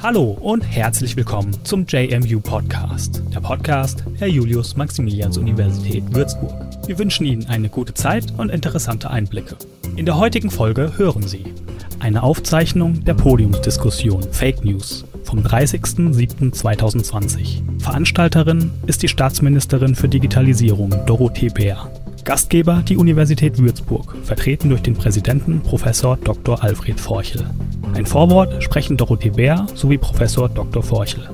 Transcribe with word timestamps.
Hallo 0.00 0.38
und 0.40 0.62
herzlich 0.62 1.16
willkommen 1.16 1.52
zum 1.64 1.84
JMU 1.86 2.40
Podcast, 2.40 3.22
der 3.34 3.40
Podcast 3.40 4.04
der 4.18 4.30
Julius-Maximilians-Universität 4.30 6.14
Würzburg. 6.14 6.54
Wir 6.86 6.98
wünschen 6.98 7.26
Ihnen 7.26 7.46
eine 7.46 7.68
gute 7.68 7.92
Zeit 7.92 8.32
und 8.38 8.48
interessante 8.48 9.10
Einblicke. 9.10 9.56
In 9.96 10.06
der 10.06 10.16
heutigen 10.16 10.50
Folge 10.50 10.96
hören 10.96 11.24
Sie 11.28 11.52
eine 11.98 12.22
Aufzeichnung 12.22 13.04
der 13.04 13.12
Podiumsdiskussion 13.12 14.22
Fake 14.32 14.64
News 14.64 15.04
vom 15.28 15.40
30.07.2020. 15.40 17.60
Veranstalterin 17.78 18.70
ist 18.86 19.02
die 19.02 19.08
Staatsministerin 19.08 19.94
für 19.94 20.08
Digitalisierung 20.08 20.94
Dorothee 21.04 21.50
Bär. 21.50 21.90
Gastgeber 22.24 22.82
die 22.88 22.96
Universität 22.96 23.58
Würzburg, 23.58 24.16
vertreten 24.24 24.70
durch 24.70 24.80
den 24.80 24.94
Präsidenten 24.94 25.60
Prof. 25.60 25.84
Dr. 26.24 26.64
Alfred 26.64 26.98
Forchel. 26.98 27.44
Ein 27.92 28.06
Vorwort 28.06 28.62
sprechen 28.62 28.96
Dorothee 28.96 29.28
Bär 29.28 29.66
sowie 29.74 29.98
Professor 29.98 30.48
Dr. 30.48 30.82
Forchel. 30.82 31.28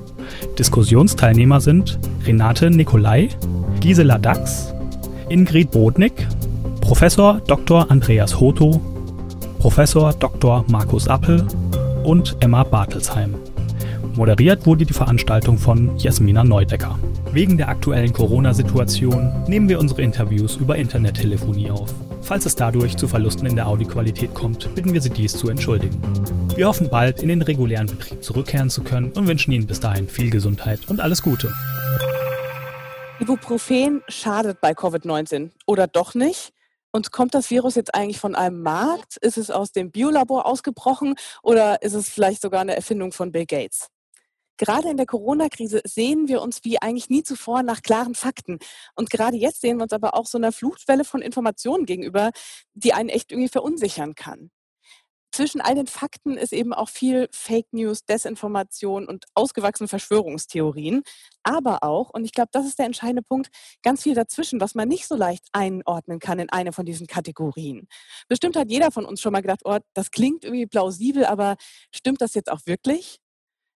Diskussionsteilnehmer 0.58 1.60
sind 1.60 2.00
Renate 2.26 2.70
Nicolai, 2.70 3.28
Gisela 3.78 4.18
Dax, 4.18 4.74
Ingrid 5.28 5.70
Bodnik, 5.70 6.26
Professor 6.80 7.40
Dr. 7.46 7.88
Andreas 7.92 8.40
Hoto, 8.40 8.80
Professor 9.60 10.12
Dr. 10.14 10.64
Markus 10.68 11.06
Appel 11.06 11.46
und 12.02 12.36
Emma 12.40 12.64
Bartelsheim. 12.64 13.36
Moderiert 14.16 14.64
wurde 14.64 14.86
die 14.86 14.92
Veranstaltung 14.92 15.58
von 15.58 15.96
Jasmina 15.98 16.44
Neudecker. 16.44 16.96
Wegen 17.32 17.56
der 17.56 17.68
aktuellen 17.68 18.12
Corona-Situation 18.12 19.44
nehmen 19.48 19.68
wir 19.68 19.80
unsere 19.80 20.02
Interviews 20.02 20.54
über 20.54 20.76
Internettelefonie 20.76 21.72
auf. 21.72 21.92
Falls 22.22 22.46
es 22.46 22.54
dadurch 22.54 22.96
zu 22.96 23.08
Verlusten 23.08 23.44
in 23.46 23.56
der 23.56 23.66
Audioqualität 23.66 24.32
kommt, 24.32 24.72
bitten 24.76 24.92
wir 24.92 25.00
Sie 25.00 25.10
dies 25.10 25.36
zu 25.36 25.48
entschuldigen. 25.48 26.00
Wir 26.54 26.68
hoffen 26.68 26.88
bald 26.88 27.22
in 27.24 27.28
den 27.28 27.42
regulären 27.42 27.88
Betrieb 27.88 28.22
zurückkehren 28.22 28.70
zu 28.70 28.84
können 28.84 29.10
und 29.10 29.26
wünschen 29.26 29.50
Ihnen 29.50 29.66
bis 29.66 29.80
dahin 29.80 30.08
viel 30.08 30.30
Gesundheit 30.30 30.88
und 30.88 31.00
alles 31.00 31.20
Gute. 31.20 31.52
Ibuprofen 33.18 34.00
schadet 34.06 34.60
bei 34.60 34.72
Covid-19 34.72 35.50
oder 35.66 35.88
doch 35.88 36.14
nicht? 36.14 36.52
Und 36.92 37.10
kommt 37.10 37.34
das 37.34 37.50
Virus 37.50 37.74
jetzt 37.74 37.92
eigentlich 37.92 38.20
von 38.20 38.36
einem 38.36 38.62
Markt? 38.62 39.16
Ist 39.16 39.38
es 39.38 39.50
aus 39.50 39.72
dem 39.72 39.90
Biolabor 39.90 40.46
ausgebrochen 40.46 41.16
oder 41.42 41.82
ist 41.82 41.94
es 41.94 42.08
vielleicht 42.08 42.40
sogar 42.40 42.60
eine 42.60 42.76
Erfindung 42.76 43.10
von 43.10 43.32
Bill 43.32 43.46
Gates? 43.46 43.88
Gerade 44.56 44.90
in 44.90 44.96
der 44.96 45.06
Corona-Krise 45.06 45.82
sehen 45.84 46.28
wir 46.28 46.42
uns 46.42 46.60
wie 46.64 46.80
eigentlich 46.80 47.10
nie 47.10 47.22
zuvor 47.22 47.62
nach 47.62 47.82
klaren 47.82 48.14
Fakten. 48.14 48.58
Und 48.94 49.10
gerade 49.10 49.36
jetzt 49.36 49.60
sehen 49.60 49.78
wir 49.78 49.84
uns 49.84 49.92
aber 49.92 50.14
auch 50.14 50.26
so 50.26 50.38
einer 50.38 50.52
Flutwelle 50.52 51.04
von 51.04 51.22
Informationen 51.22 51.86
gegenüber, 51.86 52.30
die 52.74 52.92
einen 52.92 53.08
echt 53.08 53.32
irgendwie 53.32 53.48
verunsichern 53.48 54.14
kann. 54.14 54.50
Zwischen 55.34 55.60
all 55.60 55.74
den 55.74 55.88
Fakten 55.88 56.36
ist 56.36 56.52
eben 56.52 56.72
auch 56.72 56.88
viel 56.88 57.28
Fake 57.32 57.66
News, 57.72 58.04
Desinformation 58.04 59.08
und 59.08 59.24
ausgewachsene 59.34 59.88
Verschwörungstheorien. 59.88 61.02
Aber 61.42 61.82
auch, 61.82 62.10
und 62.10 62.24
ich 62.24 62.30
glaube, 62.30 62.50
das 62.52 62.66
ist 62.66 62.78
der 62.78 62.86
entscheidende 62.86 63.22
Punkt, 63.22 63.48
ganz 63.82 64.04
viel 64.04 64.14
dazwischen, 64.14 64.60
was 64.60 64.76
man 64.76 64.86
nicht 64.86 65.08
so 65.08 65.16
leicht 65.16 65.44
einordnen 65.50 66.20
kann 66.20 66.38
in 66.38 66.50
eine 66.50 66.72
von 66.72 66.86
diesen 66.86 67.08
Kategorien. 67.08 67.88
Bestimmt 68.28 68.54
hat 68.54 68.70
jeder 68.70 68.92
von 68.92 69.04
uns 69.04 69.20
schon 69.20 69.32
mal 69.32 69.40
gedacht, 69.40 69.62
oh, 69.64 69.78
das 69.92 70.12
klingt 70.12 70.44
irgendwie 70.44 70.66
plausibel, 70.66 71.24
aber 71.24 71.56
stimmt 71.90 72.20
das 72.20 72.34
jetzt 72.34 72.48
auch 72.48 72.60
wirklich? 72.66 73.18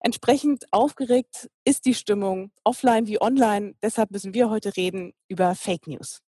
Entsprechend 0.05 0.65
aufgeregt 0.69 1.49
ist 1.63 1.87
die 1.87 1.95
Stimmung 1.95 2.51
offline 2.63 3.07
wie 3.07 3.19
online. 3.19 3.73
Deshalb 3.81 4.11
müssen 4.11 4.35
wir 4.35 4.51
heute 4.51 4.77
reden 4.77 5.13
über 5.27 5.55
Fake 5.55 5.87
News. 5.87 6.19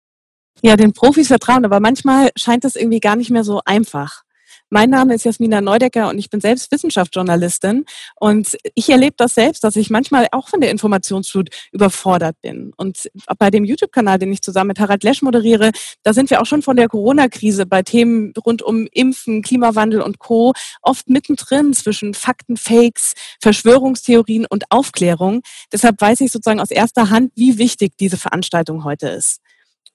Ja, 0.63 0.77
den 0.77 0.95
Profis 0.95 1.29
vertrauen, 1.29 1.63
aber 1.67 1.79
manchmal 1.79 2.31
scheint 2.37 2.65
das 2.65 2.75
irgendwie 2.75 3.01
gar 3.01 3.17
nicht 3.17 3.29
mehr 3.29 3.45
so 3.45 3.61
einfach. 3.67 4.23
Mein 4.69 4.91
Name 4.91 5.14
ist 5.14 5.25
Jasmina 5.25 5.61
Neudecker 5.61 6.08
und 6.08 6.18
ich 6.18 6.29
bin 6.29 6.41
selbst 6.41 6.73
Wissenschaftsjournalistin. 6.73 7.85
Und 8.17 8.58
ich 8.74 8.91
erlebe 8.91 9.14
das 9.17 9.35
selbst, 9.35 9.63
dass 9.63 9.77
ich 9.77 9.91
manchmal 9.91 10.27
auch 10.33 10.48
von 10.48 10.61
der 10.61 10.73
Informationsflut 10.73 11.51
überfordert 11.70 12.36
bin. 12.42 12.73
Und 12.77 13.08
bei 13.39 13.51
dem 13.51 13.64
YouTube-Kanal, 13.64 14.18
den 14.18 14.33
ich 14.33 14.42
zusammen 14.42 14.68
mit 14.68 14.80
Harald 14.80 15.05
Lesch 15.05 15.23
moderiere, 15.23 15.70
da 16.02 16.13
sind 16.13 16.30
wir 16.30 16.41
auch 16.42 16.46
schon 16.46 16.63
von 16.63 16.77
der 16.77 16.89
Corona-Krise 16.89 17.64
bei 17.64 17.83
Themen 17.83 18.33
rund 18.45 18.61
um 18.61 18.89
Impfen, 18.91 19.42
Klimawandel 19.42 20.01
und 20.01 20.18
Co. 20.18 20.52
oft 20.83 21.08
mittendrin 21.08 21.73
zwischen 21.73 22.12
Fakten, 22.12 22.57
Fakes, 22.57 23.14
Verschwörungstheorien 23.41 24.46
und 24.46 24.64
Aufklärung. 24.70 25.42
Deshalb 25.73 26.01
weiß 26.01 26.23
ich 26.23 26.33
sozusagen 26.33 26.61
aus 26.61 26.73
erster 26.73 27.11
Hand, 27.11 27.30
wie 27.36 27.58
wichtig 27.58 27.92
diese 28.01 28.17
Veranstaltung 28.17 28.83
heute 28.83 29.11
ist. 29.11 29.41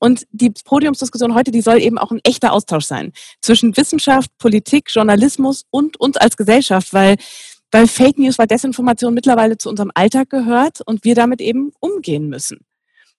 Und 0.03 0.25
die 0.31 0.49
Podiumsdiskussion 0.49 1.35
heute, 1.35 1.51
die 1.51 1.61
soll 1.61 1.79
eben 1.79 1.99
auch 1.99 2.09
ein 2.09 2.19
echter 2.23 2.53
Austausch 2.53 2.85
sein 2.85 3.13
zwischen 3.39 3.77
Wissenschaft, 3.77 4.35
Politik, 4.39 4.89
Journalismus 4.89 5.65
und 5.69 5.99
uns 5.99 6.17
als 6.17 6.35
Gesellschaft, 6.35 6.91
weil 6.93 7.17
weil 7.73 7.87
Fake 7.87 8.17
News, 8.17 8.37
weil 8.37 8.47
Desinformation 8.47 9.13
mittlerweile 9.13 9.57
zu 9.57 9.69
unserem 9.69 9.91
Alltag 9.93 10.29
gehört 10.29 10.81
und 10.85 11.05
wir 11.05 11.15
damit 11.15 11.39
eben 11.39 11.71
umgehen 11.79 12.27
müssen. 12.27 12.65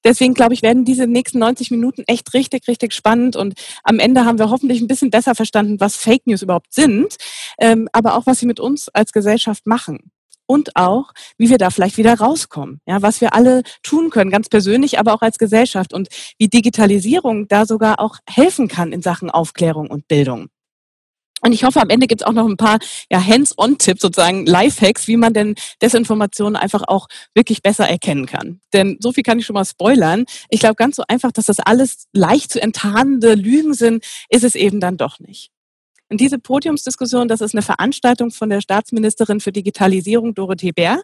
Deswegen 0.05 0.35
glaube 0.35 0.53
ich, 0.53 0.61
werden 0.61 0.85
diese 0.85 1.07
nächsten 1.07 1.39
90 1.39 1.71
Minuten 1.71 2.03
echt 2.07 2.35
richtig, 2.35 2.69
richtig 2.69 2.93
spannend 2.93 3.37
und 3.37 3.55
am 3.85 3.99
Ende 3.99 4.27
haben 4.27 4.39
wir 4.39 4.51
hoffentlich 4.51 4.83
ein 4.83 4.89
bisschen 4.89 5.11
besser 5.11 5.35
verstanden, 5.35 5.81
was 5.81 5.97
Fake 5.97 6.27
News 6.27 6.43
überhaupt 6.43 6.75
sind, 6.75 7.17
ähm, 7.59 7.89
aber 7.93 8.17
auch 8.17 8.27
was 8.27 8.41
sie 8.41 8.47
mit 8.47 8.61
uns 8.61 8.89
als 8.91 9.13
Gesellschaft 9.13 9.67
machen 9.67 10.11
und 10.53 10.77
auch, 10.77 11.13
wie 11.39 11.49
wir 11.49 11.57
da 11.57 11.71
vielleicht 11.71 11.97
wieder 11.97 12.13
rauskommen. 12.13 12.81
Ja, 12.87 13.01
was 13.01 13.23
wir 13.23 13.35
alle 13.35 13.63
tun 13.83 14.11
können, 14.11 14.31
ganz 14.31 14.51
persönlich, 14.51 14.99
aber 14.99 15.15
auch 15.15 15.23
als 15.23 15.39
Gesellschaft 15.39 15.95
und 15.95 16.09
wie 16.39 16.49
Digitalisierung 16.49 17.49
da 17.49 17.65
sogar 17.65 18.01
auch 18.01 18.19
helfen 18.29 18.69
kann 18.69 18.93
in 18.93 19.01
Sachen 19.01 19.31
Aufklärung 19.31 19.89
und 19.89 20.09
Bildung. 20.09 20.49
Und 21.41 21.53
ich 21.53 21.65
hoffe, 21.65 21.81
am 21.81 21.89
Ende 21.89 22.07
gibt 22.07 22.21
es 22.21 22.27
auch 22.27 22.33
noch 22.33 22.47
ein 22.47 22.59
paar 22.59 22.79
ja, 23.11 23.21
Hands-on-Tipps, 23.25 24.03
sozusagen 24.03 24.45
Lifehacks, 24.47 25.09
wie 25.09 25.17
man 25.17 25.33
denn 25.33 25.55
Desinformationen 25.81 26.55
einfach 26.55 26.83
auch 26.87 27.09
wirklich 27.35 27.63
besser 27.63 27.89
erkennen 27.89 28.27
kann. 28.27 28.61
Denn 28.75 28.99
so 29.01 29.13
viel 29.13 29.25
kann 29.25 29.39
ich 29.39 29.47
schon 29.47 29.55
mal 29.55 29.65
spoilern. 29.65 30.27
Ich 30.51 30.61
glaube, 30.61 30.77
ganz 30.77 30.97
so 30.97 31.05
einfach, 31.09 31.33
dass 31.33 31.47
das 31.47 31.61
alles 31.61 32.09
leicht 32.13 32.53
zu 32.53 32.61
enttarnende 32.63 33.35
Lügen 33.35 33.73
sind, 33.73 34.05
ist 34.29 34.45
es 34.45 34.55
eben 34.55 34.81
dann 34.81 34.99
doch 34.99 35.19
nicht. 35.19 35.52
Und 36.13 36.21
diese 36.21 36.39
Podiumsdiskussion, 36.39 37.27
das 37.27 37.41
ist 37.41 37.55
eine 37.55 37.63
Veranstaltung 37.63 38.31
von 38.31 38.51
der 38.51 38.61
Staatsministerin 38.61 39.41
für 39.41 39.51
Digitalisierung, 39.51 40.35
Dorothee 40.35 40.73
Bär, 40.73 41.01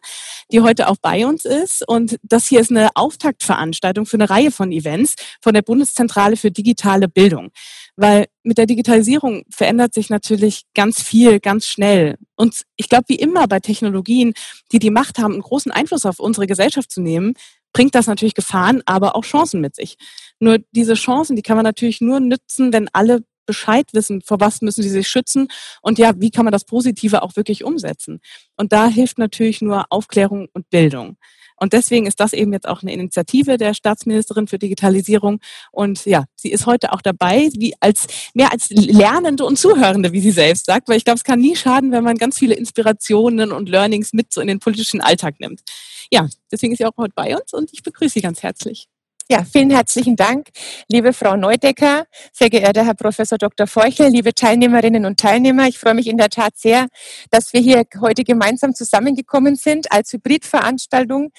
die 0.52 0.60
heute 0.60 0.86
auch 0.86 0.98
bei 1.00 1.26
uns 1.26 1.46
ist. 1.46 1.82
Und 1.88 2.18
das 2.22 2.46
hier 2.46 2.60
ist 2.60 2.70
eine 2.70 2.90
Auftaktveranstaltung 2.94 4.04
für 4.04 4.18
eine 4.18 4.28
Reihe 4.28 4.50
von 4.50 4.70
Events 4.70 5.14
von 5.40 5.54
der 5.54 5.62
Bundeszentrale 5.62 6.36
für 6.36 6.50
digitale 6.50 7.08
Bildung. 7.08 7.52
Weil 7.96 8.26
mit 8.42 8.58
der 8.58 8.66
Digitalisierung 8.66 9.44
verändert 9.48 9.94
sich 9.94 10.10
natürlich 10.10 10.64
ganz 10.74 11.02
viel, 11.02 11.40
ganz 11.40 11.66
schnell. 11.66 12.18
Und 12.36 12.64
ich 12.76 12.90
glaube, 12.90 13.06
wie 13.08 13.16
immer 13.16 13.48
bei 13.48 13.60
Technologien, 13.60 14.34
die 14.72 14.78
die 14.78 14.90
Macht 14.90 15.16
haben, 15.18 15.32
einen 15.32 15.42
großen 15.42 15.72
Einfluss 15.72 16.04
auf 16.04 16.20
unsere 16.20 16.46
Gesellschaft 16.46 16.90
zu 16.90 17.00
nehmen, 17.00 17.32
bringt 17.72 17.94
das 17.94 18.08
natürlich 18.08 18.34
Gefahren, 18.34 18.82
aber 18.84 19.16
auch 19.16 19.24
Chancen 19.24 19.62
mit 19.62 19.74
sich. 19.74 19.96
Nur 20.38 20.58
diese 20.72 20.94
Chancen, 20.94 21.34
die 21.34 21.42
kann 21.42 21.56
man 21.56 21.64
natürlich 21.64 22.02
nur 22.02 22.20
nützen, 22.20 22.74
wenn 22.74 22.90
alle 22.92 23.22
Bescheid 23.48 23.88
wissen, 23.92 24.20
vor 24.20 24.38
was 24.38 24.60
müssen 24.60 24.82
sie 24.82 24.90
sich 24.90 25.08
schützen 25.08 25.48
und 25.82 25.98
ja, 25.98 26.12
wie 26.18 26.30
kann 26.30 26.44
man 26.44 26.52
das 26.52 26.64
Positive 26.64 27.22
auch 27.22 27.34
wirklich 27.34 27.64
umsetzen. 27.64 28.20
Und 28.56 28.72
da 28.72 28.86
hilft 28.86 29.18
natürlich 29.18 29.62
nur 29.62 29.86
Aufklärung 29.90 30.48
und 30.52 30.70
Bildung. 30.70 31.16
Und 31.60 31.72
deswegen 31.72 32.06
ist 32.06 32.20
das 32.20 32.32
eben 32.32 32.52
jetzt 32.52 32.68
auch 32.68 32.82
eine 32.82 32.92
Initiative 32.92 33.56
der 33.56 33.74
Staatsministerin 33.74 34.46
für 34.46 34.58
Digitalisierung. 34.58 35.40
Und 35.72 36.04
ja, 36.04 36.24
sie 36.36 36.50
ist 36.50 36.66
heute 36.66 36.92
auch 36.92 37.02
dabei, 37.02 37.48
wie 37.54 37.74
als 37.80 38.06
mehr 38.34 38.52
als 38.52 38.70
Lernende 38.70 39.44
und 39.44 39.58
Zuhörende, 39.58 40.12
wie 40.12 40.20
sie 40.20 40.30
selbst 40.30 40.66
sagt, 40.66 40.88
weil 40.88 40.98
ich 40.98 41.04
glaube, 41.04 41.16
es 41.16 41.24
kann 41.24 41.40
nie 41.40 41.56
schaden, 41.56 41.90
wenn 41.90 42.04
man 42.04 42.16
ganz 42.16 42.38
viele 42.38 42.54
Inspirationen 42.54 43.50
und 43.50 43.68
Learnings 43.68 44.12
mit 44.12 44.32
so 44.32 44.40
in 44.40 44.46
den 44.46 44.60
politischen 44.60 45.00
Alltag 45.00 45.40
nimmt. 45.40 45.62
Ja, 46.12 46.28
deswegen 46.52 46.72
ist 46.72 46.78
sie 46.78 46.86
auch 46.86 46.96
heute 46.96 47.14
bei 47.14 47.36
uns 47.36 47.52
und 47.52 47.70
ich 47.72 47.82
begrüße 47.82 48.14
sie 48.14 48.20
ganz 48.20 48.42
herzlich. 48.42 48.88
Ja, 49.30 49.44
vielen 49.44 49.68
herzlichen 49.68 50.16
Dank, 50.16 50.48
liebe 50.88 51.12
Frau 51.12 51.36
Neudecker, 51.36 52.06
sehr 52.32 52.48
geehrter 52.48 52.86
Herr 52.86 52.94
Professor 52.94 53.36
Dr. 53.36 53.66
Feuchel, 53.66 54.08
liebe 54.08 54.32
Teilnehmerinnen 54.32 55.04
und 55.04 55.20
Teilnehmer. 55.20 55.68
Ich 55.68 55.78
freue 55.78 55.92
mich 55.92 56.06
in 56.06 56.16
der 56.16 56.30
Tat 56.30 56.56
sehr, 56.56 56.86
dass 57.30 57.52
wir 57.52 57.60
hier 57.60 57.84
heute 58.00 58.24
gemeinsam 58.24 58.74
zusammengekommen 58.74 59.54
sind 59.54 59.92
als 59.92 60.14
Hybridveranstaltung. 60.14 61.30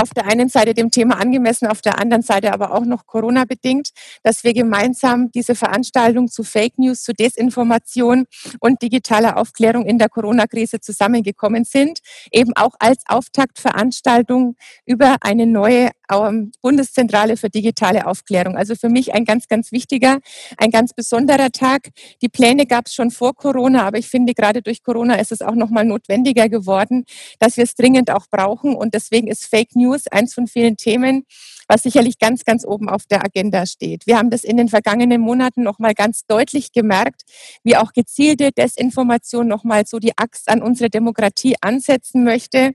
Auf 0.00 0.14
der 0.14 0.26
einen 0.26 0.48
Seite 0.48 0.72
dem 0.72 0.90
Thema 0.90 1.18
angemessen, 1.18 1.66
auf 1.66 1.82
der 1.82 1.98
anderen 1.98 2.22
Seite 2.22 2.54
aber 2.54 2.72
auch 2.72 2.86
noch 2.86 3.04
Corona 3.04 3.44
bedingt, 3.44 3.90
dass 4.22 4.44
wir 4.44 4.54
gemeinsam 4.54 5.30
diese 5.30 5.54
Veranstaltung 5.54 6.28
zu 6.28 6.42
Fake 6.42 6.78
News, 6.78 7.02
zu 7.02 7.12
Desinformation 7.12 8.24
und 8.60 8.80
digitaler 8.80 9.36
Aufklärung 9.36 9.84
in 9.84 9.98
der 9.98 10.08
Corona-Krise 10.08 10.80
zusammengekommen 10.80 11.64
sind, 11.64 11.98
eben 12.32 12.52
auch 12.56 12.72
als 12.78 13.02
Auftaktveranstaltung 13.08 14.56
über 14.86 15.16
eine 15.20 15.46
neue 15.46 15.90
ähm, 16.10 16.52
Bundeszentrale 16.62 17.36
für 17.36 17.50
digitale 17.50 18.06
Aufklärung. 18.06 18.56
Also 18.56 18.76
für 18.76 18.88
mich 18.88 19.12
ein 19.12 19.26
ganz, 19.26 19.48
ganz 19.48 19.70
wichtiger, 19.70 20.18
ein 20.56 20.70
ganz 20.70 20.94
besonderer 20.94 21.50
Tag. 21.50 21.90
Die 22.22 22.30
Pläne 22.30 22.64
gab 22.64 22.86
es 22.86 22.94
schon 22.94 23.10
vor 23.10 23.34
Corona, 23.34 23.86
aber 23.86 23.98
ich 23.98 24.08
finde, 24.08 24.32
gerade 24.32 24.62
durch 24.62 24.82
Corona 24.82 25.16
ist 25.16 25.30
es 25.30 25.42
auch 25.42 25.54
nochmal 25.54 25.84
notwendiger 25.84 26.48
geworden, 26.48 27.04
dass 27.38 27.58
wir 27.58 27.64
es 27.64 27.74
dringend 27.74 28.10
auch 28.10 28.26
brauchen. 28.30 28.74
Und 28.74 28.94
deswegen 28.94 29.28
ist 29.28 29.44
Fake 29.44 29.76
News 29.76 29.89
eins 30.10 30.34
von 30.34 30.46
vielen 30.46 30.76
Themen, 30.76 31.24
was 31.70 31.84
sicherlich 31.84 32.18
ganz, 32.18 32.44
ganz 32.44 32.64
oben 32.64 32.88
auf 32.88 33.06
der 33.06 33.24
Agenda 33.24 33.64
steht. 33.64 34.06
Wir 34.06 34.18
haben 34.18 34.30
das 34.30 34.42
in 34.42 34.56
den 34.56 34.68
vergangenen 34.68 35.20
Monaten 35.20 35.62
nochmal 35.62 35.94
ganz 35.94 36.26
deutlich 36.26 36.72
gemerkt, 36.72 37.22
wie 37.62 37.76
auch 37.76 37.92
gezielte 37.92 38.50
Desinformation 38.50 39.46
nochmal 39.46 39.86
so 39.86 40.00
die 40.00 40.18
Axt 40.18 40.48
an 40.48 40.62
unsere 40.62 40.90
Demokratie 40.90 41.54
ansetzen 41.60 42.24
möchte. 42.24 42.72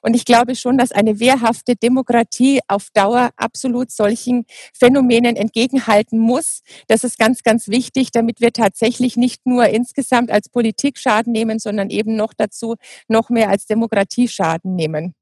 Und 0.00 0.14
ich 0.14 0.24
glaube 0.24 0.56
schon, 0.56 0.78
dass 0.78 0.92
eine 0.92 1.20
wehrhafte 1.20 1.76
Demokratie 1.76 2.60
auf 2.68 2.88
Dauer 2.94 3.30
absolut 3.36 3.90
solchen 3.90 4.46
Phänomenen 4.72 5.36
entgegenhalten 5.36 6.18
muss. 6.18 6.62
Das 6.86 7.04
ist 7.04 7.18
ganz, 7.18 7.42
ganz 7.42 7.68
wichtig, 7.68 8.12
damit 8.12 8.40
wir 8.40 8.52
tatsächlich 8.52 9.16
nicht 9.16 9.44
nur 9.44 9.66
insgesamt 9.66 10.30
als 10.30 10.48
Politik 10.48 10.96
Schaden 10.96 11.32
nehmen, 11.32 11.58
sondern 11.58 11.90
eben 11.90 12.16
noch 12.16 12.32
dazu 12.32 12.76
noch 13.08 13.28
mehr 13.28 13.50
als 13.50 13.66
Demokratie 13.66 14.28
Schaden 14.28 14.74
nehmen. 14.74 15.14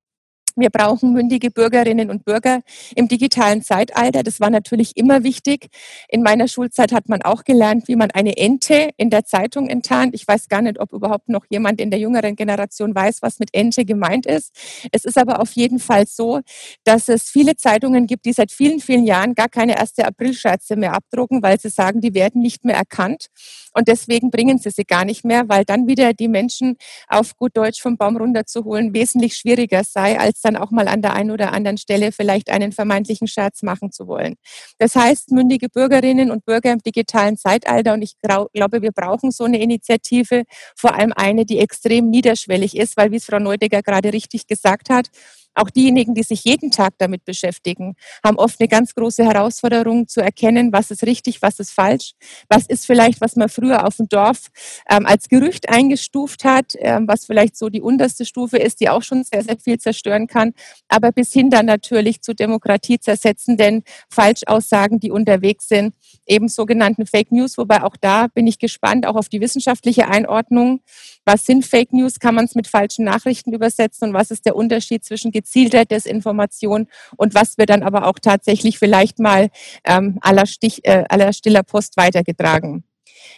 Wir 0.59 0.71
brauchen 0.71 1.13
mündige 1.13 1.51
Bürgerinnen 1.51 2.09
und 2.09 2.25
Bürger 2.25 2.63
im 2.95 3.09
digitalen 3.09 3.61
Zeitalter. 3.61 4.23
Das 4.23 4.41
war 4.41 4.49
natürlich 4.49 4.97
immer 4.97 5.23
wichtig. 5.23 5.69
In 6.09 6.23
meiner 6.23 6.49
Schulzeit 6.49 6.93
hat 6.93 7.11
man 7.11 7.21
auch 7.21 7.45
gelernt, 7.45 7.89
wie 7.89 7.97
man 7.97 8.11
eine 8.11 8.39
Ente 8.39 8.89
in 8.97 9.11
der 9.11 9.27
Zeitung 9.27 9.69
enttarnt. 9.69 10.15
Ich 10.15 10.27
weiß 10.27 10.49
gar 10.49 10.63
nicht, 10.63 10.81
ob 10.81 10.95
überhaupt 10.95 11.29
noch 11.29 11.45
jemand 11.51 11.79
in 11.79 11.91
der 11.91 12.01
jüngeren 12.01 12.37
Generation 12.37 12.95
weiß, 12.95 13.21
was 13.21 13.39
mit 13.39 13.51
Ente 13.53 13.85
gemeint 13.85 14.25
ist. 14.25 14.51
Es 14.93 15.05
ist 15.05 15.19
aber 15.19 15.41
auf 15.41 15.53
jeden 15.53 15.79
Fall 15.79 16.07
so, 16.07 16.41
dass 16.85 17.11
es 17.11 17.29
viele 17.29 17.57
Zeitungen 17.57 18.07
gibt, 18.07 18.25
die 18.25 18.33
seit 18.33 18.51
vielen, 18.51 18.81
vielen 18.81 19.05
Jahren 19.05 19.35
gar 19.35 19.51
keine 19.51 19.77
erste 19.77 20.07
Aprilscherze 20.07 20.77
mehr 20.77 20.95
abdrucken, 20.95 21.43
weil 21.43 21.61
sie 21.61 21.69
sagen, 21.69 22.01
die 22.01 22.15
werden 22.15 22.41
nicht 22.41 22.65
mehr 22.65 22.77
erkannt. 22.77 23.27
Und 23.75 23.89
deswegen 23.89 24.31
bringen 24.31 24.57
sie 24.57 24.71
sie 24.71 24.85
gar 24.85 25.05
nicht 25.05 25.23
mehr, 25.23 25.51
weil 25.51 25.67
dann 25.67 25.87
wieder 25.87 26.15
die 26.15 26.29
Menschen 26.29 26.79
auf 27.09 27.37
gut 27.37 27.55
Deutsch 27.59 27.83
vom 27.83 27.99
Baum 27.99 28.17
runterzuholen 28.17 28.95
wesentlich 28.95 29.37
schwieriger 29.37 29.85
sei, 29.85 30.19
als 30.19 30.41
dann 30.47 30.57
auch 30.57 30.71
mal 30.71 30.89
an 30.89 31.03
der 31.03 31.13
einen 31.15 31.31
oder 31.31 31.53
anderen 31.53 31.77
Stelle 31.77 32.13
vielleicht 32.13 32.51
einen 32.51 32.73
vermeintlichen 32.73 33.27
Scherz 33.27 33.63
machen 33.63 33.93
zu 33.93 34.07
wollen. 34.07 34.37
Das 34.79 34.97
heißt, 34.97 35.33
mündige 35.33 35.69
Bürgerinnen 35.69 36.31
und 36.31 36.45
Bürger 36.45 36.73
im 36.73 36.79
digitalen 36.79 37.37
Zeitalter, 37.37 37.95
und 37.95 38.03
ich 38.03 38.15
glaube, 38.21 38.83
wir 38.83 38.93
brauchen 38.93 39.31
so 39.31 39.45
eine 39.45 39.61
Initiative, 39.61 40.45
vor 40.77 40.95
allem 40.95 41.13
eine, 41.15 41.45
die 41.45 41.59
extrem 41.59 42.09
niederschwellig 42.09 42.77
ist, 42.77 42.97
weil, 42.97 43.11
wie 43.11 43.17
es 43.17 43.25
Frau 43.25 43.39
Neudegger 43.39 43.83
gerade 43.83 44.13
richtig 44.13 44.47
gesagt 44.47 44.89
hat, 44.89 45.09
auch 45.57 45.71
diejenigen, 45.71 46.15
die 46.15 46.23
sich 46.23 46.45
jeden 46.45 46.71
Tag 46.71 46.95
damit 46.99 47.25
beschäftigen, 47.25 47.97
haben 48.25 48.37
oft 48.37 48.61
eine 48.61 48.69
ganz 48.69 48.95
große 48.95 49.25
Herausforderung 49.25 50.07
zu 50.07 50.21
erkennen, 50.21 50.73
was 50.73 50.91
ist 50.91 51.05
richtig, 51.05 51.43
was 51.43 51.59
ist 51.59 51.73
falsch, 51.73 52.13
was 52.49 52.67
ist 52.67 52.87
vielleicht, 52.87 53.21
was 53.21 53.37
man 53.37 53.49
früher 53.49 53.87
auf 53.87 53.97
dem 53.97 54.09
Dorf 54.09 54.49
ähm, 54.89 55.07
als 55.07 55.29
Gerücht 55.29 55.69
eingestuft 55.69 56.45
hat, 56.45 56.75
ähm, 56.79 57.09
was 57.09 57.25
vielleicht 57.25 57.57
so 57.57 57.69
die 57.69 57.81
unterste 57.81 58.25
Stufe 58.25 58.59
ist, 58.59 58.81
die 58.81 58.89
auch 58.89 59.03
schon 59.03 59.25
sehr, 59.25 59.43
sehr 59.43 59.59
viel 59.59 59.79
zerstören 59.79 60.27
kann, 60.27 60.53
aber 60.89 61.13
bis 61.13 61.33
hin 61.33 61.51
dann 61.51 61.67
natürlich 61.67 62.23
zu 62.23 62.35
Demokratie 62.35 62.99
zersetzen, 62.99 63.57
denn 63.57 63.83
Falschaussagen, 64.11 65.01
die 65.01 65.11
unterwegs 65.11 65.69
sind, 65.69 65.95
eben 66.27 66.49
sogenannten 66.49 67.07
Fake 67.07 67.33
News, 67.33 67.57
wobei 67.59 67.83
auch 67.83 67.97
da 67.97 68.27
bin 68.29 68.47
ich 68.47 68.59
gespannt, 68.59 69.07
auch 69.07 69.17
auf 69.17 69.29
die 69.29 69.41
wissenschaftliche 69.41 70.09
Einordnung. 70.09 70.81
Was 71.25 71.45
sind 71.45 71.65
Fake 71.65 71.93
News? 71.93 72.21
Kann 72.21 72.35
man 72.35 72.45
es 72.45 72.55
mit 72.55 72.67
falschen 72.67 73.05
Nachrichten 73.05 73.53
übersetzen? 73.53 74.09
Und 74.09 74.15
was 74.15 74.31
ist 74.31 74.47
der 74.47 74.57
Unterschied 74.57 75.05
zwischen 75.05 75.33
gezielter 75.47 75.85
Desinformation 75.85 76.89
und 77.17 77.35
was 77.35 77.57
wird 77.57 77.71
dann 77.71 77.83
aber 77.83 78.07
auch 78.07 78.19
tatsächlich 78.19 78.79
vielleicht 78.79 79.21
mal 79.21 79.49
ähm, 79.85 80.19
aller, 80.21 80.47
Stich, 80.47 80.85
äh, 80.85 81.05
aller 81.09 81.33
stiller 81.33 81.63
Post 81.63 81.97
weitergetragen? 81.97 82.85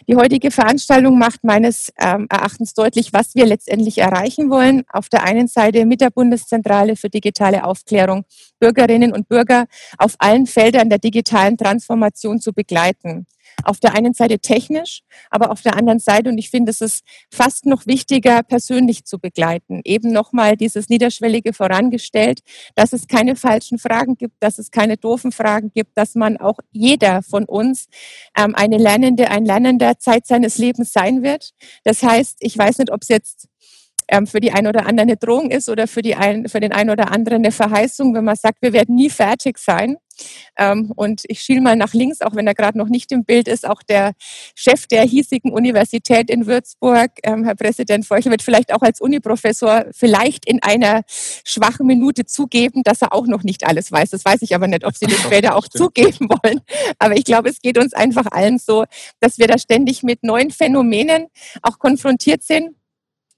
Die 0.07 0.15
heutige 0.15 0.49
Veranstaltung 0.51 1.19
macht 1.19 1.43
meines 1.43 1.91
ähm, 1.99 2.27
Erachtens 2.29 2.73
deutlich, 2.73 3.11
was 3.13 3.35
wir 3.35 3.45
letztendlich 3.45 3.97
erreichen 3.97 4.49
wollen. 4.49 4.83
Auf 4.91 5.09
der 5.09 5.23
einen 5.23 5.47
Seite 5.47 5.85
mit 5.85 6.01
der 6.01 6.09
Bundeszentrale 6.09 6.95
für 6.95 7.09
digitale 7.09 7.63
Aufklärung 7.63 8.23
Bürgerinnen 8.59 9.13
und 9.13 9.27
Bürger 9.27 9.65
auf 9.97 10.15
allen 10.19 10.47
Feldern 10.47 10.89
der 10.89 10.99
digitalen 10.99 11.57
Transformation 11.57 12.39
zu 12.39 12.53
begleiten 12.53 13.27
auf 13.63 13.79
der 13.79 13.95
einen 13.95 14.13
Seite 14.13 14.39
technisch, 14.39 15.01
aber 15.29 15.51
auf 15.51 15.61
der 15.61 15.75
anderen 15.75 15.99
Seite, 15.99 16.29
und 16.29 16.37
ich 16.37 16.49
finde, 16.49 16.71
es 16.71 16.81
ist 16.81 17.03
fast 17.31 17.65
noch 17.65 17.85
wichtiger, 17.85 18.43
persönlich 18.43 19.05
zu 19.05 19.19
begleiten. 19.19 19.81
Eben 19.83 20.11
nochmal 20.11 20.57
dieses 20.57 20.89
Niederschwellige 20.89 21.53
vorangestellt, 21.53 22.41
dass 22.75 22.93
es 22.93 23.07
keine 23.07 23.35
falschen 23.35 23.79
Fragen 23.79 24.15
gibt, 24.15 24.35
dass 24.39 24.59
es 24.59 24.71
keine 24.71 24.97
doofen 24.97 25.31
Fragen 25.31 25.71
gibt, 25.73 25.97
dass 25.97 26.15
man 26.15 26.37
auch 26.37 26.59
jeder 26.71 27.21
von 27.21 27.45
uns 27.45 27.87
ähm, 28.37 28.55
eine 28.55 28.77
Lernende, 28.77 29.29
ein 29.29 29.45
Lernender 29.45 29.97
Zeit 29.99 30.27
seines 30.27 30.57
Lebens 30.57 30.93
sein 30.93 31.23
wird. 31.23 31.51
Das 31.83 32.03
heißt, 32.03 32.37
ich 32.39 32.57
weiß 32.57 32.79
nicht, 32.79 32.91
ob 32.91 33.01
es 33.01 33.09
jetzt 33.09 33.47
ähm, 34.09 34.27
für 34.27 34.39
die 34.39 34.51
ein 34.51 34.67
oder 34.67 34.85
andere 34.85 35.03
eine 35.03 35.17
Drohung 35.17 35.51
ist 35.51 35.69
oder 35.69 35.87
für, 35.87 36.01
die 36.01 36.15
ein, 36.15 36.47
für 36.47 36.59
den 36.59 36.71
einen 36.71 36.89
oder 36.89 37.11
anderen 37.11 37.43
eine 37.43 37.51
Verheißung, 37.51 38.13
wenn 38.13 38.25
man 38.25 38.35
sagt, 38.35 38.61
wir 38.61 38.73
werden 38.73 38.95
nie 38.95 39.09
fertig 39.09 39.57
sein. 39.57 39.97
Ähm, 40.57 40.91
und 40.95 41.21
ich 41.27 41.41
schiele 41.41 41.61
mal 41.61 41.75
nach 41.75 41.93
links, 41.93 42.21
auch 42.21 42.35
wenn 42.35 42.47
er 42.47 42.53
gerade 42.53 42.77
noch 42.77 42.89
nicht 42.89 43.11
im 43.11 43.23
Bild 43.23 43.47
ist, 43.47 43.67
auch 43.67 43.83
der 43.83 44.13
Chef 44.55 44.87
der 44.87 45.03
hiesigen 45.03 45.51
Universität 45.51 46.29
in 46.29 46.47
Würzburg, 46.47 47.11
ähm, 47.23 47.45
Herr 47.45 47.55
Präsident 47.55 48.05
Feuchel, 48.05 48.31
wird 48.31 48.41
vielleicht 48.41 48.73
auch 48.73 48.81
als 48.81 49.01
Uniprofessor 49.01 49.85
vielleicht 49.91 50.45
in 50.45 50.61
einer 50.61 51.03
schwachen 51.45 51.87
Minute 51.87 52.25
zugeben, 52.25 52.83
dass 52.83 53.01
er 53.01 53.13
auch 53.13 53.27
noch 53.27 53.43
nicht 53.43 53.65
alles 53.65 53.91
weiß. 53.91 54.11
Das 54.11 54.25
weiß 54.25 54.41
ich 54.41 54.55
aber 54.55 54.67
nicht, 54.67 54.85
ob 54.85 54.95
Sie 54.95 55.05
das 55.05 55.19
später 55.23 55.55
auch 55.55 55.67
zugeben 55.67 56.29
wollen. 56.29 56.61
Aber 56.97 57.15
ich 57.15 57.23
glaube, 57.23 57.49
es 57.49 57.61
geht 57.61 57.77
uns 57.77 57.93
einfach 57.93 58.25
allen 58.31 58.57
so, 58.57 58.85
dass 59.19 59.37
wir 59.37 59.47
da 59.47 59.57
ständig 59.57 60.03
mit 60.03 60.23
neuen 60.23 60.51
Phänomenen 60.51 61.27
auch 61.61 61.79
konfrontiert 61.79 62.43
sind 62.43 62.75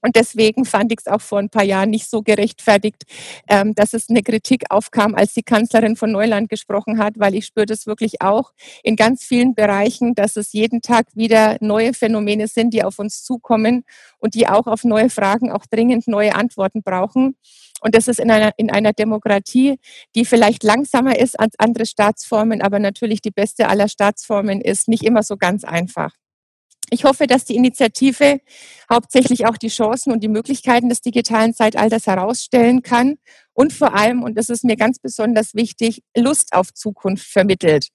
und 0.02 0.16
deswegen 0.16 0.64
fand 0.64 0.92
ich 0.92 0.98
es 1.00 1.06
auch 1.06 1.20
vor 1.20 1.38
ein 1.38 1.48
paar 1.48 1.62
Jahren 1.62 1.90
nicht 1.90 2.10
so 2.10 2.22
gerechtfertigt, 2.22 3.04
ähm, 3.48 3.74
dass 3.74 3.94
es 3.94 4.10
eine 4.10 4.22
Kritik 4.22 4.64
aufkam, 4.70 5.14
als 5.14 5.32
die 5.32 5.42
Kanzlerin 5.44 5.96
von 5.96 6.10
Neuland 6.10 6.48
gesprochen 6.48 6.98
hat, 6.98 7.14
weil 7.16 7.34
ich 7.34 7.46
spüre 7.46 7.66
das 7.66 7.86
wirklich 7.86 8.20
auch 8.20 8.52
in 8.82 8.96
ganz 8.96 9.24
vielen 9.24 9.54
Bereichen, 9.54 10.14
dass 10.14 10.36
es 10.36 10.52
jeden 10.52 10.82
Tag 10.82 11.06
wieder 11.14 11.56
neue 11.60 11.94
Phänomene 11.94 12.48
sind, 12.48 12.74
die 12.74 12.82
auf 12.82 12.98
uns 12.98 13.22
zukommen 13.22 13.84
und 14.18 14.34
die 14.34 14.48
auch 14.48 14.66
auf 14.66 14.84
neue 14.84 15.08
Fragen 15.08 15.52
auch 15.52 15.66
dringend 15.66 16.08
neue 16.08 16.34
Antworten 16.34 16.82
brauchen. 16.82 17.36
Und 17.80 17.94
das 17.96 18.06
ist 18.08 18.20
in 18.20 18.30
einer, 18.30 18.52
in 18.56 18.70
einer 18.70 18.92
Demokratie, 18.92 19.78
die 20.14 20.24
vielleicht 20.24 20.62
langsamer 20.62 21.18
ist 21.18 21.38
als 21.38 21.54
andere 21.58 21.86
Staatsformen, 21.86 22.62
aber 22.62 22.78
natürlich 22.78 23.20
die 23.22 23.32
beste 23.32 23.68
aller 23.68 23.88
Staatsformen 23.88 24.60
ist, 24.60 24.88
nicht 24.88 25.02
immer 25.02 25.22
so 25.22 25.36
ganz 25.36 25.64
einfach. 25.64 26.12
Ich 26.92 27.04
hoffe, 27.04 27.26
dass 27.26 27.46
die 27.46 27.56
Initiative 27.56 28.42
hauptsächlich 28.92 29.46
auch 29.46 29.56
die 29.56 29.68
Chancen 29.68 30.12
und 30.12 30.22
die 30.22 30.28
Möglichkeiten 30.28 30.90
des 30.90 31.00
digitalen 31.00 31.54
Zeitalters 31.54 32.06
herausstellen 32.06 32.82
kann 32.82 33.16
und 33.54 33.72
vor 33.72 33.94
allem, 33.94 34.22
und 34.22 34.36
das 34.36 34.50
ist 34.50 34.62
mir 34.62 34.76
ganz 34.76 34.98
besonders 34.98 35.54
wichtig, 35.54 36.02
Lust 36.14 36.52
auf 36.52 36.74
Zukunft 36.74 37.26
vermittelt. 37.26 37.88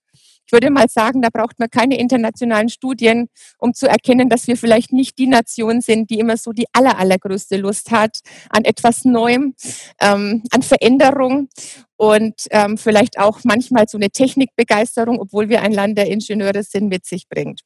Ich 0.48 0.52
würde 0.52 0.72
mal 0.72 0.90
sagen, 0.90 1.22
da 1.22 1.30
braucht 1.32 1.60
man 1.60 1.70
keine 1.70 2.00
internationalen 2.00 2.70
Studien, 2.70 3.30
um 3.60 3.76
zu 3.76 3.88
erkennen, 3.88 4.30
dass 4.30 4.48
wir 4.48 4.58
vielleicht 4.58 4.92
nicht 4.94 5.20
die 5.20 5.28
Nation 5.28 5.82
sind, 5.82 6.10
die 6.10 6.18
immer 6.18 6.38
so 6.38 6.52
die 6.52 6.66
aller, 6.74 6.98
allergrößte 6.98 7.58
Lust 7.58 7.92
hat 7.92 8.22
an 8.50 8.66
etwas 8.66 9.06
Neuem, 9.06 9.54
ähm, 10.02 10.42
an 10.50 10.64
Veränderung 10.64 11.50
und 11.98 12.34
ähm, 12.50 12.80
vielleicht 12.80 13.20
auch 13.20 13.42
manchmal 13.44 13.88
so 13.88 14.00
eine 14.00 14.10
Technikbegeisterung, 14.10 15.20
obwohl 15.20 15.50
wir 15.50 15.62
ein 15.62 15.74
Land 15.74 16.00
der 16.00 16.08
Ingenieure 16.08 16.64
sind, 16.64 16.88
mit 16.88 17.06
sich 17.06 17.30
bringt. 17.30 17.62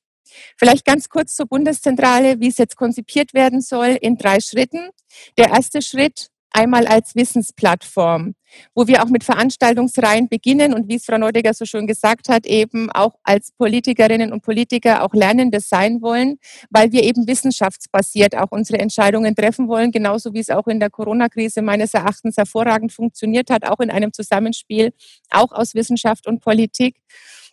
Vielleicht 0.58 0.86
ganz 0.86 1.10
kurz 1.10 1.36
zur 1.36 1.48
Bundeszentrale, 1.48 2.40
wie 2.40 2.48
es 2.48 2.58
jetzt 2.58 2.76
konzipiert 2.76 3.34
werden 3.34 3.62
soll, 3.62 3.98
in 4.02 4.18
drei 4.18 4.40
Schritten. 4.40 4.90
Der 5.38 5.50
erste 5.50 5.82
Schritt 5.82 6.32
einmal 6.52 6.86
als 6.86 7.16
Wissensplattform, 7.16 8.36
wo 8.76 8.88
wir 8.88 9.04
auch 9.04 9.10
mit 9.10 9.24
Veranstaltungsreihen 9.24 10.28
beginnen 10.28 10.74
und 10.74 10.90
wie 10.90 10.96
es 10.96 11.06
Frau 11.06 11.18
Neudegger 11.18 11.54
so 11.54 11.66
schön 11.66 11.88
gesagt 11.88 12.30
hat, 12.30 12.46
eben 12.46 12.92
auch 12.92 13.16
als 13.24 13.52
Politikerinnen 13.54 14.34
und 14.34 14.42
Politiker 14.42 15.04
auch 15.04 15.14
Lernende 15.14 15.60
sein 15.62 16.02
wollen, 16.02 16.38
weil 16.70 16.92
wir 16.92 17.04
eben 17.04 17.28
wissenschaftsbasiert 17.28 18.36
auch 18.36 18.52
unsere 18.52 18.80
Entscheidungen 18.80 19.36
treffen 19.36 19.68
wollen, 19.68 19.92
genauso 19.92 20.34
wie 20.34 20.40
es 20.40 20.50
auch 20.50 20.68
in 20.68 20.80
der 20.80 20.90
Corona-Krise 20.90 21.62
meines 21.62 21.94
Erachtens 21.94 22.38
hervorragend 22.38 22.92
funktioniert 22.92 23.50
hat, 23.50 23.66
auch 23.66 23.80
in 23.80 23.90
einem 23.90 24.12
Zusammenspiel, 24.12 24.94
auch 25.30 25.52
aus 25.52 25.74
Wissenschaft 25.74 26.28
und 26.28 26.42
Politik 26.42 26.98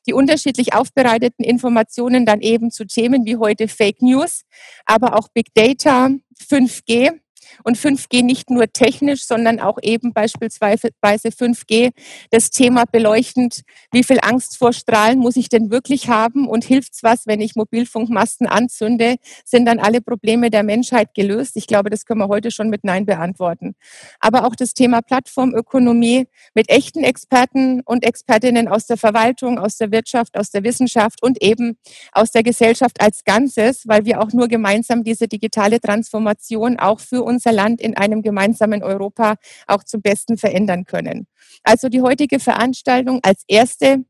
die 0.07 0.13
unterschiedlich 0.13 0.75
aufbereiteten 0.75 1.45
Informationen 1.45 2.27
dann 2.27 2.41
eben 2.41 2.71
zu 2.71 2.87
Themen 2.87 3.25
wie 3.25 3.37
heute 3.37 3.69
Fake 3.69 4.03
News, 4.03 4.43
aber 4.85 5.17
auch 5.17 5.29
Big 5.29 5.55
Data, 5.55 6.11
5G 6.49 7.19
und 7.65 7.77
5G 7.77 8.23
nicht 8.23 8.51
nur 8.51 8.73
technisch, 8.73 9.25
sondern 9.25 9.61
auch 9.61 9.79
eben 9.83 10.13
beispielsweise 10.13 10.89
5G 11.03 11.91
das 12.31 12.51
Thema 12.51 12.85
beleuchtend, 12.85 13.63
wie 13.93 14.05
viel 14.05 14.19
Angst 14.23 14.57
vor 14.57 14.73
Strahlen 14.73 15.19
muss 15.19 15.37
ich 15.37 15.49
denn 15.49 15.71
wirklich 15.71 16.09
haben 16.09 16.49
und 16.49 16.65
hilft's 16.65 17.03
was, 17.03 17.27
wenn 17.27 17.41
ich 17.41 17.57
Mobilfunkmasten 17.57 18.47
anzünde, 18.47 19.17
sind 19.45 19.67
dann 19.67 19.79
alle 19.79 20.01
Probleme 20.01 20.51
der 20.51 20.63
Menschheit 20.63 21.15
gelöst. 21.15 21.53
Ich 21.57 21.67
glaube, 21.67 21.91
das 21.91 22.05
können 22.05 22.21
wir 22.21 22.29
heute 22.29 22.51
schon 22.51 22.71
mit 22.71 22.85
Nein 22.85 23.07
beantworten. 23.07 23.75
Aber 24.21 24.47
auch 24.47 24.55
das 24.55 24.75
Thema 24.75 25.03
Plattformökonomie 25.03 26.27
mit 26.55 26.69
echten 26.71 27.05
Experten 27.05 27.83
und 27.85 28.05
Expertinnen 28.05 28.69
aus 28.69 28.87
der 28.87 28.97
Verwaltung, 28.97 29.59
aus 29.59 29.77
der 29.77 29.93
Wirtschaft, 29.93 30.37
aus 30.37 30.51
der 30.51 30.65
Wissenschaft 30.65 31.23
und 31.23 31.43
eben 31.43 31.79
aus 32.13 32.31
der 32.31 32.43
Gesellschaft 32.43 33.01
als 33.01 33.25
Ganzes, 33.25 33.87
weil 33.87 34.05
wir 34.05 34.21
auch 34.21 34.33
nur 34.33 34.49
gemeinsam 34.49 35.05
diese 35.05 35.29
digitale 35.29 35.81
Transformation 35.81 36.79
auch 36.79 37.01
für 37.01 37.23
unser 37.39 37.53
Land 37.53 37.81
in 37.81 37.97
einem 37.97 38.23
gemeinsamen 38.23 38.83
Europa 38.83 39.37
auch 39.69 39.85
zum 39.85 40.03
Besten 40.03 40.37
verändern 40.37 40.85
können. 40.85 41.29
Also 41.63 41.89
die 41.89 42.03
heutige 42.03 42.41
Veranstaltung 42.41 43.21
als 43.23 43.45
erste 43.47 44.05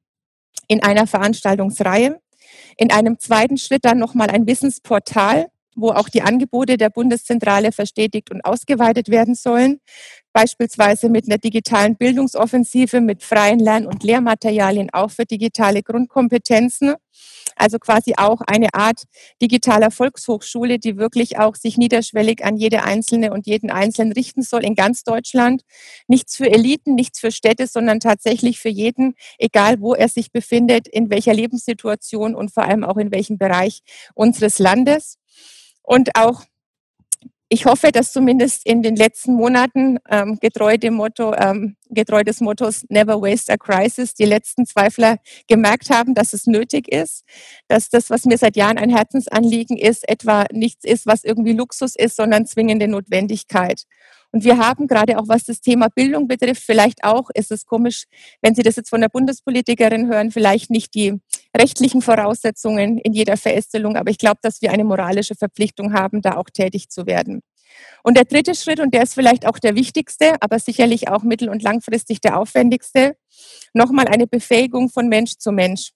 in 0.66 0.82
einer 0.82 1.06
Veranstaltungsreihe. 1.06 2.20
In 2.78 2.90
einem 2.90 3.18
zweiten 3.18 3.58
Schritt 3.58 3.84
dann 3.84 3.98
nochmal 3.98 4.30
ein 4.30 4.46
Wissensportal, 4.46 5.48
wo 5.78 5.90
auch 5.90 6.08
die 6.08 6.22
Angebote 6.22 6.76
der 6.76 6.90
Bundeszentrale 6.90 7.72
verstetigt 7.72 8.30
und 8.30 8.44
ausgeweitet 8.44 9.08
werden 9.08 9.34
sollen, 9.34 9.80
beispielsweise 10.32 11.08
mit 11.08 11.26
einer 11.26 11.38
digitalen 11.38 11.96
Bildungsoffensive, 11.96 13.00
mit 13.00 13.22
freien 13.22 13.58
Lern- 13.60 13.86
und 13.86 14.02
Lehrmaterialien 14.02 14.90
auch 14.92 15.10
für 15.10 15.24
digitale 15.24 15.82
Grundkompetenzen. 15.82 16.94
Also 17.56 17.78
quasi 17.78 18.14
auch 18.16 18.40
eine 18.46 18.68
Art 18.72 19.02
digitaler 19.42 19.90
Volkshochschule, 19.90 20.78
die 20.78 20.96
wirklich 20.96 21.38
auch 21.38 21.56
sich 21.56 21.76
niederschwellig 21.76 22.44
an 22.44 22.56
jede 22.56 22.84
Einzelne 22.84 23.32
und 23.32 23.46
jeden 23.46 23.70
Einzelnen 23.70 24.12
richten 24.12 24.42
soll 24.42 24.64
in 24.64 24.76
ganz 24.76 25.02
Deutschland. 25.02 25.62
Nichts 26.06 26.36
für 26.36 26.48
Eliten, 26.48 26.94
nichts 26.94 27.18
für 27.18 27.32
Städte, 27.32 27.66
sondern 27.66 27.98
tatsächlich 27.98 28.60
für 28.60 28.68
jeden, 28.68 29.14
egal 29.38 29.80
wo 29.80 29.94
er 29.94 30.08
sich 30.08 30.30
befindet, 30.30 30.86
in 30.86 31.10
welcher 31.10 31.34
Lebenssituation 31.34 32.36
und 32.36 32.52
vor 32.52 32.64
allem 32.64 32.84
auch 32.84 32.96
in 32.96 33.10
welchem 33.10 33.38
Bereich 33.38 33.80
unseres 34.14 34.60
Landes. 34.60 35.18
Und 35.82 36.10
auch 36.16 36.44
ich 37.50 37.64
hoffe, 37.64 37.92
dass 37.92 38.12
zumindest 38.12 38.66
in 38.66 38.82
den 38.82 38.94
letzten 38.94 39.32
Monaten, 39.32 39.98
ähm, 40.10 40.38
getreu 40.38 40.76
dem 40.76 40.94
Motto, 40.94 41.34
ähm, 41.34 41.76
getreu 41.88 42.22
des 42.22 42.40
Mottos 42.40 42.84
Never 42.90 43.22
Waste 43.22 43.54
a 43.54 43.56
Crisis, 43.56 44.12
die 44.12 44.26
letzten 44.26 44.66
Zweifler 44.66 45.16
gemerkt 45.46 45.88
haben, 45.88 46.14
dass 46.14 46.34
es 46.34 46.46
nötig 46.46 46.88
ist, 46.88 47.24
dass 47.66 47.88
das, 47.88 48.10
was 48.10 48.26
mir 48.26 48.36
seit 48.36 48.56
Jahren 48.56 48.76
ein 48.76 48.94
Herzensanliegen 48.94 49.78
ist, 49.78 50.06
etwa 50.06 50.44
nichts 50.52 50.84
ist, 50.84 51.06
was 51.06 51.24
irgendwie 51.24 51.54
Luxus 51.54 51.96
ist, 51.96 52.16
sondern 52.16 52.44
zwingende 52.44 52.86
Notwendigkeit. 52.86 53.84
Und 54.30 54.44
wir 54.44 54.58
haben 54.58 54.86
gerade 54.86 55.18
auch, 55.18 55.28
was 55.28 55.44
das 55.44 55.60
Thema 55.60 55.88
Bildung 55.88 56.28
betrifft, 56.28 56.62
vielleicht 56.62 57.02
auch, 57.02 57.30
ist 57.34 57.50
es 57.50 57.64
komisch, 57.64 58.04
wenn 58.42 58.54
Sie 58.54 58.62
das 58.62 58.76
jetzt 58.76 58.90
von 58.90 59.00
der 59.00 59.08
Bundespolitikerin 59.08 60.08
hören, 60.08 60.30
vielleicht 60.30 60.70
nicht 60.70 60.94
die 60.94 61.14
rechtlichen 61.56 62.02
Voraussetzungen 62.02 62.98
in 62.98 63.12
jeder 63.12 63.36
Verästelung, 63.36 63.96
aber 63.96 64.10
ich 64.10 64.18
glaube, 64.18 64.38
dass 64.42 64.60
wir 64.60 64.70
eine 64.70 64.84
moralische 64.84 65.34
Verpflichtung 65.34 65.94
haben, 65.94 66.20
da 66.20 66.36
auch 66.36 66.50
tätig 66.52 66.90
zu 66.90 67.06
werden. 67.06 67.40
Und 68.02 68.16
der 68.16 68.24
dritte 68.24 68.54
Schritt, 68.54 68.80
und 68.80 68.92
der 68.94 69.02
ist 69.02 69.14
vielleicht 69.14 69.46
auch 69.46 69.58
der 69.58 69.74
wichtigste, 69.74 70.34
aber 70.40 70.58
sicherlich 70.58 71.08
auch 71.08 71.22
mittel- 71.22 71.48
und 71.48 71.62
langfristig 71.62 72.20
der 72.20 72.38
aufwendigste, 72.38 73.16
nochmal 73.72 74.08
eine 74.08 74.26
Befähigung 74.26 74.88
von 74.88 75.08
Mensch 75.08 75.36
zu 75.38 75.52
Mensch 75.52 75.90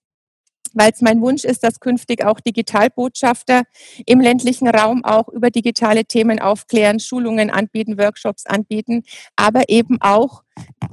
weil 0.75 0.91
es 0.93 1.01
mein 1.01 1.21
Wunsch 1.21 1.45
ist, 1.45 1.63
dass 1.63 1.81
künftig 1.81 2.25
auch 2.25 2.41
Digitalbotschafter 2.41 3.63
im 4.07 4.21
ländlichen 4.21 4.69
Raum 4.69 5.05
auch 5.05 5.29
über 5.29 5.51
digitale 5.51 6.05
Themen 6.05 6.39
aufklären, 6.41 7.01
Schulungen 7.01 7.51
anbieten, 7.51 7.99
Workshops 7.99 8.47
anbieten, 8.47 9.03
aber 9.37 9.69
eben 9.69 10.01
auch 10.01 10.43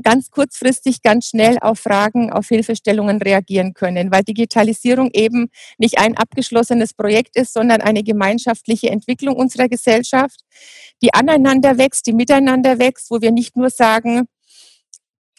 ganz 0.03 0.31
kurzfristig, 0.31 1.01
ganz 1.01 1.27
schnell 1.27 1.57
auf 1.59 1.79
Fragen, 1.79 2.31
auf 2.31 2.47
Hilfestellungen 2.47 3.21
reagieren 3.21 3.73
können, 3.73 4.11
weil 4.11 4.23
Digitalisierung 4.23 5.09
eben 5.13 5.49
nicht 5.77 5.99
ein 5.99 6.17
abgeschlossenes 6.17 6.93
Projekt 6.93 7.35
ist, 7.35 7.53
sondern 7.53 7.81
eine 7.81 8.03
gemeinschaftliche 8.03 8.89
Entwicklung 8.89 9.35
unserer 9.35 9.67
Gesellschaft, 9.67 10.41
die 11.01 11.13
aneinander 11.13 11.77
wächst, 11.77 12.07
die 12.07 12.13
miteinander 12.13 12.79
wächst, 12.79 13.11
wo 13.11 13.21
wir 13.21 13.31
nicht 13.31 13.55
nur 13.55 13.69
sagen, 13.69 14.27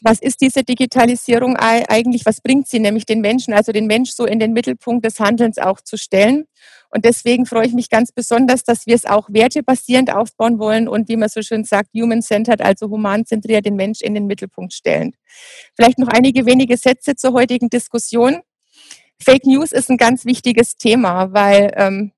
was 0.02 0.20
ist 0.20 0.40
diese 0.40 0.62
Digitalisierung 0.62 1.56
eigentlich, 1.56 2.24
was 2.26 2.40
bringt 2.40 2.68
sie 2.68 2.78
nämlich 2.78 3.06
den 3.06 3.20
Menschen, 3.20 3.54
also 3.54 3.72
den 3.72 3.86
Mensch 3.86 4.12
so 4.12 4.24
in 4.24 4.38
den 4.38 4.52
Mittelpunkt 4.52 5.04
des 5.04 5.20
Handelns 5.20 5.58
auch 5.58 5.80
zu 5.80 5.96
stellen. 5.96 6.46
Und 6.90 7.04
deswegen 7.04 7.46
freue 7.46 7.66
ich 7.66 7.72
mich 7.72 7.88
ganz 7.88 8.10
besonders, 8.10 8.64
dass 8.64 8.86
wir 8.86 8.94
es 8.94 9.06
auch 9.06 9.28
wertebasierend 9.30 10.12
aufbauen 10.12 10.58
wollen 10.58 10.88
und 10.88 11.08
wie 11.08 11.16
man 11.16 11.28
so 11.28 11.42
schön 11.42 11.64
sagt, 11.64 11.90
human-centered, 11.94 12.60
also 12.60 12.88
humanzentriert 12.88 13.64
den 13.64 13.76
Mensch 13.76 14.00
in 14.00 14.14
den 14.14 14.26
Mittelpunkt 14.26 14.72
stellen. 14.72 15.14
Vielleicht 15.76 15.98
noch 15.98 16.08
einige 16.08 16.46
wenige 16.46 16.76
Sätze 16.76 17.14
zur 17.14 17.32
heutigen 17.32 17.68
Diskussion. 17.68 18.40
Fake 19.22 19.44
News 19.44 19.70
ist 19.70 19.90
ein 19.90 19.98
ganz 19.98 20.24
wichtiges 20.24 20.76
Thema, 20.76 21.32
weil 21.32 21.72
ähm, 21.76 22.12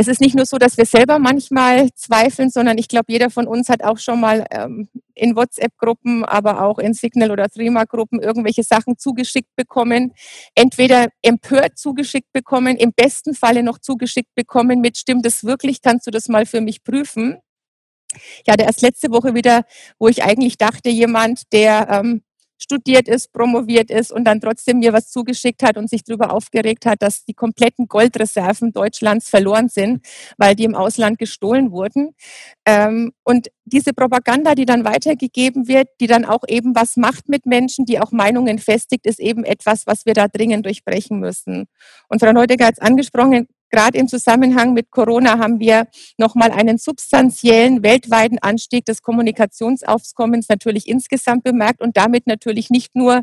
es 0.00 0.06
ist 0.06 0.20
nicht 0.20 0.36
nur 0.36 0.46
so, 0.46 0.58
dass 0.58 0.76
wir 0.76 0.86
selber 0.86 1.18
manchmal 1.18 1.92
zweifeln, 1.94 2.50
sondern 2.50 2.78
ich 2.78 2.86
glaube, 2.86 3.06
jeder 3.10 3.30
von 3.30 3.48
uns 3.48 3.68
hat 3.68 3.82
auch 3.82 3.98
schon 3.98 4.20
mal 4.20 4.46
ähm, 4.52 4.88
in 5.14 5.34
WhatsApp-Gruppen, 5.34 6.24
aber 6.24 6.62
auch 6.62 6.78
in 6.78 6.94
Signal- 6.94 7.32
oder 7.32 7.48
Threema-Gruppen 7.48 8.20
irgendwelche 8.20 8.62
Sachen 8.62 8.96
zugeschickt 8.96 9.56
bekommen. 9.56 10.12
Entweder 10.54 11.08
empört 11.20 11.78
zugeschickt 11.78 12.32
bekommen, 12.32 12.76
im 12.76 12.92
besten 12.92 13.34
Falle 13.34 13.64
noch 13.64 13.78
zugeschickt 13.78 14.32
bekommen 14.36 14.80
mit, 14.80 14.98
stimmt 14.98 15.26
das 15.26 15.42
wirklich, 15.42 15.82
kannst 15.82 16.06
du 16.06 16.12
das 16.12 16.28
mal 16.28 16.46
für 16.46 16.60
mich 16.60 16.84
prüfen? 16.84 17.38
Ich 18.44 18.52
hatte 18.52 18.62
erst 18.62 18.82
letzte 18.82 19.10
Woche 19.10 19.34
wieder, 19.34 19.64
wo 19.98 20.06
ich 20.06 20.22
eigentlich 20.22 20.58
dachte, 20.58 20.90
jemand, 20.90 21.52
der 21.52 21.88
ähm, 21.90 22.22
studiert 22.58 23.08
ist, 23.08 23.32
promoviert 23.32 23.90
ist 23.90 24.12
und 24.12 24.24
dann 24.24 24.40
trotzdem 24.40 24.80
mir 24.80 24.92
was 24.92 25.10
zugeschickt 25.10 25.62
hat 25.62 25.76
und 25.76 25.88
sich 25.88 26.04
darüber 26.04 26.32
aufgeregt 26.32 26.86
hat, 26.86 27.02
dass 27.02 27.24
die 27.24 27.34
kompletten 27.34 27.86
Goldreserven 27.86 28.72
Deutschlands 28.72 29.30
verloren 29.30 29.68
sind, 29.68 30.04
weil 30.36 30.54
die 30.54 30.64
im 30.64 30.74
Ausland 30.74 31.18
gestohlen 31.18 31.70
wurden. 31.70 32.14
Ähm, 32.66 33.12
und 33.22 33.48
diese 33.64 33.92
Propaganda, 33.92 34.54
die 34.54 34.66
dann 34.66 34.84
weitergegeben 34.84 35.68
wird, 35.68 35.88
die 36.00 36.06
dann 36.06 36.24
auch 36.24 36.42
eben 36.48 36.74
was 36.74 36.96
macht 36.96 37.28
mit 37.28 37.46
Menschen, 37.46 37.84
die 37.84 38.00
auch 38.00 38.12
Meinungen 38.12 38.58
festigt, 38.58 39.06
ist 39.06 39.20
eben 39.20 39.44
etwas, 39.44 39.86
was 39.86 40.04
wir 40.06 40.14
da 40.14 40.28
dringend 40.28 40.66
durchbrechen 40.66 41.20
müssen. 41.20 41.66
Und 42.08 42.20
Frau 42.20 42.32
Neudecker 42.32 42.66
hat 42.66 42.74
es 42.74 42.80
angesprochen, 42.80 43.46
Gerade 43.70 43.98
im 43.98 44.08
Zusammenhang 44.08 44.72
mit 44.72 44.90
Corona 44.90 45.38
haben 45.38 45.60
wir 45.60 45.86
nochmal 46.16 46.50
einen 46.50 46.78
substanziellen 46.78 47.82
weltweiten 47.82 48.38
Anstieg 48.38 48.84
des 48.84 49.02
Kommunikationsaufkommens 49.02 50.48
natürlich 50.48 50.88
insgesamt 50.88 51.44
bemerkt 51.44 51.80
und 51.80 51.96
damit 51.96 52.26
natürlich 52.26 52.70
nicht 52.70 52.94
nur 52.94 53.22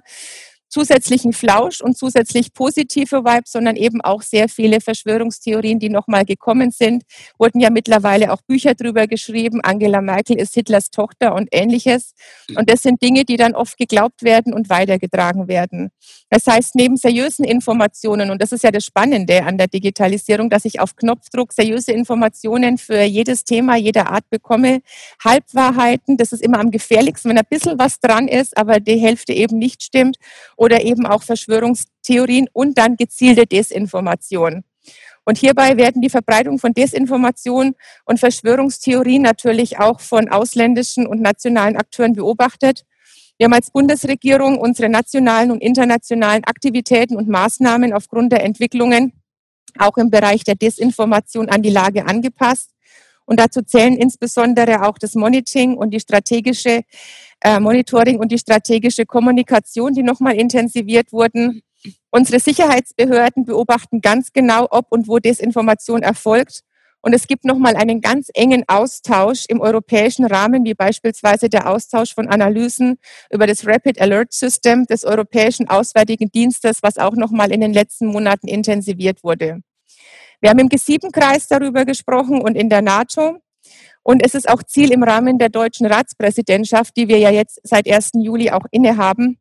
zusätzlichen 0.70 1.34
Flausch 1.34 1.82
und 1.82 1.98
zusätzlich 1.98 2.54
positive 2.54 3.24
Vibes, 3.24 3.52
sondern 3.52 3.76
eben 3.76 4.02
auch 4.02 4.22
sehr 4.22 4.50
viele 4.50 4.82
Verschwörungstheorien, 4.82 5.80
die 5.80 5.90
nochmal 5.90 6.26
gekommen 6.26 6.72
sind. 6.72 7.04
Wurden 7.38 7.60
ja 7.60 7.70
mittlerweile 7.70 8.32
auch 8.34 8.42
Bücher 8.42 8.76
drüber 8.76 9.08
geschrieben. 9.08 9.62
Angela 9.62 10.02
Merkel 10.02 10.38
ist 10.38 10.54
Hitlers 10.54 10.90
Tochter 10.92 11.36
und 11.36 11.48
ähnliches. 11.52 12.14
Und 12.56 12.70
das 12.70 12.82
sind 12.82 13.02
Dinge, 13.02 13.26
die 13.26 13.38
dann 13.38 13.56
oft 13.56 13.78
geglaubt 13.78 14.24
werden 14.24 14.54
und 14.54 14.70
weitergetragen 14.70 15.48
werden. 15.48 15.92
Das 16.30 16.48
heißt, 16.48 16.76
neben 16.76 16.98
seriösen 16.98 17.46
Informationen, 17.46 18.32
und 18.32 18.42
das 18.42 18.52
ist 18.52 18.64
ja 18.64 18.72
das 18.72 18.84
Spannende 18.84 19.44
an 19.44 19.58
der 19.58 19.68
Digitalisierung, 19.68 20.50
dass 20.50 20.66
ich 20.66 20.80
auf 20.80 20.96
Knopfdruck 20.96 21.54
seriöse 21.54 21.92
Informationen 21.92 22.78
für 22.78 23.02
jedes 23.02 23.44
Thema, 23.44 23.76
jeder 23.76 24.12
Art 24.12 24.30
bekomme, 24.30 24.82
Halbwahrheiten, 25.24 26.18
das 26.18 26.32
ist 26.32 26.42
immer 26.42 26.60
am 26.60 26.72
gefährlichsten, 26.72 27.30
wenn 27.30 27.38
ein 27.38 27.46
bisschen 27.50 27.80
was 27.80 28.00
dran 28.00 28.28
ist, 28.28 28.58
aber 28.58 28.80
die 28.80 28.98
Hälfte 28.98 29.34
eben 29.34 29.58
nicht 29.58 29.84
stimmt 29.84 30.18
oder 30.56 30.84
eben 30.84 31.06
auch 31.06 31.24
Verschwörungstheorien 31.24 32.48
und 32.54 32.78
dann 32.78 32.96
gezielte 32.98 33.46
Desinformation. 33.46 34.64
Und 35.26 35.40
hierbei 35.40 35.76
werden 35.78 36.02
die 36.02 36.10
Verbreitung 36.10 36.60
von 36.60 36.74
Desinformation 36.74 37.74
und 38.06 38.20
Verschwörungstheorien 38.20 39.24
natürlich 39.24 39.80
auch 39.80 40.00
von 40.00 40.30
ausländischen 40.30 41.08
und 41.08 41.22
nationalen 41.22 41.76
Akteuren 41.76 42.14
beobachtet. 42.14 42.86
Wir 43.38 43.46
haben 43.46 43.54
als 43.54 43.72
Bundesregierung 43.72 44.60
unsere 44.60 44.88
nationalen 44.88 45.52
und 45.52 45.62
internationalen 45.62 46.44
Aktivitäten 46.46 47.18
und 47.18 47.28
Maßnahmen 47.28 47.92
aufgrund 47.92 48.32
der 48.32 48.44
Entwicklungen 48.44 49.14
auch 49.78 49.98
im 49.98 50.10
Bereich 50.10 50.44
der 50.44 50.56
Desinformation 50.56 51.50
an 51.50 51.62
die 51.62 51.70
Lage 51.70 52.06
angepasst. 52.06 52.70
Und 53.26 53.40
dazu 53.40 53.64
zählen 53.64 53.98
insbesondere 53.98 54.84
auch 54.88 54.98
das 55.00 55.16
Monitoring 55.16 55.76
und 55.76 55.90
die 55.90 56.00
strategische 56.00 56.84
äh, 57.42 57.60
Monitoring 57.60 58.20
und 58.20 58.32
die 58.32 58.38
strategische 58.38 59.06
Kommunikation, 59.06 59.94
die 59.94 60.04
nochmal 60.04 60.36
intensiviert 60.36 61.12
wurden. 61.12 61.62
Unsere 62.10 62.40
Sicherheitsbehörden 62.40 63.46
beobachten 63.46 64.02
ganz 64.02 64.34
genau, 64.34 64.68
ob 64.70 64.88
und 64.92 65.08
wo 65.08 65.20
Desinformation 65.20 66.02
erfolgt. 66.02 66.62
Und 67.06 67.14
es 67.14 67.28
gibt 67.28 67.46
nochmal 67.46 67.76
einen 67.76 68.02
ganz 68.02 68.30
engen 68.34 68.64
Austausch 68.68 69.46
im 69.48 69.62
europäischen 69.62 70.26
Rahmen, 70.26 70.66
wie 70.66 70.74
beispielsweise 70.74 71.50
der 71.50 71.70
Austausch 71.70 72.16
von 72.16 72.28
Analysen 72.28 72.98
über 73.30 73.46
das 73.46 73.68
Rapid 73.68 74.02
Alert 74.02 74.34
System 74.34 74.86
des 74.86 75.06
Europäischen 75.06 75.70
Auswärtigen 75.70 76.32
Dienstes, 76.32 76.80
was 76.82 76.98
auch 76.98 77.14
nochmal 77.14 77.52
in 77.52 77.62
den 77.62 77.74
letzten 77.74 78.08
Monaten 78.08 78.48
intensiviert 78.48 79.24
wurde. 79.24 79.60
Wir 80.42 80.50
haben 80.50 80.58
im 80.58 80.70
G7-Kreis 80.70 81.48
darüber 81.48 81.86
gesprochen 81.86 82.42
und 82.42 82.56
in 82.56 82.70
der 82.70 82.82
NATO. 82.82 83.38
Und 84.08 84.24
es 84.24 84.36
ist 84.36 84.48
auch 84.48 84.62
Ziel 84.62 84.92
im 84.92 85.02
Rahmen 85.02 85.40
der 85.40 85.50
deutschen 85.50 85.88
Ratspräsidentschaft, 85.88 86.96
die 86.96 87.08
wir 87.08 87.18
ja 87.18 87.32
jetzt 87.32 87.60
seit 87.64 87.90
1. 87.92 88.12
Juli 88.14 88.52
auch 88.52 88.66
innehaben, 88.70 89.40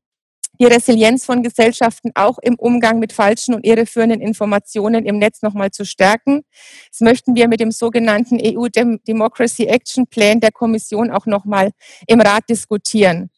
die 0.59 0.65
Resilienz 0.65 1.27
von 1.27 1.43
Gesellschaften 1.43 2.13
auch 2.15 2.39
im 2.39 2.55
Umgang 2.55 2.99
mit 2.99 3.13
falschen 3.13 3.55
und 3.55 3.67
irreführenden 3.67 4.23
Informationen 4.23 5.05
im 5.05 5.19
Netz 5.19 5.43
nochmal 5.43 5.71
zu 5.71 5.85
stärken. 5.85 6.45
Das 6.91 7.01
möchten 7.01 7.35
wir 7.35 7.47
mit 7.47 7.61
dem 7.61 7.73
sogenannten 7.73 8.39
EU 8.43 8.69
Democracy 8.69 9.65
Action 9.67 10.07
Plan 10.07 10.41
der 10.41 10.51
Kommission 10.51 11.11
auch 11.11 11.27
nochmal 11.27 11.73
im 12.07 12.23
Rat 12.23 12.45
diskutieren. 12.49 13.31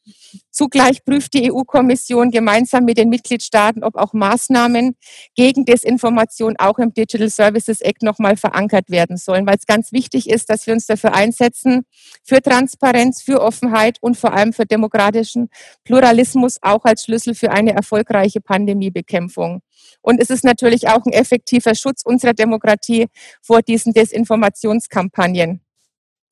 Zugleich 0.51 1.05
prüft 1.05 1.35
die 1.35 1.53
EU-Kommission 1.53 2.31
gemeinsam 2.31 2.85
mit 2.85 2.97
den 2.97 3.09
Mitgliedstaaten, 3.09 3.85
ob 3.85 3.97
auch 3.97 4.13
Maßnahmen 4.13 4.97
gegen 5.35 5.65
Desinformation 5.65 6.55
auch 6.59 6.79
im 6.79 6.95
Digital 6.95 7.29
Services 7.29 7.81
Act 7.81 8.03
nochmal 8.03 8.37
verankert 8.37 8.89
werden 8.89 9.17
sollen, 9.17 9.47
weil 9.47 9.57
es 9.57 9.67
ganz 9.67 9.93
wichtig 9.93 10.31
ist, 10.31 10.49
dass 10.49 10.67
wir 10.67 10.75
uns 10.75 10.87
dafür 10.87 11.15
einsetzen, 11.15 11.85
für 12.25 12.41
Transparenz, 12.41 13.23
für 13.23 13.41
Offenheit 13.41 13.99
und 14.01 14.17
vor 14.17 14.33
allem 14.33 14.53
für 14.53 14.65
demokratischen 14.65 15.49
Pluralismus 15.85 16.59
auch 16.63 16.85
als 16.85 17.05
Schlüssel 17.05 17.35
für 17.35 17.51
eine 17.51 17.73
erfolgreiche 17.73 18.41
Pandemiebekämpfung. 18.41 19.61
Und 20.01 20.21
es 20.21 20.31
ist 20.31 20.45
natürlich 20.45 20.89
auch 20.89 21.05
ein 21.05 21.13
effektiver 21.13 21.75
Schutz 21.75 22.03
unserer 22.05 22.33
Demokratie 22.33 23.07
vor 23.43 23.63
diesen 23.63 23.93
Desinformationskampagnen. 23.93 25.61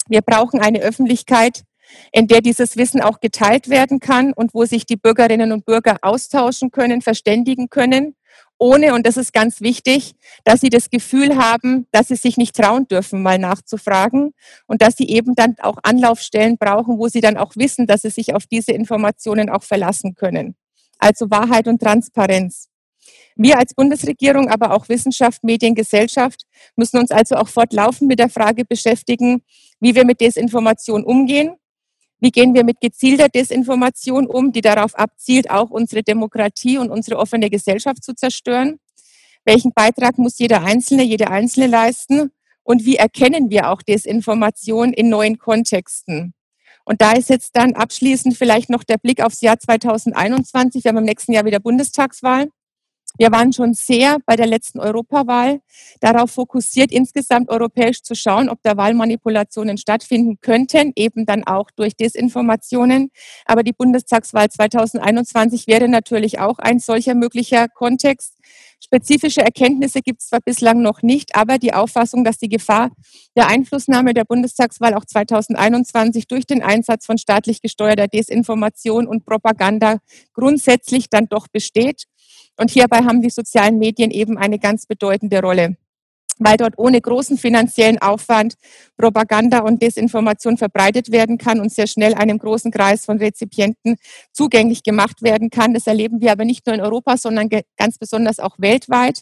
Wir 0.08 0.20
brauchen 0.20 0.60
eine 0.60 0.80
Öffentlichkeit, 0.80 1.64
in 2.12 2.26
der 2.26 2.40
dieses 2.40 2.76
Wissen 2.76 3.00
auch 3.00 3.20
geteilt 3.20 3.68
werden 3.68 4.00
kann 4.00 4.32
und 4.32 4.54
wo 4.54 4.64
sich 4.64 4.86
die 4.86 4.96
Bürgerinnen 4.96 5.52
und 5.52 5.64
Bürger 5.64 5.98
austauschen 6.02 6.70
können, 6.70 7.02
verständigen 7.02 7.68
können, 7.70 8.14
ohne, 8.58 8.94
und 8.94 9.04
das 9.04 9.16
ist 9.16 9.32
ganz 9.32 9.60
wichtig, 9.60 10.14
dass 10.44 10.60
sie 10.60 10.70
das 10.70 10.88
Gefühl 10.88 11.36
haben, 11.36 11.86
dass 11.90 12.08
sie 12.08 12.16
sich 12.16 12.36
nicht 12.36 12.54
trauen 12.54 12.86
dürfen, 12.86 13.20
mal 13.22 13.38
nachzufragen 13.38 14.32
und 14.66 14.80
dass 14.80 14.96
sie 14.96 15.08
eben 15.08 15.34
dann 15.34 15.56
auch 15.60 15.76
Anlaufstellen 15.82 16.56
brauchen, 16.56 16.98
wo 16.98 17.08
sie 17.08 17.20
dann 17.20 17.36
auch 17.36 17.56
wissen, 17.56 17.86
dass 17.86 18.02
sie 18.02 18.10
sich 18.10 18.34
auf 18.34 18.46
diese 18.46 18.72
Informationen 18.72 19.50
auch 19.50 19.64
verlassen 19.64 20.14
können. 20.14 20.54
Also 20.98 21.30
Wahrheit 21.30 21.66
und 21.66 21.82
Transparenz. 21.82 22.68
Wir 23.36 23.58
als 23.58 23.74
Bundesregierung, 23.74 24.48
aber 24.48 24.70
auch 24.70 24.88
Wissenschaft, 24.88 25.42
Medien, 25.42 25.74
Gesellschaft 25.74 26.44
müssen 26.76 26.98
uns 26.98 27.10
also 27.10 27.34
auch 27.34 27.48
fortlaufend 27.48 28.08
mit 28.08 28.20
der 28.20 28.28
Frage 28.28 28.64
beschäftigen, 28.64 29.42
wie 29.80 29.96
wir 29.96 30.04
mit 30.04 30.20
Desinformation 30.20 31.04
umgehen 31.04 31.56
wie 32.24 32.30
gehen 32.30 32.54
wir 32.54 32.64
mit 32.64 32.80
gezielter 32.80 33.28
Desinformation 33.28 34.26
um, 34.26 34.50
die 34.50 34.62
darauf 34.62 34.94
abzielt, 34.94 35.50
auch 35.50 35.68
unsere 35.68 36.02
Demokratie 36.02 36.78
und 36.78 36.88
unsere 36.88 37.18
offene 37.18 37.50
Gesellschaft 37.50 38.02
zu 38.02 38.14
zerstören? 38.14 38.80
Welchen 39.44 39.74
Beitrag 39.74 40.16
muss 40.16 40.38
jeder 40.38 40.62
Einzelne, 40.62 41.02
jede 41.02 41.30
Einzelne 41.30 41.66
leisten? 41.66 42.30
Und 42.62 42.86
wie 42.86 42.96
erkennen 42.96 43.50
wir 43.50 43.70
auch 43.70 43.82
Desinformation 43.82 44.94
in 44.94 45.10
neuen 45.10 45.36
Kontexten? 45.36 46.32
Und 46.86 47.02
da 47.02 47.12
ist 47.12 47.28
jetzt 47.28 47.56
dann 47.56 47.74
abschließend 47.74 48.38
vielleicht 48.38 48.70
noch 48.70 48.84
der 48.84 48.96
Blick 48.96 49.22
aufs 49.22 49.42
Jahr 49.42 49.58
2021. 49.58 50.82
Wir 50.82 50.88
haben 50.88 50.96
im 50.96 51.04
nächsten 51.04 51.34
Jahr 51.34 51.44
wieder 51.44 51.60
Bundestagswahl. 51.60 52.48
Wir 53.16 53.30
waren 53.30 53.52
schon 53.52 53.74
sehr 53.74 54.18
bei 54.26 54.34
der 54.34 54.48
letzten 54.48 54.80
Europawahl 54.80 55.60
darauf 56.00 56.32
fokussiert, 56.32 56.90
insgesamt 56.90 57.48
europäisch 57.48 58.02
zu 58.02 58.16
schauen, 58.16 58.48
ob 58.48 58.58
da 58.62 58.76
Wahlmanipulationen 58.76 59.78
stattfinden 59.78 60.40
könnten, 60.40 60.92
eben 60.96 61.24
dann 61.24 61.44
auch 61.44 61.70
durch 61.70 61.94
Desinformationen. 61.94 63.10
Aber 63.44 63.62
die 63.62 63.72
Bundestagswahl 63.72 64.50
2021 64.50 65.68
wäre 65.68 65.88
natürlich 65.88 66.40
auch 66.40 66.58
ein 66.58 66.80
solcher 66.80 67.14
möglicher 67.14 67.68
Kontext. 67.68 68.34
Spezifische 68.84 69.40
Erkenntnisse 69.40 70.00
gibt 70.00 70.20
es 70.20 70.28
zwar 70.28 70.40
bislang 70.40 70.82
noch 70.82 71.02
nicht, 71.02 71.36
aber 71.36 71.58
die 71.58 71.72
Auffassung, 71.72 72.24
dass 72.24 72.38
die 72.38 72.48
Gefahr 72.48 72.90
der 73.36 73.46
Einflussnahme 73.46 74.12
der 74.12 74.24
Bundestagswahl 74.24 74.92
auch 74.92 75.04
2021 75.04 76.26
durch 76.26 76.46
den 76.46 76.62
Einsatz 76.62 77.06
von 77.06 77.16
staatlich 77.16 77.62
gesteuerter 77.62 78.08
Desinformation 78.08 79.06
und 79.06 79.24
Propaganda 79.24 79.98
grundsätzlich 80.34 81.08
dann 81.08 81.28
doch 81.28 81.46
besteht 81.48 82.04
und 82.56 82.70
hierbei 82.70 82.98
haben 82.98 83.22
die 83.22 83.30
sozialen 83.30 83.78
Medien 83.78 84.10
eben 84.10 84.38
eine 84.38 84.58
ganz 84.58 84.86
bedeutende 84.86 85.40
Rolle 85.40 85.76
weil 86.38 86.56
dort 86.56 86.74
ohne 86.78 87.00
großen 87.00 87.38
finanziellen 87.38 87.98
Aufwand 88.00 88.54
Propaganda 88.96 89.60
und 89.60 89.82
Desinformation 89.82 90.56
verbreitet 90.56 91.12
werden 91.12 91.38
kann 91.38 91.60
und 91.60 91.72
sehr 91.72 91.86
schnell 91.86 92.14
einem 92.14 92.38
großen 92.38 92.70
Kreis 92.70 93.04
von 93.04 93.18
Rezipienten 93.18 93.96
zugänglich 94.32 94.82
gemacht 94.82 95.22
werden 95.22 95.50
kann. 95.50 95.74
Das 95.74 95.86
erleben 95.86 96.20
wir 96.20 96.32
aber 96.32 96.44
nicht 96.44 96.66
nur 96.66 96.74
in 96.74 96.80
Europa, 96.80 97.16
sondern 97.16 97.48
ganz 97.76 97.98
besonders 97.98 98.38
auch 98.40 98.56
weltweit. 98.58 99.20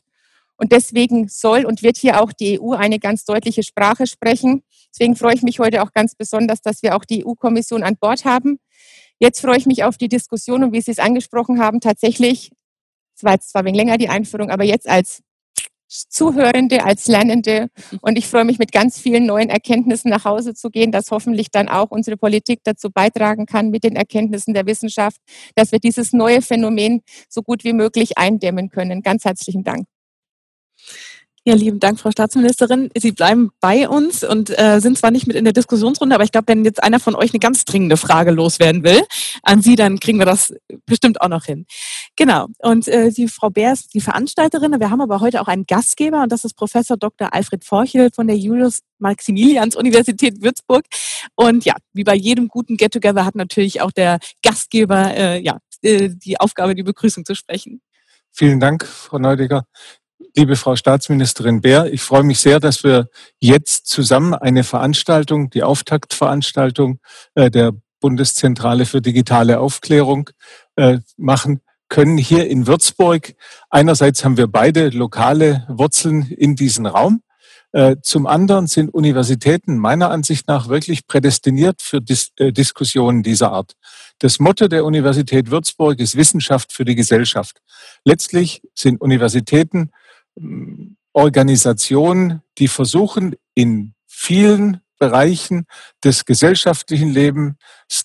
Und 0.57 0.73
deswegen 0.73 1.29
soll 1.29 1.65
und 1.65 1.83
wird 1.83 1.97
hier 1.97 2.23
auch 2.23 2.33
die 2.33 2.61
EU 2.61 2.73
eine 2.73 2.99
ganz 2.99 3.25
deutliche 3.25 3.63
Sprache 3.63 4.07
sprechen. 4.07 4.63
Deswegen 4.91 5.17
freue 5.17 5.35
ich 5.35 5.43
mich 5.43 5.59
heute 5.59 5.83
auch 5.83 5.93
ganz 5.93 6.15
besonders, 6.15 6.61
dass 6.63 6.83
wir 6.83 6.95
auch 6.95 7.05
die 7.05 7.27
EU-Kommission 7.27 7.83
an 7.83 7.97
Bord 7.97 8.25
haben. 8.25 8.59
Jetzt 9.19 9.41
freue 9.41 9.57
ich 9.57 9.67
mich 9.67 9.85
auf 9.85 9.97
die 9.97 10.09
Diskussion 10.09 10.63
und 10.65 10.73
wie 10.73 10.81
Sie 10.81 10.91
es 10.91 10.99
angesprochen 10.99 11.61
haben, 11.61 11.81
tatsächlich 11.81 12.51
es 13.23 13.25
war 13.25 13.35
jetzt 13.35 13.51
zwar 13.51 13.65
wegen 13.65 13.77
länger 13.77 13.99
die 13.99 14.09
Einführung, 14.09 14.51
aber 14.51 14.65
jetzt 14.65 14.89
als 14.89 15.23
Zuhörende, 15.89 16.85
als 16.85 17.07
Lernende. 17.07 17.69
Und 18.01 18.17
ich 18.19 18.27
freue 18.27 18.45
mich 18.45 18.59
mit 18.59 18.73
ganz 18.73 18.99
vielen 18.99 19.27
neuen 19.27 19.49
Erkenntnissen 19.49 20.11
nach 20.11 20.25
Hause 20.25 20.55
zu 20.55 20.71
gehen, 20.71 20.91
dass 20.91 21.11
hoffentlich 21.13 21.51
dann 21.53 21.69
auch 21.69 21.91
unsere 21.91 22.17
Politik 22.17 22.61
dazu 22.65 22.91
beitragen 22.91 23.47
kann 23.47 23.71
mit 23.71 23.85
den 23.85 23.95
Erkenntnissen 23.95 24.55
der 24.55 24.67
Wissenschaft, 24.67 25.21
dass 25.55 25.71
wir 25.71 25.79
dieses 25.79 26.13
neue 26.13 26.43
Phänomen 26.43 27.03
so 27.29 27.43
gut 27.43 27.63
wie 27.63 27.75
möglich 27.75 28.19
eindämmen 28.19 28.71
können. 28.71 29.03
Ganz 29.03 29.25
herzlichen 29.25 29.63
Dank. 29.63 29.92
Ja, 31.45 31.55
lieben 31.57 31.81
Dank, 31.81 31.99
Frau 31.99 32.13
Staatsministerin. 32.13 32.89
Sie 32.97 33.11
bleiben 33.11 33.51
bei 33.61 33.89
uns 33.89 34.23
und 34.23 34.57
äh, 34.57 34.79
sind 34.79 34.97
zwar 34.97 35.11
nicht 35.11 35.27
mit 35.27 35.35
in 35.35 35.43
der 35.43 35.53
Diskussionsrunde, 35.53 36.15
aber 36.15 36.23
ich 36.23 36.31
glaube, 36.31 36.47
wenn 36.47 36.65
jetzt 36.65 36.81
einer 36.81 37.01
von 37.01 37.17
euch 37.17 37.33
eine 37.33 37.41
ganz 37.41 37.65
dringende 37.65 37.97
Frage 37.97 38.31
loswerden 38.31 38.85
will 38.85 39.03
an 39.43 39.61
Sie, 39.61 39.75
dann 39.75 39.99
kriegen 39.99 40.21
wir 40.21 40.25
das 40.25 40.55
bestimmt 40.87 41.21
auch 41.21 41.27
noch 41.27 41.45
hin. 41.45 41.67
Genau. 42.15 42.47
Und 42.61 42.87
äh, 42.87 43.11
die 43.11 43.27
Frau 43.27 43.51
Bär 43.51 43.73
ist 43.73 43.93
die 43.93 44.01
Veranstalterin. 44.01 44.79
Wir 44.79 44.91
haben 44.91 45.01
aber 45.01 45.19
heute 45.19 45.41
auch 45.41 45.49
einen 45.49 45.67
Gastgeber 45.67 46.23
und 46.23 46.31
das 46.31 46.45
ist 46.45 46.55
Professor 46.55 46.97
Dr. 46.97 47.35
Alfred 47.35 47.65
Forchel 47.65 48.11
von 48.15 48.29
der 48.29 48.37
Julius 48.37 48.83
Maximilians 49.01 49.75
Universität 49.75 50.43
Würzburg. 50.43 50.85
Und 51.35 51.65
ja, 51.65 51.75
wie 51.93 52.05
bei 52.05 52.15
jedem 52.15 52.47
guten 52.47 52.77
Get-Together 52.77 53.25
hat 53.25 53.35
natürlich 53.35 53.81
auch 53.81 53.91
der 53.91 54.21
Gastgeber 54.45 55.13
äh, 55.13 55.41
ja, 55.41 55.59
äh, 55.83 56.09
die 56.09 56.39
Aufgabe, 56.39 56.77
die 56.77 56.85
Begrüßung 56.85 57.25
zu 57.25 57.35
sprechen. 57.35 57.83
Vielen 58.31 58.61
Dank, 58.61 58.87
Frau 58.87 59.19
Neudecker 59.19 59.67
liebe 60.37 60.57
Frau 60.57 60.77
Staatsministerin 60.77 61.61
Bär, 61.61 61.93
ich 61.93 62.03
freue 62.03 62.23
mich 62.23 62.41
sehr, 62.41 62.61
dass 62.61 62.85
wir 62.85 63.09
jetzt 63.41 63.87
zusammen 63.87 64.35
eine 64.35 64.65
Veranstaltung, 64.65 65.51
die 65.51 65.63
Auftaktveranstaltung 65.63 66.99
äh, 67.35 67.51
der 67.51 67.73
Bundeszentrale 68.01 68.87
für 68.87 69.01
digitale 69.01 69.61
Aufklärung 69.61 70.31
äh, 70.77 70.99
machen 71.17 71.61
können 71.89 72.19
hier 72.19 72.49
in 72.49 72.67
Würzburg. 72.67 73.35
Einerseits 73.71 74.25
haben 74.25 74.37
wir 74.37 74.47
beide 74.47 74.89
lokale 74.89 75.67
Wurzeln 75.69 76.27
in 76.27 76.57
diesem 76.57 76.87
Raum. 76.87 77.23
Äh, 77.73 77.97
zum 78.03 78.27
anderen 78.27 78.67
sind 78.67 78.93
Universitäten 78.93 79.79
meiner 79.79 80.11
Ansicht 80.11 80.49
nach 80.49 80.69
wirklich 80.69 81.07
prädestiniert 81.07 81.81
für 81.81 82.01
Dis 82.01 82.33
Diskussionen 82.39 83.23
dieser 83.23 83.53
Art. 83.53 83.75
Das 84.19 84.39
Motto 84.39 84.69
der 84.69 84.85
Universität 84.85 85.51
Würzburg 85.51 85.99
ist 85.99 86.17
Wissenschaft 86.17 86.73
für 86.73 86.85
die 86.85 86.95
Gesellschaft. 86.95 87.59
Letztlich 88.05 88.63
sind 88.75 89.01
Universitäten 89.01 89.91
Organisationen, 91.13 92.43
die 92.59 92.69
versuchen, 92.69 93.35
in 93.55 93.95
vielen 94.07 94.81
Bereichen 94.99 95.67
des 96.05 96.25
gesellschaftlichen 96.25 97.11
Lebens, 97.11 97.57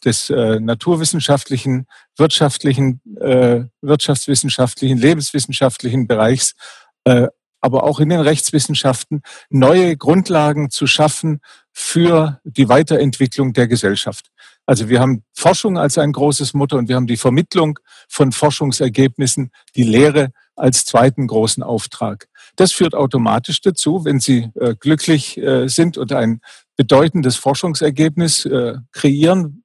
des 0.04 0.32
äh, 0.32 0.60
naturwissenschaftlichen, 0.60 1.86
wirtschaftlichen, 2.18 3.02
äh, 3.22 3.66
wirtschaftswissenschaftlichen, 3.82 4.98
lebenswissenschaftlichen 4.98 6.08
Bereichs, 6.08 6.56
äh, 7.04 7.28
aber 7.62 7.84
auch 7.84 8.00
in 8.00 8.10
den 8.10 8.20
Rechtswissenschaften 8.20 9.22
neue 9.50 9.96
Grundlagen 9.96 10.72
zu 10.72 10.88
schaffen 10.88 11.40
für 11.72 12.42
die 12.44 12.68
Weiterentwicklung 12.68 13.54
der 13.54 13.68
Gesellschaft. 13.68 14.32
Also 14.66 14.90
wir 14.90 15.00
haben 15.00 15.24
Forschung 15.34 15.78
als 15.78 16.00
ein 16.00 16.12
großes 16.12 16.56
Motto 16.56 16.78
und 16.78 16.90
wir 16.90 16.96
haben 16.96 17.08
die 17.08 17.18
Vermittlung 17.18 17.78
von 18.10 18.32
Forschungsergebnissen, 18.32 19.52
die 19.76 19.84
Lehre 19.84 20.32
als 20.58 20.86
zweiten 20.86 21.28
großen 21.28 21.64
Auftrag. 21.64 22.28
Das 22.56 22.72
führt 22.72 22.96
automatisch 22.96 23.62
dazu, 23.62 24.04
wenn 24.04 24.20
Sie 24.20 24.50
äh, 24.56 24.76
glücklich 24.76 25.38
äh, 25.38 25.68
sind 25.68 25.98
und 25.98 26.12
ein 26.12 26.42
bedeutendes 26.76 27.36
Forschungsergebnis 27.36 28.46
äh, 28.46 28.76
kreieren, 28.92 29.64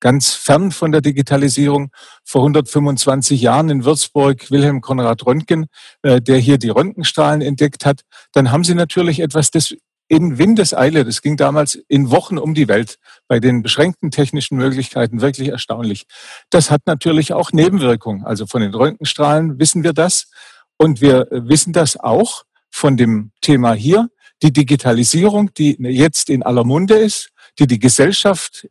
ganz 0.00 0.34
fern 0.34 0.70
von 0.70 0.92
der 0.92 1.00
Digitalisierung. 1.00 1.90
Vor 2.24 2.42
125 2.42 3.40
Jahren 3.40 3.70
in 3.70 3.84
Würzburg 3.84 4.50
Wilhelm 4.50 4.82
Konrad 4.82 5.24
Röntgen, 5.24 5.66
äh, 6.02 6.20
der 6.20 6.38
hier 6.38 6.58
die 6.58 6.68
Röntgenstrahlen 6.68 7.40
entdeckt 7.40 7.86
hat, 7.86 8.02
dann 8.32 8.50
haben 8.50 8.64
Sie 8.64 8.74
natürlich 8.74 9.20
etwas, 9.20 9.50
das 9.50 9.74
in 10.08 10.38
Windeseile, 10.38 11.04
das 11.04 11.22
ging 11.22 11.36
damals 11.36 11.76
in 11.88 12.10
Wochen 12.10 12.38
um 12.38 12.54
die 12.54 12.68
Welt, 12.68 12.98
bei 13.26 13.40
den 13.40 13.62
beschränkten 13.62 14.10
technischen 14.10 14.56
Möglichkeiten 14.56 15.20
wirklich 15.20 15.48
erstaunlich. 15.48 16.06
Das 16.50 16.70
hat 16.70 16.82
natürlich 16.86 17.32
auch 17.32 17.52
Nebenwirkungen. 17.52 18.24
Also 18.24 18.46
von 18.46 18.60
den 18.60 18.74
Röntgenstrahlen 18.74 19.58
wissen 19.58 19.82
wir 19.82 19.92
das. 19.92 20.30
Und 20.76 21.00
wir 21.00 21.28
wissen 21.30 21.72
das 21.72 21.96
auch 21.96 22.44
von 22.70 22.96
dem 22.96 23.30
Thema 23.40 23.72
hier, 23.72 24.10
die 24.42 24.52
Digitalisierung, 24.52 25.54
die 25.54 25.76
jetzt 25.80 26.28
in 26.28 26.42
aller 26.42 26.64
Munde 26.64 26.96
ist, 26.96 27.30
die 27.58 27.66
die 27.66 27.78
Gesellschaft 27.78 28.68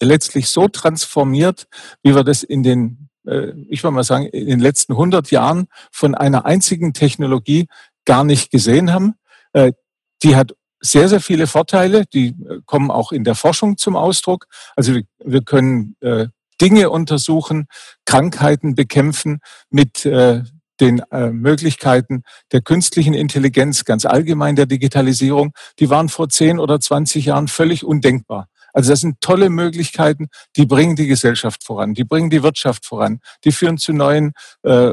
letztlich 0.00 0.48
so 0.48 0.68
transformiert, 0.68 1.66
wie 2.02 2.14
wir 2.14 2.24
das 2.24 2.42
in 2.42 2.62
den, 2.62 3.08
äh, 3.26 3.52
ich 3.68 3.82
würde 3.82 3.94
mal 3.94 4.04
sagen, 4.04 4.26
in 4.26 4.46
den 4.46 4.60
letzten 4.60 4.92
100 4.92 5.30
Jahren 5.30 5.66
von 5.90 6.14
einer 6.14 6.44
einzigen 6.44 6.92
Technologie 6.92 7.68
gar 8.04 8.24
nicht 8.24 8.50
gesehen 8.50 8.92
haben. 8.92 9.14
Äh, 10.22 10.28
die 10.28 10.36
hat 10.36 10.52
sehr, 10.80 11.08
sehr 11.08 11.20
viele 11.20 11.46
Vorteile, 11.46 12.04
die 12.12 12.28
äh, 12.28 12.60
kommen 12.66 12.90
auch 12.90 13.12
in 13.12 13.24
der 13.24 13.34
Forschung 13.34 13.76
zum 13.76 13.96
Ausdruck. 13.96 14.46
Also 14.76 14.94
wir, 15.24 15.42
können 15.42 15.96
Dinge 16.60 16.90
untersuchen, 16.90 17.66
Krankheiten 18.04 18.74
bekämpfen 18.74 19.40
mit 19.70 20.04
den 20.04 20.98
äh, 21.10 21.30
Möglichkeiten 21.30 22.24
der 22.50 22.60
künstlichen 22.60 23.14
Intelligenz, 23.14 23.84
ganz 23.84 24.04
allgemein 24.04 24.56
der 24.56 24.66
Digitalisierung, 24.66 25.52
die 25.78 25.90
waren 25.90 26.08
vor 26.08 26.28
10 26.28 26.58
oder 26.58 26.80
20 26.80 27.26
Jahren 27.26 27.46
völlig 27.46 27.84
undenkbar. 27.84 28.48
Also 28.72 28.90
das 28.90 29.00
sind 29.00 29.20
tolle 29.20 29.50
Möglichkeiten, 29.50 30.28
die 30.56 30.66
bringen 30.66 30.96
die 30.96 31.06
Gesellschaft 31.06 31.62
voran, 31.62 31.94
die 31.94 32.04
bringen 32.04 32.30
die 32.30 32.42
Wirtschaft 32.42 32.86
voran, 32.86 33.20
die 33.44 33.52
führen 33.52 33.78
zu 33.78 33.92
neuen 33.92 34.32
äh, 34.62 34.92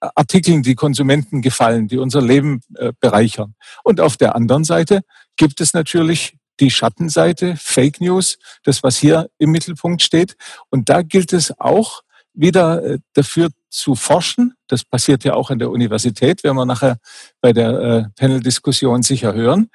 Artikeln, 0.00 0.62
die 0.62 0.74
Konsumenten 0.74 1.42
gefallen, 1.42 1.88
die 1.88 1.98
unser 1.98 2.22
Leben 2.22 2.60
äh, 2.76 2.92
bereichern. 3.00 3.54
Und 3.84 4.00
auf 4.00 4.16
der 4.16 4.34
anderen 4.34 4.64
Seite 4.64 5.02
gibt 5.36 5.60
es 5.60 5.74
natürlich 5.74 6.36
die 6.60 6.70
Schattenseite, 6.70 7.56
Fake 7.56 8.00
News, 8.00 8.38
das, 8.64 8.82
was 8.82 8.96
hier 8.96 9.28
im 9.38 9.50
Mittelpunkt 9.50 10.02
steht. 10.02 10.36
Und 10.70 10.88
da 10.88 11.02
gilt 11.02 11.32
es 11.32 11.58
auch 11.58 12.02
wieder 12.34 12.82
äh, 12.84 12.98
dafür 13.14 13.50
zu 13.68 13.94
forschen. 13.94 14.54
Das 14.68 14.84
passiert 14.84 15.24
ja 15.24 15.34
auch 15.34 15.50
an 15.50 15.58
der 15.58 15.70
Universität, 15.70 16.44
werden 16.44 16.56
wir 16.56 16.66
nachher 16.66 16.98
bei 17.40 17.52
der 17.52 17.70
äh, 17.70 18.04
Panel-Diskussion 18.16 19.02
sicher 19.02 19.32
hören. 19.32 19.70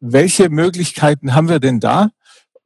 Welche 0.00 0.48
Möglichkeiten 0.48 1.34
haben 1.34 1.48
wir 1.48 1.58
denn 1.58 1.80
da, 1.80 2.10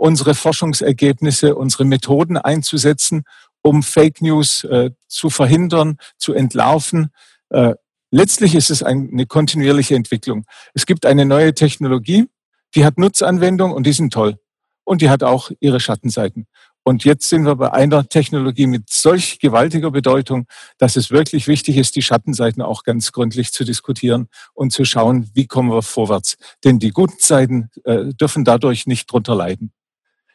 unsere 0.00 0.34
Forschungsergebnisse, 0.34 1.54
unsere 1.54 1.84
Methoden 1.84 2.38
einzusetzen, 2.38 3.24
um 3.62 3.82
Fake 3.82 4.22
News 4.22 4.64
äh, 4.64 4.90
zu 5.06 5.30
verhindern, 5.30 5.98
zu 6.18 6.32
entlarven. 6.32 7.10
Äh, 7.50 7.74
letztlich 8.10 8.54
ist 8.54 8.70
es 8.70 8.82
eine 8.82 9.26
kontinuierliche 9.26 9.94
Entwicklung. 9.94 10.44
Es 10.74 10.86
gibt 10.86 11.06
eine 11.06 11.24
neue 11.24 11.54
Technologie, 11.54 12.26
die 12.74 12.84
hat 12.84 12.98
Nutzanwendung 12.98 13.72
und 13.72 13.86
die 13.86 13.92
sind 13.92 14.12
toll. 14.12 14.38
Und 14.84 15.02
die 15.02 15.10
hat 15.10 15.22
auch 15.22 15.50
ihre 15.60 15.78
Schattenseiten. 15.78 16.46
Und 16.82 17.04
jetzt 17.04 17.28
sind 17.28 17.44
wir 17.44 17.54
bei 17.56 17.72
einer 17.72 18.08
Technologie 18.08 18.66
mit 18.66 18.90
solch 18.90 19.38
gewaltiger 19.38 19.90
Bedeutung, 19.90 20.46
dass 20.78 20.96
es 20.96 21.10
wirklich 21.10 21.46
wichtig 21.46 21.76
ist, 21.76 21.94
die 21.94 22.02
Schattenseiten 22.02 22.62
auch 22.62 22.82
ganz 22.82 23.12
gründlich 23.12 23.52
zu 23.52 23.64
diskutieren 23.64 24.28
und 24.54 24.72
zu 24.72 24.84
schauen, 24.84 25.30
wie 25.34 25.46
kommen 25.46 25.70
wir 25.70 25.82
vorwärts. 25.82 26.38
Denn 26.64 26.78
die 26.78 26.90
guten 26.90 27.20
Seiten 27.20 27.68
äh, 27.84 28.06
dürfen 28.14 28.44
dadurch 28.44 28.86
nicht 28.86 29.12
drunter 29.12 29.34
leiden 29.34 29.72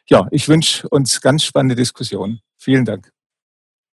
ja, 0.08 0.28
ich 0.30 0.48
wünsche 0.48 0.88
uns 0.88 1.20
ganz 1.20 1.42
spannende 1.42 1.76
Diskussionen. 1.76 2.40
Vielen 2.58 2.84
Dank. 2.84 3.15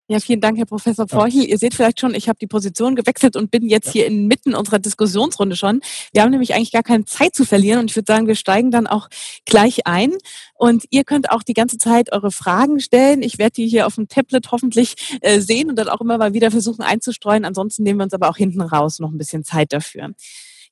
Ja, 0.09 0.21
vielen 0.21 0.41
Dank, 0.41 0.57
Herr 0.57 0.67
Professor 0.67 1.09
Forchel. 1.09 1.43
Ihr 1.43 1.59
seht 1.59 1.75
vielleicht 1.75 1.99
schon, 1.99 2.15
ich 2.15 2.29
habe 2.29 2.39
die 2.39 2.47
Position 2.47 2.95
gewechselt 2.95 3.35
und 3.35 3.51
bin 3.51 3.69
jetzt 3.69 3.91
hier 3.91 4.07
inmitten 4.07 4.55
unserer 4.55 4.79
Diskussionsrunde 4.79 5.57
schon. 5.57 5.81
Wir 6.13 6.23
haben 6.23 6.31
nämlich 6.31 6.55
eigentlich 6.55 6.71
gar 6.71 6.85
keine 6.85 7.05
Zeit 7.07 7.35
zu 7.35 7.45
verlieren 7.45 7.81
und 7.81 7.91
ich 7.91 7.97
würde 7.97 8.13
sagen, 8.13 8.29
wir 8.29 8.37
steigen 8.37 8.71
dann 8.71 8.87
auch 8.87 9.09
gleich 9.47 9.85
ein. 9.85 10.13
Und 10.55 10.85
ihr 10.91 11.03
könnt 11.03 11.33
auch 11.33 11.43
die 11.43 11.55
ganze 11.55 11.77
Zeit 11.79 12.13
eure 12.13 12.31
Fragen 12.31 12.79
stellen. 12.79 13.21
Ich 13.21 13.39
werde 13.39 13.55
die 13.55 13.67
hier 13.67 13.89
auf 13.89 13.97
dem 13.97 14.07
Tablet 14.07 14.53
hoffentlich 14.53 14.95
äh, 15.23 15.41
sehen 15.41 15.71
und 15.71 15.77
dann 15.77 15.89
auch 15.89 16.01
immer 16.01 16.19
mal 16.19 16.35
wieder 16.35 16.53
versuchen 16.53 16.83
einzustreuen. 16.83 17.45
Ansonsten 17.45 17.83
nehmen 17.83 17.99
wir 17.99 18.05
uns 18.05 18.15
aber 18.15 18.29
auch 18.29 18.37
hinten 18.37 18.61
raus 18.61 19.01
noch 19.01 19.11
ein 19.11 19.19
bisschen 19.19 19.43
Zeit 19.43 19.73
dafür. 19.73 20.15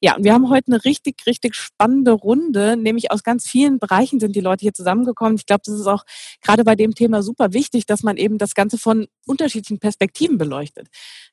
Ja, 0.00 0.16
und 0.16 0.24
wir 0.24 0.32
haben 0.32 0.50
heute 0.50 0.72
eine 0.72 0.84
richtig, 0.84 1.26
richtig 1.26 1.54
spannende 1.54 2.12
Runde, 2.12 2.76
nämlich 2.76 3.10
aus 3.10 3.22
ganz 3.22 3.48
vielen 3.48 3.78
Bereichen 3.78 4.20
sind 4.20 4.36
die 4.36 4.40
Leute 4.40 4.62
hier 4.62 4.74
zusammengekommen. 4.74 5.36
Ich 5.36 5.46
glaube, 5.46 5.62
das 5.64 5.74
ist 5.78 5.86
auch 5.86 6.04
gerade 6.42 6.64
bei 6.64 6.74
dem 6.74 6.94
Thema 6.94 7.22
super 7.22 7.52
wichtig, 7.52 7.86
dass 7.86 8.02
man 8.02 8.16
eben 8.16 8.38
das 8.38 8.54
Ganze 8.54 8.78
von 8.78 9.06
unterschiedlichen 9.26 9.78
Perspektiven 9.78 10.38
beleuchtet. 10.38 10.88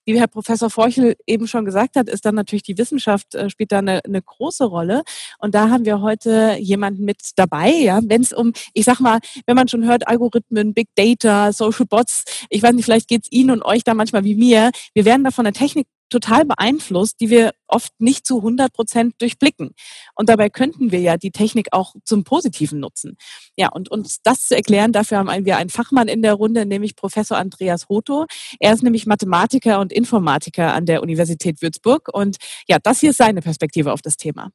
Wie 0.06 0.20
Herr 0.20 0.28
Professor 0.28 0.70
Forchel 0.70 1.16
eben 1.28 1.48
schon 1.48 1.66
gesagt 1.66 1.96
hat, 1.96 2.10
ist 2.10 2.26
dann 2.26 2.36
natürlich 2.36 2.64
die 2.64 2.78
Wissenschaft 2.78 3.36
äh, 3.36 3.50
spielt 3.50 3.72
da 3.72 3.80
eine, 3.80 4.04
eine 4.04 4.22
große 4.22 4.66
Rolle. 4.66 5.04
Und 5.40 5.56
da 5.56 5.70
haben 5.70 5.86
wir 5.86 6.02
heute 6.02 6.58
jemanden 6.60 7.06
mit 7.06 7.32
dabei, 7.36 7.72
ja, 7.72 8.00
wenn 8.04 8.22
es 8.22 8.34
um, 8.34 8.54
ich 8.74 8.86
sag 8.86 9.00
mal, 9.00 9.20
wenn 9.46 9.56
man 9.56 9.68
schon 9.68 9.86
hört, 9.86 10.08
Algorithmen, 10.08 10.74
Big 10.74 10.90
Data, 10.96 11.54
Social 11.54 11.86
Bots, 11.86 12.24
ich 12.50 12.64
weiß 12.64 12.74
nicht, 12.74 12.86
vielleicht 12.86 13.08
geht 13.08 13.24
es 13.24 13.32
Ihnen 13.32 13.52
und 13.52 13.64
euch 13.64 13.84
da 13.84 13.94
manchmal 13.94 14.24
wie 14.24 14.36
mir. 14.36 14.72
Wir 14.94 15.06
werden 15.06 15.24
da 15.24 15.32
von 15.32 15.46
der 15.46 15.54
Technik 15.54 15.88
total 16.12 16.46
beeinflusst, 16.46 17.20
die 17.20 17.30
wir 17.30 17.54
oft 17.68 17.94
nicht 18.00 18.28
zu 18.28 18.38
100 18.38 18.72
Prozent 18.74 19.16
durchblicken. 19.20 19.72
Und 20.16 20.30
dabei 20.30 20.50
könnten 20.50 20.92
wir 20.92 21.00
ja 21.00 21.18
die 21.18 21.32
Technik 21.32 21.70
auch 21.72 21.96
zum 22.04 22.24
Positiven 22.24 22.80
nutzen. 22.80 23.18
Ja, 23.56 23.70
und 23.70 23.90
uns 23.90 24.20
das 24.24 24.48
zu 24.48 24.56
erklären, 24.56 24.92
dafür 24.92 25.18
haben 25.18 25.46
wir 25.46 25.58
einen 25.58 25.70
Fachmann 25.70 26.08
in 26.08 26.22
der 26.22 26.34
Runde, 26.34 26.66
nämlich 26.66 26.96
Professor 26.96 27.38
Andreas 27.38 27.90
Hoto. 27.90 28.26
Er 28.60 28.74
ist 28.74 28.84
nämlich 28.84 29.06
Mathematiker 29.06 29.80
und 29.80 29.92
Informatiker 29.92 30.74
an 30.74 30.86
der 30.86 31.02
Universität 31.02 31.62
Würzburg. 31.62 32.10
Und 32.14 32.38
ja, 32.68 32.78
das 32.82 33.00
hier 33.00 33.12
ist 33.12 33.18
seine 33.18 33.42
Perspektive 33.42 33.92
auf 33.92 34.02
das 34.02 34.18
Thema. 34.18 34.52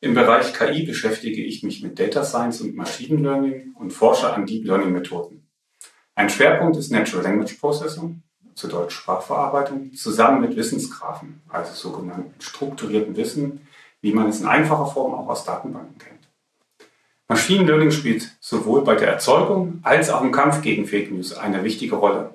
Im 0.00 0.14
Bereich 0.14 0.52
KI 0.52 0.84
beschäftige 0.84 1.42
ich 1.42 1.64
mich 1.64 1.82
mit 1.82 1.98
Data 1.98 2.22
Science 2.22 2.60
und 2.60 2.76
Machine 2.76 3.20
Learning 3.20 3.74
und 3.74 3.90
forsche 3.90 4.32
an 4.32 4.46
Deep 4.46 4.64
Learning 4.64 4.92
Methoden. 4.92 5.48
Ein 6.14 6.30
Schwerpunkt 6.30 6.76
ist 6.76 6.92
Natural 6.92 7.24
Language 7.24 7.54
Processing 7.54 8.22
zu 8.58 8.66
Deutsch 8.66 8.96
Sprachverarbeitung, 8.96 9.94
zusammen 9.94 10.40
mit 10.40 10.56
Wissensgrafen, 10.56 11.40
also 11.48 11.72
sogenannten 11.74 12.34
strukturierten 12.40 13.16
Wissen, 13.16 13.66
wie 14.00 14.12
man 14.12 14.28
es 14.28 14.40
in 14.40 14.46
einfacher 14.46 14.86
Form 14.86 15.14
auch 15.14 15.28
aus 15.28 15.44
Datenbanken 15.44 15.96
kennt. 15.98 16.18
Machine 17.28 17.64
Learning 17.64 17.92
spielt 17.92 18.36
sowohl 18.40 18.82
bei 18.82 18.96
der 18.96 19.08
Erzeugung 19.08 19.80
als 19.84 20.10
auch 20.10 20.22
im 20.22 20.32
Kampf 20.32 20.62
gegen 20.62 20.86
Fake 20.86 21.12
News 21.12 21.36
eine 21.36 21.62
wichtige 21.62 21.96
Rolle. 21.96 22.34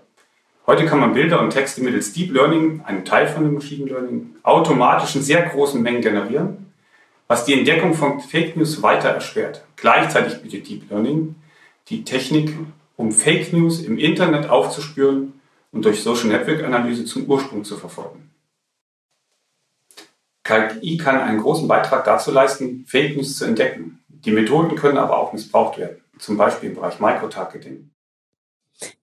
Heute 0.65 0.86
kann 0.86 0.99
man 0.99 1.13
Bilder 1.13 1.41
und 1.41 1.49
Texte 1.49 1.83
mittels 1.83 2.13
Deep 2.13 2.31
Learning, 2.31 2.81
einem 2.86 3.03
Teil 3.03 3.27
von 3.27 3.43
dem 3.43 3.55
Machine 3.55 3.86
Learning, 3.86 4.36
automatisch 4.43 5.15
in 5.15 5.23
sehr 5.23 5.41
großen 5.41 5.81
Mengen 5.81 6.01
generieren, 6.01 6.71
was 7.27 7.43
die 7.43 7.53
Entdeckung 7.53 7.95
von 7.95 8.21
Fake 8.21 8.55
News 8.55 8.81
weiter 8.81 9.09
erschwert. 9.09 9.65
Gleichzeitig 9.75 10.41
bietet 10.41 10.69
Deep 10.69 10.89
Learning 10.89 11.36
die 11.89 12.05
Technik, 12.05 12.55
um 12.95 13.12
Fake 13.12 13.51
News 13.51 13.81
im 13.81 13.97
Internet 13.97 14.49
aufzuspüren 14.49 15.33
und 15.73 15.83
durch 15.83 16.01
Social 16.01 16.27
Network 16.27 16.63
Analyse 16.63 17.03
zum 17.03 17.25
Ursprung 17.25 17.65
zu 17.65 17.75
verfolgen. 17.75 18.29
KI 20.43 20.97
kann 20.97 21.19
einen 21.19 21.41
großen 21.41 21.67
Beitrag 21.67 22.05
dazu 22.05 22.31
leisten, 22.31 22.86
Fake 22.88 23.15
News 23.15 23.38
zu 23.38 23.45
entdecken. 23.45 23.99
Die 24.07 24.31
Methoden 24.31 24.75
können 24.75 24.97
aber 24.97 25.17
auch 25.17 25.33
missbraucht 25.33 25.77
werden, 25.77 25.97
zum 26.19 26.38
Beispiel 26.38 26.69
im 26.69 26.75
Bereich 26.75 26.99
Microtargeting. 26.99 27.89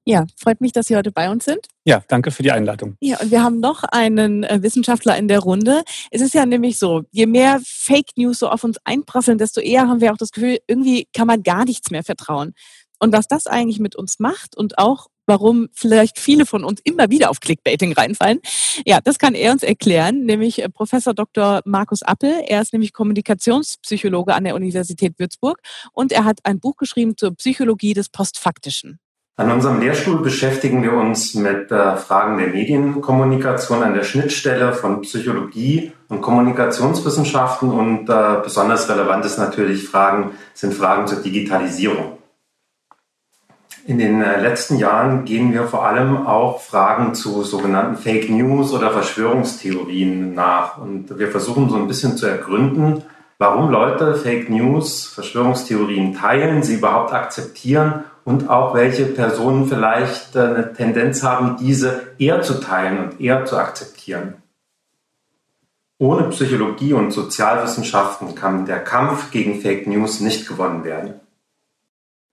Ja, 0.05 0.27
freut 0.37 0.61
mich, 0.61 0.73
dass 0.73 0.87
Sie 0.87 0.97
heute 0.97 1.13
bei 1.13 1.31
uns 1.31 1.45
sind. 1.45 1.67
Ja, 1.85 2.03
danke 2.09 2.31
für 2.31 2.43
die 2.43 2.51
Einladung. 2.51 2.97
Ja, 3.01 3.19
und 3.21 3.31
wir 3.31 3.43
haben 3.43 3.61
noch 3.61 3.85
einen 3.85 4.45
äh, 4.45 4.63
Wissenschaftler 4.63 5.17
in 5.17 5.29
der 5.29 5.39
Runde. 5.39 5.83
Es 6.11 6.21
ist 6.21 6.35
ja 6.35 6.45
nämlich 6.45 6.79
so, 6.79 7.03
je 7.13 7.27
mehr 7.27 7.61
Fake 7.65 8.11
News 8.17 8.41
so 8.41 8.49
auf 8.49 8.65
uns 8.65 8.79
einprasseln, 8.85 9.39
desto 9.39 9.61
eher 9.61 9.89
haben 9.89 10.01
wir 10.01 10.13
auch 10.13 10.19
das 10.19 10.33
Gefühl, 10.33 10.59
irgendwie 10.67 11.09
kann 11.15 11.27
man 11.27 11.43
gar 11.43 11.65
nichts 11.65 11.91
mehr 11.91 12.03
vertrauen. 12.03 12.55
Und 12.99 13.13
was 13.13 13.29
das 13.29 13.47
eigentlich 13.47 13.81
mit 13.81 13.97
uns 13.97 14.19
macht 14.19 14.57
und 14.57 14.79
auch 14.79 15.07
warum 15.31 15.69
vielleicht 15.73 16.19
viele 16.19 16.45
von 16.45 16.65
uns 16.65 16.81
immer 16.83 17.09
wieder 17.09 17.31
auf 17.31 17.39
Clickbaiting 17.39 17.93
reinfallen. 17.93 18.41
Ja, 18.85 18.99
das 19.03 19.21
kann 19.21 19.35
er 19.35 19.53
uns 19.53 19.63
erklären, 19.63 20.25
nämlich 20.25 20.61
äh, 20.61 20.69
Professor 20.69 21.15
Dr. 21.15 21.61
Markus 21.65 22.03
Appel. 22.03 22.43
Er 22.49 22.61
ist 22.61 22.73
nämlich 22.73 22.93
Kommunikationspsychologe 22.93 24.35
an 24.35 24.43
der 24.43 24.57
Universität 24.57 25.21
Würzburg 25.21 25.61
und 25.93 26.11
er 26.11 26.25
hat 26.25 26.41
ein 26.43 26.59
Buch 26.59 26.77
geschrieben 26.77 27.17
zur 27.17 27.37
Psychologie 27.37 27.95
des 27.95 28.09
Postfaktischen. 28.09 28.99
An 29.37 29.53
unserem 29.53 29.81
Lehrstuhl 29.81 30.21
beschäftigen 30.21 30.83
wir 30.83 30.93
uns 30.93 31.35
mit 31.35 31.71
äh, 31.71 31.97
Fragen 31.97 32.37
der 32.37 32.49
Medienkommunikation 32.49 33.85
an 33.85 33.95
der 33.95 34.03
Schnittstelle 34.03 34.73
von 34.73 35.01
Psychologie 35.03 35.93
und 36.09 36.21
Kommunikationswissenschaften 36.21 37.71
und 37.71 38.11
äh, 38.11 38.41
besonders 38.43 38.91
relevant 38.91 39.25
ist 39.25 39.39
natürlich 39.39 39.85
Fragen, 39.85 40.33
sind 40.55 40.75
Fragen 40.75 41.07
zur 41.07 41.23
Digitalisierung. 41.23 42.20
In 43.87 43.99
den 43.99 44.23
äh, 44.23 44.41
letzten 44.41 44.77
Jahren 44.77 45.25
gehen 45.25 45.53
wir 45.53 45.67
vor 45.67 45.87
allem 45.87 46.27
auch 46.27 46.61
Fragen 46.61 47.15
zu 47.15 47.43
sogenannten 47.43 47.97
Fake 47.97 48.29
News 48.29 48.73
oder 48.73 48.91
Verschwörungstheorien 48.91 50.35
nach. 50.35 50.79
Und 50.79 51.19
wir 51.19 51.29
versuchen 51.29 51.71
so 51.71 51.77
ein 51.77 51.89
bisschen 51.89 52.17
zu 52.17 52.27
ergründen, 52.27 53.03
warum 53.39 53.71
Leute 53.71 54.15
Fake 54.17 54.51
News, 54.51 55.07
Verschwörungstheorien 55.07 56.15
teilen, 56.15 56.63
sie 56.63 56.75
überhaupt 56.75 57.13
akzeptieren 57.13 58.05
und 58.25 58.51
auch 58.51 58.75
welche 58.75 59.07
Personen 59.07 59.67
vielleicht 59.67 60.37
äh, 60.37 60.41
eine 60.41 60.73
Tendenz 60.75 61.23
haben, 61.23 61.57
diese 61.59 62.03
eher 62.19 62.43
zu 62.43 62.61
teilen 62.61 62.99
und 62.99 63.21
eher 63.21 63.47
zu 63.47 63.57
akzeptieren. 63.57 64.35
Ohne 65.99 66.29
Psychologie 66.31 66.93
und 66.93 67.13
Sozialwissenschaften 67.13 68.35
kann 68.35 68.67
der 68.67 68.83
Kampf 68.83 69.31
gegen 69.31 69.61
Fake 69.61 69.87
News 69.87 70.21
nicht 70.21 70.49
gewonnen 70.49 70.85
werden. 70.85 71.21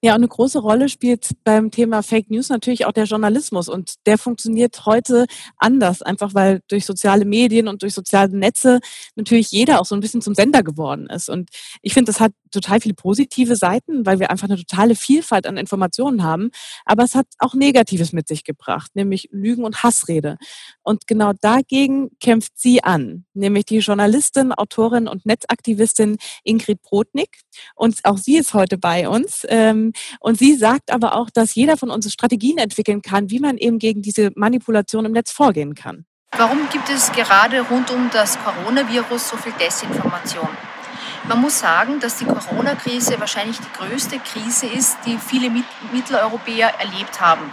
Ja, 0.04 0.12
und 0.12 0.18
eine 0.18 0.28
große 0.28 0.60
Rolle 0.60 0.90
spielt 0.90 1.32
beim 1.44 1.72
Thema 1.72 2.04
Fake 2.04 2.30
News 2.30 2.50
natürlich 2.50 2.86
auch 2.86 2.92
der 2.92 3.06
Journalismus. 3.06 3.68
Und 3.68 3.96
der 4.06 4.20
funktioniert 4.20 4.86
heute 4.86 5.26
anders, 5.58 6.04
einfach 6.04 6.36
weil 6.36 6.62
durch 6.68 6.86
soziale 6.86 7.26
Medien 7.26 7.68
und 7.68 7.82
durch 7.82 7.96
soziale 7.96 8.38
Netze 8.38 8.80
natürlich 9.16 9.50
jeder 9.52 9.82
auch 9.82 9.86
so 9.86 9.96
ein 9.96 10.00
bisschen 10.00 10.22
zum 10.22 10.36
Sender 10.36 10.62
geworden 10.62 11.08
ist. 11.08 11.30
Und 11.30 11.50
ich 11.82 11.96
finde, 11.96 12.12
das 12.12 12.20
hat 12.20 12.32
total 12.52 12.80
viele 12.80 12.94
positive 12.94 13.56
Seiten, 13.56 14.06
weil 14.06 14.20
wir 14.20 14.30
einfach 14.30 14.48
eine 14.48 14.58
totale 14.58 14.94
Vielfalt 14.94 15.48
an 15.48 15.58
Informationen 15.58 16.22
haben. 16.22 16.52
Aber 16.86 17.04
es 17.04 17.16
hat 17.16 17.26
auch 17.40 17.56
Negatives 17.56 18.14
mit 18.14 18.28
sich 18.28 18.44
gebracht, 18.44 18.92
nämlich 18.94 19.30
Lügen 19.32 19.66
und 19.66 19.82
Hassrede. 19.82 20.38
Und 20.84 21.08
genau 21.08 21.34
dagegen 21.34 22.12
kämpft 22.20 22.54
sie 22.56 22.84
an, 22.84 23.26
nämlich 23.34 23.66
die 23.66 23.80
Journalistin, 23.80 24.52
Autorin 24.54 25.08
und 25.08 25.26
Netzaktivistin 25.26 26.18
Ingrid 26.44 26.84
Brodnik. 26.84 27.42
Und 27.74 28.06
auch 28.06 28.18
sie 28.18 28.38
ist 28.38 28.54
heute 28.54 28.78
bei 28.78 29.10
uns. 29.10 29.44
Ähm, 29.50 29.87
und 30.20 30.38
sie 30.38 30.56
sagt 30.56 30.92
aber 30.92 31.16
auch, 31.16 31.30
dass 31.30 31.56
jeder 31.56 31.78
von 31.78 31.90
uns 31.90 32.12
Strategien 32.12 32.58
entwickeln 32.58 33.02
kann, 33.02 33.30
wie 33.30 33.40
man 33.40 33.58
eben 33.58 33.80
gegen 33.80 34.02
diese 34.02 34.32
Manipulation 34.36 35.06
im 35.06 35.12
Netz 35.12 35.32
vorgehen 35.32 35.76
kann. 35.76 36.06
Warum 36.38 36.70
gibt 36.72 36.90
es 36.90 37.12
gerade 37.12 37.62
rund 37.62 37.90
um 37.90 38.10
das 38.12 38.38
Coronavirus 38.40 39.30
so 39.30 39.38
viel 39.38 39.54
Desinformation? 39.60 40.50
Man 41.28 41.42
muss 41.42 41.60
sagen, 41.60 42.00
dass 42.00 42.18
die 42.18 42.26
Corona-Krise 42.26 43.20
wahrscheinlich 43.20 43.58
die 43.58 43.78
größte 43.78 44.20
Krise 44.20 44.68
ist, 44.68 44.98
die 45.06 45.18
viele 45.18 45.52
Mitteleuropäer 45.92 46.70
erlebt 46.80 47.20
haben. 47.20 47.52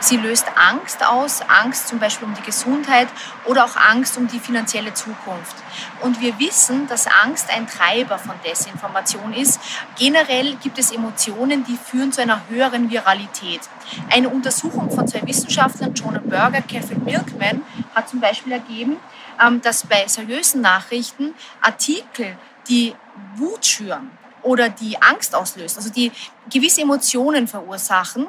Sie 0.00 0.16
löst 0.16 0.46
Angst 0.56 1.04
aus, 1.06 1.40
Angst 1.42 1.88
zum 1.88 1.98
Beispiel 1.98 2.28
um 2.28 2.34
die 2.34 2.42
Gesundheit 2.42 3.08
oder 3.44 3.64
auch 3.64 3.76
Angst 3.76 4.16
um 4.16 4.28
die 4.28 4.38
finanzielle 4.38 4.94
Zukunft. 4.94 5.56
Und 6.00 6.20
wir 6.20 6.38
wissen, 6.38 6.86
dass 6.86 7.06
Angst 7.06 7.48
ein 7.50 7.66
Treiber 7.66 8.18
von 8.18 8.34
Desinformation 8.44 9.32
ist. 9.32 9.60
Generell 9.96 10.56
gibt 10.56 10.78
es 10.78 10.92
Emotionen, 10.92 11.64
die 11.64 11.76
führen 11.76 12.12
zu 12.12 12.22
einer 12.22 12.48
höheren 12.48 12.90
Viralität. 12.90 13.60
Eine 14.10 14.28
Untersuchung 14.28 14.90
von 14.90 15.06
zwei 15.08 15.26
Wissenschaftlern, 15.26 15.94
Jonah 15.94 16.20
Berger, 16.20 16.62
Kevin 16.62 17.04
Milkman, 17.04 17.62
hat 17.94 18.08
zum 18.08 18.20
Beispiel 18.20 18.52
ergeben, 18.52 18.96
ähm, 19.44 19.60
dass 19.60 19.86
bei 19.86 20.06
seriösen 20.06 20.60
Nachrichten 20.60 21.34
Artikel, 21.60 22.36
die 22.68 22.94
Wut 23.36 23.66
schüren 23.66 24.10
oder 24.42 24.68
die 24.68 25.00
Angst 25.00 25.34
auslösen, 25.34 25.78
also 25.78 25.90
die 25.90 26.12
gewisse 26.50 26.82
Emotionen 26.82 27.48
verursachen, 27.48 28.28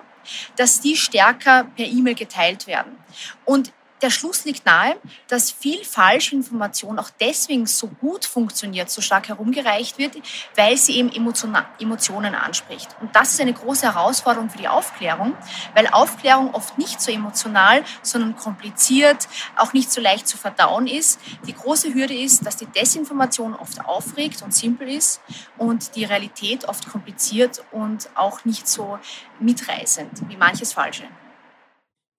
dass 0.55 0.81
die 0.81 0.95
stärker 0.95 1.65
per 1.75 1.85
E-Mail 1.85 2.15
geteilt 2.15 2.67
werden. 2.67 2.97
Und 3.45 3.71
der 4.01 4.09
Schluss 4.09 4.45
liegt 4.45 4.65
nahe, 4.65 4.97
dass 5.27 5.51
viel 5.51 5.83
Falschinformation 5.83 6.99
auch 6.99 7.09
deswegen 7.19 7.65
so 7.65 7.87
gut 7.87 8.25
funktioniert, 8.25 8.89
so 8.89 9.01
stark 9.01 9.29
herumgereicht 9.29 9.97
wird, 9.97 10.17
weil 10.55 10.77
sie 10.77 10.97
eben 10.97 11.11
Emotionen 11.11 12.35
anspricht. 12.35 12.89
Und 12.99 13.15
das 13.15 13.31
ist 13.31 13.41
eine 13.41 13.53
große 13.53 13.85
Herausforderung 13.85 14.49
für 14.49 14.57
die 14.57 14.67
Aufklärung, 14.67 15.35
weil 15.73 15.87
Aufklärung 15.87 16.53
oft 16.53 16.77
nicht 16.77 17.01
so 17.01 17.11
emotional, 17.11 17.83
sondern 18.01 18.35
kompliziert, 18.35 19.27
auch 19.55 19.73
nicht 19.73 19.91
so 19.91 20.01
leicht 20.01 20.27
zu 20.27 20.37
verdauen 20.37 20.87
ist. 20.87 21.19
Die 21.47 21.53
große 21.53 21.93
Hürde 21.93 22.15
ist, 22.15 22.45
dass 22.45 22.57
die 22.57 22.67
Desinformation 22.67 23.55
oft 23.55 23.85
aufregt 23.85 24.41
und 24.41 24.53
simpel 24.53 24.89
ist 24.89 25.21
und 25.57 25.95
die 25.95 26.03
Realität 26.03 26.67
oft 26.67 26.87
kompliziert 26.89 27.63
und 27.71 28.09
auch 28.15 28.43
nicht 28.45 28.67
so 28.67 28.99
mitreißend 29.39 30.29
wie 30.29 30.37
manches 30.37 30.73
Falsche. 30.73 31.03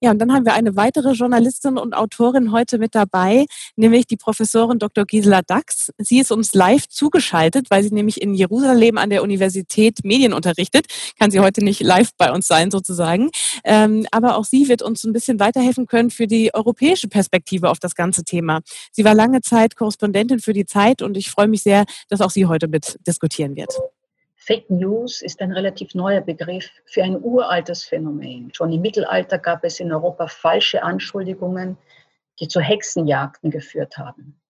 Ja, 0.02 0.10
und 0.10 0.18
dann 0.18 0.30
haben 0.32 0.44
wir 0.44 0.52
eine 0.52 0.76
weitere 0.76 1.12
Journalistin 1.12 1.78
und 1.78 1.94
Autorin 1.94 2.52
heute 2.52 2.76
mit 2.76 2.94
dabei, 2.94 3.46
nämlich 3.76 4.06
die 4.06 4.18
Professorin 4.18 4.78
Dr. 4.78 5.06
Gisela 5.06 5.40
Dax. 5.40 5.90
Sie 5.96 6.18
ist 6.18 6.30
uns 6.30 6.52
live 6.52 6.86
zugeschaltet, 6.86 7.70
weil 7.70 7.82
sie 7.82 7.94
nämlich 7.94 8.20
in 8.20 8.34
Jerusalem 8.34 8.98
an 8.98 9.08
der 9.08 9.22
Universität 9.22 10.00
Medien 10.04 10.34
unterrichtet. 10.34 10.86
Kann 11.18 11.30
sie 11.30 11.40
heute 11.40 11.64
nicht 11.64 11.80
live 11.80 12.10
bei 12.18 12.30
uns 12.30 12.46
sein 12.46 12.70
sozusagen. 12.70 13.30
Ähm, 13.64 14.06
aber 14.10 14.36
auch 14.36 14.44
sie 14.44 14.68
wird 14.68 14.82
uns 14.82 15.02
ein 15.04 15.14
bisschen 15.14 15.40
weiterhelfen 15.40 15.86
können 15.86 16.10
für 16.10 16.26
die 16.26 16.52
europäische 16.52 17.08
Perspektive 17.08 17.70
auf 17.70 17.78
das 17.78 17.94
ganze 17.94 18.22
Thema. 18.22 18.60
Sie 18.92 19.04
war 19.04 19.14
lange 19.14 19.40
Zeit 19.40 19.76
Korrespondentin 19.76 20.40
für 20.40 20.52
die 20.52 20.66
Zeit 20.66 21.00
und 21.00 21.16
ich 21.16 21.30
freue 21.30 21.48
mich 21.48 21.62
sehr, 21.62 21.84
dass 22.10 22.20
auch 22.20 22.30
sie 22.30 22.44
heute 22.44 22.68
mit 22.68 22.98
diskutieren 23.06 23.56
wird. 23.56 23.72
Fake 24.46 24.70
News 24.70 25.22
ist 25.22 25.40
ein 25.40 25.50
relativ 25.50 25.92
neuer 25.96 26.20
Begriff 26.20 26.70
für 26.84 27.02
ein 27.02 27.20
uraltes 27.20 27.82
Phänomen. 27.82 28.54
Schon 28.54 28.72
im 28.72 28.80
Mittelalter 28.80 29.38
gab 29.38 29.64
es 29.64 29.80
in 29.80 29.92
Europa 29.92 30.28
falsche 30.28 30.84
Anschuldigungen, 30.84 31.76
die 32.38 32.46
zu 32.46 32.60
Hexenjagden 32.60 33.50
geführt 33.50 33.98
haben. 33.98 34.40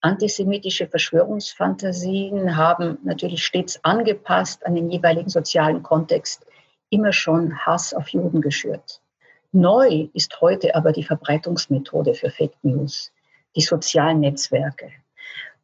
Antisemitische 0.00 0.86
Verschwörungsfantasien 0.86 2.56
haben 2.56 2.98
natürlich 3.02 3.44
stets 3.44 3.84
angepasst 3.84 4.64
an 4.64 4.76
den 4.76 4.88
jeweiligen 4.88 5.28
sozialen 5.28 5.82
Kontext 5.82 6.46
immer 6.90 7.12
schon 7.12 7.58
Hass 7.66 7.94
auf 7.94 8.10
Juden 8.10 8.42
geschürt. 8.42 9.02
Neu 9.50 10.08
ist 10.14 10.40
heute 10.40 10.76
aber 10.76 10.92
die 10.92 11.02
Verbreitungsmethode 11.02 12.14
für 12.14 12.30
Fake 12.30 12.62
News, 12.62 13.12
die 13.56 13.62
sozialen 13.62 14.20
Netzwerke. 14.20 14.92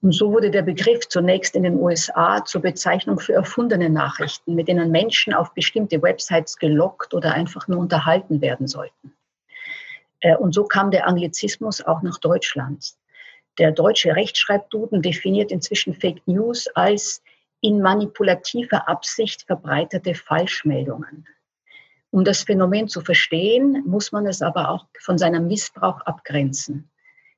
Und 0.01 0.13
so 0.13 0.33
wurde 0.33 0.51
der 0.51 0.63
Begriff 0.63 1.09
zunächst 1.09 1.57
in 1.57 1.65
den 1.65 1.75
USA 1.75 2.45
zur 2.45 2.63
Bezeichnung 2.63 3.19
für 3.19 3.33
erfundene 3.33 3.91
Nachrichten, 3.91 4.55
mit 4.55 4.69
denen 4.69 4.93
Menschen 4.93 5.35
auf 5.35 5.53
bestimmte 5.55 6.01
Websites 6.01 6.57
gelockt 6.57 7.15
oder 7.15 7.33
einfach 7.33 7.67
nur 7.67 7.81
unterhalten 7.81 8.41
werden 8.41 8.69
sollten. 8.69 9.13
Äh, 10.21 10.37
und 10.37 10.55
so 10.55 10.65
kam 10.65 10.93
der 10.93 11.09
Anglizismus 11.09 11.85
auch 11.85 12.03
nach 12.03 12.19
Deutschland. 12.19 12.95
Der 13.59 13.73
deutsche 13.73 14.15
Rechtschreibduden 14.15 15.03
definiert 15.03 15.51
inzwischen 15.51 15.95
Fake 15.95 16.23
News 16.27 16.69
als 16.77 17.21
in 17.61 17.81
manipulativer 17.83 18.89
Absicht 18.89 19.43
verbreitete 19.47 20.15
Falschmeldungen. 20.15 21.27
Um 22.11 22.23
das 22.23 22.45
Phänomen 22.45 22.87
zu 22.87 23.01
verstehen, 23.01 23.83
muss 23.85 24.13
man 24.13 24.27
es 24.27 24.43
aber 24.43 24.71
auch 24.71 24.87
von 25.01 25.19
seinem 25.19 25.49
Missbrauch 25.49 26.01
abgrenzen 26.03 26.89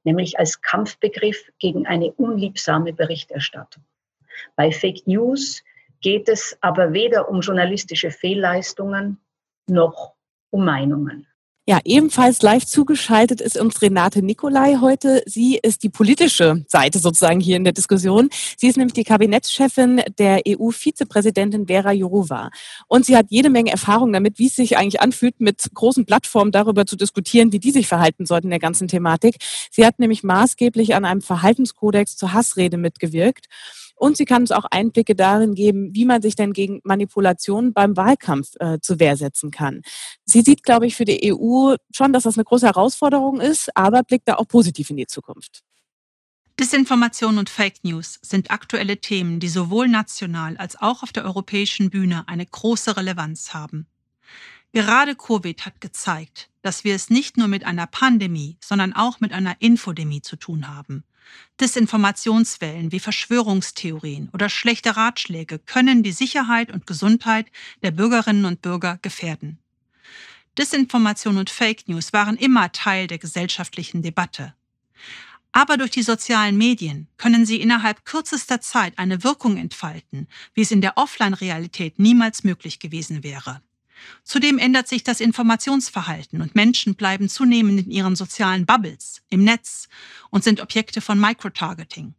nämlich 0.04 0.38
als 0.38 0.60
Kampfbegriff 0.62 1.50
gegen 1.58 1.86
eine 1.86 2.12
unliebsame 2.12 2.92
Berichterstattung. 2.92 3.84
Bei 4.56 4.72
Fake 4.72 5.06
News 5.06 5.62
geht 6.00 6.28
es 6.28 6.56
aber 6.60 6.92
weder 6.92 7.28
um 7.28 7.40
journalistische 7.40 8.10
Fehlleistungen 8.10 9.20
noch 9.66 10.14
um 10.50 10.64
Meinungen. 10.64 11.26
Ja, 11.70 11.78
ebenfalls 11.84 12.42
live 12.42 12.66
zugeschaltet 12.66 13.40
ist 13.40 13.56
uns 13.56 13.80
Renate 13.80 14.22
Nicolai 14.22 14.78
heute. 14.80 15.22
Sie 15.26 15.56
ist 15.62 15.84
die 15.84 15.88
politische 15.88 16.64
Seite 16.66 16.98
sozusagen 16.98 17.38
hier 17.38 17.56
in 17.56 17.62
der 17.62 17.72
Diskussion. 17.72 18.28
Sie 18.56 18.66
ist 18.66 18.76
nämlich 18.76 18.94
die 18.94 19.04
Kabinettschefin 19.04 20.02
der 20.18 20.40
EU-Vizepräsidentin 20.48 21.68
Vera 21.68 21.92
Jourova. 21.92 22.50
Und 22.88 23.06
sie 23.06 23.16
hat 23.16 23.26
jede 23.28 23.50
Menge 23.50 23.70
Erfahrung 23.70 24.12
damit, 24.12 24.40
wie 24.40 24.48
es 24.48 24.56
sich 24.56 24.78
eigentlich 24.78 25.00
anfühlt, 25.00 25.40
mit 25.40 25.62
großen 25.72 26.06
Plattformen 26.06 26.50
darüber 26.50 26.86
zu 26.86 26.96
diskutieren, 26.96 27.52
wie 27.52 27.60
die 27.60 27.70
sich 27.70 27.86
verhalten 27.86 28.26
sollten 28.26 28.48
in 28.48 28.50
der 28.50 28.58
ganzen 28.58 28.88
Thematik. 28.88 29.36
Sie 29.70 29.86
hat 29.86 30.00
nämlich 30.00 30.24
maßgeblich 30.24 30.96
an 30.96 31.04
einem 31.04 31.20
Verhaltenskodex 31.20 32.16
zur 32.16 32.32
Hassrede 32.32 32.78
mitgewirkt. 32.78 33.46
Und 34.00 34.16
sie 34.16 34.24
kann 34.24 34.40
uns 34.40 34.50
auch 34.50 34.64
Einblicke 34.70 35.14
darin 35.14 35.54
geben, 35.54 35.90
wie 35.92 36.06
man 36.06 36.22
sich 36.22 36.34
denn 36.34 36.54
gegen 36.54 36.80
Manipulationen 36.84 37.74
beim 37.74 37.98
Wahlkampf 37.98 38.52
äh, 38.58 38.78
zu 38.80 38.98
Wehr 38.98 39.14
setzen 39.18 39.50
kann. 39.50 39.82
Sie 40.24 40.40
sieht, 40.40 40.62
glaube 40.62 40.86
ich, 40.86 40.96
für 40.96 41.04
die 41.04 41.30
EU 41.30 41.74
schon, 41.94 42.14
dass 42.14 42.22
das 42.22 42.38
eine 42.38 42.44
große 42.44 42.64
Herausforderung 42.64 43.42
ist, 43.42 43.68
aber 43.76 44.02
blickt 44.02 44.26
da 44.26 44.36
auch 44.36 44.48
positiv 44.48 44.88
in 44.88 44.96
die 44.96 45.06
Zukunft. 45.06 45.60
Disinformation 46.58 47.36
und 47.36 47.50
Fake 47.50 47.84
News 47.84 48.18
sind 48.22 48.50
aktuelle 48.50 49.02
Themen, 49.02 49.38
die 49.38 49.50
sowohl 49.50 49.86
national 49.86 50.56
als 50.56 50.80
auch 50.80 51.02
auf 51.02 51.12
der 51.12 51.26
europäischen 51.26 51.90
Bühne 51.90 52.26
eine 52.26 52.46
große 52.46 52.96
Relevanz 52.96 53.52
haben. 53.52 53.86
Gerade 54.72 55.14
Covid 55.14 55.66
hat 55.66 55.82
gezeigt, 55.82 56.48
dass 56.62 56.84
wir 56.84 56.94
es 56.94 57.10
nicht 57.10 57.36
nur 57.36 57.48
mit 57.48 57.64
einer 57.64 57.86
Pandemie, 57.86 58.56
sondern 58.64 58.94
auch 58.94 59.20
mit 59.20 59.34
einer 59.34 59.56
Infodemie 59.58 60.22
zu 60.22 60.36
tun 60.36 60.74
haben. 60.74 61.04
Desinformationswellen 61.60 62.92
wie 62.92 63.00
Verschwörungstheorien 63.00 64.30
oder 64.32 64.48
schlechte 64.48 64.96
Ratschläge 64.96 65.58
können 65.58 66.02
die 66.02 66.12
Sicherheit 66.12 66.72
und 66.72 66.86
Gesundheit 66.86 67.46
der 67.82 67.90
Bürgerinnen 67.90 68.44
und 68.44 68.62
Bürger 68.62 68.98
gefährden. 69.02 69.58
Desinformation 70.58 71.38
und 71.38 71.50
Fake 71.50 71.88
News 71.88 72.12
waren 72.12 72.36
immer 72.36 72.72
Teil 72.72 73.06
der 73.06 73.18
gesellschaftlichen 73.18 74.02
Debatte. 74.02 74.54
Aber 75.52 75.76
durch 75.76 75.90
die 75.90 76.02
sozialen 76.02 76.56
Medien 76.56 77.08
können 77.16 77.44
sie 77.44 77.60
innerhalb 77.60 78.04
kürzester 78.04 78.60
Zeit 78.60 78.98
eine 78.98 79.24
Wirkung 79.24 79.56
entfalten, 79.56 80.28
wie 80.54 80.62
es 80.62 80.70
in 80.70 80.80
der 80.80 80.96
Offline-Realität 80.96 81.98
niemals 81.98 82.44
möglich 82.44 82.78
gewesen 82.78 83.22
wäre. 83.24 83.62
Zudem 84.24 84.58
ändert 84.58 84.88
sich 84.88 85.04
das 85.04 85.20
Informationsverhalten 85.20 86.40
und 86.40 86.54
Menschen 86.54 86.94
bleiben 86.94 87.28
zunehmend 87.28 87.86
in 87.86 87.90
ihren 87.90 88.16
sozialen 88.16 88.66
Bubbles, 88.66 89.22
im 89.30 89.44
Netz 89.44 89.88
und 90.30 90.44
sind 90.44 90.60
Objekte 90.60 91.00
von 91.00 91.18
Microtargeting. 91.18 92.14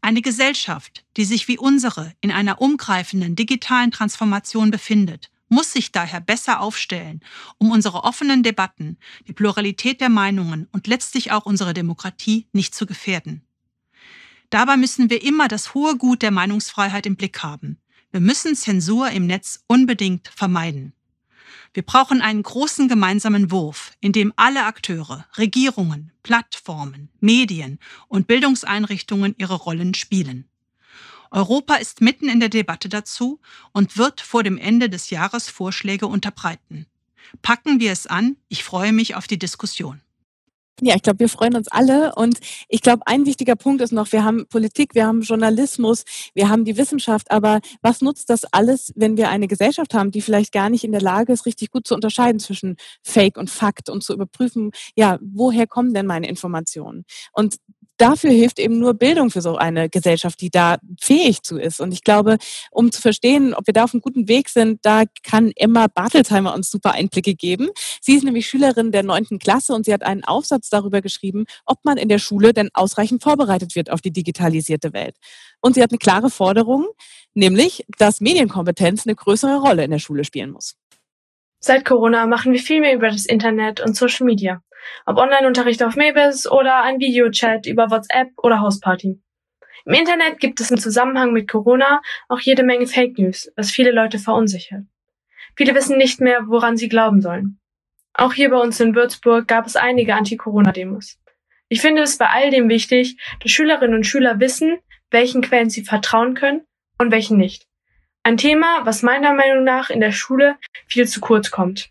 Eine 0.00 0.22
Gesellschaft, 0.22 1.04
die 1.16 1.24
sich 1.24 1.48
wie 1.48 1.58
unsere 1.58 2.12
in 2.20 2.30
einer 2.30 2.60
umgreifenden 2.60 3.34
digitalen 3.34 3.90
Transformation 3.90 4.70
befindet, 4.70 5.30
muss 5.48 5.72
sich 5.72 5.92
daher 5.92 6.20
besser 6.20 6.60
aufstellen, 6.60 7.20
um 7.58 7.70
unsere 7.70 8.04
offenen 8.04 8.42
Debatten, 8.42 8.98
die 9.26 9.32
Pluralität 9.32 10.00
der 10.00 10.08
Meinungen 10.10 10.68
und 10.72 10.86
letztlich 10.86 11.32
auch 11.32 11.46
unsere 11.46 11.74
Demokratie 11.74 12.46
nicht 12.52 12.74
zu 12.74 12.86
gefährden. 12.86 13.42
Dabei 14.50 14.76
müssen 14.76 15.10
wir 15.10 15.22
immer 15.22 15.48
das 15.48 15.74
hohe 15.74 15.96
Gut 15.96 16.22
der 16.22 16.30
Meinungsfreiheit 16.30 17.06
im 17.06 17.16
Blick 17.16 17.42
haben, 17.42 17.78
Wir 18.10 18.20
müssen 18.20 18.56
Zensur 18.56 19.10
im 19.10 19.26
Netz 19.26 19.64
unbedingt 19.66 20.28
vermeiden. 20.28 20.94
Wir 21.74 21.82
brauchen 21.82 22.22
einen 22.22 22.42
großen 22.42 22.88
gemeinsamen 22.88 23.50
Wurf, 23.50 23.92
in 24.00 24.12
dem 24.12 24.32
alle 24.36 24.64
Akteure, 24.64 25.26
Regierungen, 25.36 26.12
Plattformen, 26.22 27.10
Medien 27.20 27.78
und 28.08 28.26
Bildungseinrichtungen 28.26 29.34
ihre 29.36 29.54
Rollen 29.56 29.92
spielen. 29.92 30.48
Europa 31.30 31.74
ist 31.74 32.00
mitten 32.00 32.30
in 32.30 32.40
der 32.40 32.48
Debatte 32.48 32.88
dazu 32.88 33.40
und 33.72 33.98
wird 33.98 34.22
vor 34.22 34.42
dem 34.42 34.56
Ende 34.56 34.88
des 34.88 35.10
Jahres 35.10 35.50
Vorschläge 35.50 36.06
unterbreiten. 36.06 36.86
Packen 37.42 37.78
wir 37.80 37.92
es 37.92 38.06
an. 38.06 38.38
Ich 38.48 38.64
freue 38.64 38.92
mich 38.94 39.14
auf 39.14 39.26
die 39.26 39.38
Diskussion. 39.38 40.00
Ja, 40.80 40.94
ich 40.94 41.02
glaube, 41.02 41.18
wir 41.20 41.28
freuen 41.28 41.56
uns 41.56 41.66
alle. 41.68 42.14
Und 42.14 42.38
ich 42.68 42.82
glaube, 42.82 43.02
ein 43.06 43.26
wichtiger 43.26 43.56
Punkt 43.56 43.82
ist 43.82 43.92
noch, 43.92 44.12
wir 44.12 44.22
haben 44.24 44.46
Politik, 44.48 44.94
wir 44.94 45.06
haben 45.06 45.22
Journalismus, 45.22 46.04
wir 46.34 46.48
haben 46.48 46.64
die 46.64 46.76
Wissenschaft. 46.76 47.30
Aber 47.32 47.60
was 47.82 48.00
nutzt 48.00 48.30
das 48.30 48.44
alles, 48.52 48.92
wenn 48.94 49.16
wir 49.16 49.28
eine 49.28 49.48
Gesellschaft 49.48 49.92
haben, 49.94 50.12
die 50.12 50.22
vielleicht 50.22 50.52
gar 50.52 50.70
nicht 50.70 50.84
in 50.84 50.92
der 50.92 51.00
Lage 51.00 51.32
ist, 51.32 51.46
richtig 51.46 51.70
gut 51.72 51.86
zu 51.86 51.94
unterscheiden 51.94 52.38
zwischen 52.38 52.76
Fake 53.02 53.36
und 53.38 53.50
Fakt 53.50 53.88
und 53.90 54.04
zu 54.04 54.14
überprüfen, 54.14 54.70
ja, 54.94 55.18
woher 55.20 55.66
kommen 55.66 55.94
denn 55.94 56.06
meine 56.06 56.28
Informationen? 56.28 57.04
Und 57.32 57.56
dafür 57.98 58.30
hilft 58.30 58.58
eben 58.58 58.78
nur 58.78 58.94
Bildung 58.94 59.30
für 59.30 59.42
so 59.42 59.56
eine 59.56 59.88
Gesellschaft, 59.90 60.40
die 60.40 60.50
da 60.50 60.78
fähig 61.00 61.42
zu 61.42 61.58
ist. 61.58 61.80
Und 61.80 61.92
ich 61.92 62.02
glaube, 62.02 62.38
um 62.70 62.90
zu 62.90 63.02
verstehen, 63.02 63.52
ob 63.54 63.66
wir 63.66 63.74
da 63.74 63.84
auf 63.84 63.92
einem 63.92 64.00
guten 64.00 64.28
Weg 64.28 64.48
sind, 64.48 64.80
da 64.82 65.02
kann 65.22 65.52
Emma 65.56 65.86
Bartelsheimer 65.88 66.54
uns 66.54 66.70
super 66.70 66.92
Einblicke 66.92 67.34
geben. 67.34 67.68
Sie 68.00 68.14
ist 68.14 68.24
nämlich 68.24 68.46
Schülerin 68.46 68.92
der 68.92 69.02
neunten 69.02 69.38
Klasse 69.38 69.74
und 69.74 69.84
sie 69.84 69.92
hat 69.92 70.02
einen 70.02 70.24
Aufsatz 70.24 70.70
darüber 70.70 71.02
geschrieben, 71.02 71.44
ob 71.66 71.84
man 71.84 71.98
in 71.98 72.08
der 72.08 72.18
Schule 72.18 72.52
denn 72.52 72.70
ausreichend 72.72 73.22
vorbereitet 73.22 73.74
wird 73.74 73.90
auf 73.90 74.00
die 74.00 74.12
digitalisierte 74.12 74.92
Welt. 74.92 75.16
Und 75.60 75.74
sie 75.74 75.82
hat 75.82 75.90
eine 75.90 75.98
klare 75.98 76.30
Forderung, 76.30 76.86
nämlich, 77.34 77.84
dass 77.98 78.20
Medienkompetenz 78.20 79.06
eine 79.06 79.16
größere 79.16 79.58
Rolle 79.58 79.84
in 79.84 79.90
der 79.90 79.98
Schule 79.98 80.24
spielen 80.24 80.50
muss. 80.52 80.76
Seit 81.60 81.84
Corona 81.84 82.26
machen 82.26 82.52
wir 82.52 82.60
viel 82.60 82.80
mehr 82.80 82.94
über 82.94 83.08
das 83.08 83.26
Internet 83.26 83.80
und 83.80 83.96
Social 83.96 84.26
Media 84.26 84.62
ob 85.06 85.18
Online-Unterricht 85.18 85.82
auf 85.82 85.96
Mabis 85.96 86.50
oder 86.50 86.82
ein 86.82 87.00
Videochat 87.00 87.66
über 87.66 87.90
WhatsApp 87.90 88.30
oder 88.36 88.60
Hausparty. 88.60 89.20
Im 89.84 89.92
Internet 89.92 90.38
gibt 90.38 90.60
es 90.60 90.70
im 90.70 90.78
Zusammenhang 90.78 91.32
mit 91.32 91.48
Corona 91.48 92.02
auch 92.28 92.40
jede 92.40 92.62
Menge 92.62 92.86
Fake 92.86 93.18
News, 93.18 93.50
was 93.56 93.70
viele 93.70 93.90
Leute 93.90 94.18
verunsichert. 94.18 94.82
Viele 95.56 95.74
wissen 95.74 95.96
nicht 95.96 96.20
mehr, 96.20 96.42
woran 96.46 96.76
sie 96.76 96.88
glauben 96.88 97.20
sollen. 97.20 97.58
Auch 98.12 98.32
hier 98.32 98.50
bei 98.50 98.58
uns 98.58 98.80
in 98.80 98.94
Würzburg 98.94 99.48
gab 99.48 99.66
es 99.66 99.76
einige 99.76 100.14
Anti-Corona-Demos. 100.14 101.18
Ich 101.68 101.80
finde 101.80 102.02
es 102.02 102.18
bei 102.18 102.28
all 102.28 102.50
dem 102.50 102.68
wichtig, 102.68 103.16
dass 103.40 103.50
Schülerinnen 103.50 103.94
und 103.94 104.04
Schüler 104.04 104.40
wissen, 104.40 104.78
welchen 105.10 105.42
Quellen 105.42 105.70
sie 105.70 105.84
vertrauen 105.84 106.34
können 106.34 106.66
und 106.98 107.10
welchen 107.10 107.36
nicht. 107.36 107.67
Ein 108.28 108.36
Thema, 108.36 108.84
was 108.84 109.02
meiner 109.02 109.32
Meinung 109.32 109.64
nach 109.64 109.88
in 109.88 110.00
der 110.00 110.12
Schule 110.12 110.58
viel 110.86 111.08
zu 111.08 111.18
kurz 111.18 111.50
kommt. 111.50 111.88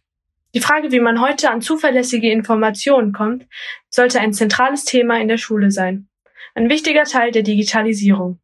Die 0.54 0.60
Frage, 0.60 0.92
wie 0.92 1.00
man 1.00 1.20
heute 1.20 1.50
an 1.50 1.64
zuverlässige 1.64 2.30
Informationen 2.30 3.12
kommt, 3.12 3.48
sollte 3.90 4.20
ein 4.20 4.34
zentrales 4.34 4.86
Thema 4.86 5.20
in 5.20 5.30
der 5.30 5.40
Schule 5.40 5.72
sein. 5.72 6.10
Ein 6.54 6.70
wichtiger 6.70 7.06
Teil 7.06 7.32
der 7.32 7.42
Digitalisierung. 7.42 8.40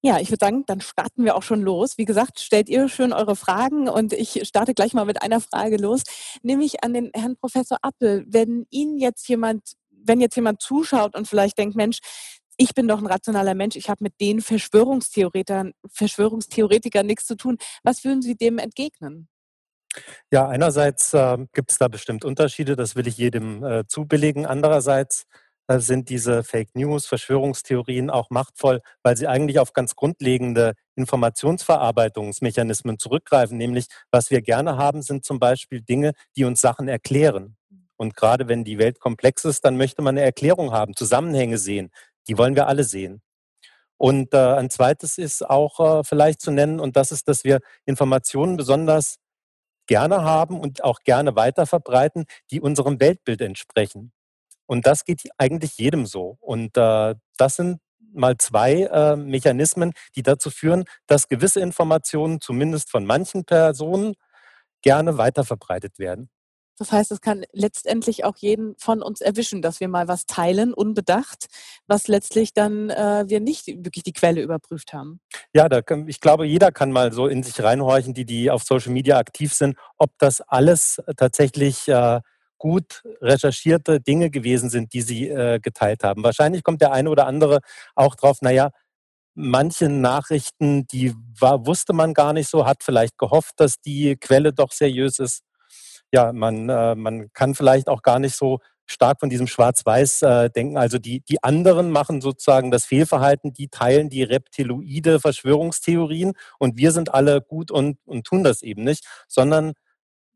Ja, 0.00 0.20
ich 0.20 0.30
würde 0.30 0.46
sagen, 0.46 0.62
dann 0.68 0.80
starten 0.80 1.24
wir 1.24 1.34
auch 1.34 1.42
schon 1.42 1.62
los. 1.62 1.98
Wie 1.98 2.04
gesagt, 2.04 2.38
stellt 2.38 2.68
ihr 2.68 2.88
schön 2.88 3.12
eure 3.12 3.34
Fragen 3.34 3.88
und 3.88 4.12
ich 4.12 4.46
starte 4.46 4.74
gleich 4.74 4.94
mal 4.94 5.04
mit 5.04 5.20
einer 5.20 5.40
Frage 5.40 5.78
los, 5.78 6.04
nämlich 6.42 6.84
an 6.84 6.94
den 6.94 7.10
Herrn 7.12 7.36
Professor 7.36 7.78
Appel. 7.82 8.24
Wenn 8.28 8.68
Ihnen 8.70 8.98
jetzt 8.98 9.28
jemand, 9.28 9.72
wenn 9.90 10.20
jetzt 10.20 10.36
jemand 10.36 10.62
zuschaut 10.62 11.16
und 11.16 11.26
vielleicht 11.26 11.58
denkt, 11.58 11.74
Mensch, 11.74 11.98
ich 12.58 12.74
bin 12.74 12.88
doch 12.88 12.98
ein 12.98 13.06
rationaler 13.06 13.54
Mensch, 13.54 13.76
ich 13.76 13.88
habe 13.88 14.04
mit 14.04 14.20
den 14.20 14.42
Verschwörungstheoretikern, 14.42 15.72
Verschwörungstheoretikern 15.90 17.06
nichts 17.06 17.26
zu 17.26 17.36
tun. 17.36 17.56
Was 17.84 18.04
würden 18.04 18.20
Sie 18.20 18.36
dem 18.36 18.58
entgegnen? 18.58 19.28
Ja, 20.30 20.48
einerseits 20.48 21.14
äh, 21.14 21.38
gibt 21.54 21.70
es 21.70 21.78
da 21.78 21.88
bestimmt 21.88 22.24
Unterschiede, 22.24 22.76
das 22.76 22.96
will 22.96 23.06
ich 23.06 23.16
jedem 23.16 23.64
äh, 23.64 23.86
zubilligen. 23.86 24.44
Andererseits 24.44 25.24
äh, 25.68 25.78
sind 25.78 26.08
diese 26.08 26.42
Fake 26.42 26.74
News, 26.74 27.06
Verschwörungstheorien 27.06 28.10
auch 28.10 28.30
machtvoll, 28.30 28.80
weil 29.02 29.16
sie 29.16 29.28
eigentlich 29.28 29.60
auf 29.60 29.72
ganz 29.72 29.94
grundlegende 29.94 30.74
Informationsverarbeitungsmechanismen 30.96 32.98
zurückgreifen. 32.98 33.56
Nämlich, 33.56 33.86
was 34.10 34.30
wir 34.30 34.42
gerne 34.42 34.76
haben, 34.76 35.02
sind 35.02 35.24
zum 35.24 35.38
Beispiel 35.38 35.80
Dinge, 35.80 36.12
die 36.36 36.44
uns 36.44 36.60
Sachen 36.60 36.88
erklären. 36.88 37.56
Und 37.98 38.14
gerade 38.14 38.46
wenn 38.46 38.64
die 38.64 38.78
Welt 38.78 39.00
komplex 39.00 39.44
ist, 39.44 39.64
dann 39.64 39.76
möchte 39.76 40.02
man 40.02 40.16
eine 40.16 40.24
Erklärung 40.24 40.72
haben, 40.72 40.94
Zusammenhänge 40.94 41.58
sehen. 41.58 41.90
Die 42.28 42.38
wollen 42.38 42.54
wir 42.54 42.66
alle 42.66 42.84
sehen. 42.84 43.22
Und 43.96 44.32
äh, 44.32 44.54
ein 44.54 44.70
zweites 44.70 45.18
ist 45.18 45.48
auch 45.48 45.80
äh, 46.00 46.04
vielleicht 46.04 46.40
zu 46.40 46.52
nennen, 46.52 46.78
und 46.78 46.96
das 46.96 47.10
ist, 47.10 47.26
dass 47.26 47.42
wir 47.42 47.60
Informationen 47.84 48.56
besonders 48.56 49.16
gerne 49.88 50.22
haben 50.22 50.60
und 50.60 50.84
auch 50.84 51.00
gerne 51.00 51.34
weiterverbreiten, 51.34 52.26
die 52.50 52.60
unserem 52.60 53.00
Weltbild 53.00 53.40
entsprechen. 53.40 54.12
Und 54.66 54.86
das 54.86 55.04
geht 55.04 55.22
eigentlich 55.38 55.78
jedem 55.78 56.06
so. 56.06 56.36
Und 56.40 56.76
äh, 56.76 57.14
das 57.38 57.56
sind 57.56 57.80
mal 58.12 58.36
zwei 58.38 58.82
äh, 58.82 59.16
Mechanismen, 59.16 59.92
die 60.14 60.22
dazu 60.22 60.50
führen, 60.50 60.84
dass 61.06 61.28
gewisse 61.28 61.60
Informationen 61.60 62.40
zumindest 62.40 62.90
von 62.90 63.04
manchen 63.04 63.44
Personen 63.44 64.14
gerne 64.82 65.18
weiterverbreitet 65.18 65.98
werden. 65.98 66.30
Das 66.78 66.92
heißt, 66.92 67.10
es 67.10 67.20
kann 67.20 67.44
letztendlich 67.52 68.24
auch 68.24 68.36
jeden 68.36 68.76
von 68.78 69.02
uns 69.02 69.20
erwischen, 69.20 69.62
dass 69.62 69.80
wir 69.80 69.88
mal 69.88 70.06
was 70.06 70.26
teilen, 70.26 70.72
unbedacht, 70.72 71.46
was 71.86 72.06
letztlich 72.08 72.54
dann 72.54 72.90
äh, 72.90 73.24
wir 73.26 73.40
nicht 73.40 73.66
wirklich 73.66 74.04
die 74.04 74.12
Quelle 74.12 74.42
überprüft 74.42 74.92
haben. 74.92 75.20
Ja, 75.52 75.68
da 75.68 75.82
kann, 75.82 76.06
ich 76.08 76.20
glaube, 76.20 76.46
jeder 76.46 76.70
kann 76.70 76.92
mal 76.92 77.12
so 77.12 77.26
in 77.26 77.42
sich 77.42 77.62
reinhorchen, 77.62 78.14
die, 78.14 78.24
die 78.24 78.50
auf 78.50 78.62
Social 78.62 78.92
Media 78.92 79.18
aktiv 79.18 79.52
sind, 79.52 79.76
ob 79.96 80.10
das 80.18 80.40
alles 80.40 81.02
tatsächlich 81.16 81.88
äh, 81.88 82.20
gut 82.58 83.02
recherchierte 83.20 84.00
Dinge 84.00 84.30
gewesen 84.30 84.70
sind, 84.70 84.92
die 84.92 85.02
sie 85.02 85.28
äh, 85.28 85.58
geteilt 85.60 86.04
haben. 86.04 86.22
Wahrscheinlich 86.22 86.62
kommt 86.62 86.80
der 86.80 86.92
eine 86.92 87.10
oder 87.10 87.26
andere 87.26 87.60
auch 87.94 88.14
drauf, 88.14 88.38
naja, 88.40 88.70
manche 89.34 89.88
Nachrichten, 89.88 90.86
die 90.88 91.14
war, 91.38 91.66
wusste 91.66 91.92
man 91.92 92.12
gar 92.14 92.32
nicht 92.32 92.48
so, 92.48 92.66
hat 92.66 92.82
vielleicht 92.82 93.16
gehofft, 93.18 93.54
dass 93.58 93.80
die 93.80 94.16
Quelle 94.16 94.52
doch 94.52 94.72
seriös 94.72 95.20
ist 95.20 95.42
ja, 96.12 96.32
man, 96.32 96.68
äh, 96.68 96.94
man 96.94 97.32
kann 97.32 97.54
vielleicht 97.54 97.88
auch 97.88 98.02
gar 98.02 98.18
nicht 98.18 98.34
so 98.36 98.58
stark 98.86 99.20
von 99.20 99.28
diesem 99.28 99.46
Schwarz-Weiß 99.46 100.22
äh, 100.22 100.50
denken. 100.50 100.78
Also 100.78 100.98
die, 100.98 101.20
die 101.20 101.42
anderen 101.42 101.90
machen 101.90 102.20
sozusagen 102.20 102.70
das 102.70 102.86
Fehlverhalten, 102.86 103.52
die 103.52 103.68
teilen 103.68 104.08
die 104.08 104.22
reptiloide 104.22 105.20
Verschwörungstheorien 105.20 106.32
und 106.58 106.76
wir 106.76 106.92
sind 106.92 107.12
alle 107.12 107.42
gut 107.42 107.70
und, 107.70 107.98
und 108.06 108.26
tun 108.26 108.42
das 108.44 108.62
eben 108.62 108.84
nicht, 108.84 109.06
sondern 109.28 109.74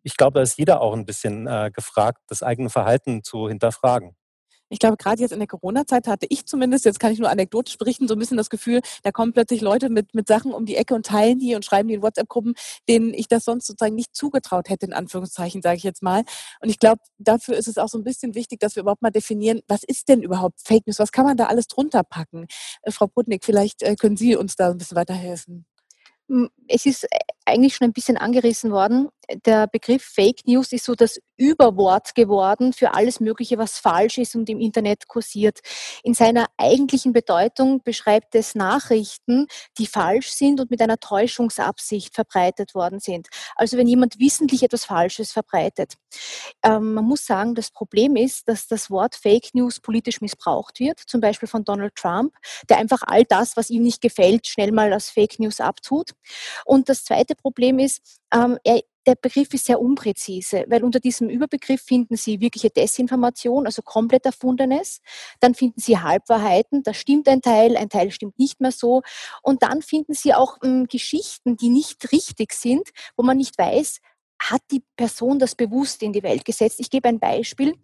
ich 0.02 0.16
glaube, 0.16 0.34
da 0.34 0.42
ist 0.42 0.58
jeder 0.58 0.80
auch 0.80 0.94
ein 0.94 1.06
bisschen 1.06 1.46
äh, 1.46 1.70
gefragt, 1.72 2.22
das 2.28 2.42
eigene 2.42 2.70
Verhalten 2.70 3.22
zu 3.22 3.48
hinterfragen. 3.48 4.16
Ich 4.72 4.78
glaube, 4.78 4.96
gerade 4.96 5.20
jetzt 5.20 5.32
in 5.32 5.38
der 5.38 5.46
Corona-Zeit 5.46 6.08
hatte 6.08 6.26
ich 6.30 6.46
zumindest, 6.46 6.86
jetzt 6.86 6.98
kann 6.98 7.12
ich 7.12 7.18
nur 7.18 7.28
anekdotisch 7.28 7.76
berichten, 7.76 8.08
so 8.08 8.14
ein 8.14 8.18
bisschen 8.18 8.38
das 8.38 8.48
Gefühl, 8.48 8.80
da 9.02 9.12
kommen 9.12 9.34
plötzlich 9.34 9.60
Leute 9.60 9.90
mit, 9.90 10.14
mit 10.14 10.26
Sachen 10.26 10.54
um 10.54 10.64
die 10.64 10.76
Ecke 10.76 10.94
und 10.94 11.04
teilen 11.04 11.38
die 11.38 11.54
und 11.54 11.62
schreiben 11.62 11.88
die 11.88 11.94
in 11.94 12.02
WhatsApp-Gruppen, 12.02 12.54
denen 12.88 13.12
ich 13.12 13.28
das 13.28 13.44
sonst 13.44 13.66
sozusagen 13.66 13.94
nicht 13.94 14.16
zugetraut 14.16 14.70
hätte, 14.70 14.86
in 14.86 14.94
Anführungszeichen, 14.94 15.60
sage 15.60 15.76
ich 15.76 15.82
jetzt 15.82 16.02
mal. 16.02 16.24
Und 16.62 16.70
ich 16.70 16.78
glaube, 16.78 17.02
dafür 17.18 17.54
ist 17.54 17.68
es 17.68 17.76
auch 17.76 17.88
so 17.88 17.98
ein 17.98 18.04
bisschen 18.04 18.34
wichtig, 18.34 18.60
dass 18.60 18.74
wir 18.74 18.80
überhaupt 18.80 19.02
mal 19.02 19.10
definieren, 19.10 19.60
was 19.68 19.82
ist 19.84 20.08
denn 20.08 20.22
überhaupt 20.22 20.60
Fake 20.64 20.86
News? 20.86 20.98
Was 20.98 21.12
kann 21.12 21.26
man 21.26 21.36
da 21.36 21.48
alles 21.48 21.66
drunter 21.66 22.02
packen? 22.02 22.46
Äh, 22.80 22.92
Frau 22.92 23.08
Putnik, 23.08 23.44
vielleicht 23.44 23.82
äh, 23.82 23.94
können 23.94 24.16
Sie 24.16 24.36
uns 24.36 24.56
da 24.56 24.70
ein 24.70 24.78
bisschen 24.78 24.96
weiterhelfen. 24.96 25.66
Es 26.66 26.86
ist 26.86 27.06
eigentlich 27.44 27.76
schon 27.76 27.88
ein 27.88 27.92
bisschen 27.92 28.16
angerissen 28.16 28.70
worden. 28.70 29.10
Der 29.44 29.66
Begriff 29.66 30.02
Fake 30.02 30.46
News 30.46 30.72
ist 30.72 30.84
so 30.84 30.94
das 30.94 31.18
Überwort 31.36 32.14
geworden 32.14 32.72
für 32.72 32.94
alles 32.94 33.20
Mögliche, 33.20 33.58
was 33.58 33.78
falsch 33.78 34.18
ist 34.18 34.36
und 34.36 34.48
im 34.48 34.60
Internet 34.60 35.08
kursiert. 35.08 35.60
In 36.02 36.14
seiner 36.14 36.46
eigentlichen 36.56 37.12
Bedeutung 37.12 37.82
beschreibt 37.82 38.34
es 38.34 38.54
Nachrichten, 38.54 39.46
die 39.78 39.86
falsch 39.86 40.30
sind 40.30 40.60
und 40.60 40.70
mit 40.70 40.80
einer 40.80 40.98
Täuschungsabsicht 40.98 42.14
verbreitet 42.14 42.74
worden 42.74 43.00
sind. 43.00 43.28
Also 43.56 43.76
wenn 43.76 43.88
jemand 43.88 44.18
wissentlich 44.18 44.62
etwas 44.62 44.84
Falsches 44.84 45.32
verbreitet. 45.32 45.94
Ähm, 46.62 46.94
man 46.94 47.04
muss 47.04 47.26
sagen, 47.26 47.54
das 47.54 47.70
Problem 47.70 48.16
ist, 48.16 48.48
dass 48.48 48.68
das 48.68 48.90
Wort 48.90 49.14
Fake 49.14 49.54
News 49.54 49.80
politisch 49.80 50.20
missbraucht 50.20 50.78
wird, 50.80 51.00
zum 51.00 51.20
Beispiel 51.20 51.48
von 51.48 51.64
Donald 51.64 51.94
Trump, 51.96 52.34
der 52.68 52.78
einfach 52.78 53.02
all 53.06 53.24
das, 53.24 53.56
was 53.56 53.70
ihm 53.70 53.82
nicht 53.82 54.00
gefällt, 54.00 54.46
schnell 54.46 54.72
mal 54.72 54.92
als 54.92 55.10
Fake 55.10 55.38
News 55.38 55.60
abtut. 55.60 56.10
Und 56.64 56.88
das 56.88 57.04
zweite 57.04 57.34
Problem 57.34 57.78
ist, 57.78 58.00
ähm, 58.32 58.58
er, 58.64 58.80
der 59.06 59.14
Begriff 59.16 59.52
ist 59.54 59.66
sehr 59.66 59.80
unpräzise, 59.80 60.64
weil 60.68 60.84
unter 60.84 61.00
diesem 61.00 61.28
Überbegriff 61.28 61.82
finden 61.82 62.16
Sie 62.16 62.40
wirkliche 62.40 62.70
Desinformation, 62.70 63.66
also 63.66 63.82
komplett 63.82 64.26
Erfundenes. 64.26 65.00
Dann 65.40 65.54
finden 65.54 65.80
Sie 65.80 65.98
Halbwahrheiten, 65.98 66.82
da 66.82 66.94
stimmt 66.94 67.28
ein 67.28 67.42
Teil, 67.42 67.76
ein 67.76 67.88
Teil 67.88 68.10
stimmt 68.10 68.38
nicht 68.38 68.60
mehr 68.60 68.72
so. 68.72 69.02
Und 69.42 69.62
dann 69.62 69.82
finden 69.82 70.14
Sie 70.14 70.34
auch 70.34 70.58
ähm, 70.62 70.86
Geschichten, 70.86 71.56
die 71.56 71.68
nicht 71.68 72.12
richtig 72.12 72.52
sind, 72.52 72.88
wo 73.16 73.22
man 73.22 73.36
nicht 73.36 73.58
weiß, 73.58 73.98
hat 74.50 74.62
die 74.72 74.82
Person 74.96 75.38
das 75.38 75.54
bewusst 75.54 76.02
in 76.02 76.12
die 76.12 76.22
Welt 76.22 76.44
gesetzt? 76.44 76.80
Ich 76.80 76.90
gebe 76.90 77.08
ein 77.08 77.20
Beispiel. 77.20 77.74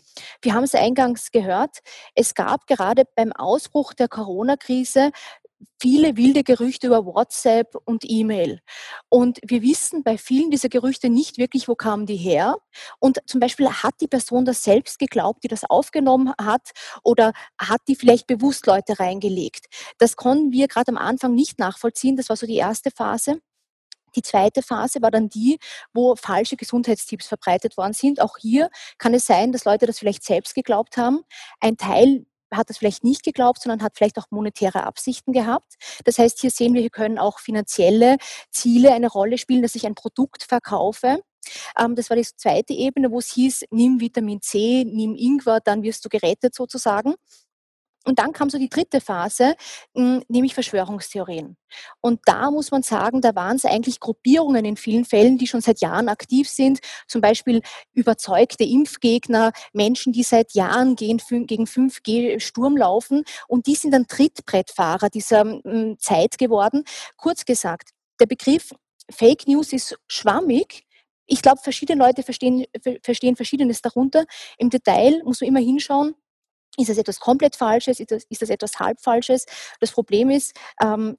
Wir 0.42 0.54
haben 0.54 0.64
es 0.64 0.74
eingangs 0.74 1.30
gehört. 1.30 1.78
Es 2.14 2.34
gab 2.34 2.66
gerade 2.66 3.04
beim 3.14 3.32
Ausbruch 3.32 3.94
der 3.94 4.08
Corona-Krise 4.08 5.12
viele 5.80 6.16
wilde 6.16 6.42
Gerüchte 6.42 6.88
über 6.88 7.04
WhatsApp 7.04 7.74
und 7.84 8.04
E-Mail. 8.06 8.60
Und 9.08 9.38
wir 9.42 9.62
wissen 9.62 10.02
bei 10.02 10.18
vielen 10.18 10.50
dieser 10.50 10.68
Gerüchte 10.68 11.08
nicht 11.08 11.38
wirklich, 11.38 11.68
wo 11.68 11.74
kamen 11.74 12.06
die 12.06 12.16
her. 12.16 12.56
Und 12.98 13.18
zum 13.26 13.40
Beispiel 13.40 13.68
hat 13.68 13.94
die 14.00 14.08
Person 14.08 14.44
das 14.44 14.62
selbst 14.62 14.98
geglaubt, 14.98 15.44
die 15.44 15.48
das 15.48 15.64
aufgenommen 15.64 16.32
hat, 16.40 16.70
oder 17.02 17.32
hat 17.60 17.80
die 17.88 17.96
vielleicht 17.96 18.26
bewusst 18.26 18.66
Leute 18.66 18.98
reingelegt. 18.98 19.66
Das 19.98 20.16
konnten 20.16 20.52
wir 20.52 20.68
gerade 20.68 20.90
am 20.90 20.98
Anfang 20.98 21.34
nicht 21.34 21.58
nachvollziehen. 21.58 22.16
Das 22.16 22.28
war 22.28 22.36
so 22.36 22.46
die 22.46 22.56
erste 22.56 22.90
Phase. 22.90 23.40
Die 24.16 24.22
zweite 24.22 24.62
Phase 24.62 25.02
war 25.02 25.10
dann 25.10 25.28
die, 25.28 25.58
wo 25.92 26.16
falsche 26.16 26.56
Gesundheitstipps 26.56 27.26
verbreitet 27.26 27.76
worden 27.76 27.92
sind. 27.92 28.20
Auch 28.20 28.38
hier 28.38 28.70
kann 28.96 29.14
es 29.14 29.26
sein, 29.26 29.52
dass 29.52 29.64
Leute 29.64 29.86
das 29.86 29.98
vielleicht 29.98 30.24
selbst 30.24 30.54
geglaubt 30.54 30.96
haben. 30.96 31.20
Ein 31.60 31.76
Teil 31.76 32.26
hat 32.52 32.70
das 32.70 32.78
vielleicht 32.78 33.04
nicht 33.04 33.22
geglaubt, 33.22 33.62
sondern 33.62 33.82
hat 33.82 33.96
vielleicht 33.96 34.18
auch 34.18 34.26
monetäre 34.30 34.84
Absichten 34.84 35.32
gehabt. 35.32 35.74
Das 36.04 36.18
heißt, 36.18 36.40
hier 36.40 36.50
sehen 36.50 36.74
wir, 36.74 36.80
hier 36.80 36.90
können 36.90 37.18
auch 37.18 37.38
finanzielle 37.38 38.16
Ziele 38.50 38.92
eine 38.92 39.08
Rolle 39.08 39.38
spielen, 39.38 39.62
dass 39.62 39.74
ich 39.74 39.86
ein 39.86 39.94
Produkt 39.94 40.42
verkaufe. 40.42 41.20
Ähm, 41.78 41.94
das 41.94 42.10
war 42.10 42.16
die 42.16 42.24
zweite 42.24 42.72
Ebene, 42.72 43.10
wo 43.10 43.18
es 43.18 43.32
hieß, 43.32 43.64
nimm 43.70 44.00
Vitamin 44.00 44.40
C, 44.40 44.84
nimm 44.84 45.14
Ingwer, 45.14 45.60
dann 45.60 45.82
wirst 45.82 46.04
du 46.04 46.08
gerettet 46.08 46.54
sozusagen. 46.54 47.14
Und 48.08 48.20
dann 48.20 48.32
kam 48.32 48.48
so 48.48 48.56
die 48.56 48.70
dritte 48.70 49.02
Phase, 49.02 49.54
hm, 49.94 50.22
nämlich 50.28 50.54
Verschwörungstheorien. 50.54 51.58
Und 52.00 52.20
da 52.24 52.50
muss 52.50 52.70
man 52.70 52.82
sagen, 52.82 53.20
da 53.20 53.34
waren 53.34 53.56
es 53.56 53.66
eigentlich 53.66 54.00
Gruppierungen 54.00 54.64
in 54.64 54.78
vielen 54.78 55.04
Fällen, 55.04 55.36
die 55.36 55.46
schon 55.46 55.60
seit 55.60 55.82
Jahren 55.82 56.08
aktiv 56.08 56.48
sind. 56.48 56.78
Zum 57.06 57.20
Beispiel 57.20 57.60
überzeugte 57.92 58.64
Impfgegner, 58.64 59.52
Menschen, 59.74 60.14
die 60.14 60.22
seit 60.22 60.54
Jahren 60.54 60.96
gegen 60.96 61.18
5G 61.18 62.40
Sturm 62.40 62.78
laufen. 62.78 63.24
Und 63.46 63.66
die 63.66 63.74
sind 63.74 63.90
dann 63.90 64.06
Trittbrettfahrer 64.06 65.10
dieser 65.10 65.42
hm, 65.42 65.96
Zeit 65.98 66.38
geworden. 66.38 66.84
Kurz 67.18 67.44
gesagt, 67.44 67.90
der 68.20 68.26
Begriff 68.26 68.70
Fake 69.10 69.46
News 69.46 69.74
ist 69.74 69.98
schwammig. 70.06 70.86
Ich 71.26 71.42
glaube, 71.42 71.60
verschiedene 71.62 72.02
Leute 72.02 72.22
verstehen, 72.22 72.64
verstehen 73.02 73.36
Verschiedenes 73.36 73.82
darunter. 73.82 74.24
Im 74.56 74.70
Detail 74.70 75.20
muss 75.24 75.42
man 75.42 75.48
immer 75.48 75.60
hinschauen, 75.60 76.14
ist 76.78 76.88
das 76.88 76.98
etwas 76.98 77.20
komplett 77.20 77.56
Falsches? 77.56 78.00
Ist 78.00 78.10
das, 78.10 78.24
ist 78.28 78.42
das 78.42 78.50
etwas 78.50 78.78
halb 78.78 79.00
Falsches? 79.00 79.46
Das 79.80 79.92
Problem 79.92 80.30
ist, 80.30 80.54
ähm, 80.82 81.16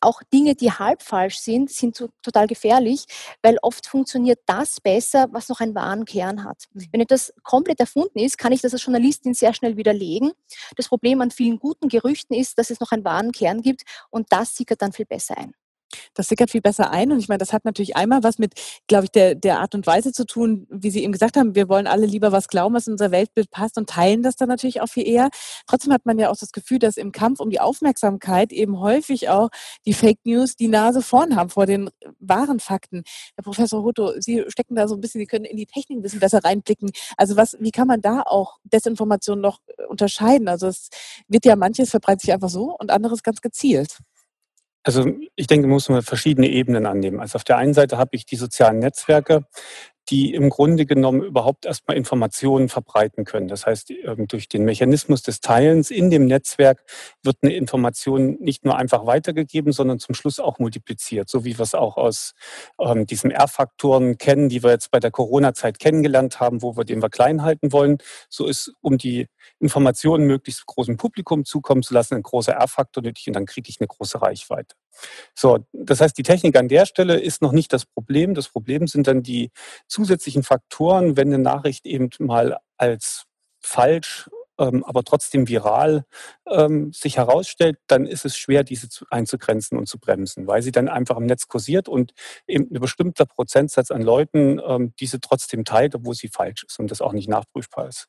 auch 0.00 0.22
Dinge, 0.32 0.54
die 0.54 0.72
halb 0.72 1.02
falsch 1.02 1.38
sind, 1.38 1.70
sind 1.70 1.94
so, 1.94 2.08
total 2.22 2.46
gefährlich, 2.46 3.04
weil 3.42 3.58
oft 3.62 3.86
funktioniert 3.86 4.40
das 4.46 4.80
besser, 4.80 5.28
was 5.30 5.48
noch 5.48 5.60
einen 5.60 5.74
wahren 5.74 6.04
Kern 6.04 6.44
hat. 6.44 6.64
Mhm. 6.72 6.86
Wenn 6.90 7.00
etwas 7.02 7.32
komplett 7.42 7.80
erfunden 7.80 8.18
ist, 8.18 8.38
kann 8.38 8.52
ich 8.52 8.62
das 8.62 8.72
als 8.72 8.84
Journalistin 8.84 9.34
sehr 9.34 9.52
schnell 9.52 9.76
widerlegen. 9.76 10.32
Das 10.76 10.88
Problem 10.88 11.20
an 11.20 11.30
vielen 11.30 11.58
guten 11.58 11.88
Gerüchten 11.88 12.34
ist, 12.34 12.58
dass 12.58 12.70
es 12.70 12.80
noch 12.80 12.92
einen 12.92 13.04
wahren 13.04 13.32
Kern 13.32 13.60
gibt 13.62 13.82
und 14.10 14.26
das 14.30 14.56
sickert 14.56 14.82
dann 14.82 14.92
viel 14.92 15.06
besser 15.06 15.36
ein. 15.36 15.54
Das 16.14 16.28
sickert 16.28 16.50
viel 16.50 16.60
besser 16.60 16.90
ein. 16.90 17.12
Und 17.12 17.18
ich 17.18 17.28
meine, 17.28 17.38
das 17.38 17.52
hat 17.52 17.64
natürlich 17.64 17.96
einmal 17.96 18.22
was 18.22 18.38
mit, 18.38 18.54
glaube 18.88 19.04
ich, 19.04 19.10
der, 19.10 19.34
der 19.34 19.60
Art 19.60 19.74
und 19.74 19.86
Weise 19.86 20.12
zu 20.12 20.24
tun, 20.24 20.66
wie 20.70 20.90
Sie 20.90 21.02
eben 21.02 21.12
gesagt 21.12 21.36
haben, 21.36 21.54
wir 21.54 21.68
wollen 21.68 21.86
alle 21.86 22.06
lieber 22.06 22.32
was 22.32 22.48
glauben, 22.48 22.74
was 22.74 22.86
in 22.86 22.94
unser 22.94 23.10
Weltbild 23.10 23.50
passt 23.50 23.78
und 23.78 23.88
teilen 23.88 24.22
das 24.22 24.36
dann 24.36 24.48
natürlich 24.48 24.80
auch 24.80 24.88
viel 24.88 25.06
eher. 25.06 25.30
Trotzdem 25.66 25.92
hat 25.92 26.06
man 26.06 26.18
ja 26.18 26.30
auch 26.30 26.36
das 26.36 26.52
Gefühl, 26.52 26.78
dass 26.78 26.96
im 26.96 27.12
Kampf 27.12 27.40
um 27.40 27.50
die 27.50 27.60
Aufmerksamkeit 27.60 28.52
eben 28.52 28.80
häufig 28.80 29.28
auch 29.28 29.50
die 29.86 29.94
Fake 29.94 30.20
News 30.24 30.56
die 30.56 30.68
Nase 30.68 31.02
vorn 31.02 31.36
haben 31.36 31.50
vor 31.50 31.66
den 31.66 31.90
wahren 32.18 32.60
Fakten. 32.60 33.02
Herr 33.36 33.44
Professor 33.44 33.82
Hutto, 33.82 34.12
Sie 34.20 34.44
stecken 34.48 34.74
da 34.74 34.88
so 34.88 34.94
ein 34.94 35.00
bisschen, 35.00 35.20
Sie 35.20 35.26
können 35.26 35.44
in 35.44 35.56
die 35.56 35.66
Technik 35.66 35.98
ein 35.98 36.02
bisschen 36.02 36.20
besser 36.20 36.44
reinblicken. 36.44 36.90
Also 37.16 37.36
was, 37.36 37.56
wie 37.60 37.70
kann 37.70 37.86
man 37.86 38.00
da 38.00 38.22
auch 38.22 38.58
Desinformation 38.64 39.40
noch 39.40 39.58
unterscheiden? 39.88 40.48
Also 40.48 40.68
es 40.68 40.88
wird 41.28 41.44
ja 41.44 41.56
manches 41.56 41.90
verbreitet 41.90 42.22
sich 42.22 42.32
einfach 42.32 42.50
so 42.50 42.76
und 42.78 42.90
anderes 42.90 43.22
ganz 43.22 43.40
gezielt. 43.40 43.98
Also 44.82 45.06
ich 45.36 45.46
denke, 45.46 45.66
man 45.66 45.74
muss 45.74 45.88
mal 45.88 46.02
verschiedene 46.02 46.48
Ebenen 46.48 46.86
annehmen. 46.86 47.20
Also 47.20 47.36
auf 47.36 47.44
der 47.44 47.58
einen 47.58 47.74
Seite 47.74 47.98
habe 47.98 48.16
ich 48.16 48.24
die 48.24 48.36
sozialen 48.36 48.78
Netzwerke, 48.78 49.44
die 50.10 50.34
im 50.34 50.50
Grunde 50.50 50.86
genommen 50.86 51.22
überhaupt 51.22 51.64
erstmal 51.64 51.96
Informationen 51.96 52.68
verbreiten 52.68 53.24
können. 53.24 53.48
Das 53.48 53.66
heißt, 53.66 53.90
ähm, 53.90 54.26
durch 54.26 54.48
den 54.48 54.64
Mechanismus 54.64 55.22
des 55.22 55.40
Teilens 55.40 55.90
in 55.90 56.10
dem 56.10 56.26
Netzwerk 56.26 56.82
wird 57.22 57.36
eine 57.42 57.54
Information 57.54 58.36
nicht 58.40 58.64
nur 58.64 58.76
einfach 58.76 59.06
weitergegeben, 59.06 59.72
sondern 59.72 60.00
zum 60.00 60.14
Schluss 60.14 60.40
auch 60.40 60.58
multipliziert, 60.58 61.28
so 61.28 61.44
wie 61.44 61.56
wir 61.56 61.62
es 61.62 61.74
auch 61.74 61.96
aus 61.96 62.34
ähm, 62.80 63.06
diesen 63.06 63.30
R-Faktoren 63.30 64.18
kennen, 64.18 64.48
die 64.48 64.62
wir 64.62 64.70
jetzt 64.70 64.90
bei 64.90 64.98
der 64.98 65.12
Corona-Zeit 65.12 65.78
kennengelernt 65.78 66.40
haben, 66.40 66.62
wo 66.62 66.76
wir 66.76 66.84
den 66.84 67.02
wir 67.02 67.10
klein 67.10 67.42
halten 67.42 67.72
wollen. 67.72 67.98
So 68.28 68.46
ist, 68.46 68.72
um 68.80 68.98
die 68.98 69.28
Informationen 69.60 70.26
möglichst 70.26 70.66
großem 70.66 70.96
Publikum 70.96 71.44
zukommen 71.44 71.82
zu 71.82 71.94
lassen, 71.94 72.14
ein 72.14 72.22
großer 72.22 72.52
R-Faktor 72.52 73.02
nötig 73.02 73.28
und 73.28 73.34
dann 73.34 73.46
kriege 73.46 73.68
ich 73.68 73.80
eine 73.80 73.88
große 73.88 74.20
Reichweite. 74.20 74.74
So, 75.34 75.64
das 75.72 76.00
heißt, 76.00 76.16
die 76.18 76.22
Technik 76.22 76.56
an 76.56 76.68
der 76.68 76.86
Stelle 76.86 77.18
ist 77.18 77.42
noch 77.42 77.52
nicht 77.52 77.72
das 77.72 77.86
Problem. 77.86 78.34
Das 78.34 78.48
Problem 78.48 78.86
sind 78.86 79.06
dann 79.06 79.22
die 79.22 79.50
zusätzlichen 79.86 80.42
Faktoren, 80.42 81.16
wenn 81.16 81.28
eine 81.28 81.42
Nachricht 81.42 81.86
eben 81.86 82.10
mal 82.18 82.58
als 82.76 83.24
falsch, 83.60 84.28
ähm, 84.60 84.84
aber 84.84 85.02
trotzdem 85.02 85.48
viral 85.48 86.04
ähm, 86.46 86.92
sich 86.92 87.16
herausstellt, 87.16 87.78
dann 87.86 88.06
ist 88.06 88.24
es 88.24 88.36
schwer, 88.36 88.62
diese 88.62 88.88
zu, 88.88 89.06
einzugrenzen 89.10 89.78
und 89.78 89.86
zu 89.86 89.98
bremsen, 89.98 90.46
weil 90.46 90.62
sie 90.62 90.70
dann 90.70 90.88
einfach 90.88 91.16
im 91.16 91.26
Netz 91.26 91.48
kursiert 91.48 91.88
und 91.88 92.12
eben 92.46 92.68
ein 92.70 92.80
bestimmter 92.80 93.24
Prozentsatz 93.24 93.90
an 93.90 94.02
Leuten 94.02 94.60
ähm, 94.64 94.92
diese 95.00 95.20
trotzdem 95.20 95.64
teilt, 95.64 95.94
obwohl 95.94 96.14
sie 96.14 96.28
falsch 96.28 96.64
ist 96.64 96.78
und 96.78 96.90
das 96.90 97.00
auch 97.00 97.12
nicht 97.12 97.28
nachprüfbar 97.28 97.88
ist. 97.88 98.08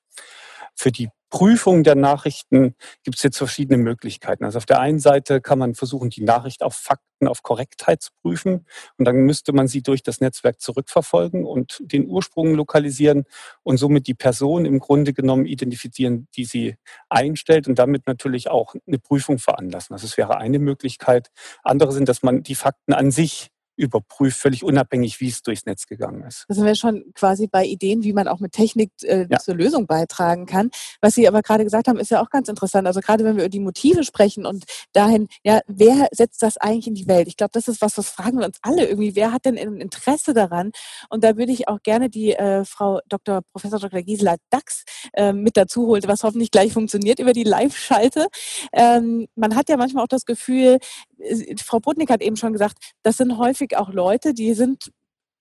Für 0.75 0.91
die 0.91 1.09
Prüfung 1.31 1.83
der 1.83 1.95
Nachrichten 1.95 2.75
gibt 3.03 3.15
es 3.17 3.23
jetzt 3.23 3.37
verschiedene 3.37 3.77
Möglichkeiten. 3.77 4.43
Also 4.43 4.57
auf 4.57 4.65
der 4.65 4.81
einen 4.81 4.99
Seite 4.99 5.39
kann 5.39 5.57
man 5.57 5.75
versuchen, 5.75 6.09
die 6.09 6.23
Nachricht 6.23 6.61
auf 6.61 6.75
Fakten, 6.75 7.27
auf 7.27 7.41
Korrektheit 7.41 8.01
zu 8.01 8.11
prüfen. 8.21 8.65
Und 8.97 9.05
dann 9.05 9.15
müsste 9.15 9.53
man 9.53 9.67
sie 9.67 9.81
durch 9.81 10.03
das 10.03 10.19
Netzwerk 10.19 10.59
zurückverfolgen 10.59 11.45
und 11.45 11.77
den 11.81 12.07
Ursprung 12.07 12.53
lokalisieren 12.53 13.23
und 13.63 13.77
somit 13.77 14.07
die 14.07 14.13
Person 14.13 14.65
im 14.65 14.79
Grunde 14.79 15.13
genommen 15.13 15.45
identifizieren, 15.45 16.27
die 16.35 16.43
sie 16.43 16.75
einstellt 17.07 17.67
und 17.69 17.79
damit 17.79 18.07
natürlich 18.07 18.49
auch 18.49 18.75
eine 18.85 18.99
Prüfung 18.99 19.39
veranlassen. 19.39 19.93
Also 19.93 20.07
das 20.07 20.17
wäre 20.17 20.37
eine 20.37 20.59
Möglichkeit. 20.59 21.29
Andere 21.63 21.93
sind, 21.93 22.09
dass 22.09 22.23
man 22.23 22.43
die 22.43 22.55
Fakten 22.55 22.91
an 22.91 23.09
sich 23.09 23.50
überprüft, 23.75 24.37
völlig 24.37 24.63
unabhängig, 24.63 25.19
wie 25.19 25.27
es 25.27 25.41
durchs 25.41 25.65
Netz 25.65 25.87
gegangen 25.87 26.23
ist. 26.23 26.45
Da 26.47 26.55
sind 26.55 26.65
wir 26.65 26.75
schon 26.75 27.03
quasi 27.15 27.47
bei 27.47 27.65
Ideen, 27.65 28.03
wie 28.03 28.13
man 28.13 28.27
auch 28.27 28.39
mit 28.39 28.51
Technik 28.51 28.91
äh, 29.03 29.27
ja. 29.29 29.39
zur 29.39 29.55
Lösung 29.55 29.87
beitragen 29.87 30.45
kann. 30.45 30.69
Was 31.01 31.15
Sie 31.15 31.27
aber 31.27 31.41
gerade 31.41 31.63
gesagt 31.63 31.87
haben, 31.87 31.99
ist 31.99 32.11
ja 32.11 32.21
auch 32.21 32.29
ganz 32.29 32.47
interessant. 32.47 32.87
Also 32.87 32.99
gerade 32.99 33.23
wenn 33.23 33.35
wir 33.35 33.43
über 33.43 33.49
die 33.49 33.59
Motive 33.59 34.03
sprechen 34.03 34.45
und 34.45 34.65
dahin, 34.93 35.27
ja, 35.43 35.61
wer 35.67 36.07
setzt 36.11 36.41
das 36.43 36.57
eigentlich 36.57 36.87
in 36.87 36.95
die 36.95 37.07
Welt? 37.07 37.27
Ich 37.27 37.37
glaube, 37.37 37.51
das 37.53 37.67
ist 37.67 37.81
was, 37.81 37.97
was 37.97 38.09
fragen 38.09 38.39
wir 38.39 38.45
uns 38.45 38.57
alle 38.61 38.85
irgendwie. 38.85 39.15
Wer 39.15 39.31
hat 39.31 39.45
denn 39.45 39.57
ein 39.57 39.81
Interesse 39.81 40.33
daran? 40.33 40.71
Und 41.09 41.23
da 41.23 41.37
würde 41.37 41.51
ich 41.51 41.67
auch 41.67 41.81
gerne 41.81 42.09
die 42.09 42.33
äh, 42.33 42.65
Frau 42.65 42.99
Dr. 43.09 43.41
Professor 43.51 43.79
Dr. 43.79 44.01
Gisela 44.01 44.35
Dax 44.49 44.83
äh, 45.13 45.33
mit 45.33 45.57
dazu 45.57 45.87
holen, 45.87 46.03
was 46.05 46.23
hoffentlich 46.23 46.51
gleich 46.51 46.73
funktioniert 46.73 47.19
über 47.19 47.33
die 47.33 47.43
Live-Schalte. 47.43 48.27
Ähm, 48.73 49.27
man 49.35 49.55
hat 49.55 49.69
ja 49.69 49.77
manchmal 49.77 50.03
auch 50.03 50.09
das 50.09 50.25
Gefühl, 50.25 50.77
äh, 51.19 51.55
Frau 51.57 51.79
Butnik 51.79 52.09
hat 52.09 52.21
eben 52.21 52.35
schon 52.35 52.53
gesagt, 52.53 52.77
das 53.03 53.17
sind 53.17 53.37
häufig 53.37 53.60
auch 53.77 53.91
Leute, 53.91 54.33
die 54.33 54.53
sind 54.53 54.91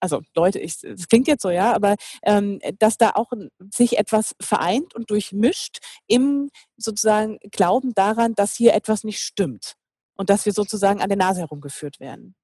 also 0.01 0.21
Leute, 0.35 0.59
ich, 0.59 0.79
das 0.79 1.07
klingt 1.07 1.27
jetzt 1.27 1.43
so, 1.43 1.51
ja, 1.51 1.73
aber 1.73 1.95
ähm, 2.23 2.59
dass 2.79 2.97
da 2.97 3.11
auch 3.11 3.31
sich 3.71 3.97
etwas 3.97 4.35
vereint 4.41 4.95
und 4.95 5.11
durchmischt 5.11 5.77
im 6.07 6.49
sozusagen 6.75 7.37
Glauben 7.51 7.93
daran, 7.93 8.33
dass 8.33 8.55
hier 8.55 8.73
etwas 8.73 9.03
nicht 9.03 9.21
stimmt 9.21 9.75
und 10.15 10.29
dass 10.29 10.45
wir 10.45 10.53
sozusagen 10.53 11.01
an 11.01 11.09
der 11.09 11.17
Nase 11.17 11.41
herumgeführt 11.41 11.99
werden. 11.99 12.35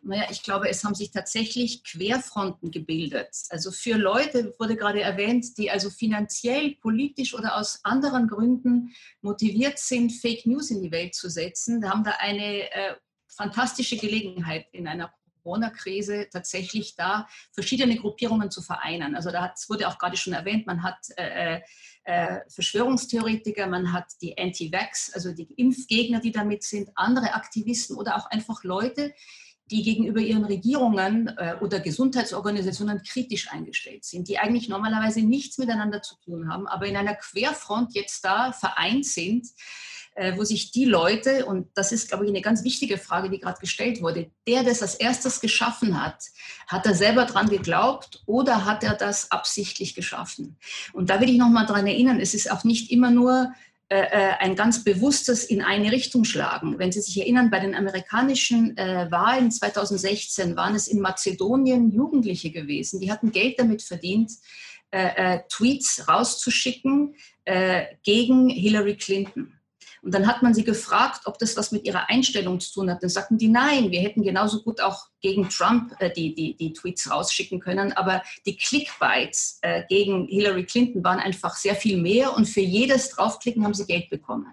Naja, 0.00 0.26
ich 0.30 0.42
glaube, 0.42 0.68
es 0.68 0.84
haben 0.84 0.94
sich 0.94 1.10
tatsächlich 1.10 1.82
Querfronten 1.84 2.70
gebildet. 2.70 3.36
Also 3.50 3.72
für 3.72 3.96
Leute, 3.96 4.54
wurde 4.58 4.76
gerade 4.76 5.02
erwähnt, 5.02 5.58
die 5.58 5.70
also 5.70 5.90
finanziell, 5.90 6.76
politisch 6.76 7.34
oder 7.34 7.56
aus 7.56 7.80
anderen 7.82 8.28
Gründen 8.28 8.94
motiviert 9.20 9.78
sind, 9.78 10.12
Fake 10.12 10.46
News 10.46 10.70
in 10.70 10.82
die 10.82 10.92
Welt 10.92 11.14
zu 11.14 11.28
setzen, 11.28 11.80
da 11.80 11.90
haben 11.90 12.04
da 12.04 12.12
eine 12.20 12.70
äh, 12.70 12.94
fantastische 13.38 13.96
Gelegenheit 13.96 14.66
in 14.72 14.88
einer 14.88 15.12
Corona-Krise 15.42 16.28
tatsächlich 16.30 16.96
da 16.96 17.26
verschiedene 17.52 17.96
Gruppierungen 17.96 18.50
zu 18.50 18.60
vereinen. 18.60 19.14
Also 19.14 19.30
da 19.30 19.54
wurde 19.68 19.88
auch 19.88 19.98
gerade 19.98 20.16
schon 20.16 20.34
erwähnt, 20.34 20.66
man 20.66 20.82
hat 20.82 20.98
äh, 21.16 21.56
äh, 21.56 21.60
äh, 22.04 22.40
Verschwörungstheoretiker, 22.48 23.66
man 23.66 23.92
hat 23.92 24.06
die 24.20 24.36
Anti-Vax, 24.36 25.12
also 25.14 25.32
die 25.32 25.44
Impfgegner, 25.56 26.20
die 26.20 26.32
damit 26.32 26.64
sind, 26.64 26.90
andere 26.96 27.34
Aktivisten 27.34 27.96
oder 27.96 28.16
auch 28.16 28.26
einfach 28.30 28.64
Leute, 28.64 29.14
die 29.70 29.82
gegenüber 29.82 30.20
ihren 30.20 30.44
Regierungen 30.44 31.28
äh, 31.36 31.56
oder 31.60 31.80
Gesundheitsorganisationen 31.80 33.02
kritisch 33.02 33.50
eingestellt 33.52 34.04
sind, 34.04 34.28
die 34.28 34.38
eigentlich 34.38 34.68
normalerweise 34.68 35.20
nichts 35.20 35.58
miteinander 35.58 36.02
zu 36.02 36.16
tun 36.24 36.50
haben, 36.50 36.66
aber 36.66 36.86
in 36.86 36.96
einer 36.96 37.14
Querfront 37.14 37.94
jetzt 37.94 38.24
da 38.24 38.52
vereint 38.52 39.04
sind, 39.04 39.46
wo 40.36 40.44
sich 40.44 40.72
die 40.72 40.84
Leute, 40.84 41.46
und 41.46 41.68
das 41.74 41.92
ist, 41.92 42.08
glaube 42.08 42.24
ich, 42.24 42.30
eine 42.30 42.40
ganz 42.40 42.64
wichtige 42.64 42.98
Frage, 42.98 43.30
die 43.30 43.38
gerade 43.38 43.60
gestellt 43.60 44.02
wurde, 44.02 44.30
der, 44.46 44.62
der 44.62 44.72
das 44.72 44.82
als 44.82 44.94
erstes 44.94 45.40
geschaffen 45.40 46.02
hat, 46.02 46.24
hat 46.66 46.86
er 46.86 46.94
selber 46.94 47.24
dran 47.24 47.48
geglaubt 47.48 48.22
oder 48.26 48.64
hat 48.64 48.82
er 48.82 48.94
das 48.94 49.30
absichtlich 49.30 49.94
geschaffen? 49.94 50.56
Und 50.92 51.10
da 51.10 51.20
will 51.20 51.30
ich 51.30 51.38
nochmal 51.38 51.66
dran 51.66 51.86
erinnern, 51.86 52.20
es 52.20 52.34
ist 52.34 52.50
auch 52.50 52.64
nicht 52.64 52.90
immer 52.90 53.10
nur 53.10 53.52
äh, 53.90 54.02
äh, 54.02 54.32
ein 54.40 54.54
ganz 54.54 54.84
bewusstes 54.84 55.44
in 55.44 55.62
eine 55.62 55.90
Richtung 55.90 56.24
schlagen. 56.24 56.78
Wenn 56.78 56.92
Sie 56.92 57.00
sich 57.00 57.18
erinnern, 57.18 57.48
bei 57.50 57.58
den 57.58 57.74
amerikanischen 57.74 58.76
äh, 58.76 59.10
Wahlen 59.10 59.50
2016 59.50 60.56
waren 60.56 60.74
es 60.74 60.88
in 60.88 61.00
Mazedonien 61.00 61.90
Jugendliche 61.90 62.50
gewesen, 62.50 63.00
die 63.00 63.10
hatten 63.10 63.32
Geld 63.32 63.58
damit 63.58 63.80
verdient, 63.80 64.30
äh, 64.90 65.36
äh 65.36 65.40
Tweets 65.48 66.06
rauszuschicken 66.06 67.14
äh, 67.46 67.86
gegen 68.02 68.50
Hillary 68.50 68.96
Clinton. 68.96 69.57
Und 70.08 70.14
dann 70.14 70.26
hat 70.26 70.42
man 70.42 70.54
sie 70.54 70.64
gefragt, 70.64 71.26
ob 71.26 71.38
das 71.38 71.54
was 71.58 71.70
mit 71.70 71.84
ihrer 71.84 72.08
Einstellung 72.08 72.60
zu 72.60 72.72
tun 72.72 72.90
hat. 72.90 73.02
Dann 73.02 73.10
sagten 73.10 73.36
die, 73.36 73.48
nein, 73.48 73.90
wir 73.90 74.00
hätten 74.00 74.22
genauso 74.22 74.62
gut 74.62 74.80
auch 74.80 75.08
gegen 75.20 75.50
Trump 75.50 75.94
äh, 75.98 76.10
die, 76.10 76.34
die, 76.34 76.56
die 76.56 76.72
Tweets 76.72 77.10
rausschicken 77.10 77.60
können. 77.60 77.92
Aber 77.92 78.22
die 78.46 78.56
Clickbites 78.56 79.58
äh, 79.60 79.82
gegen 79.86 80.26
Hillary 80.26 80.64
Clinton 80.64 81.04
waren 81.04 81.18
einfach 81.18 81.56
sehr 81.56 81.74
viel 81.74 82.00
mehr 82.00 82.34
und 82.34 82.46
für 82.46 82.62
jedes 82.62 83.10
Draufklicken 83.10 83.62
haben 83.62 83.74
sie 83.74 83.84
Geld 83.84 84.08
bekommen. 84.08 84.46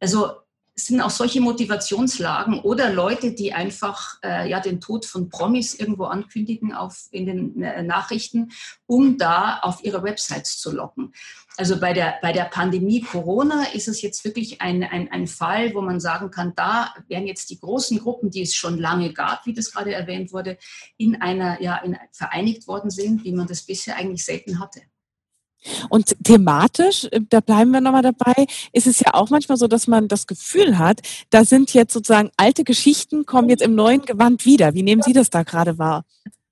Also 0.00 0.32
es 0.74 0.86
sind 0.86 1.00
auch 1.00 1.10
solche 1.10 1.40
Motivationslagen 1.40 2.58
oder 2.58 2.92
Leute, 2.92 3.34
die 3.34 3.52
einfach 3.52 4.18
äh, 4.24 4.50
ja, 4.50 4.58
den 4.58 4.80
Tod 4.80 5.06
von 5.06 5.28
Promis 5.28 5.74
irgendwo 5.74 6.06
ankündigen 6.06 6.74
auf, 6.74 7.06
in 7.12 7.26
den 7.26 7.62
äh, 7.62 7.84
Nachrichten, 7.84 8.50
um 8.86 9.16
da 9.16 9.60
auf 9.60 9.84
ihre 9.84 10.02
Websites 10.02 10.58
zu 10.58 10.72
locken. 10.72 11.12
Also 11.58 11.80
bei 11.80 11.94
der, 11.94 12.16
bei 12.20 12.32
der 12.32 12.44
Pandemie 12.44 13.00
Corona 13.00 13.64
ist 13.72 13.88
es 13.88 14.02
jetzt 14.02 14.24
wirklich 14.24 14.60
ein, 14.60 14.84
ein, 14.84 15.10
ein 15.10 15.26
Fall, 15.26 15.74
wo 15.74 15.80
man 15.80 16.00
sagen 16.00 16.30
kann, 16.30 16.52
da 16.54 16.94
werden 17.08 17.26
jetzt 17.26 17.48
die 17.48 17.58
großen 17.58 17.98
Gruppen, 17.98 18.30
die 18.30 18.42
es 18.42 18.54
schon 18.54 18.78
lange 18.78 19.12
gab, 19.14 19.46
wie 19.46 19.54
das 19.54 19.72
gerade 19.72 19.94
erwähnt 19.94 20.32
wurde, 20.32 20.58
in 20.98 21.20
einer, 21.20 21.60
ja, 21.62 21.76
in, 21.78 21.96
vereinigt 22.12 22.68
worden 22.68 22.90
sind, 22.90 23.24
wie 23.24 23.32
man 23.32 23.46
das 23.46 23.62
bisher 23.62 23.96
eigentlich 23.96 24.24
selten 24.24 24.60
hatte. 24.60 24.82
Und 25.88 26.14
thematisch, 26.22 27.08
äh, 27.10 27.20
da 27.28 27.40
bleiben 27.40 27.70
wir 27.70 27.80
nochmal 27.80 28.02
dabei, 28.02 28.46
ist 28.72 28.86
es 28.86 29.00
ja 29.00 29.14
auch 29.14 29.30
manchmal 29.30 29.56
so, 29.56 29.66
dass 29.66 29.86
man 29.86 30.08
das 30.08 30.26
Gefühl 30.26 30.78
hat, 30.78 31.00
da 31.30 31.44
sind 31.44 31.72
jetzt 31.74 31.92
sozusagen 31.92 32.30
alte 32.36 32.64
Geschichten, 32.64 33.24
kommen 33.24 33.48
jetzt 33.48 33.62
im 33.62 33.74
neuen 33.74 34.02
Gewand 34.02 34.44
wieder. 34.44 34.74
Wie 34.74 34.82
nehmen 34.82 35.02
Sie 35.02 35.12
das 35.12 35.30
da 35.30 35.42
gerade 35.42 35.78
wahr? 35.78 36.04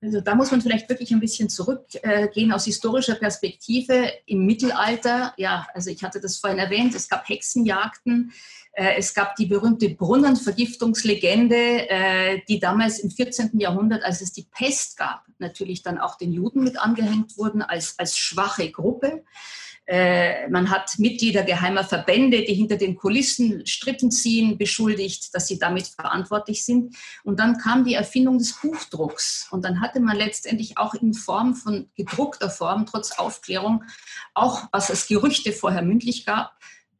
Also 0.04 0.20
da 0.20 0.34
muss 0.34 0.50
man 0.50 0.60
vielleicht 0.60 0.90
wirklich 0.90 1.12
ein 1.12 1.20
bisschen 1.20 1.48
zurückgehen 1.48 2.52
aus 2.52 2.66
historischer 2.66 3.14
Perspektive. 3.14 4.12
Im 4.26 4.44
Mittelalter, 4.44 5.32
ja, 5.38 5.66
also 5.72 5.88
ich 5.88 6.04
hatte 6.04 6.20
das 6.20 6.36
vorhin 6.36 6.58
erwähnt, 6.58 6.94
es 6.94 7.08
gab 7.08 7.26
Hexenjagden, 7.26 8.32
äh, 8.72 8.96
es 8.98 9.14
gab 9.14 9.34
die 9.36 9.46
berühmte 9.46 9.88
Brunnenvergiftungslegende, 9.88 11.88
äh, 11.88 12.40
die 12.46 12.58
damals 12.58 12.98
im 12.98 13.10
14. 13.10 13.58
Jahrhundert, 13.58 14.04
als 14.04 14.20
es 14.20 14.32
die 14.32 14.46
Pest 14.54 14.98
gab, 14.98 15.22
natürlich 15.38 15.82
dann 15.82 15.96
auch 15.96 16.18
den 16.18 16.32
Juden 16.32 16.64
mit 16.64 16.78
angehängt 16.78 17.38
wurden 17.38 17.62
als, 17.62 17.98
als 17.98 18.18
schwache 18.18 18.70
Gruppe. 18.70 19.24
Äh, 19.86 20.48
man 20.48 20.70
hat 20.70 20.98
Mitglieder 20.98 21.42
geheimer 21.42 21.84
Verbände, 21.84 22.42
die 22.42 22.54
hinter 22.54 22.76
den 22.76 22.96
Kulissen 22.96 23.66
Stritten 23.66 24.10
ziehen, 24.10 24.56
beschuldigt, 24.56 25.34
dass 25.34 25.46
sie 25.46 25.58
damit 25.58 25.88
verantwortlich 25.88 26.64
sind. 26.64 26.96
Und 27.22 27.38
dann 27.38 27.58
kam 27.58 27.84
die 27.84 27.94
Erfindung 27.94 28.38
des 28.38 28.58
Buchdrucks. 28.60 29.48
Und 29.50 29.64
dann 29.64 29.80
hatte 29.80 30.00
man 30.00 30.16
letztendlich 30.16 30.78
auch 30.78 30.94
in 30.94 31.12
Form 31.12 31.54
von 31.54 31.90
gedruckter 31.96 32.48
Form, 32.48 32.86
trotz 32.86 33.12
Aufklärung, 33.12 33.84
auch 34.32 34.68
was 34.72 34.88
es 34.88 35.06
Gerüchte 35.06 35.52
vorher 35.52 35.82
mündlich 35.82 36.24
gab, 36.24 36.52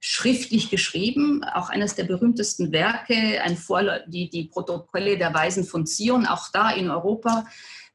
schriftlich 0.06 0.68
geschrieben, 0.68 1.42
auch 1.44 1.70
eines 1.70 1.94
der 1.94 2.04
berühmtesten 2.04 2.72
Werke, 2.72 3.40
ein 3.42 3.56
Vorla 3.56 4.00
die, 4.06 4.28
die 4.28 4.44
Protokolle 4.44 5.16
der 5.16 5.32
Weisen 5.32 5.64
von 5.64 5.86
Zion, 5.86 6.26
auch 6.26 6.48
da 6.52 6.70
in 6.72 6.90
Europa 6.90 7.46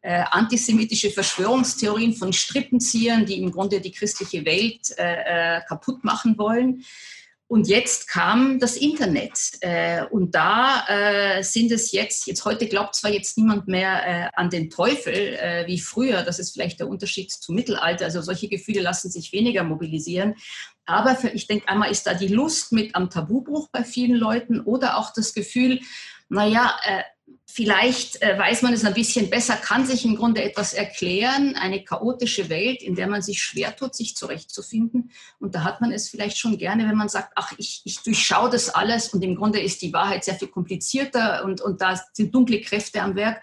äh, 0.01 0.23
antisemitische 0.31 1.09
Verschwörungstheorien 1.09 2.13
von 2.13 2.31
Strippenziehern, 2.31 3.25
die 3.25 3.41
im 3.41 3.51
Grunde 3.51 3.81
die 3.81 3.91
christliche 3.91 4.45
Welt 4.45 4.97
äh, 4.97 5.57
äh, 5.57 5.61
kaputt 5.67 6.03
machen 6.05 6.37
wollen. 6.37 6.85
Und 7.47 7.67
jetzt 7.67 8.07
kam 8.07 8.59
das 8.59 8.77
Internet. 8.77 9.57
Äh, 9.61 10.05
und 10.05 10.35
da 10.35 10.85
äh, 10.87 11.43
sind 11.43 11.71
es 11.71 11.91
jetzt, 11.91 12.27
jetzt 12.27 12.45
heute 12.45 12.67
glaubt 12.67 12.95
zwar 12.95 13.11
jetzt 13.11 13.37
niemand 13.37 13.67
mehr 13.67 14.31
an 14.37 14.49
den 14.49 14.69
Teufel 14.69 15.65
wie 15.65 15.79
früher, 15.79 16.21
das 16.21 16.39
ist 16.39 16.51
vielleicht 16.51 16.79
der 16.79 16.87
Unterschied 16.87 17.31
zum 17.31 17.55
Mittelalter, 17.55 18.05
also 18.05 18.21
solche 18.21 18.47
Gefühle 18.47 18.81
lassen 18.81 19.09
sich 19.09 19.33
weniger 19.33 19.63
mobilisieren. 19.63 20.35
Aber 20.85 21.15
für, 21.15 21.29
ich 21.29 21.47
denke, 21.47 21.67
einmal 21.67 21.91
ist 21.91 22.07
da 22.07 22.13
die 22.13 22.27
Lust 22.27 22.71
mit 22.71 22.95
am 22.95 23.09
Tabubruch 23.09 23.67
bei 23.71 23.83
vielen 23.83 24.15
Leuten 24.15 24.61
oder 24.61 24.97
auch 24.97 25.11
das 25.11 25.33
Gefühl, 25.33 25.79
naja, 26.29 26.79
Vielleicht 27.51 28.21
äh, 28.21 28.37
weiß 28.37 28.61
man 28.61 28.73
es 28.73 28.85
ein 28.85 28.93
bisschen 28.93 29.31
besser, 29.31 29.55
kann 29.55 29.83
sich 29.83 30.05
im 30.05 30.15
Grunde 30.15 30.43
etwas 30.43 30.73
erklären, 30.73 31.55
eine 31.55 31.83
chaotische 31.83 32.47
Welt, 32.47 32.83
in 32.83 32.93
der 32.93 33.07
man 33.07 33.23
sich 33.23 33.41
schwer 33.41 33.75
tut, 33.75 33.95
sich 33.95 34.15
zurechtzufinden. 34.15 35.09
Und 35.39 35.55
da 35.55 35.63
hat 35.63 35.81
man 35.81 35.91
es 35.91 36.09
vielleicht 36.09 36.37
schon 36.37 36.59
gerne, 36.59 36.87
wenn 36.87 36.95
man 36.95 37.09
sagt, 37.09 37.33
ach, 37.35 37.53
ich, 37.57 37.81
ich 37.85 38.03
durchschaue 38.03 38.51
das 38.51 38.69
alles 38.69 39.09
und 39.09 39.23
im 39.23 39.35
Grunde 39.35 39.59
ist 39.59 39.81
die 39.81 39.91
Wahrheit 39.91 40.23
sehr 40.25 40.35
viel 40.35 40.49
komplizierter 40.49 41.43
und, 41.43 41.59
und 41.59 41.81
da 41.81 41.99
sind 42.13 42.35
dunkle 42.35 42.61
Kräfte 42.61 43.01
am 43.01 43.15
Werk. 43.15 43.41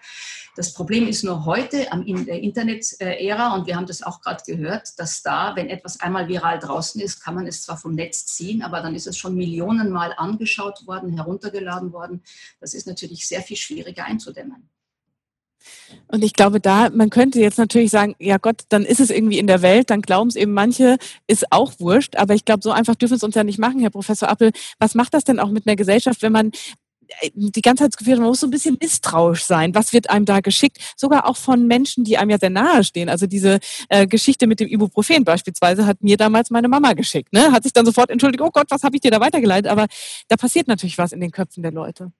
Das 0.57 0.73
Problem 0.73 1.07
ist 1.07 1.23
nur 1.23 1.45
heute 1.45 1.85
in 2.05 2.25
der 2.25 2.41
Internet-Ära, 2.41 3.53
und 3.53 3.67
wir 3.67 3.75
haben 3.75 3.85
das 3.85 4.01
auch 4.01 4.21
gerade 4.21 4.41
gehört, 4.43 4.97
dass 4.97 5.21
da, 5.21 5.55
wenn 5.55 5.69
etwas 5.69 5.99
einmal 5.99 6.27
viral 6.27 6.57
draußen 6.57 6.99
ist, 6.99 7.23
kann 7.23 7.35
man 7.35 7.45
es 7.45 7.61
zwar 7.61 7.77
vom 7.77 7.93
Netz 7.93 8.25
ziehen, 8.25 8.63
aber 8.63 8.81
dann 8.81 8.95
ist 8.95 9.05
es 9.05 9.19
schon 9.19 9.35
Millionenmal 9.35 10.15
angeschaut 10.17 10.87
worden, 10.87 11.13
heruntergeladen 11.13 11.93
worden. 11.93 12.23
Das 12.59 12.73
ist 12.73 12.87
natürlich 12.87 13.27
sehr 13.27 13.43
viel 13.43 13.55
schwieriger 13.55 14.05
einzudämmen. 14.05 14.67
Und 16.07 16.23
ich 16.23 16.33
glaube, 16.33 16.59
da, 16.59 16.89
man 16.89 17.11
könnte 17.11 17.39
jetzt 17.39 17.59
natürlich 17.59 17.91
sagen, 17.91 18.15
ja 18.17 18.37
Gott, 18.37 18.63
dann 18.69 18.83
ist 18.83 18.99
es 18.99 19.11
irgendwie 19.11 19.37
in 19.37 19.45
der 19.45 19.61
Welt, 19.61 19.91
dann 19.91 20.01
glauben 20.01 20.29
es 20.29 20.35
eben 20.35 20.53
manche, 20.53 20.97
ist 21.27 21.51
auch 21.51 21.73
wurscht. 21.79 22.15
Aber 22.15 22.33
ich 22.33 22.45
glaube, 22.45 22.63
so 22.63 22.71
einfach 22.71 22.95
dürfen 22.95 23.17
es 23.17 23.23
uns 23.23 23.35
ja 23.35 23.43
nicht 23.43 23.59
machen, 23.59 23.79
Herr 23.81 23.91
Professor 23.91 24.27
Appel. 24.27 24.51
Was 24.79 24.95
macht 24.95 25.13
das 25.13 25.23
denn 25.23 25.39
auch 25.39 25.51
mit 25.51 25.67
einer 25.67 25.75
Gesellschaft, 25.75 26.23
wenn 26.23 26.31
man 26.31 26.47
äh, 26.47 26.86
die 27.33 27.61
ganze 27.61 27.83
Zeit 27.83 27.93
das 27.93 27.97
Gefühl, 27.97 28.17
man 28.17 28.27
muss 28.27 28.39
so 28.39 28.47
ein 28.47 28.51
bisschen 28.51 28.77
misstrauisch 28.79 29.43
sein. 29.45 29.73
Was 29.75 29.93
wird 29.93 30.09
einem 30.09 30.25
da 30.25 30.39
geschickt? 30.39 30.77
Sogar 30.95 31.27
auch 31.27 31.37
von 31.37 31.67
Menschen, 31.67 32.03
die 32.03 32.17
einem 32.17 32.29
ja 32.29 32.37
sehr 32.37 32.49
nahe 32.49 32.83
stehen. 32.83 33.09
Also 33.09 33.27
diese 33.27 33.59
äh, 33.89 34.07
Geschichte 34.07 34.47
mit 34.47 34.59
dem 34.59 34.67
Ibuprofen 34.67 35.23
beispielsweise 35.23 35.85
hat 35.85 36.01
mir 36.01 36.17
damals 36.17 36.49
meine 36.49 36.67
Mama 36.67 36.93
geschickt. 36.93 37.33
Ne? 37.33 37.51
Hat 37.51 37.63
sich 37.63 37.73
dann 37.73 37.85
sofort 37.85 38.09
entschuldigt, 38.09 38.41
oh 38.41 38.51
Gott, 38.51 38.67
was 38.69 38.83
habe 38.83 38.95
ich 38.95 39.01
dir 39.01 39.11
da 39.11 39.19
weitergeleitet? 39.19 39.71
Aber 39.71 39.87
da 40.27 40.35
passiert 40.35 40.67
natürlich 40.67 40.97
was 40.97 41.11
in 41.11 41.21
den 41.21 41.31
Köpfen 41.31 41.63
der 41.63 41.71
Leute. 41.71 42.11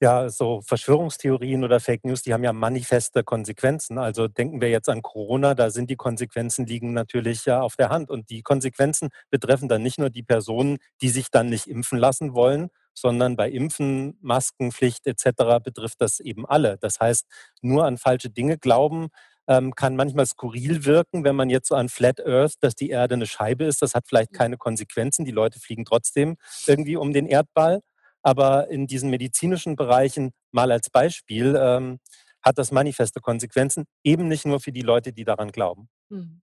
Ja, 0.00 0.28
so 0.28 0.60
Verschwörungstheorien 0.60 1.64
oder 1.64 1.80
Fake 1.80 2.04
News, 2.04 2.22
die 2.22 2.32
haben 2.32 2.44
ja 2.44 2.52
manifeste 2.52 3.24
Konsequenzen. 3.24 3.98
Also 3.98 4.28
denken 4.28 4.60
wir 4.60 4.70
jetzt 4.70 4.88
an 4.88 5.02
Corona, 5.02 5.54
da 5.54 5.70
sind 5.70 5.90
die 5.90 5.96
Konsequenzen 5.96 6.66
liegen 6.66 6.92
natürlich 6.92 7.46
ja 7.46 7.62
auf 7.62 7.74
der 7.74 7.88
Hand. 7.88 8.08
Und 8.08 8.30
die 8.30 8.42
Konsequenzen 8.42 9.08
betreffen 9.28 9.68
dann 9.68 9.82
nicht 9.82 9.98
nur 9.98 10.08
die 10.08 10.22
Personen, 10.22 10.78
die 11.02 11.08
sich 11.08 11.30
dann 11.32 11.48
nicht 11.48 11.66
impfen 11.66 11.98
lassen 11.98 12.32
wollen, 12.34 12.68
sondern 13.00 13.36
bei 13.36 13.50
Impfen, 13.50 14.18
Maskenpflicht 14.20 15.06
etc. 15.06 15.62
betrifft 15.62 16.00
das 16.00 16.20
eben 16.20 16.46
alle. 16.46 16.78
Das 16.80 17.00
heißt, 17.00 17.26
nur 17.62 17.84
an 17.84 17.98
falsche 17.98 18.30
Dinge 18.30 18.58
glauben 18.58 19.08
ähm, 19.48 19.74
kann 19.74 19.96
manchmal 19.96 20.26
skurril 20.26 20.84
wirken, 20.84 21.24
wenn 21.24 21.34
man 21.34 21.48
jetzt 21.48 21.68
so 21.68 21.74
an 21.74 21.88
Flat 21.88 22.24
Earth, 22.24 22.54
dass 22.60 22.74
die 22.74 22.90
Erde 22.90 23.14
eine 23.14 23.26
Scheibe 23.26 23.64
ist. 23.64 23.80
Das 23.80 23.94
hat 23.94 24.06
vielleicht 24.06 24.32
keine 24.32 24.58
Konsequenzen. 24.58 25.24
Die 25.24 25.30
Leute 25.30 25.58
fliegen 25.58 25.86
trotzdem 25.86 26.36
irgendwie 26.66 26.96
um 26.96 27.12
den 27.12 27.26
Erdball. 27.26 27.80
Aber 28.22 28.68
in 28.68 28.86
diesen 28.86 29.10
medizinischen 29.10 29.74
Bereichen, 29.74 30.32
mal 30.50 30.70
als 30.70 30.90
Beispiel, 30.90 31.58
ähm, 31.58 31.98
hat 32.42 32.58
das 32.58 32.72
manifeste 32.72 33.20
Konsequenzen, 33.20 33.84
eben 34.04 34.28
nicht 34.28 34.44
nur 34.44 34.60
für 34.60 34.72
die 34.72 34.82
Leute, 34.82 35.12
die 35.12 35.24
daran 35.24 35.50
glauben. 35.50 35.88
Hm. 36.10 36.42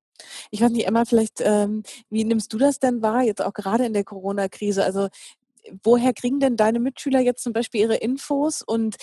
Ich 0.49 0.62
weiß 0.62 0.72
nicht, 0.72 0.88
Emma, 0.88 1.06
vielleicht, 1.06 1.41
ähm, 1.41 1.84
wie 2.10 2.24
nimmst 2.24 2.53
du 2.53 2.58
das 2.58 2.80
denn 2.80 3.01
wahr, 3.01 3.22
jetzt 3.22 3.41
auch 3.43 3.53
gerade 3.53 3.86
in 3.86 3.93
der 3.93 4.06
Corona-Krise? 4.06 4.84
Also 4.84 5.10
woher 5.84 6.13
kriegen 6.13 6.39
denn 6.39 6.55
deine 6.57 6.80
Mitschüler 6.80 7.20
jetzt 7.20 7.43
zum 7.43 7.53
Beispiel 7.53 7.82
ihre 7.82 7.95
Infos? 7.97 8.61
Und 8.61 8.95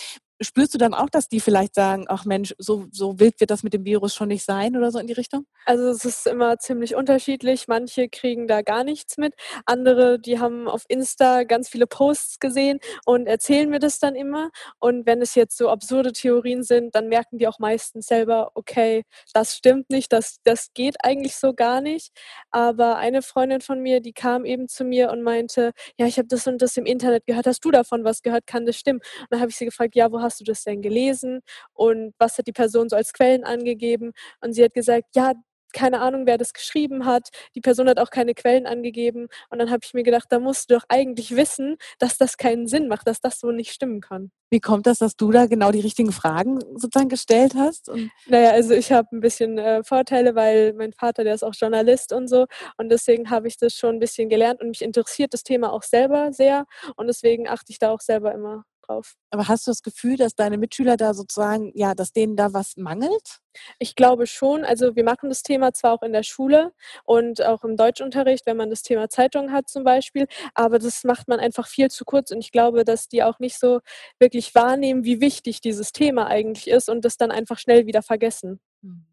spürst 0.43 0.73
du 0.73 0.77
dann 0.77 0.93
auch, 0.93 1.09
dass 1.09 1.29
die 1.29 1.39
vielleicht 1.39 1.75
sagen, 1.75 2.05
ach 2.07 2.25
Mensch, 2.25 2.53
so, 2.57 2.85
so 2.91 3.19
wild 3.19 3.39
wird 3.39 3.51
das 3.51 3.63
mit 3.63 3.73
dem 3.73 3.85
Virus 3.85 4.13
schon 4.15 4.29
nicht 4.29 4.45
sein 4.45 4.75
oder 4.77 4.91
so 4.91 4.99
in 4.99 5.07
die 5.07 5.13
Richtung? 5.13 5.45
Also 5.65 5.87
es 5.89 6.05
ist 6.05 6.27
immer 6.27 6.57
ziemlich 6.59 6.95
unterschiedlich. 6.95 7.67
Manche 7.67 8.09
kriegen 8.09 8.47
da 8.47 8.61
gar 8.61 8.83
nichts 8.83 9.17
mit. 9.17 9.33
Andere, 9.65 10.19
die 10.19 10.39
haben 10.39 10.67
auf 10.67 10.83
Insta 10.87 11.43
ganz 11.43 11.69
viele 11.69 11.87
Posts 11.87 12.39
gesehen 12.39 12.79
und 13.05 13.27
erzählen 13.27 13.69
mir 13.69 13.79
das 13.79 13.99
dann 13.99 14.15
immer. 14.15 14.49
Und 14.79 15.05
wenn 15.05 15.21
es 15.21 15.35
jetzt 15.35 15.57
so 15.57 15.69
absurde 15.69 16.11
Theorien 16.11 16.63
sind, 16.63 16.95
dann 16.95 17.07
merken 17.07 17.37
die 17.37 17.47
auch 17.47 17.59
meistens 17.59 18.07
selber, 18.07 18.51
okay, 18.55 19.03
das 19.33 19.55
stimmt 19.55 19.89
nicht, 19.89 20.11
das, 20.11 20.37
das 20.43 20.73
geht 20.73 20.97
eigentlich 21.03 21.35
so 21.35 21.53
gar 21.53 21.81
nicht. 21.81 22.11
Aber 22.51 22.97
eine 22.97 23.21
Freundin 23.21 23.61
von 23.61 23.79
mir, 23.79 24.01
die 24.01 24.13
kam 24.13 24.45
eben 24.45 24.67
zu 24.67 24.83
mir 24.83 25.11
und 25.11 25.21
meinte, 25.21 25.71
ja, 25.97 26.05
ich 26.05 26.17
habe 26.17 26.27
das 26.27 26.47
und 26.47 26.61
das 26.61 26.77
im 26.77 26.85
Internet 26.85 27.25
gehört. 27.25 27.47
Hast 27.47 27.63
du 27.63 27.71
davon 27.71 28.03
was 28.03 28.21
gehört? 28.21 28.47
Kann 28.47 28.65
das 28.65 28.77
stimmen? 28.77 28.99
Und 29.21 29.27
dann 29.31 29.39
habe 29.39 29.49
ich 29.49 29.57
sie 29.57 29.65
gefragt, 29.65 29.95
ja, 29.95 30.11
wo 30.11 30.21
hast 30.21 30.32
du 30.39 30.43
das 30.43 30.63
denn 30.63 30.81
gelesen 30.81 31.41
und 31.73 32.13
was 32.17 32.37
hat 32.37 32.47
die 32.47 32.53
Person 32.53 32.89
so 32.89 32.95
als 32.95 33.13
Quellen 33.13 33.43
angegeben? 33.43 34.11
Und 34.41 34.53
sie 34.53 34.63
hat 34.63 34.73
gesagt, 34.73 35.15
ja, 35.15 35.33
keine 35.73 35.99
Ahnung, 35.99 36.25
wer 36.25 36.37
das 36.37 36.53
geschrieben 36.53 37.05
hat. 37.05 37.29
Die 37.55 37.61
Person 37.61 37.89
hat 37.89 37.99
auch 37.99 38.11
keine 38.11 38.33
Quellen 38.33 38.65
angegeben. 38.65 39.27
Und 39.49 39.59
dann 39.59 39.69
habe 39.69 39.79
ich 39.83 39.93
mir 39.93 40.03
gedacht, 40.03 40.27
da 40.29 40.39
musst 40.39 40.69
du 40.69 40.75
doch 40.75 40.85
eigentlich 40.87 41.35
wissen, 41.35 41.77
dass 41.99 42.17
das 42.17 42.37
keinen 42.37 42.67
Sinn 42.67 42.87
macht, 42.87 43.07
dass 43.07 43.19
das 43.19 43.39
so 43.39 43.51
nicht 43.51 43.73
stimmen 43.73 43.99
kann. 43.99 44.31
Wie 44.49 44.59
kommt 44.59 44.85
das, 44.85 44.99
dass 44.99 45.15
du 45.15 45.31
da 45.31 45.47
genau 45.47 45.71
die 45.71 45.79
richtigen 45.79 46.11
Fragen 46.11 46.59
sozusagen 46.75 47.09
gestellt 47.09 47.55
hast? 47.55 47.89
Und 47.89 48.11
naja, 48.27 48.51
also 48.51 48.75
ich 48.75 48.91
habe 48.91 49.07
ein 49.11 49.19
bisschen 49.19 49.57
äh, 49.57 49.83
Vorteile, 49.83 50.35
weil 50.35 50.73
mein 50.73 50.93
Vater, 50.93 51.23
der 51.23 51.33
ist 51.33 51.43
auch 51.43 51.55
Journalist 51.55 52.13
und 52.13 52.27
so. 52.27 52.45
Und 52.77 52.89
deswegen 52.89 53.31
habe 53.31 53.47
ich 53.47 53.57
das 53.57 53.73
schon 53.73 53.95
ein 53.95 53.99
bisschen 53.99 54.29
gelernt 54.29 54.61
und 54.61 54.69
mich 54.69 54.83
interessiert 54.83 55.33
das 55.33 55.43
Thema 55.43 55.73
auch 55.73 55.83
selber 55.83 56.31
sehr. 56.31 56.65
Und 56.95 57.07
deswegen 57.07 57.49
achte 57.49 57.71
ich 57.71 57.79
da 57.79 57.89
auch 57.89 58.01
selber 58.01 58.31
immer 58.33 58.63
drauf. 58.83 59.15
Aber 59.31 59.47
hast 59.47 59.67
du 59.67 59.71
das 59.71 59.81
Gefühl, 59.81 60.17
dass 60.17 60.35
deine 60.35 60.57
Mitschüler 60.57 60.97
da 60.97 61.13
sozusagen, 61.13 61.71
ja, 61.75 61.95
dass 61.95 62.13
denen 62.13 62.35
da 62.35 62.53
was 62.53 62.77
mangelt? 62.77 63.39
Ich 63.79 63.95
glaube 63.95 64.27
schon. 64.27 64.63
Also 64.63 64.95
wir 64.95 65.03
machen 65.03 65.29
das 65.29 65.43
Thema 65.43 65.73
zwar 65.73 65.93
auch 65.93 66.01
in 66.01 66.13
der 66.13 66.23
Schule 66.23 66.73
und 67.03 67.41
auch 67.43 67.63
im 67.63 67.77
Deutschunterricht, 67.77 68.45
wenn 68.45 68.57
man 68.57 68.69
das 68.69 68.81
Thema 68.83 69.09
Zeitung 69.09 69.51
hat 69.51 69.69
zum 69.69 69.83
Beispiel, 69.83 70.27
aber 70.53 70.79
das 70.79 71.03
macht 71.03 71.27
man 71.27 71.39
einfach 71.39 71.67
viel 71.67 71.89
zu 71.89 72.05
kurz 72.05 72.31
und 72.31 72.39
ich 72.39 72.51
glaube, 72.51 72.83
dass 72.83 73.07
die 73.07 73.23
auch 73.23 73.39
nicht 73.39 73.59
so 73.59 73.79
wirklich 74.19 74.55
wahrnehmen, 74.55 75.03
wie 75.03 75.21
wichtig 75.21 75.61
dieses 75.61 75.91
Thema 75.91 76.27
eigentlich 76.27 76.67
ist 76.67 76.89
und 76.89 77.05
das 77.05 77.17
dann 77.17 77.31
einfach 77.31 77.59
schnell 77.59 77.85
wieder 77.85 78.01
vergessen. 78.01 78.59
Mhm. 78.81 79.12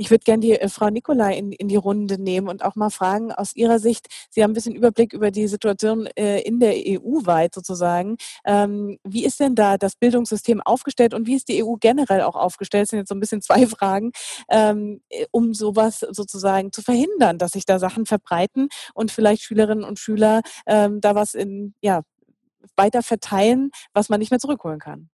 Ich 0.00 0.10
würde 0.10 0.22
gerne 0.24 0.40
die 0.40 0.52
äh, 0.52 0.68
Frau 0.68 0.90
Nicolai 0.90 1.36
in, 1.36 1.52
in 1.52 1.68
die 1.68 1.76
Runde 1.76 2.22
nehmen 2.22 2.48
und 2.48 2.64
auch 2.64 2.76
mal 2.76 2.90
fragen, 2.90 3.32
aus 3.32 3.54
Ihrer 3.56 3.80
Sicht, 3.80 4.06
Sie 4.30 4.42
haben 4.42 4.52
ein 4.52 4.54
bisschen 4.54 4.74
Überblick 4.76 5.12
über 5.12 5.32
die 5.32 5.48
Situation 5.48 6.06
äh, 6.16 6.40
in 6.42 6.60
der 6.60 6.74
EU 6.74 7.26
weit 7.26 7.52
sozusagen. 7.54 8.16
Ähm, 8.46 8.98
wie 9.02 9.24
ist 9.24 9.40
denn 9.40 9.56
da 9.56 9.76
das 9.76 9.96
Bildungssystem 9.96 10.62
aufgestellt 10.62 11.14
und 11.14 11.26
wie 11.26 11.34
ist 11.34 11.48
die 11.48 11.64
EU 11.64 11.74
generell 11.80 12.22
auch 12.22 12.36
aufgestellt? 12.36 12.82
Das 12.82 12.90
sind 12.90 13.00
jetzt 13.00 13.08
so 13.08 13.16
ein 13.16 13.20
bisschen 13.20 13.42
zwei 13.42 13.66
Fragen, 13.66 14.12
ähm, 14.48 15.02
äh, 15.10 15.26
um 15.32 15.52
sowas 15.52 16.00
sozusagen 16.10 16.72
zu 16.72 16.80
verhindern, 16.82 17.38
dass 17.38 17.52
sich 17.52 17.66
da 17.66 17.80
Sachen 17.80 18.06
verbreiten 18.06 18.68
und 18.94 19.10
vielleicht 19.10 19.42
Schülerinnen 19.42 19.84
und 19.84 19.98
Schüler 19.98 20.42
ähm, 20.66 21.00
da 21.00 21.16
was 21.16 21.34
in, 21.34 21.74
ja, 21.82 22.02
weiter 22.76 23.02
verteilen, 23.02 23.70
was 23.92 24.08
man 24.08 24.20
nicht 24.20 24.30
mehr 24.30 24.40
zurückholen 24.40 24.78
kann 24.78 25.10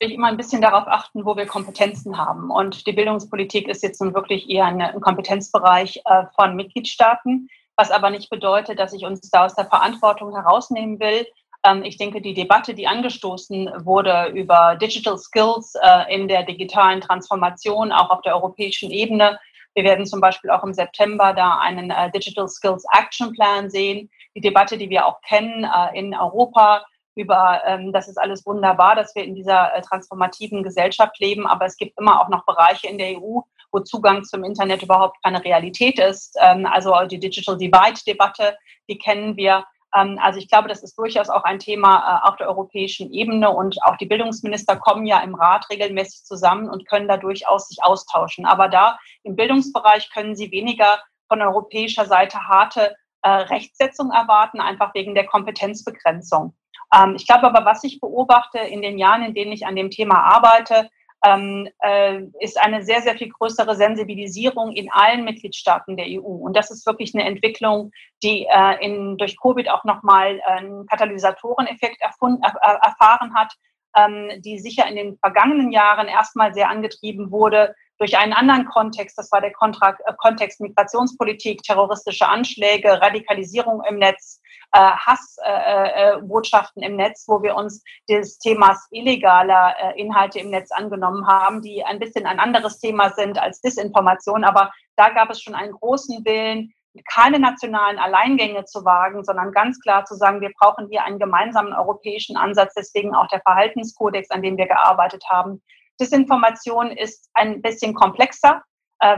immer 0.00 0.28
ein 0.28 0.36
bisschen 0.36 0.60
darauf 0.60 0.86
achten, 0.86 1.24
wo 1.24 1.36
wir 1.36 1.46
Kompetenzen 1.46 2.18
haben. 2.18 2.50
Und 2.50 2.86
die 2.86 2.92
Bildungspolitik 2.92 3.68
ist 3.68 3.82
jetzt 3.82 4.00
nun 4.00 4.14
wirklich 4.14 4.48
eher 4.50 4.66
ein, 4.66 5.00
Kompetenzbereich 5.00 6.00
äh, 6.04 6.24
von 6.34 6.56
Mitgliedstaaten, 6.56 7.48
was 7.76 7.90
aber 7.90 8.10
nicht 8.10 8.30
bedeutet, 8.30 8.78
dass 8.78 8.92
ich 8.92 9.04
uns 9.04 9.30
da 9.30 9.44
aus 9.46 9.54
der 9.54 9.66
Verantwortung 9.66 10.34
herausnehmen 10.34 10.98
will. 11.00 11.26
Ähm, 11.64 11.82
ich 11.84 11.96
denke, 11.96 12.20
die 12.20 12.34
Debatte, 12.34 12.74
die 12.74 12.86
angestoßen 12.86 13.84
wurde 13.84 14.32
über 14.34 14.76
Digital 14.76 15.18
Skills 15.18 15.74
äh, 15.80 16.14
in 16.14 16.28
der 16.28 16.42
digitalen 16.42 17.00
Transformation, 17.00 17.92
auch 17.92 18.10
auf 18.10 18.22
der 18.22 18.34
europäischen 18.34 18.90
Ebene, 18.90 19.38
wir 19.76 19.82
werden 19.82 20.06
zum 20.06 20.20
Beispiel 20.20 20.50
auch 20.50 20.62
im 20.62 20.72
September 20.72 21.32
da 21.32 21.58
einen 21.58 21.90
äh, 21.90 22.08
Digital 22.12 22.46
Skills 22.48 22.84
Action 22.92 23.32
Plan 23.32 23.70
sehen. 23.70 24.08
Die 24.36 24.40
Debatte, 24.40 24.78
die 24.78 24.88
wir 24.88 25.04
auch 25.04 25.20
kennen 25.22 25.66
in 25.94 26.14
Europa, 26.14 26.84
über, 27.14 27.62
ähm, 27.64 27.92
das 27.92 28.08
ist 28.08 28.18
alles 28.18 28.44
wunderbar, 28.44 28.96
dass 28.96 29.14
wir 29.14 29.24
in 29.24 29.34
dieser 29.34 29.74
äh, 29.74 29.82
transformativen 29.82 30.62
Gesellschaft 30.62 31.18
leben, 31.20 31.46
aber 31.46 31.66
es 31.66 31.76
gibt 31.76 31.98
immer 31.98 32.20
auch 32.20 32.28
noch 32.28 32.44
Bereiche 32.44 32.88
in 32.88 32.98
der 32.98 33.18
EU, 33.18 33.40
wo 33.72 33.80
Zugang 33.80 34.24
zum 34.24 34.44
Internet 34.44 34.82
überhaupt 34.82 35.22
keine 35.22 35.44
Realität 35.44 35.98
ist. 35.98 36.36
Ähm, 36.40 36.66
also 36.66 36.94
die 37.08 37.20
Digital 37.20 37.56
Divide-Debatte, 37.56 38.56
die 38.88 38.98
kennen 38.98 39.36
wir. 39.36 39.64
Ähm, 39.94 40.18
also 40.20 40.38
ich 40.38 40.48
glaube, 40.48 40.68
das 40.68 40.82
ist 40.82 40.98
durchaus 40.98 41.28
auch 41.28 41.44
ein 41.44 41.58
Thema 41.58 42.22
äh, 42.24 42.28
auf 42.28 42.36
der 42.36 42.48
europäischen 42.48 43.12
Ebene 43.12 43.50
und 43.50 43.82
auch 43.84 43.96
die 43.96 44.06
Bildungsminister 44.06 44.76
kommen 44.76 45.06
ja 45.06 45.20
im 45.20 45.34
Rat 45.34 45.66
regelmäßig 45.70 46.24
zusammen 46.24 46.68
und 46.68 46.88
können 46.88 47.08
da 47.08 47.16
durchaus 47.16 47.68
sich 47.68 47.82
austauschen. 47.82 48.46
Aber 48.46 48.68
da 48.68 48.98
im 49.22 49.36
Bildungsbereich 49.36 50.10
können 50.12 50.34
sie 50.34 50.50
weniger 50.50 51.00
von 51.28 51.40
europäischer 51.40 52.06
Seite 52.06 52.38
harte 52.48 52.94
äh, 53.22 53.28
Rechtsetzung 53.28 54.10
erwarten, 54.10 54.60
einfach 54.60 54.94
wegen 54.94 55.14
der 55.14 55.26
Kompetenzbegrenzung. 55.26 56.54
Ähm, 56.94 57.14
ich 57.16 57.26
glaube 57.26 57.44
aber, 57.44 57.64
was 57.64 57.84
ich 57.84 58.00
beobachte 58.00 58.58
in 58.58 58.82
den 58.82 58.98
Jahren, 58.98 59.22
in 59.22 59.34
denen 59.34 59.52
ich 59.52 59.66
an 59.66 59.76
dem 59.76 59.90
Thema 59.90 60.22
arbeite, 60.22 60.88
ähm, 61.24 61.68
äh, 61.80 62.20
ist 62.40 62.60
eine 62.60 62.84
sehr, 62.84 63.00
sehr 63.00 63.16
viel 63.16 63.30
größere 63.30 63.74
Sensibilisierung 63.76 64.72
in 64.72 64.90
allen 64.92 65.24
Mitgliedstaaten 65.24 65.96
der 65.96 66.06
EU. 66.06 66.26
Und 66.26 66.54
das 66.54 66.70
ist 66.70 66.86
wirklich 66.86 67.14
eine 67.14 67.24
Entwicklung, 67.24 67.92
die 68.22 68.46
äh, 68.48 68.84
in, 68.84 69.16
durch 69.16 69.40
Covid 69.40 69.70
auch 69.70 69.84
nochmal 69.84 70.40
einen 70.44 70.86
Katalysatoreneffekt 70.86 72.00
erfund, 72.00 72.44
er, 72.44 72.78
erfahren 72.82 73.34
hat, 73.34 73.54
ähm, 73.96 74.42
die 74.42 74.58
sicher 74.58 74.86
in 74.86 74.96
den 74.96 75.16
vergangenen 75.18 75.72
Jahren 75.72 76.08
erstmal 76.08 76.52
sehr 76.52 76.68
angetrieben 76.68 77.30
wurde 77.30 77.74
durch 77.98 78.18
einen 78.18 78.32
anderen 78.32 78.66
Kontext. 78.66 79.16
Das 79.16 79.32
war 79.32 79.40
der 79.40 79.52
Kontra 79.52 79.96
äh, 80.04 80.12
Kontext 80.18 80.60
Migrationspolitik, 80.60 81.62
terroristische 81.62 82.28
Anschläge, 82.28 83.00
Radikalisierung 83.00 83.82
im 83.88 83.98
Netz, 83.98 84.40
Hassbotschaften 84.72 86.82
äh, 86.82 86.86
äh, 86.86 86.88
im 86.88 86.96
Netz, 86.96 87.24
wo 87.28 87.42
wir 87.42 87.56
uns 87.56 87.82
des 88.08 88.38
Themas 88.38 88.86
illegaler 88.90 89.74
äh, 89.78 90.00
Inhalte 90.00 90.40
im 90.40 90.50
Netz 90.50 90.70
angenommen 90.72 91.26
haben, 91.26 91.62
die 91.62 91.84
ein 91.84 91.98
bisschen 91.98 92.26
ein 92.26 92.40
anderes 92.40 92.78
Thema 92.78 93.10
sind 93.10 93.38
als 93.38 93.60
Disinformation. 93.60 94.44
Aber 94.44 94.72
da 94.96 95.10
gab 95.10 95.30
es 95.30 95.40
schon 95.40 95.54
einen 95.54 95.72
großen 95.72 96.24
Willen, 96.24 96.72
keine 97.12 97.40
nationalen 97.40 97.98
Alleingänge 97.98 98.64
zu 98.64 98.84
wagen, 98.84 99.24
sondern 99.24 99.52
ganz 99.52 99.80
klar 99.80 100.04
zu 100.04 100.14
sagen, 100.14 100.40
wir 100.40 100.52
brauchen 100.58 100.88
hier 100.88 101.04
einen 101.04 101.18
gemeinsamen 101.18 101.72
europäischen 101.72 102.36
Ansatz, 102.36 102.74
deswegen 102.74 103.14
auch 103.14 103.26
der 103.28 103.40
Verhaltenskodex, 103.40 104.30
an 104.30 104.42
dem 104.42 104.56
wir 104.56 104.66
gearbeitet 104.66 105.24
haben. 105.28 105.62
Disinformation 106.00 106.90
ist 106.90 107.30
ein 107.34 107.62
bisschen 107.62 107.94
komplexer, 107.94 108.56
äh, 108.56 108.60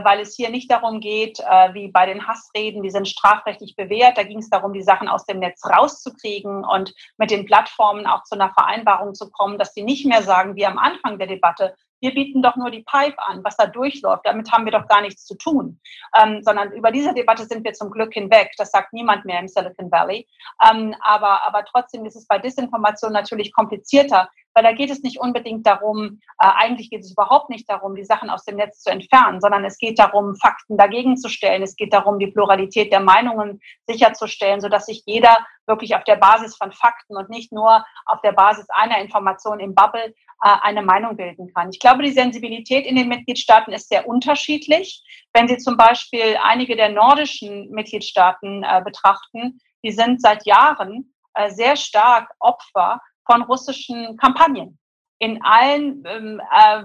weil 0.03 0.19
es 0.19 0.35
hier 0.35 0.49
nicht 0.49 0.71
darum 0.71 0.99
geht, 0.99 1.39
äh, 1.39 1.73
wie 1.73 1.89
bei 1.89 2.05
den 2.05 2.27
Hassreden, 2.27 2.83
die 2.83 2.89
sind 2.89 3.07
strafrechtlich 3.07 3.75
bewährt. 3.75 4.17
Da 4.17 4.23
ging 4.23 4.39
es 4.39 4.49
darum, 4.49 4.73
die 4.73 4.81
Sachen 4.81 5.07
aus 5.07 5.25
dem 5.25 5.39
Netz 5.39 5.61
rauszukriegen 5.65 6.65
und 6.65 6.93
mit 7.17 7.31
den 7.31 7.45
Plattformen 7.45 8.07
auch 8.07 8.23
zu 8.23 8.35
einer 8.35 8.51
Vereinbarung 8.51 9.13
zu 9.15 9.29
kommen, 9.31 9.57
dass 9.57 9.73
sie 9.73 9.83
nicht 9.83 10.05
mehr 10.05 10.23
sagen, 10.23 10.55
wie 10.55 10.65
am 10.65 10.77
Anfang 10.77 11.17
der 11.17 11.27
Debatte, 11.27 11.75
wir 11.99 12.13
bieten 12.13 12.41
doch 12.41 12.55
nur 12.55 12.69
die 12.69 12.83
Pipe 12.83 13.17
an, 13.25 13.43
was 13.43 13.57
da 13.57 13.65
durchläuft. 13.65 14.25
Damit 14.25 14.51
haben 14.51 14.65
wir 14.65 14.71
doch 14.71 14.87
gar 14.87 15.01
nichts 15.01 15.25
zu 15.25 15.35
tun. 15.35 15.79
Ähm, 16.19 16.43
sondern 16.43 16.71
über 16.71 16.91
diese 16.91 17.13
Debatte 17.13 17.45
sind 17.45 17.63
wir 17.63 17.73
zum 17.73 17.89
Glück 17.89 18.13
hinweg. 18.13 18.51
Das 18.57 18.71
sagt 18.71 18.93
niemand 18.93 19.25
mehr 19.25 19.39
im 19.39 19.47
Silicon 19.47 19.91
Valley. 19.91 20.27
Ähm, 20.69 20.95
aber, 21.01 21.45
aber 21.45 21.65
trotzdem 21.65 22.05
ist 22.05 22.15
es 22.15 22.27
bei 22.27 22.37
Disinformation 22.37 23.11
natürlich 23.11 23.51
komplizierter, 23.51 24.29
weil 24.57 24.63
da 24.63 24.71
geht 24.71 24.89
es 24.89 25.03
nicht 25.03 25.19
unbedingt 25.19 25.67
darum, 25.67 26.19
äh, 26.39 26.47
eigentlich 26.47 26.89
geht 26.89 27.01
es 27.01 27.11
überhaupt 27.11 27.51
nicht 27.51 27.69
darum, 27.69 27.93
die 27.93 28.03
Sachen 28.03 28.31
aus 28.31 28.43
dem 28.43 28.55
Netz 28.55 28.81
zu 28.81 28.89
entfernen, 28.89 29.39
sondern 29.39 29.63
es 29.63 29.77
geht 29.77 29.99
darum, 29.99 30.35
Fakten 30.35 30.77
dagegen 30.77 31.15
zu 31.15 31.29
stellen. 31.29 31.61
Es 31.61 31.75
geht 31.75 31.93
darum, 31.93 32.17
die 32.17 32.31
Pluralität 32.31 32.91
der 32.91 33.01
Meinungen 33.01 33.61
sicherzustellen, 33.85 34.59
sodass 34.59 34.87
sich 34.87 35.03
jeder 35.05 35.37
wirklich 35.67 35.95
auf 35.95 36.03
der 36.05 36.15
Basis 36.15 36.57
von 36.57 36.71
Fakten 36.71 37.15
und 37.15 37.29
nicht 37.29 37.51
nur 37.51 37.85
auf 38.07 38.19
der 38.21 38.31
Basis 38.31 38.65
einer 38.69 38.99
Information 38.99 39.59
im 39.59 39.75
Bubble 39.75 40.15
äh, 40.43 40.55
eine 40.63 40.81
Meinung 40.81 41.17
bilden 41.17 41.53
kann. 41.53 41.69
Ich 41.69 41.79
glaube, 41.79 42.01
die 42.01 42.11
Sensibilität 42.11 42.87
in 42.87 42.95
den 42.95 43.09
Mitgliedstaaten 43.09 43.73
ist 43.73 43.89
sehr 43.89 44.07
unterschiedlich. 44.07 45.03
Wenn 45.33 45.47
Sie 45.47 45.59
zum 45.59 45.77
Beispiel 45.77 46.35
einige 46.41 46.75
der 46.75 46.89
nordischen 46.89 47.69
Mitgliedstaaten 47.69 48.63
äh, 48.63 48.81
betrachten, 48.83 49.59
die 49.83 49.91
sind 49.91 50.19
seit 50.19 50.47
Jahren 50.47 51.13
äh, 51.35 51.51
sehr 51.51 51.75
stark 51.75 52.31
Opfer 52.39 52.99
von 53.27 53.43
russischen 53.43 54.17
Kampagnen. 54.17 54.79
In 55.19 55.43
allen 55.43 56.03
ähm, 56.07 56.41
äh, 56.51 56.83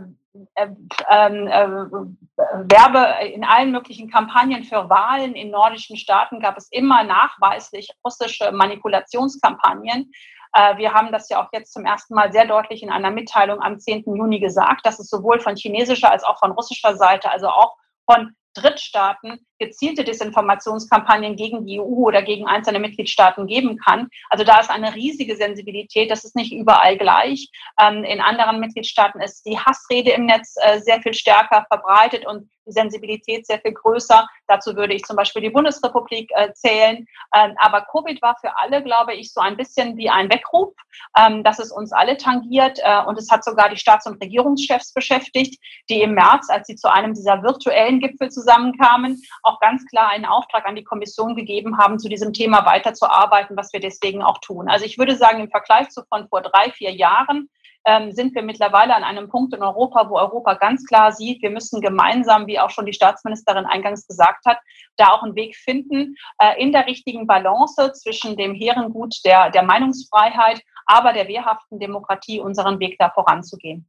äh, 0.54 0.68
ähm, 1.10 1.46
äh, 1.46 2.42
Werbe, 2.72 3.26
in 3.26 3.44
allen 3.44 3.70
möglichen 3.70 4.10
Kampagnen 4.10 4.64
für 4.64 4.88
Wahlen 4.88 5.34
in 5.34 5.50
nordischen 5.50 5.96
Staaten 5.96 6.40
gab 6.40 6.56
es 6.56 6.68
immer 6.70 7.04
nachweislich 7.04 7.90
russische 8.04 8.50
Manipulationskampagnen. 8.50 10.10
Äh, 10.54 10.78
wir 10.78 10.94
haben 10.94 11.12
das 11.12 11.28
ja 11.28 11.42
auch 11.42 11.50
jetzt 11.52 11.74
zum 11.74 11.84
ersten 11.84 12.14
Mal 12.14 12.32
sehr 12.32 12.46
deutlich 12.46 12.82
in 12.82 12.90
einer 12.90 13.10
Mitteilung 13.10 13.60
am 13.60 13.78
10. 13.78 14.04
Juni 14.06 14.40
gesagt, 14.40 14.86
dass 14.86 14.98
es 14.98 15.08
sowohl 15.08 15.38
von 15.40 15.56
chinesischer 15.56 16.10
als 16.10 16.24
auch 16.24 16.38
von 16.38 16.52
russischer 16.52 16.96
Seite, 16.96 17.30
also 17.30 17.48
auch 17.48 17.76
von 18.10 18.34
Drittstaaten 18.54 19.46
gezielte 19.62 20.02
Desinformationskampagnen 20.02 21.36
gegen 21.36 21.64
die 21.64 21.80
EU 21.80 22.06
oder 22.08 22.22
gegen 22.22 22.46
einzelne 22.46 22.80
Mitgliedstaaten 22.80 23.46
geben 23.46 23.78
kann. 23.78 24.08
Also 24.28 24.44
da 24.44 24.58
ist 24.58 24.70
eine 24.70 24.94
riesige 24.94 25.36
Sensibilität. 25.36 26.10
Das 26.10 26.24
ist 26.24 26.34
nicht 26.34 26.52
überall 26.52 26.98
gleich. 26.98 27.48
Ähm, 27.80 28.02
in 28.04 28.20
anderen 28.20 28.58
Mitgliedstaaten 28.58 29.20
ist 29.20 29.46
die 29.46 29.58
Hassrede 29.58 30.10
im 30.10 30.26
Netz 30.26 30.56
äh, 30.60 30.80
sehr 30.80 31.00
viel 31.00 31.14
stärker 31.14 31.64
verbreitet 31.70 32.26
und 32.26 32.50
die 32.66 32.72
Sensibilität 32.72 33.46
sehr 33.46 33.60
viel 33.60 33.72
größer. 33.72 34.28
Dazu 34.46 34.76
würde 34.76 34.94
ich 34.94 35.02
zum 35.02 35.16
Beispiel 35.16 35.42
die 35.42 35.50
Bundesrepublik 35.50 36.30
äh, 36.34 36.52
zählen. 36.52 37.06
Ähm, 37.34 37.54
aber 37.56 37.82
Covid 37.90 38.20
war 38.22 38.36
für 38.40 38.56
alle, 38.58 38.82
glaube 38.82 39.14
ich, 39.14 39.32
so 39.32 39.40
ein 39.40 39.56
bisschen 39.56 39.96
wie 39.96 40.10
ein 40.10 40.30
Weckruf, 40.30 40.74
ähm, 41.16 41.42
dass 41.44 41.58
es 41.58 41.72
uns 41.72 41.92
alle 41.92 42.16
tangiert. 42.16 42.78
Äh, 42.82 43.02
und 43.04 43.18
es 43.18 43.30
hat 43.30 43.44
sogar 43.44 43.68
die 43.68 43.76
Staats- 43.76 44.06
und 44.06 44.22
Regierungschefs 44.22 44.92
beschäftigt, 44.92 45.60
die 45.88 46.02
im 46.02 46.14
März, 46.14 46.48
als 46.50 46.66
sie 46.66 46.76
zu 46.76 46.90
einem 46.90 47.14
dieser 47.14 47.42
virtuellen 47.42 48.00
Gipfel 48.00 48.30
zusammenkamen, 48.30 49.20
auch 49.52 49.60
ganz 49.60 49.84
klar 49.86 50.10
einen 50.10 50.24
Auftrag 50.24 50.66
an 50.66 50.76
die 50.76 50.84
Kommission 50.84 51.36
gegeben 51.36 51.78
haben, 51.78 51.98
zu 51.98 52.08
diesem 52.08 52.32
Thema 52.32 52.64
weiterzuarbeiten, 52.64 53.56
was 53.56 53.72
wir 53.72 53.80
deswegen 53.80 54.22
auch 54.22 54.38
tun. 54.38 54.68
Also 54.68 54.84
ich 54.84 54.98
würde 54.98 55.16
sagen, 55.16 55.40
im 55.40 55.50
Vergleich 55.50 55.90
zu 55.90 56.02
von 56.08 56.28
vor 56.28 56.42
drei, 56.42 56.70
vier 56.70 56.92
Jahren 56.92 57.48
ähm, 57.84 58.12
sind 58.12 58.34
wir 58.34 58.42
mittlerweile 58.42 58.94
an 58.94 59.04
einem 59.04 59.28
Punkt 59.28 59.54
in 59.54 59.62
Europa, 59.62 60.08
wo 60.08 60.16
Europa 60.16 60.54
ganz 60.54 60.86
klar 60.86 61.12
sieht, 61.12 61.42
wir 61.42 61.50
müssen 61.50 61.80
gemeinsam, 61.80 62.46
wie 62.46 62.60
auch 62.60 62.70
schon 62.70 62.86
die 62.86 62.92
Staatsministerin 62.92 63.66
eingangs 63.66 64.06
gesagt 64.06 64.44
hat, 64.46 64.58
da 64.96 65.08
auch 65.08 65.22
einen 65.22 65.34
Weg 65.34 65.56
finden, 65.56 66.14
äh, 66.38 66.60
in 66.62 66.72
der 66.72 66.86
richtigen 66.86 67.26
Balance 67.26 67.92
zwischen 67.92 68.36
dem 68.36 68.54
hehren 68.54 68.92
Gut 68.92 69.16
der, 69.24 69.50
der 69.50 69.62
Meinungsfreiheit, 69.62 70.62
aber 70.86 71.12
der 71.12 71.28
wehrhaften 71.28 71.78
Demokratie 71.78 72.40
unseren 72.40 72.78
Weg 72.80 72.96
da 72.98 73.10
voranzugehen. 73.10 73.88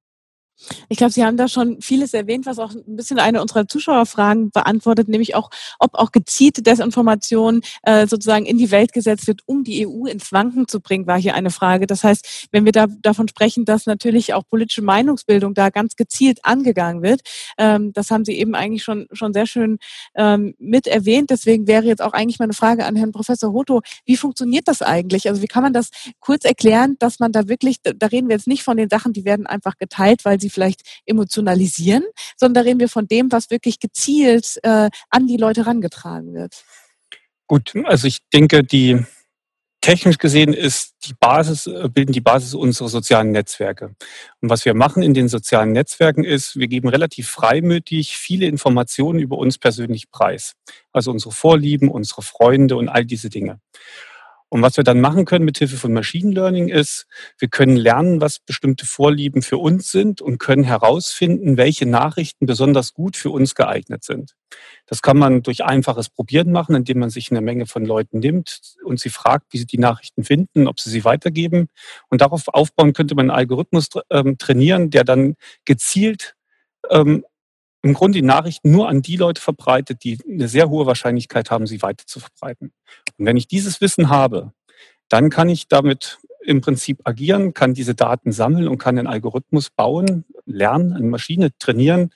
Ich 0.89 0.97
glaube, 0.97 1.11
Sie 1.11 1.24
haben 1.24 1.38
da 1.38 1.47
schon 1.47 1.82
vieles 1.82 2.14
erwähnt, 2.14 2.45
was 2.45 2.59
auch 2.59 2.72
ein 2.72 2.95
bisschen 2.95 3.20
eine 3.20 3.41
unserer 3.41 3.68
Zuschauerfragen 3.68 4.51
beantwortet, 4.51 5.07
nämlich 5.07 5.36
auch, 5.36 5.49
ob 5.80 5.95
auch 5.95 6.11
gezielte 6.11 6.61
Desinformation 6.61 7.61
äh, 7.84 8.07
sozusagen 8.07 8.45
in 8.45 8.57
die 8.57 8.72
Welt 8.72 8.93
gesetzt 8.93 9.28
wird, 9.28 9.41
um 9.45 9.64
die 9.64 9.88
EU 9.88 10.05
ins 10.05 10.32
Wanken 10.32 10.68
zu 10.68 10.80
bringen, 10.80 11.07
war 11.07 11.20
hier 11.20 11.36
eine 11.36 11.49
Frage. 11.49 11.88
Das 11.88 12.03
heißt, 12.03 12.47
wenn 12.51 12.66
wir 12.66 12.72
da 12.72 12.88
davon 13.01 13.28
sprechen, 13.28 13.66
dass 13.66 13.86
natürlich 13.86 14.34
auch 14.34 14.43
politische 14.49 14.82
Meinungsbildung 14.82 15.53
da 15.53 15.70
ganz 15.70 15.95
gezielt 15.95 16.39
angegangen 16.43 17.03
wird, 17.03 17.22
ähm, 17.57 17.93
das 17.93 18.11
haben 18.11 18.26
Sie 18.26 18.34
eben 18.34 18.55
eigentlich 18.55 18.84
schon, 18.84 19.07
schon 19.11 19.34
sehr 19.34 19.45
schön 19.45 19.78
ähm, 20.16 20.55
mit 20.59 20.88
erwähnt. 20.88 21.30
Deswegen 21.30 21.68
wäre 21.68 21.86
jetzt 21.86 22.01
auch 22.01 22.14
eigentlich 22.14 22.39
meine 22.39 22.53
Frage 22.53 22.86
an 22.86 22.95
Herrn 22.95 23.11
Professor 23.11 23.53
Hoto, 23.53 23.82
wie 24.05 24.18
funktioniert 24.18 24.68
das 24.68 24.82
eigentlich? 24.82 25.30
Also 25.30 25.41
wie 25.41 25.47
kann 25.47 25.64
man 25.64 25.74
das 25.74 25.89
kurz 26.20 26.45
erklären, 26.45 26.95
dass 26.99 27.20
man 27.20 27.32
da 27.32 27.47
wirklich, 27.47 27.78
da 27.82 28.07
reden 28.07 28.30
wir 28.30 28.36
jetzt 28.36 28.47
nicht 28.47 28.64
von 28.64 28.78
den 28.78 28.89
Sachen, 28.89 29.14
die 29.14 29.26
werden 29.26 29.45
einfach 29.47 29.78
geteilt, 29.78 30.26
weil 30.26 30.39
sie 30.39 30.49
vielleicht 30.54 30.82
emotionalisieren, 31.06 32.04
sondern 32.38 32.64
da 32.64 32.70
reden 32.70 32.80
wir 32.80 32.89
von 32.89 33.08
dem, 33.08 33.32
was 33.32 33.49
wirklich 33.49 33.80
gezielt 33.80 34.60
äh, 34.64 34.89
an 35.10 35.28
die 35.28 35.38
Leute 35.38 35.62
herangetragen 35.62 36.34
wird. 36.34 36.64
Gut, 37.47 37.74
also 37.86 38.08
ich 38.08 38.20
denke, 38.34 38.64
die 38.64 39.06
technisch 39.84 40.18
gesehen 40.18 40.54
ist 40.54 40.95
die 41.04 41.14
Basis, 41.14 41.68
äh, 41.68 41.89
bilden 41.93 42.14
die 42.14 42.22
Basis 42.22 42.54
unserer 42.54 42.88
sozialen 42.88 43.32
Netzwerke. 43.32 43.95
Und 44.41 44.49
was 44.49 44.64
wir 44.64 44.74
machen 44.74 45.04
in 45.04 45.14
den 45.14 45.28
sozialen 45.28 45.74
Netzwerken 45.74 46.24
ist, 46.24 46.58
wir 46.58 46.68
geben 46.68 46.88
relativ 46.88 47.30
freimütig 47.30 48.16
viele 48.16 48.45
Informationen 48.45 49.20
über 49.20 49.38
uns 49.38 49.58
persönlich 49.58 50.10
preis. 50.10 50.54
Also 50.93 51.12
unsere 51.12 51.34
Vorlieben, 51.34 51.89
unsere 51.89 52.22
Freunde 52.22 52.78
und 52.78 52.88
all 52.88 53.04
diese 53.06 53.30
Dinge. 53.30 53.60
Und 54.54 54.62
was 54.62 54.78
wir 54.78 54.84
dann 54.84 55.01
machen 55.01 55.26
können 55.26 55.45
mit 55.45 55.58
Hilfe 55.58 55.78
von 55.78 55.93
Machine 55.93 56.32
Learning 56.32 56.68
ist, 56.68 57.08
wir 57.39 57.47
können 57.47 57.76
lernen, 57.76 58.22
was 58.22 58.38
bestimmte 58.38 58.86
Vorlieben 58.86 59.41
für 59.41 59.58
uns 59.58 59.89
sind 59.89 60.22
und 60.22 60.38
können 60.38 60.64
herausfinden, 60.64 61.58
welche 61.58 61.88
Nachrichten 61.88 62.45
besonders 62.45 62.93
gut 62.93 63.18
für 63.18 63.32
uns 63.32 63.56
geeignet 63.56 64.04
sind. 64.04 64.36
Das 64.86 65.01
kann 65.01 65.18
man 65.18 65.41
durch 65.41 65.64
einfaches 65.64 66.08
Probieren 66.12 66.51
machen, 66.51 66.76
indem 66.76 66.99
man 66.99 67.10
sich 67.10 67.32
eine 67.32 67.41
Menge 67.41 67.66
von 67.66 67.84
Leuten 67.84 68.20
nimmt 68.20 68.60
und 68.86 68.99
sie 68.99 69.10
fragt, 69.10 69.47
wie 69.54 69.58
sie 69.58 69.66
die 69.66 69.80
Nachrichten 69.80 70.24
finden, 70.24 70.68
ob 70.68 70.80
sie 70.80 70.91
sie 70.91 71.04
weitergeben. 71.04 71.70
Und 72.10 72.22
darauf 72.22 72.47
aufbauen 72.47 72.93
könnte 72.93 73.16
man 73.16 73.32
einen 73.32 73.39
Algorithmus 73.39 73.89
ähm, 74.12 74.38
trainieren, 74.38 74.91
der 74.91 75.04
dann 75.04 75.34
gezielt 75.66 76.36
ähm, 76.91 77.26
im 77.84 77.93
Grunde 77.93 78.19
die 78.19 78.25
Nachrichten 78.25 78.71
nur 78.71 78.88
an 78.88 79.01
die 79.01 79.17
Leute 79.17 79.41
verbreitet, 79.41 80.03
die 80.03 80.17
eine 80.27 80.47
sehr 80.47 80.69
hohe 80.69 80.86
Wahrscheinlichkeit 80.86 81.51
haben, 81.51 81.67
sie 81.67 81.81
weiter 81.81 82.05
zu 82.07 82.21
verbreiten. 82.21 82.71
Und 83.17 83.25
wenn 83.25 83.38
ich 83.38 83.47
dieses 83.47 83.81
Wissen 83.81 84.09
habe, 84.09 84.53
dann 85.09 85.29
kann 85.29 85.49
ich 85.49 85.67
damit 85.67 86.19
im 86.45 86.61
Prinzip 86.61 87.01
agieren, 87.03 87.53
kann 87.53 87.73
diese 87.73 87.93
Daten 87.93 88.31
sammeln 88.31 88.67
und 88.67 88.77
kann 88.77 88.97
einen 88.97 89.07
Algorithmus 89.07 89.69
bauen, 89.69 90.25
lernen, 90.45 90.93
eine 90.93 91.07
Maschine 91.07 91.49
trainieren, 91.57 92.11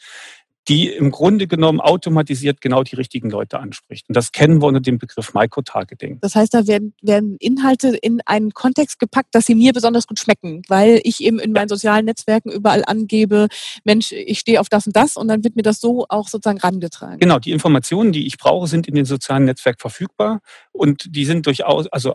die 0.67 0.89
im 0.89 1.11
Grunde 1.11 1.47
genommen 1.47 1.79
automatisiert 1.79 2.59
genau 2.59 2.83
die 2.83 2.95
richtigen 2.95 3.29
Leute 3.29 3.59
anspricht. 3.59 4.07
Und 4.09 4.17
das 4.17 4.31
kennen 4.31 4.61
wir 4.61 4.67
unter 4.67 4.81
dem 4.81 4.97
Begriff 4.97 5.33
Microtargeting. 5.33 6.19
Das 6.21 6.35
heißt, 6.35 6.53
da 6.53 6.67
werden, 6.67 6.93
werden 7.01 7.37
Inhalte 7.39 7.95
in 8.01 8.21
einen 8.25 8.51
Kontext 8.51 8.99
gepackt, 8.99 9.33
dass 9.33 9.45
sie 9.45 9.55
mir 9.55 9.71
besonders 9.71 10.07
gut 10.07 10.19
schmecken, 10.19 10.61
weil 10.67 10.99
ich 11.03 11.23
eben 11.23 11.39
in 11.39 11.53
meinen 11.53 11.69
sozialen 11.69 12.05
Netzwerken 12.05 12.51
überall 12.51 12.83
angebe, 12.85 13.47
Mensch, 13.85 14.11
ich 14.11 14.39
stehe 14.39 14.59
auf 14.59 14.69
das 14.69 14.87
und 14.87 14.95
das 14.95 15.15
und 15.15 15.27
dann 15.29 15.43
wird 15.43 15.55
mir 15.55 15.63
das 15.63 15.79
so 15.79 16.05
auch 16.09 16.27
sozusagen 16.27 16.59
rangetragen. 16.59 17.19
Genau, 17.19 17.39
die 17.39 17.51
Informationen, 17.51 18.11
die 18.11 18.27
ich 18.27 18.37
brauche, 18.37 18.67
sind 18.67 18.87
in 18.87 18.95
den 18.95 19.05
sozialen 19.05 19.45
Netzwerken 19.45 19.79
verfügbar 19.79 20.41
und 20.73 21.15
die 21.15 21.25
sind 21.25 21.45
durchaus, 21.45 21.87
also 21.87 22.13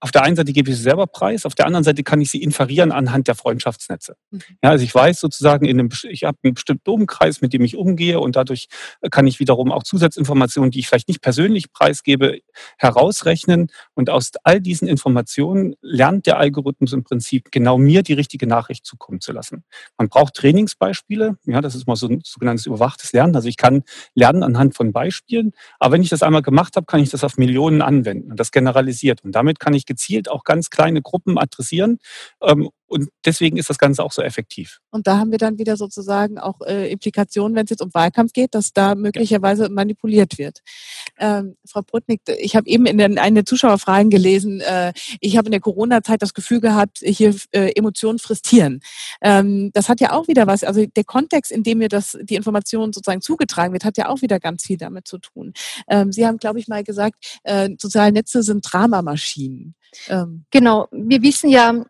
auf 0.00 0.12
der 0.12 0.22
einen 0.22 0.36
Seite 0.36 0.52
gebe 0.52 0.70
ich 0.70 0.76
sie 0.76 0.82
selber 0.82 1.06
preis, 1.06 1.44
auf 1.44 1.54
der 1.54 1.66
anderen 1.66 1.84
Seite 1.84 2.02
kann 2.02 2.20
ich 2.20 2.30
sie 2.30 2.42
inferieren 2.42 2.92
anhand 2.92 3.26
der 3.26 3.34
Freundschaftsnetze. 3.34 4.16
Mhm. 4.30 4.42
Ja, 4.62 4.70
also 4.70 4.84
ich 4.84 4.94
weiß 4.94 5.18
sozusagen, 5.18 5.66
in 5.66 5.80
einem, 5.80 5.90
ich 6.08 6.24
habe 6.24 6.38
einen 6.42 6.54
bestimmten 6.54 6.90
Umkreis, 6.90 7.40
mit 7.40 7.52
dem 7.52 7.62
ich 7.62 7.76
umgehe 7.76 8.20
und 8.20 8.36
dadurch 8.36 8.68
kann 9.10 9.26
ich 9.26 9.40
wiederum 9.40 9.72
auch 9.72 9.82
Zusatzinformationen, 9.82 10.70
die 10.70 10.80
ich 10.80 10.88
vielleicht 10.88 11.08
nicht 11.08 11.20
persönlich 11.20 11.72
preisgebe, 11.72 12.38
herausrechnen. 12.76 13.68
Und 13.94 14.10
aus 14.10 14.32
all 14.44 14.60
diesen 14.60 14.86
Informationen 14.86 15.74
lernt 15.80 16.26
der 16.26 16.38
Algorithmus 16.38 16.92
im 16.92 17.02
Prinzip 17.02 17.50
genau 17.50 17.78
mir 17.78 18.02
die 18.02 18.12
richtige 18.12 18.46
Nachricht 18.46 18.86
zukommen 18.86 19.20
zu 19.20 19.32
lassen. 19.32 19.64
Man 19.96 20.08
braucht 20.08 20.34
Trainingsbeispiele. 20.34 21.38
Ja, 21.46 21.60
das 21.60 21.74
ist 21.74 21.86
mal 21.86 21.96
so 21.96 22.08
ein 22.08 22.20
sogenanntes 22.24 22.66
überwachtes 22.66 23.12
Lernen. 23.12 23.34
Also 23.34 23.48
ich 23.48 23.56
kann 23.56 23.82
lernen 24.14 24.42
anhand 24.42 24.76
von 24.76 24.92
Beispielen. 24.92 25.52
Aber 25.78 25.94
wenn 25.94 26.02
ich 26.02 26.08
das 26.08 26.22
einmal 26.22 26.42
gemacht 26.42 26.76
habe, 26.76 26.86
kann 26.86 27.00
ich 27.00 27.10
das 27.10 27.24
auf 27.24 27.36
Millionen 27.36 27.82
anwenden 27.82 28.30
und 28.30 28.38
das 28.38 28.52
generalisiert. 28.52 29.24
Und 29.24 29.32
damit 29.32 29.58
kann 29.58 29.74
ich 29.74 29.87
gezielt 29.88 30.30
auch 30.30 30.44
ganz 30.44 30.70
kleine 30.70 31.02
Gruppen 31.02 31.38
adressieren. 31.38 31.98
Ähm, 32.42 32.70
und 32.88 33.08
deswegen 33.24 33.58
ist 33.58 33.68
das 33.70 33.78
Ganze 33.78 34.02
auch 34.02 34.12
so 34.12 34.22
effektiv. 34.22 34.80
Und 34.90 35.06
da 35.06 35.18
haben 35.18 35.30
wir 35.30 35.38
dann 35.38 35.58
wieder 35.58 35.76
sozusagen 35.76 36.38
auch 36.38 36.60
äh, 36.62 36.90
Implikationen, 36.90 37.54
wenn 37.54 37.64
es 37.64 37.70
jetzt 37.70 37.82
um 37.82 37.92
Wahlkampf 37.92 38.32
geht, 38.32 38.54
dass 38.54 38.72
da 38.72 38.94
möglicherweise 38.94 39.64
ja. 39.64 39.68
manipuliert 39.68 40.38
wird. 40.38 40.60
Ähm, 41.18 41.56
Frau 41.66 41.82
Prutnik, 41.82 42.22
ich 42.38 42.56
habe 42.56 42.68
eben 42.68 42.86
in 42.86 42.98
den, 42.98 43.18
eine 43.18 43.44
Zuschauerfragen 43.44 44.10
gelesen, 44.10 44.60
äh, 44.60 44.92
ich 45.20 45.36
habe 45.36 45.46
in 45.46 45.52
der 45.52 45.60
Corona-Zeit 45.60 46.22
das 46.22 46.32
Gefühl 46.32 46.60
gehabt, 46.60 46.98
hier 47.02 47.34
äh, 47.52 47.72
Emotionen 47.76 48.18
fristieren. 48.18 48.80
Ähm, 49.20 49.70
das 49.74 49.88
hat 49.88 50.00
ja 50.00 50.12
auch 50.12 50.26
wieder 50.26 50.46
was, 50.46 50.64
also 50.64 50.84
der 50.86 51.04
Kontext, 51.04 51.52
in 51.52 51.62
dem 51.62 51.78
mir 51.78 51.88
das, 51.88 52.16
die 52.22 52.36
Information 52.36 52.92
sozusagen 52.92 53.20
zugetragen 53.20 53.72
wird, 53.72 53.84
hat 53.84 53.98
ja 53.98 54.08
auch 54.08 54.22
wieder 54.22 54.40
ganz 54.40 54.64
viel 54.64 54.78
damit 54.78 55.06
zu 55.06 55.18
tun. 55.18 55.52
Ähm, 55.88 56.10
Sie 56.10 56.26
haben, 56.26 56.38
glaube 56.38 56.58
ich, 56.58 56.68
mal 56.68 56.82
gesagt, 56.82 57.38
äh, 57.44 57.68
soziale 57.78 58.12
Netze 58.12 58.42
sind 58.42 58.62
Dramamaschinen. 58.62 59.74
Ähm. 60.08 60.44
Genau, 60.50 60.88
wir 60.90 61.22
wissen 61.22 61.50
ja, 61.50 61.84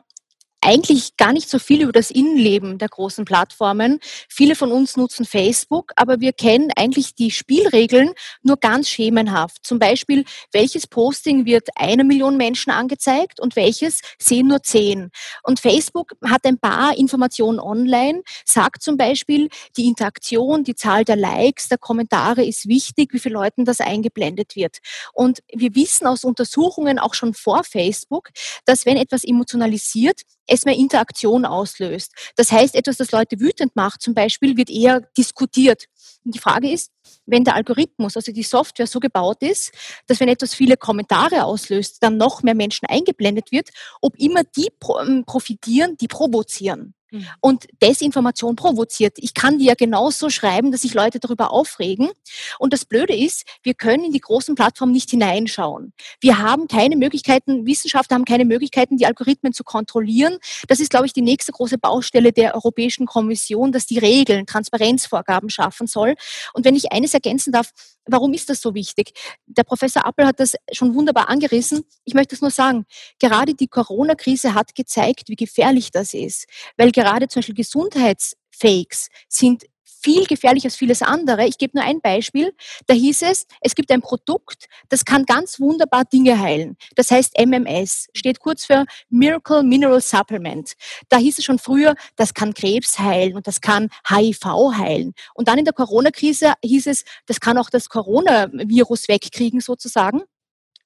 eigentlich 0.61 1.16
gar 1.16 1.32
nicht 1.32 1.48
so 1.48 1.59
viel 1.59 1.82
über 1.82 1.92
das 1.92 2.11
Innenleben 2.11 2.78
der 2.78 2.88
großen 2.88 3.24
Plattformen. 3.24 4.00
Viele 4.28 4.54
von 4.54 4.72
uns 4.72 4.96
nutzen 4.96 5.24
Facebook, 5.24 5.92
aber 5.96 6.20
wir 6.20 6.32
kennen 6.32 6.70
eigentlich 6.76 7.14
die 7.14 7.30
Spielregeln 7.30 8.12
nur 8.42 8.56
ganz 8.56 8.88
schemenhaft. 8.88 9.64
Zum 9.64 9.78
Beispiel, 9.78 10.24
welches 10.52 10.86
Posting 10.86 11.44
wird 11.44 11.68
einer 11.76 12.04
Million 12.04 12.36
Menschen 12.36 12.70
angezeigt 12.70 13.40
und 13.40 13.56
welches 13.56 14.00
sehen 14.18 14.48
nur 14.48 14.62
zehn. 14.62 15.11
Und 15.42 15.61
Facebook 15.61 16.12
hat 16.24 16.44
ein 16.44 16.59
paar 16.59 16.96
Informationen 16.96 17.61
online, 17.61 18.22
sagt 18.44 18.82
zum 18.82 18.96
Beispiel, 18.96 19.48
die 19.76 19.86
Interaktion, 19.86 20.64
die 20.64 20.74
Zahl 20.74 21.04
der 21.04 21.16
Likes, 21.16 21.68
der 21.68 21.78
Kommentare 21.78 22.44
ist 22.44 22.68
wichtig, 22.68 23.12
wie 23.12 23.18
viele 23.18 23.34
Leuten 23.34 23.64
das 23.64 23.80
eingeblendet 23.80 24.56
wird. 24.56 24.78
Und 25.12 25.40
wir 25.52 25.74
wissen 25.74 26.06
aus 26.06 26.24
Untersuchungen 26.24 26.98
auch 26.98 27.14
schon 27.14 27.34
vor 27.34 27.64
Facebook, 27.64 28.30
dass 28.64 28.86
wenn 28.86 28.96
etwas 28.96 29.24
emotionalisiert, 29.24 30.22
es 30.49 30.64
mehr 30.64 30.76
Interaktion 30.76 31.44
auslöst. 31.44 32.12
Das 32.36 32.51
heißt, 32.51 32.74
etwas, 32.74 32.96
das 32.96 33.12
Leute 33.12 33.38
wütend 33.38 33.76
macht, 33.76 34.03
zum 34.03 34.14
Beispiel, 34.14 34.57
wird 34.57 34.70
eher 34.70 35.03
diskutiert. 35.16 35.84
Und 36.24 36.34
die 36.34 36.40
Frage 36.40 36.70
ist, 36.70 36.90
wenn 37.26 37.44
der 37.44 37.55
Algorithmus, 37.55 38.16
also 38.16 38.32
die 38.32 38.42
Software 38.42 38.86
so 38.86 38.99
gebaut 39.01 39.42
ist, 39.42 39.72
dass 40.07 40.20
wenn 40.20 40.28
etwas 40.28 40.55
viele 40.55 40.76
Kommentare 40.76 41.44
auslöst, 41.44 42.03
dann 42.03 42.16
noch 42.16 42.42
mehr 42.42 42.55
Menschen 42.55 42.86
eingeblendet 42.86 43.53
wird, 43.53 43.68
ob 44.01 44.16
immer 44.18 44.42
die 44.44 44.68
ähm, 45.01 45.24
profitieren, 45.26 45.96
die 45.99 46.09
provozieren. 46.09 46.94
Mhm. 47.11 47.26
und 47.40 47.66
Desinformation 47.82 48.56
provoziert. 48.56 49.14
Ich 49.18 49.34
kann 49.34 49.59
die 49.59 49.64
ja 49.64 49.74
genauso 49.74 50.30
schreiben, 50.30 50.72
dass 50.72 50.82
sich 50.82 50.94
Leute 50.94 51.20
darüber 51.20 51.50
aufregen. 51.52 52.11
Und 52.59 52.72
das 52.72 52.84
Blöde 52.84 53.16
ist, 53.16 53.44
wir 53.62 53.74
können 53.74 54.04
in 54.04 54.12
die 54.12 54.20
großen 54.20 54.54
Plattformen 54.54 54.92
nicht 54.92 55.11
hineinschauen. 55.11 55.92
Wir 56.20 56.38
haben 56.38 56.68
keine 56.68 56.96
Möglichkeiten, 56.96 57.66
Wissenschaftler 57.66 58.16
haben 58.16 58.24
keine 58.24 58.44
Möglichkeiten, 58.44 58.96
die 58.96 59.06
Algorithmen 59.06 59.52
zu 59.52 59.64
kontrollieren. 59.64 60.38
Das 60.66 60.80
ist, 60.80 60.90
glaube 60.90 61.06
ich, 61.06 61.12
die 61.12 61.22
nächste 61.22 61.52
große 61.52 61.78
Baustelle 61.78 62.32
der 62.32 62.54
Europäischen 62.54 63.06
Kommission, 63.06 63.72
dass 63.72 63.86
die 63.86 63.98
Regeln, 63.98 64.46
Transparenzvorgaben 64.46 65.50
schaffen 65.50 65.86
soll. 65.86 66.14
Und 66.52 66.64
wenn 66.64 66.76
ich 66.76 66.92
eines 66.92 67.14
ergänzen 67.14 67.52
darf, 67.52 67.70
warum 68.09 68.32
ist 68.32 68.50
das 68.50 68.61
so 68.61 68.74
wichtig? 68.74 69.12
Der 69.46 69.64
Professor 69.64 70.06
Appel 70.06 70.26
hat 70.26 70.40
das 70.40 70.54
schon 70.72 70.94
wunderbar 70.94 71.28
angerissen. 71.28 71.84
Ich 72.04 72.14
möchte 72.14 72.34
es 72.34 72.40
nur 72.40 72.50
sagen, 72.50 72.86
gerade 73.18 73.54
die 73.54 73.68
Corona-Krise 73.68 74.54
hat 74.54 74.74
gezeigt, 74.74 75.28
wie 75.28 75.36
gefährlich 75.36 75.90
das 75.90 76.14
ist, 76.14 76.46
weil 76.76 76.90
gerade 76.90 77.28
zum 77.28 77.40
Beispiel 77.40 77.54
Gesundheitsfakes 77.54 79.09
sind 79.28 79.64
viel 80.01 80.26
gefährlicher 80.26 80.66
als 80.66 80.76
vieles 80.76 81.03
andere. 81.03 81.46
Ich 81.46 81.59
gebe 81.59 81.76
nur 81.76 81.86
ein 81.86 82.01
Beispiel. 82.01 82.55
Da 82.86 82.94
hieß 82.94 83.22
es, 83.22 83.46
es 83.61 83.74
gibt 83.74 83.90
ein 83.90 84.01
Produkt, 84.01 84.66
das 84.88 85.05
kann 85.05 85.24
ganz 85.24 85.61
wunderbar 85.61 86.05
Dinge 86.05 86.38
heilen. 86.38 86.76
Das 86.94 87.11
heißt 87.11 87.38
MMS, 87.38 88.09
steht 88.14 88.40
kurz 88.40 88.64
für 88.64 88.84
Miracle 89.09 89.62
Mineral 89.62 90.01
Supplement. 90.01 90.72
Da 91.09 91.18
hieß 91.18 91.38
es 91.38 91.44
schon 91.44 91.59
früher, 91.59 91.94
das 92.16 92.34
kann 92.34 92.55
Krebs 92.55 92.99
heilen 92.99 93.36
und 93.36 93.46
das 93.46 93.61
kann 93.61 93.88
HIV 94.09 94.44
heilen. 94.76 95.14
Und 95.34 95.49
dann 95.49 95.59
in 95.59 95.64
der 95.64 95.74
Corona-Krise 95.74 96.55
hieß 96.64 96.86
es, 96.86 97.05
das 97.26 97.40
kann 97.40 97.59
auch 97.59 97.70
das 97.70 97.88
Coronavirus 97.88 99.09
wegkriegen 99.09 99.61
sozusagen. 99.61 100.22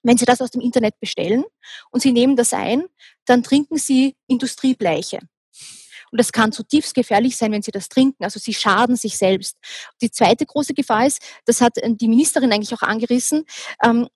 Wenn 0.02 0.18
Sie 0.18 0.24
das 0.24 0.40
aus 0.40 0.50
dem 0.50 0.60
Internet 0.60 0.98
bestellen 0.98 1.44
und 1.90 2.00
Sie 2.00 2.12
nehmen 2.12 2.34
das 2.34 2.52
ein, 2.52 2.86
dann 3.24 3.42
trinken 3.42 3.78
Sie 3.78 4.16
Industriebleiche. 4.26 5.20
Und 6.12 6.20
das 6.20 6.30
kann 6.30 6.52
zutiefst 6.52 6.94
gefährlich 6.94 7.36
sein, 7.36 7.50
wenn 7.52 7.62
Sie 7.62 7.72
das 7.72 7.88
trinken. 7.88 8.22
Also 8.22 8.38
Sie 8.38 8.54
schaden 8.54 8.96
sich 8.96 9.18
selbst. 9.18 9.56
Die 10.00 10.10
zweite 10.10 10.46
große 10.46 10.74
Gefahr 10.74 11.06
ist, 11.06 11.20
das 11.46 11.60
hat 11.60 11.78
äh, 11.78 11.88
die 11.92 12.08
Ministerin 12.08 12.52
eigentlich 12.52 12.74
auch 12.74 12.82
angerissen, 12.82 13.44
ähm, 13.82 14.08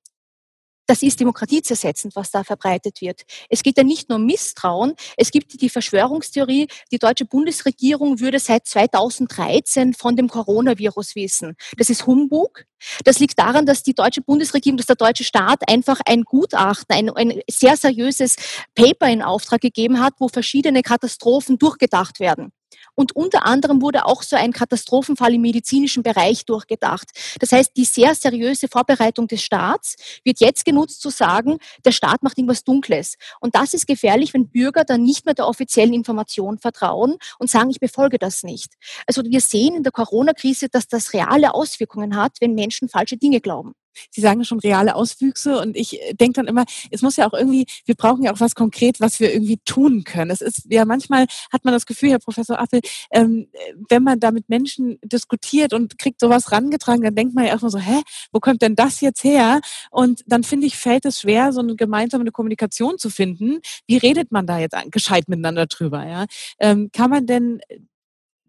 das 0.87 1.03
ist 1.03 1.21
demokratiezersetzend, 1.21 2.17
was 2.17 2.31
da 2.31 2.45
verbreitet 2.45 3.01
wird. 3.01 3.23
Es 3.49 3.63
geht 3.63 3.77
ja 3.77 3.85
nicht 3.85 4.09
nur 4.09 4.19
um 4.19 4.27
Misstrauen, 4.27 4.95
es 5.17 5.31
gibt 5.31 5.61
die 5.61 5.69
Verschwörungstheorie, 5.69 6.69
die 6.91 6.99
deutsche 6.99 7.25
Bundesregierung 7.25 8.21
würde 8.21 8.39
seit 8.39 8.67
2013 8.67 9.95
von 9.95 10.17
dem 10.17 10.29
Coronavirus 10.29 11.17
wissen. 11.17 11.57
Das 11.77 11.91
ist 11.91 12.07
Humbug. 12.07 12.65
Das 13.05 13.19
liegt 13.19 13.39
daran, 13.39 13.67
dass 13.67 13.83
die 13.83 13.95
deutsche 13.95 14.21
Bundesregierung, 14.21 14.77
dass 14.77 14.87
der 14.87 14.97
deutsche 14.97 15.25
Staat 15.25 15.69
einfach 15.69 16.01
ein 16.07 16.23
Gutachten, 16.23 16.95
ein, 16.95 17.11
ein 17.11 17.41
sehr 17.51 17.77
seriöses 17.77 18.37
Paper 18.75 19.09
in 19.09 19.23
Auftrag 19.23 19.61
gegeben 19.61 20.01
hat, 20.01 20.15
wo 20.19 20.29
verschiedene 20.29 20.83
Katastrophen 20.83 21.59
durchgedacht 21.59 22.21
werden. 22.21 22.53
Und 22.97 23.15
unter 23.15 23.47
anderem 23.47 23.83
wurde 23.83 24.07
auch 24.07 24.23
so 24.23 24.35
ein 24.35 24.53
Katastrophenfall 24.53 25.35
im 25.35 25.43
medizinischen 25.43 26.03
Bereich 26.03 26.45
durchgedacht. 26.47 27.11
Das 27.39 27.53
heißt, 27.53 27.77
die 27.77 27.85
sehr 27.85 28.15
seriöse 28.15 28.67
Vorbereitung 28.67 29.29
des 29.29 29.43
Staats 29.43 29.97
wird 30.25 30.41
jetzt 30.41 30.65
genutzt 30.65 31.01
zu 31.03 31.11
sagen, 31.11 31.59
der 31.85 31.93
Staat 31.93 32.23
macht 32.23 32.39
irgendwas 32.39 32.65
Dunkles. 32.65 33.17
Und 33.41 33.55
das 33.55 33.75
ist 33.75 33.87
gefährlich, 33.87 34.35
wenn 34.35 34.49
Bürger 34.49 34.85
dann 34.85 35.03
nicht 35.03 35.27
mehr 35.27 35.35
der 35.35 35.47
offiziellen 35.47 35.93
Information 35.93 36.59
vertrauen 36.59 37.17
und 37.39 37.51
sagen, 37.51 37.71
ich 37.71 37.79
befolge 37.79 38.19
das 38.19 38.43
nicht. 38.43 38.73
Also 39.07 39.23
wir 39.25 39.41
sehen 39.41 39.77
in 39.77 39.83
der 39.83 39.93
Corona-Krise, 39.93 40.69
dass 40.69 40.89
das 40.89 41.13
reale 41.13 41.55
Auswirkungen 41.55 42.17
hat, 42.17 42.39
wenn 42.41 42.55
Menschen 42.55 42.89
falsche 42.89 43.17
Dinge 43.17 43.41
glauben. 43.41 43.75
Sie 44.11 44.21
sagen 44.21 44.45
schon 44.45 44.61
reale 44.61 44.95
Auswüchse 44.95 45.59
und 45.61 45.77
ich 45.77 46.01
äh, 46.01 46.15
denke 46.15 46.35
dann 46.35 46.47
immer, 46.47 46.65
es 46.91 47.03
muss 47.03 47.17
ja 47.17 47.29
auch 47.29 47.35
irgendwie, 47.35 47.67
wir 47.85 47.95
brauchen 47.95 48.23
ja 48.23 48.33
auch 48.33 48.41
was 48.41 48.55
konkret, 48.55 49.01
was 49.01 49.21
wir 49.21 49.33
irgendwie 49.33 49.59
tun 49.65 50.05
können. 50.05 50.31
Es 50.31 50.41
ist 50.41 50.67
ja 50.71 50.85
manchmal 50.85 51.27
hat 51.53 51.65
man 51.65 51.73
das 51.75 51.87
Gefühl, 51.87 52.11
Herr 52.11 52.19
Professor 52.19 52.59
Appel, 52.59 52.81
ähm, 53.11 53.49
wenn 53.89 54.03
man 54.03 54.21
da 54.21 54.31
mit 54.31 54.49
Menschen 54.49 54.99
diskutiert 55.03 55.73
und 55.73 55.99
kriegt 55.99 56.21
sowas 56.21 56.53
rangetragen, 56.53 57.03
dann 57.03 57.15
denkt 57.15 57.35
man 57.35 57.45
ja 57.45 57.51
erstmal 57.51 57.71
so, 57.71 57.79
hä, 57.79 58.03
wo 58.33 58.41
kommt 58.41 58.63
denn 58.63 58.75
das 58.75 59.01
jetzt 59.01 59.25
her? 59.25 59.61
Und 59.91 60.23
dann 60.27 60.45
finde 60.45 60.67
ich, 60.67 60.77
fällt 60.77 61.05
es 61.05 61.21
schwer, 61.21 61.53
so 61.53 61.61
eine 61.61 61.77
gemeinsame 61.77 62.31
Kommunikation 62.31 62.99
zu 62.99 63.11
finden. 63.11 63.61
Wie 63.87 63.97
redet 63.97 64.33
man 64.33 64.47
da 64.47 64.59
jetzt 64.59 64.77
gescheit 64.91 65.29
miteinander 65.29 65.67
drüber? 65.67 66.07
Ja? 66.07 66.27
Ähm, 66.59 66.91
kann 66.93 67.11
man 67.11 67.27
denn 67.27 67.61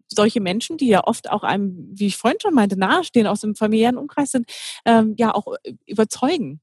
solche 0.08 0.40
Menschen, 0.40 0.76
die 0.76 0.88
ja 0.88 1.04
oft 1.04 1.30
auch 1.30 1.42
einem, 1.42 1.88
wie 1.92 2.06
ich 2.06 2.16
vorhin 2.16 2.40
schon 2.40 2.54
meinte, 2.54 2.78
nahestehen, 2.78 3.26
aus 3.26 3.40
dem 3.40 3.54
familiären 3.54 3.96
Umkreis 3.96 4.32
sind, 4.32 4.50
ähm, 4.84 5.14
ja 5.18 5.34
auch 5.34 5.54
äh, 5.62 5.74
überzeugen. 5.86 6.60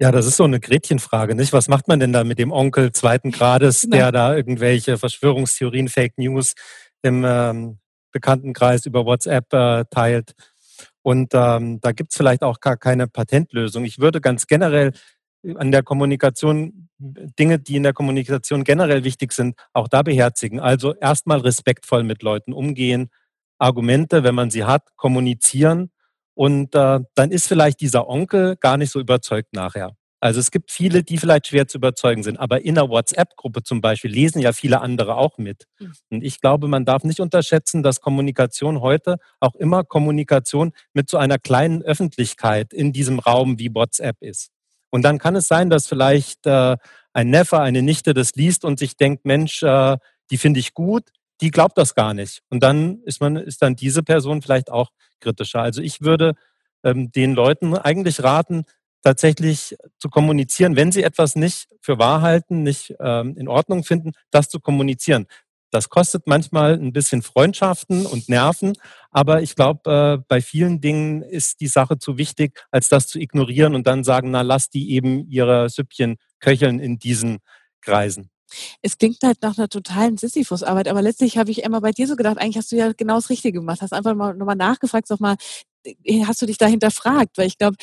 Ja, 0.00 0.10
das 0.10 0.26
ist 0.26 0.36
so 0.36 0.44
eine 0.44 0.60
Gretchenfrage, 0.60 1.34
nicht? 1.34 1.52
Was 1.52 1.68
macht 1.68 1.88
man 1.88 2.00
denn 2.00 2.12
da 2.12 2.24
mit 2.24 2.38
dem 2.38 2.52
Onkel 2.52 2.92
zweiten 2.92 3.30
Grades, 3.30 3.82
genau. 3.84 3.96
der 3.96 4.12
da 4.12 4.34
irgendwelche 4.34 4.98
Verschwörungstheorien, 4.98 5.88
Fake 5.88 6.18
News 6.18 6.54
im 7.02 7.24
ähm, 7.26 7.78
Bekanntenkreis 8.12 8.86
über 8.86 9.04
WhatsApp 9.04 9.52
äh, 9.52 9.84
teilt? 9.90 10.34
Und 11.02 11.32
ähm, 11.32 11.80
da 11.80 11.92
gibt's 11.92 12.16
vielleicht 12.16 12.42
auch 12.42 12.60
gar 12.60 12.76
keine 12.76 13.08
Patentlösung. 13.08 13.84
Ich 13.84 13.98
würde 13.98 14.20
ganz 14.20 14.46
generell 14.46 14.92
an 15.56 15.70
der 15.70 15.82
Kommunikation, 15.82 16.88
Dinge, 16.98 17.58
die 17.58 17.76
in 17.76 17.82
der 17.82 17.92
Kommunikation 17.92 18.64
generell 18.64 19.04
wichtig 19.04 19.32
sind, 19.32 19.56
auch 19.72 19.88
da 19.88 20.02
beherzigen. 20.02 20.60
Also 20.60 20.94
erstmal 20.94 21.40
respektvoll 21.40 22.02
mit 22.02 22.22
Leuten 22.22 22.52
umgehen, 22.52 23.10
Argumente, 23.58 24.24
wenn 24.24 24.34
man 24.34 24.50
sie 24.50 24.64
hat, 24.64 24.96
kommunizieren 24.96 25.90
und 26.34 26.74
äh, 26.74 27.00
dann 27.14 27.30
ist 27.30 27.48
vielleicht 27.48 27.80
dieser 27.80 28.08
Onkel 28.08 28.56
gar 28.56 28.76
nicht 28.76 28.92
so 28.92 29.00
überzeugt 29.00 29.52
nachher. 29.52 29.96
Also 30.20 30.40
es 30.40 30.50
gibt 30.50 30.72
viele, 30.72 31.04
die 31.04 31.18
vielleicht 31.18 31.48
schwer 31.48 31.68
zu 31.68 31.78
überzeugen 31.78 32.24
sind, 32.24 32.38
aber 32.38 32.62
in 32.64 32.74
der 32.74 32.88
WhatsApp-Gruppe 32.88 33.62
zum 33.62 33.80
Beispiel 33.80 34.10
lesen 34.10 34.40
ja 34.40 34.52
viele 34.52 34.80
andere 34.80 35.16
auch 35.16 35.38
mit. 35.38 35.66
Hm. 35.78 35.92
Und 36.10 36.24
ich 36.24 36.40
glaube, 36.40 36.66
man 36.66 36.84
darf 36.84 37.04
nicht 37.04 37.20
unterschätzen, 37.20 37.82
dass 37.82 38.00
Kommunikation 38.00 38.80
heute 38.80 39.18
auch 39.38 39.54
immer 39.54 39.84
Kommunikation 39.84 40.72
mit 40.92 41.08
so 41.08 41.18
einer 41.18 41.38
kleinen 41.38 41.82
Öffentlichkeit 41.82 42.72
in 42.72 42.92
diesem 42.92 43.20
Raum 43.20 43.58
wie 43.58 43.72
WhatsApp 43.72 44.16
ist. 44.20 44.50
Und 44.90 45.02
dann 45.02 45.18
kann 45.18 45.36
es 45.36 45.48
sein, 45.48 45.70
dass 45.70 45.86
vielleicht 45.86 46.46
äh, 46.46 46.76
ein 47.12 47.30
Neffe, 47.30 47.60
eine 47.60 47.82
Nichte 47.82 48.14
das 48.14 48.32
liest 48.34 48.64
und 48.64 48.78
sich 48.78 48.96
denkt, 48.96 49.24
Mensch, 49.24 49.62
äh, 49.62 49.96
die 50.30 50.38
finde 50.38 50.60
ich 50.60 50.74
gut, 50.74 51.10
die 51.40 51.50
glaubt 51.50 51.78
das 51.78 51.94
gar 51.94 52.14
nicht. 52.14 52.42
Und 52.48 52.62
dann 52.62 53.02
ist 53.04 53.20
man, 53.20 53.36
ist 53.36 53.62
dann 53.62 53.76
diese 53.76 54.02
Person 54.02 54.42
vielleicht 54.42 54.70
auch 54.70 54.90
kritischer. 55.20 55.60
Also 55.60 55.82
ich 55.82 56.00
würde 56.00 56.34
ähm, 56.84 57.10
den 57.12 57.34
Leuten 57.34 57.76
eigentlich 57.76 58.22
raten, 58.22 58.64
tatsächlich 59.02 59.76
zu 59.98 60.08
kommunizieren, 60.08 60.76
wenn 60.76 60.92
sie 60.92 61.02
etwas 61.02 61.36
nicht 61.36 61.68
für 61.80 61.98
wahr 61.98 62.20
halten, 62.20 62.62
nicht 62.62 62.94
ähm, 62.98 63.36
in 63.36 63.48
Ordnung 63.48 63.84
finden, 63.84 64.12
das 64.30 64.48
zu 64.48 64.60
kommunizieren. 64.60 65.26
Das 65.70 65.88
kostet 65.88 66.26
manchmal 66.26 66.74
ein 66.74 66.92
bisschen 66.92 67.22
Freundschaften 67.22 68.06
und 68.06 68.28
Nerven, 68.28 68.74
aber 69.10 69.42
ich 69.42 69.54
glaube, 69.54 70.18
äh, 70.20 70.24
bei 70.28 70.40
vielen 70.40 70.80
Dingen 70.80 71.22
ist 71.22 71.60
die 71.60 71.66
Sache 71.66 71.98
zu 71.98 72.16
wichtig, 72.18 72.64
als 72.70 72.88
das 72.88 73.06
zu 73.06 73.18
ignorieren 73.18 73.74
und 73.74 73.86
dann 73.86 74.04
sagen, 74.04 74.30
na, 74.30 74.42
lass 74.42 74.70
die 74.70 74.92
eben 74.92 75.28
ihre 75.28 75.68
Süppchen 75.68 76.16
köcheln 76.40 76.78
in 76.78 76.98
diesen 76.98 77.38
Kreisen. 77.82 78.30
Es 78.80 78.96
klingt 78.96 79.18
halt 79.22 79.42
nach 79.42 79.58
einer 79.58 79.68
totalen 79.68 80.16
Sisyphus-Arbeit, 80.16 80.88
aber 80.88 81.02
letztlich 81.02 81.36
habe 81.36 81.50
ich 81.50 81.62
immer 81.62 81.80
bei 81.80 81.90
dir 81.90 82.06
so 82.06 82.16
gedacht, 82.16 82.38
eigentlich 82.38 82.56
hast 82.56 82.72
du 82.72 82.76
ja 82.76 82.92
genau 82.92 83.16
das 83.16 83.28
Richtige 83.28 83.58
gemacht, 83.58 83.82
hast 83.82 83.92
einfach 83.92 84.14
mal 84.14 84.34
nochmal 84.34 84.56
nachgefragt, 84.56 85.06
sag 85.06 85.20
mal, 85.20 85.36
hast 86.26 86.42
du 86.42 86.46
dich 86.46 86.58
da 86.58 86.66
hinterfragt? 86.66 87.36
Weil 87.36 87.46
ich 87.46 87.58
glaube, 87.58 87.76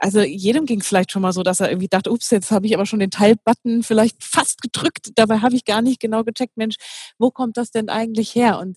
also 0.00 0.20
jedem 0.20 0.66
ging 0.66 0.80
es 0.80 0.86
vielleicht 0.86 1.12
schon 1.12 1.22
mal 1.22 1.32
so, 1.32 1.42
dass 1.42 1.60
er 1.60 1.70
irgendwie 1.70 1.88
dachte, 1.88 2.10
ups, 2.10 2.30
jetzt 2.30 2.50
habe 2.50 2.66
ich 2.66 2.74
aber 2.74 2.86
schon 2.86 3.00
den 3.00 3.10
Teilbutton 3.10 3.82
vielleicht 3.82 4.22
fast 4.22 4.62
gedrückt. 4.62 5.10
Dabei 5.16 5.38
habe 5.40 5.56
ich 5.56 5.64
gar 5.64 5.82
nicht 5.82 6.00
genau 6.00 6.24
gecheckt, 6.24 6.56
Mensch, 6.56 6.76
wo 7.18 7.30
kommt 7.30 7.56
das 7.56 7.70
denn 7.70 7.88
eigentlich 7.88 8.34
her? 8.34 8.58
Und 8.58 8.76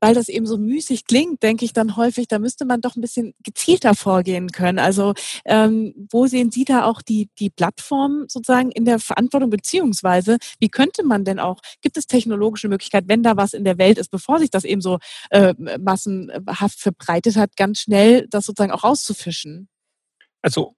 weil 0.00 0.14
das 0.14 0.28
eben 0.28 0.46
so 0.46 0.56
müßig 0.56 1.06
klingt, 1.06 1.42
denke 1.42 1.64
ich 1.64 1.72
dann 1.72 1.96
häufig, 1.96 2.28
da 2.28 2.38
müsste 2.38 2.64
man 2.64 2.80
doch 2.80 2.96
ein 2.96 3.00
bisschen 3.00 3.34
gezielter 3.42 3.94
vorgehen 3.94 4.52
können. 4.52 4.78
Also 4.78 5.14
ähm, 5.44 5.94
wo 6.10 6.26
sehen 6.26 6.50
Sie 6.50 6.64
da 6.64 6.84
auch 6.84 7.02
die, 7.02 7.28
die 7.38 7.50
Plattform 7.50 8.26
sozusagen 8.28 8.70
in 8.70 8.84
der 8.84 9.00
Verantwortung, 9.00 9.50
beziehungsweise 9.50 10.38
wie 10.60 10.68
könnte 10.68 11.04
man 11.04 11.24
denn 11.24 11.40
auch, 11.40 11.60
gibt 11.82 11.96
es 11.96 12.06
technologische 12.06 12.68
Möglichkeit, 12.68 13.04
wenn 13.08 13.22
da 13.22 13.36
was 13.36 13.52
in 13.52 13.64
der 13.64 13.78
Welt 13.78 13.98
ist, 13.98 14.10
bevor 14.10 14.38
sich 14.38 14.50
das 14.50 14.64
eben 14.64 14.80
so 14.80 14.98
äh, 15.30 15.54
massenhaft 15.80 16.78
verbreitet 16.78 17.36
hat, 17.36 17.56
ganz 17.56 17.80
schnell 17.80 18.26
das 18.28 18.46
sozusagen 18.46 18.72
auch 18.72 18.84
rauszufischen? 18.84 19.68
Also 20.42 20.74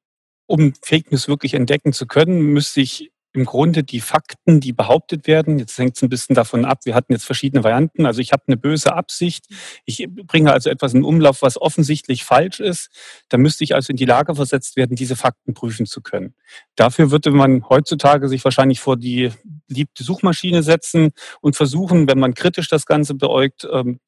um 0.46 0.74
Fake 0.82 1.10
News 1.12 1.28
wirklich 1.28 1.54
entdecken 1.54 1.92
zu 1.92 2.06
können, 2.06 2.40
müsste 2.40 2.80
ich 2.80 3.12
im 3.34 3.44
Grunde 3.46 3.82
die 3.82 4.00
Fakten, 4.00 4.60
die 4.60 4.72
behauptet 4.72 5.26
werden, 5.26 5.58
jetzt 5.58 5.78
hängt 5.78 5.96
es 5.96 6.02
ein 6.02 6.10
bisschen 6.10 6.34
davon 6.34 6.64
ab, 6.64 6.80
wir 6.84 6.94
hatten 6.94 7.12
jetzt 7.12 7.24
verschiedene 7.24 7.64
Varianten, 7.64 8.04
also 8.04 8.20
ich 8.20 8.32
habe 8.32 8.42
eine 8.46 8.56
böse 8.58 8.92
Absicht, 8.92 9.46
ich 9.86 10.06
bringe 10.26 10.52
also 10.52 10.68
etwas 10.68 10.92
in 10.92 11.02
Umlauf, 11.02 11.40
was 11.40 11.60
offensichtlich 11.60 12.24
falsch 12.24 12.60
ist, 12.60 12.90
da 13.30 13.38
müsste 13.38 13.64
ich 13.64 13.74
also 13.74 13.90
in 13.90 13.96
die 13.96 14.04
Lage 14.04 14.34
versetzt 14.34 14.76
werden, 14.76 14.96
diese 14.96 15.16
Fakten 15.16 15.54
prüfen 15.54 15.86
zu 15.86 16.02
können. 16.02 16.34
Dafür 16.76 17.10
würde 17.10 17.30
man 17.30 17.68
heutzutage 17.68 18.28
sich 18.28 18.44
wahrscheinlich 18.44 18.80
vor 18.80 18.98
die 18.98 19.32
liebte 19.68 20.04
Suchmaschine 20.04 20.62
setzen 20.62 21.12
und 21.40 21.56
versuchen, 21.56 22.08
wenn 22.08 22.18
man 22.18 22.34
kritisch 22.34 22.68
das 22.68 22.84
Ganze 22.84 23.14
beäugt, 23.14 23.66
ähm, 23.72 24.00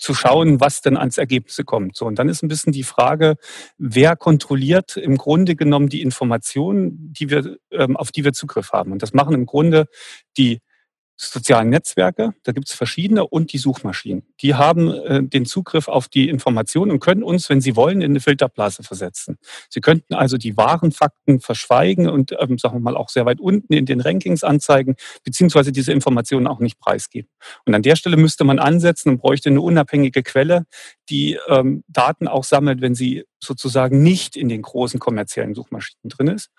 zu 0.00 0.14
schauen, 0.14 0.60
was 0.60 0.80
denn 0.80 0.96
ans 0.96 1.18
Ergebnisse 1.18 1.62
kommt. 1.62 1.94
So, 1.94 2.06
und 2.06 2.18
dann 2.18 2.28
ist 2.28 2.42
ein 2.42 2.48
bisschen 2.48 2.72
die 2.72 2.82
Frage, 2.82 3.36
wer 3.76 4.16
kontrolliert 4.16 4.96
im 4.96 5.16
Grunde 5.16 5.54
genommen 5.56 5.88
die 5.88 6.00
Informationen, 6.00 7.12
die 7.12 7.28
wir, 7.28 7.58
ähm, 7.70 7.96
auf 7.96 8.10
die 8.10 8.24
wir 8.24 8.32
Zugriff 8.32 8.72
haben. 8.72 8.92
Und 8.92 9.02
das 9.02 9.12
machen 9.12 9.34
im 9.34 9.46
Grunde 9.46 9.86
die 10.38 10.60
sozialen 11.28 11.68
Netzwerke, 11.68 12.32
da 12.44 12.52
gibt 12.52 12.68
es 12.68 12.74
verschiedene, 12.74 13.26
und 13.26 13.52
die 13.52 13.58
Suchmaschinen. 13.58 14.22
Die 14.40 14.54
haben 14.54 14.90
äh, 14.92 15.22
den 15.22 15.44
Zugriff 15.44 15.88
auf 15.88 16.08
die 16.08 16.28
Informationen 16.28 16.90
und 16.90 17.00
können 17.00 17.22
uns, 17.22 17.48
wenn 17.50 17.60
sie 17.60 17.76
wollen, 17.76 18.00
in 18.00 18.12
eine 18.12 18.20
Filterblase 18.20 18.82
versetzen. 18.82 19.38
Sie 19.68 19.80
könnten 19.80 20.14
also 20.14 20.38
die 20.38 20.56
wahren 20.56 20.92
Fakten 20.92 21.40
verschweigen 21.40 22.08
und, 22.08 22.34
ähm, 22.40 22.58
sagen 22.58 22.76
wir 22.76 22.80
mal, 22.80 22.96
auch 22.96 23.10
sehr 23.10 23.26
weit 23.26 23.40
unten 23.40 23.72
in 23.72 23.86
den 23.86 24.00
Rankings 24.00 24.44
anzeigen, 24.44 24.96
beziehungsweise 25.22 25.72
diese 25.72 25.92
Informationen 25.92 26.46
auch 26.46 26.60
nicht 26.60 26.78
preisgeben. 26.78 27.28
Und 27.66 27.74
an 27.74 27.82
der 27.82 27.96
Stelle 27.96 28.16
müsste 28.16 28.44
man 28.44 28.58
ansetzen 28.58 29.10
und 29.10 29.18
bräuchte 29.18 29.50
eine 29.50 29.60
unabhängige 29.60 30.22
Quelle, 30.22 30.64
die 31.10 31.38
ähm, 31.48 31.84
Daten 31.88 32.28
auch 32.28 32.44
sammelt, 32.44 32.80
wenn 32.80 32.94
sie 32.94 33.24
sozusagen 33.42 34.02
nicht 34.02 34.36
in 34.36 34.48
den 34.48 34.62
großen 34.62 35.00
kommerziellen 35.00 35.54
Suchmaschinen 35.54 36.08
drin 36.08 36.28
ist. 36.28 36.50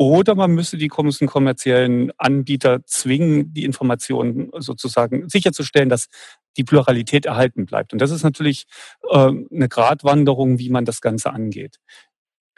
Oder 0.00 0.34
man 0.34 0.52
müsste 0.52 0.78
die 0.78 0.88
kommerziellen 0.88 2.10
Anbieter 2.16 2.80
zwingen, 2.86 3.52
die 3.52 3.66
Informationen 3.66 4.50
sozusagen 4.56 5.28
sicherzustellen, 5.28 5.90
dass 5.90 6.06
die 6.56 6.64
Pluralität 6.64 7.26
erhalten 7.26 7.66
bleibt. 7.66 7.92
Und 7.92 7.98
das 7.98 8.10
ist 8.10 8.22
natürlich 8.22 8.64
äh, 9.10 9.18
eine 9.18 9.68
Gratwanderung, 9.68 10.58
wie 10.58 10.70
man 10.70 10.86
das 10.86 11.02
Ganze 11.02 11.34
angeht. 11.34 11.80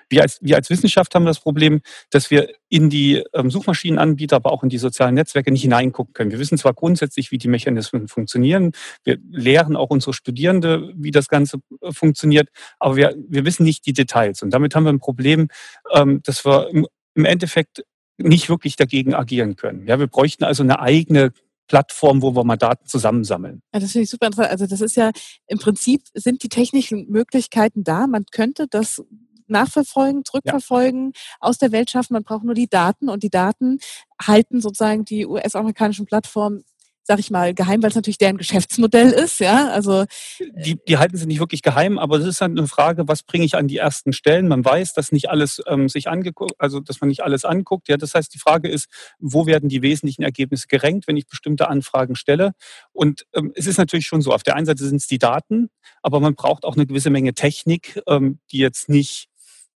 Wir 0.08 0.22
als, 0.22 0.38
wir 0.40 0.54
als 0.54 0.70
Wissenschaft 0.70 1.16
haben 1.16 1.24
das 1.24 1.40
Problem, 1.40 1.80
dass 2.10 2.30
wir 2.30 2.48
in 2.68 2.90
die 2.90 3.24
ähm, 3.34 3.50
Suchmaschinenanbieter, 3.50 4.36
aber 4.36 4.52
auch 4.52 4.62
in 4.62 4.68
die 4.68 4.78
sozialen 4.78 5.16
Netzwerke 5.16 5.50
nicht 5.50 5.62
hineingucken 5.62 6.14
können. 6.14 6.30
Wir 6.30 6.38
wissen 6.38 6.58
zwar 6.58 6.74
grundsätzlich, 6.74 7.32
wie 7.32 7.38
die 7.38 7.48
Mechanismen 7.48 8.06
funktionieren. 8.06 8.70
Wir 9.02 9.18
lehren 9.30 9.74
auch 9.74 9.90
unsere 9.90 10.12
Studierende, 10.12 10.92
wie 10.94 11.10
das 11.10 11.26
Ganze 11.26 11.58
äh, 11.80 11.90
funktioniert, 11.90 12.50
aber 12.78 12.94
wir, 12.94 13.16
wir 13.28 13.44
wissen 13.44 13.64
nicht 13.64 13.84
die 13.84 13.94
Details. 13.94 14.42
Und 14.42 14.50
damit 14.50 14.76
haben 14.76 14.84
wir 14.84 14.92
ein 14.92 15.00
Problem, 15.00 15.48
ähm, 15.92 16.20
dass 16.22 16.46
wir 16.46 16.68
im 17.14 17.24
Endeffekt 17.24 17.84
nicht 18.18 18.48
wirklich 18.48 18.76
dagegen 18.76 19.14
agieren 19.14 19.56
können. 19.56 19.86
Ja, 19.86 19.98
wir 19.98 20.06
bräuchten 20.06 20.44
also 20.44 20.62
eine 20.62 20.80
eigene 20.80 21.32
Plattform, 21.68 22.22
wo 22.22 22.34
wir 22.34 22.44
mal 22.44 22.56
Daten 22.56 22.86
zusammensammeln. 22.86 23.62
Ja, 23.72 23.80
das 23.80 23.92
finde 23.92 24.04
ich 24.04 24.10
super 24.10 24.26
interessant. 24.26 24.52
Also 24.52 24.66
das 24.66 24.80
ist 24.80 24.96
ja 24.96 25.10
im 25.46 25.58
Prinzip 25.58 26.02
sind 26.14 26.42
die 26.42 26.48
technischen 26.48 27.08
Möglichkeiten 27.08 27.84
da. 27.84 28.06
Man 28.06 28.26
könnte 28.30 28.66
das 28.68 29.02
nachverfolgen, 29.46 30.24
zurückverfolgen, 30.24 31.12
ja. 31.14 31.20
aus 31.40 31.58
der 31.58 31.72
Welt 31.72 31.90
schaffen. 31.90 32.14
Man 32.14 32.24
braucht 32.24 32.44
nur 32.44 32.54
die 32.54 32.68
Daten 32.68 33.08
und 33.08 33.22
die 33.22 33.30
Daten 33.30 33.78
halten 34.20 34.60
sozusagen 34.60 35.04
die 35.04 35.26
US-amerikanischen 35.26 36.06
Plattformen 36.06 36.64
sag 37.04 37.18
ich 37.18 37.30
mal, 37.30 37.54
geheim, 37.54 37.82
weil 37.82 37.90
es 37.90 37.96
natürlich 37.96 38.18
deren 38.18 38.36
Geschäftsmodell 38.36 39.10
ist, 39.10 39.40
ja. 39.40 39.68
Also 39.70 40.04
die, 40.40 40.78
die 40.86 40.98
halten 40.98 41.16
sie 41.16 41.26
nicht 41.26 41.40
wirklich 41.40 41.62
geheim, 41.62 41.98
aber 41.98 42.16
es 42.18 42.24
ist 42.24 42.40
halt 42.40 42.56
eine 42.56 42.68
Frage, 42.68 43.08
was 43.08 43.22
bringe 43.22 43.44
ich 43.44 43.56
an 43.56 43.68
die 43.68 43.78
ersten 43.78 44.12
Stellen? 44.12 44.48
Man 44.48 44.64
weiß, 44.64 44.94
dass 44.94 45.12
nicht 45.12 45.28
alles 45.28 45.60
ähm, 45.66 45.88
sich 45.88 46.08
angeguckt, 46.08 46.54
also 46.58 46.80
dass 46.80 47.00
man 47.00 47.08
nicht 47.08 47.22
alles 47.22 47.44
anguckt. 47.44 47.88
Ja, 47.88 47.96
das 47.96 48.14
heißt, 48.14 48.32
die 48.32 48.38
Frage 48.38 48.68
ist, 48.68 48.88
wo 49.18 49.46
werden 49.46 49.68
die 49.68 49.82
wesentlichen 49.82 50.22
Ergebnisse 50.22 50.68
gerankt, 50.68 51.06
wenn 51.08 51.16
ich 51.16 51.26
bestimmte 51.26 51.68
Anfragen 51.68 52.14
stelle? 52.14 52.52
Und 52.92 53.26
ähm, 53.34 53.52
es 53.54 53.66
ist 53.66 53.78
natürlich 53.78 54.06
schon 54.06 54.22
so, 54.22 54.32
auf 54.32 54.42
der 54.42 54.56
einen 54.56 54.66
Seite 54.66 54.84
sind 54.84 54.96
es 54.96 55.06
die 55.06 55.18
Daten, 55.18 55.70
aber 56.02 56.20
man 56.20 56.34
braucht 56.34 56.64
auch 56.64 56.76
eine 56.76 56.86
gewisse 56.86 57.10
Menge 57.10 57.34
Technik, 57.34 58.00
ähm, 58.06 58.38
die 58.50 58.58
jetzt 58.58 58.88
nicht 58.88 59.28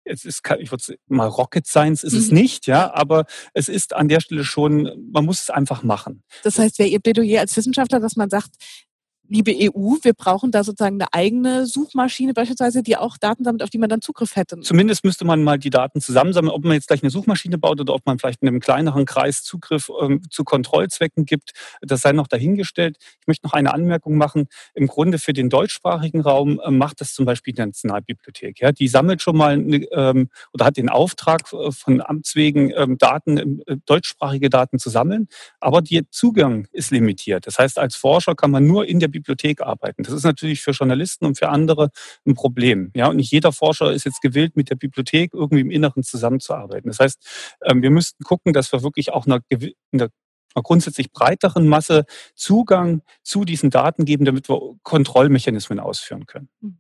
es 0.06 0.24
ist, 0.24 0.41
ich 0.60 0.72
würde 0.72 0.97
mal 1.08 1.28
Rocket 1.28 1.68
Science 1.68 2.03
ist 2.03 2.14
mhm. 2.14 2.20
es 2.20 2.32
nicht, 2.32 2.68
ja, 2.68 2.93
aber 2.93 3.26
es 3.53 3.68
ist 3.68 3.93
an 3.95 4.08
der 4.08 4.22
Stelle 4.22 4.43
schon, 4.43 5.10
man 5.12 5.26
muss 5.26 5.41
es 5.41 5.49
einfach 5.49 5.84
machen. 5.84 6.24
Das 6.43 6.60
heißt, 6.60 6.80
wäre 6.80 6.89
Ihr 6.89 6.99
Plädoyer 6.99 7.41
als 7.41 7.58
Wissenschaftler, 7.58 7.99
dass 7.99 8.16
man 8.16 8.30
sagt, 8.30 8.51
liebe 9.28 9.51
EU, 9.51 9.95
wir 10.01 10.13
brauchen 10.13 10.51
da 10.51 10.63
sozusagen 10.63 11.01
eine 11.01 11.13
eigene 11.13 11.65
Suchmaschine 11.65 12.34
beispielsweise, 12.34 12.84
die 12.84 12.97
auch 12.97 13.17
Daten 13.17 13.43
sammelt, 13.43 13.63
auf 13.63 13.69
die 13.69 13.78
man 13.78 13.89
dann 13.89 14.01
Zugriff 14.01 14.36
hätte. 14.36 14.59
Zumindest 14.61 15.03
müsste 15.03 15.26
man 15.26 15.43
mal 15.43 15.57
die 15.57 15.69
Daten 15.69 16.01
zusammensammeln, 16.01 16.51
ob 16.51 16.63
man 16.63 16.73
jetzt 16.73 16.88
gleich 16.88 17.03
eine 17.03 17.09
Suchmaschine 17.09 17.57
baut 17.57 17.80
oder 17.82 17.93
ob 17.93 18.05
man 18.05 18.19
vielleicht 18.19 18.41
in 18.41 18.47
einem 18.47 18.59
kleineren 18.59 19.05
Kreis 19.05 19.43
Zugriff 19.43 19.91
ähm, 20.01 20.21
zu 20.30 20.43
Kontrollzwecken 20.43 21.26
gibt. 21.26 21.51
Das 21.82 22.01
sei 22.01 22.11
noch 22.11 22.28
dahingestellt. 22.28 22.97
Ich 23.21 23.28
möchte 23.28 23.45
noch 23.47 23.53
eine 23.53 23.73
Anmerkung 23.73 24.17
machen. 24.17 24.47
Im 24.73 24.88
Grunde 24.88 25.17
für 25.17 25.34
den 25.34 25.49
deutschsprachigen 25.49 26.21
Raum 26.21 26.59
äh, 26.63 26.71
macht 26.71 27.01
das 27.01 27.13
zum 27.13 27.26
Beispiel 27.26 27.53
die 27.53 27.61
Nationalbibliothek. 27.61 28.59
Ja? 28.61 28.71
Die 28.71 28.88
sammelt 28.88 29.21
schon 29.21 29.38
mal 29.38 29.53
eine, 29.53 29.78
ähm, 29.91 30.30
oder 30.53 30.65
hat 30.65 30.78
den 30.78 30.89
Auftrag 30.89 31.51
äh, 31.53 31.71
von 31.71 32.01
Amts 32.01 32.36
wegen 32.36 32.71
ähm, 32.76 32.97
Daten, 32.97 33.61
äh, 33.65 33.78
deutschsprachige 33.86 34.49
Daten 34.49 34.80
zu 34.80 34.89
sammeln, 34.89 35.28
aber 35.59 35.82
der 35.82 36.09
Zugang 36.11 36.67
ist 36.71 36.91
limitiert. 36.91 37.47
Das 37.47 37.57
heißt, 37.57 37.80
als 37.80 37.95
Forscher 37.95 38.36
kann 38.36 38.51
man 38.51 38.65
nur 38.65 38.86
in 38.86 38.99
der 38.99 39.07
Bibliothek 39.20 39.61
arbeiten. 39.61 40.03
Das 40.03 40.13
ist 40.13 40.24
natürlich 40.24 40.61
für 40.61 40.72
Journalisten 40.72 41.26
und 41.26 41.38
für 41.38 41.49
andere 41.49 41.89
ein 42.26 42.34
Problem. 42.34 42.91
Ja, 42.95 43.07
und 43.07 43.18
nicht 43.18 43.32
jeder 43.32 43.51
Forscher 43.51 43.91
ist 43.91 44.05
jetzt 44.05 44.22
gewillt, 44.22 44.55
mit 44.55 44.70
der 44.70 44.76
Bibliothek 44.76 45.34
irgendwie 45.34 45.61
im 45.61 45.72
Inneren 45.72 46.03
zusammenzuarbeiten. 46.03 46.89
Das 46.89 46.99
heißt, 46.99 47.57
ähm, 47.63 47.82
wir 47.82 47.91
müssten 47.91 48.24
gucken, 48.24 48.53
dass 48.53 48.72
wir 48.72 48.84
wirklich 48.84 49.13
auch 49.13 49.26
einer, 49.26 49.41
einer 49.91 50.09
grundsätzlich 50.55 51.11
breiteren 51.11 51.68
Masse 51.68 52.05
Zugang 52.36 53.01
zu 53.24 53.45
diesen 53.45 53.70
Daten 53.70 54.05
geben, 54.05 54.26
damit 54.26 54.49
wir 54.49 54.59
Kontrollmechanismen 54.84 55.80
ausführen 55.80 56.26
können. 56.26 56.49
Hm. 56.61 56.78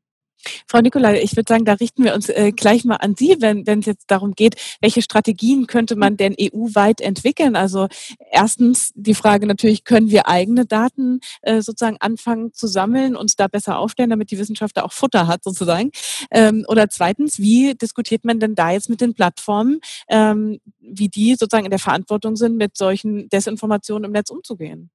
Frau 0.67 0.81
Nikolai, 0.81 1.21
ich 1.21 1.35
würde 1.35 1.51
sagen, 1.51 1.65
da 1.65 1.73
richten 1.73 2.03
wir 2.03 2.13
uns 2.13 2.29
äh, 2.29 2.51
gleich 2.51 2.85
mal 2.85 2.97
an 2.97 3.15
Sie, 3.15 3.37
wenn, 3.39 3.65
wenn 3.67 3.79
es 3.79 3.85
jetzt 3.85 4.11
darum 4.11 4.33
geht, 4.33 4.55
welche 4.81 5.01
Strategien 5.01 5.67
könnte 5.67 5.95
man 5.95 6.17
denn 6.17 6.35
EU-weit 6.39 7.01
entwickeln? 7.01 7.55
Also 7.55 7.87
erstens 8.31 8.91
die 8.95 9.15
Frage 9.15 9.47
natürlich, 9.47 9.83
können 9.83 10.09
wir 10.09 10.27
eigene 10.27 10.65
Daten 10.65 11.19
äh, 11.41 11.61
sozusagen 11.61 11.97
anfangen 11.99 12.53
zu 12.53 12.67
sammeln, 12.67 13.15
uns 13.15 13.35
da 13.35 13.47
besser 13.47 13.79
aufstellen, 13.79 14.09
damit 14.09 14.31
die 14.31 14.37
Wissenschaft 14.37 14.77
da 14.77 14.83
auch 14.83 14.93
Futter 14.93 15.27
hat 15.27 15.43
sozusagen? 15.43 15.91
Ähm, 16.31 16.65
oder 16.67 16.89
zweitens, 16.89 17.39
wie 17.39 17.75
diskutiert 17.75 18.25
man 18.25 18.39
denn 18.39 18.55
da 18.55 18.71
jetzt 18.71 18.89
mit 18.89 19.01
den 19.01 19.13
Plattformen, 19.13 19.79
ähm, 20.09 20.59
wie 20.79 21.09
die 21.09 21.35
sozusagen 21.35 21.65
in 21.65 21.71
der 21.71 21.79
Verantwortung 21.79 22.35
sind, 22.35 22.57
mit 22.57 22.77
solchen 22.77 23.29
Desinformationen 23.29 24.05
im 24.05 24.11
Netz 24.11 24.29
umzugehen? 24.29 24.89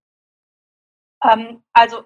Ähm, 1.24 1.62
also 1.72 2.04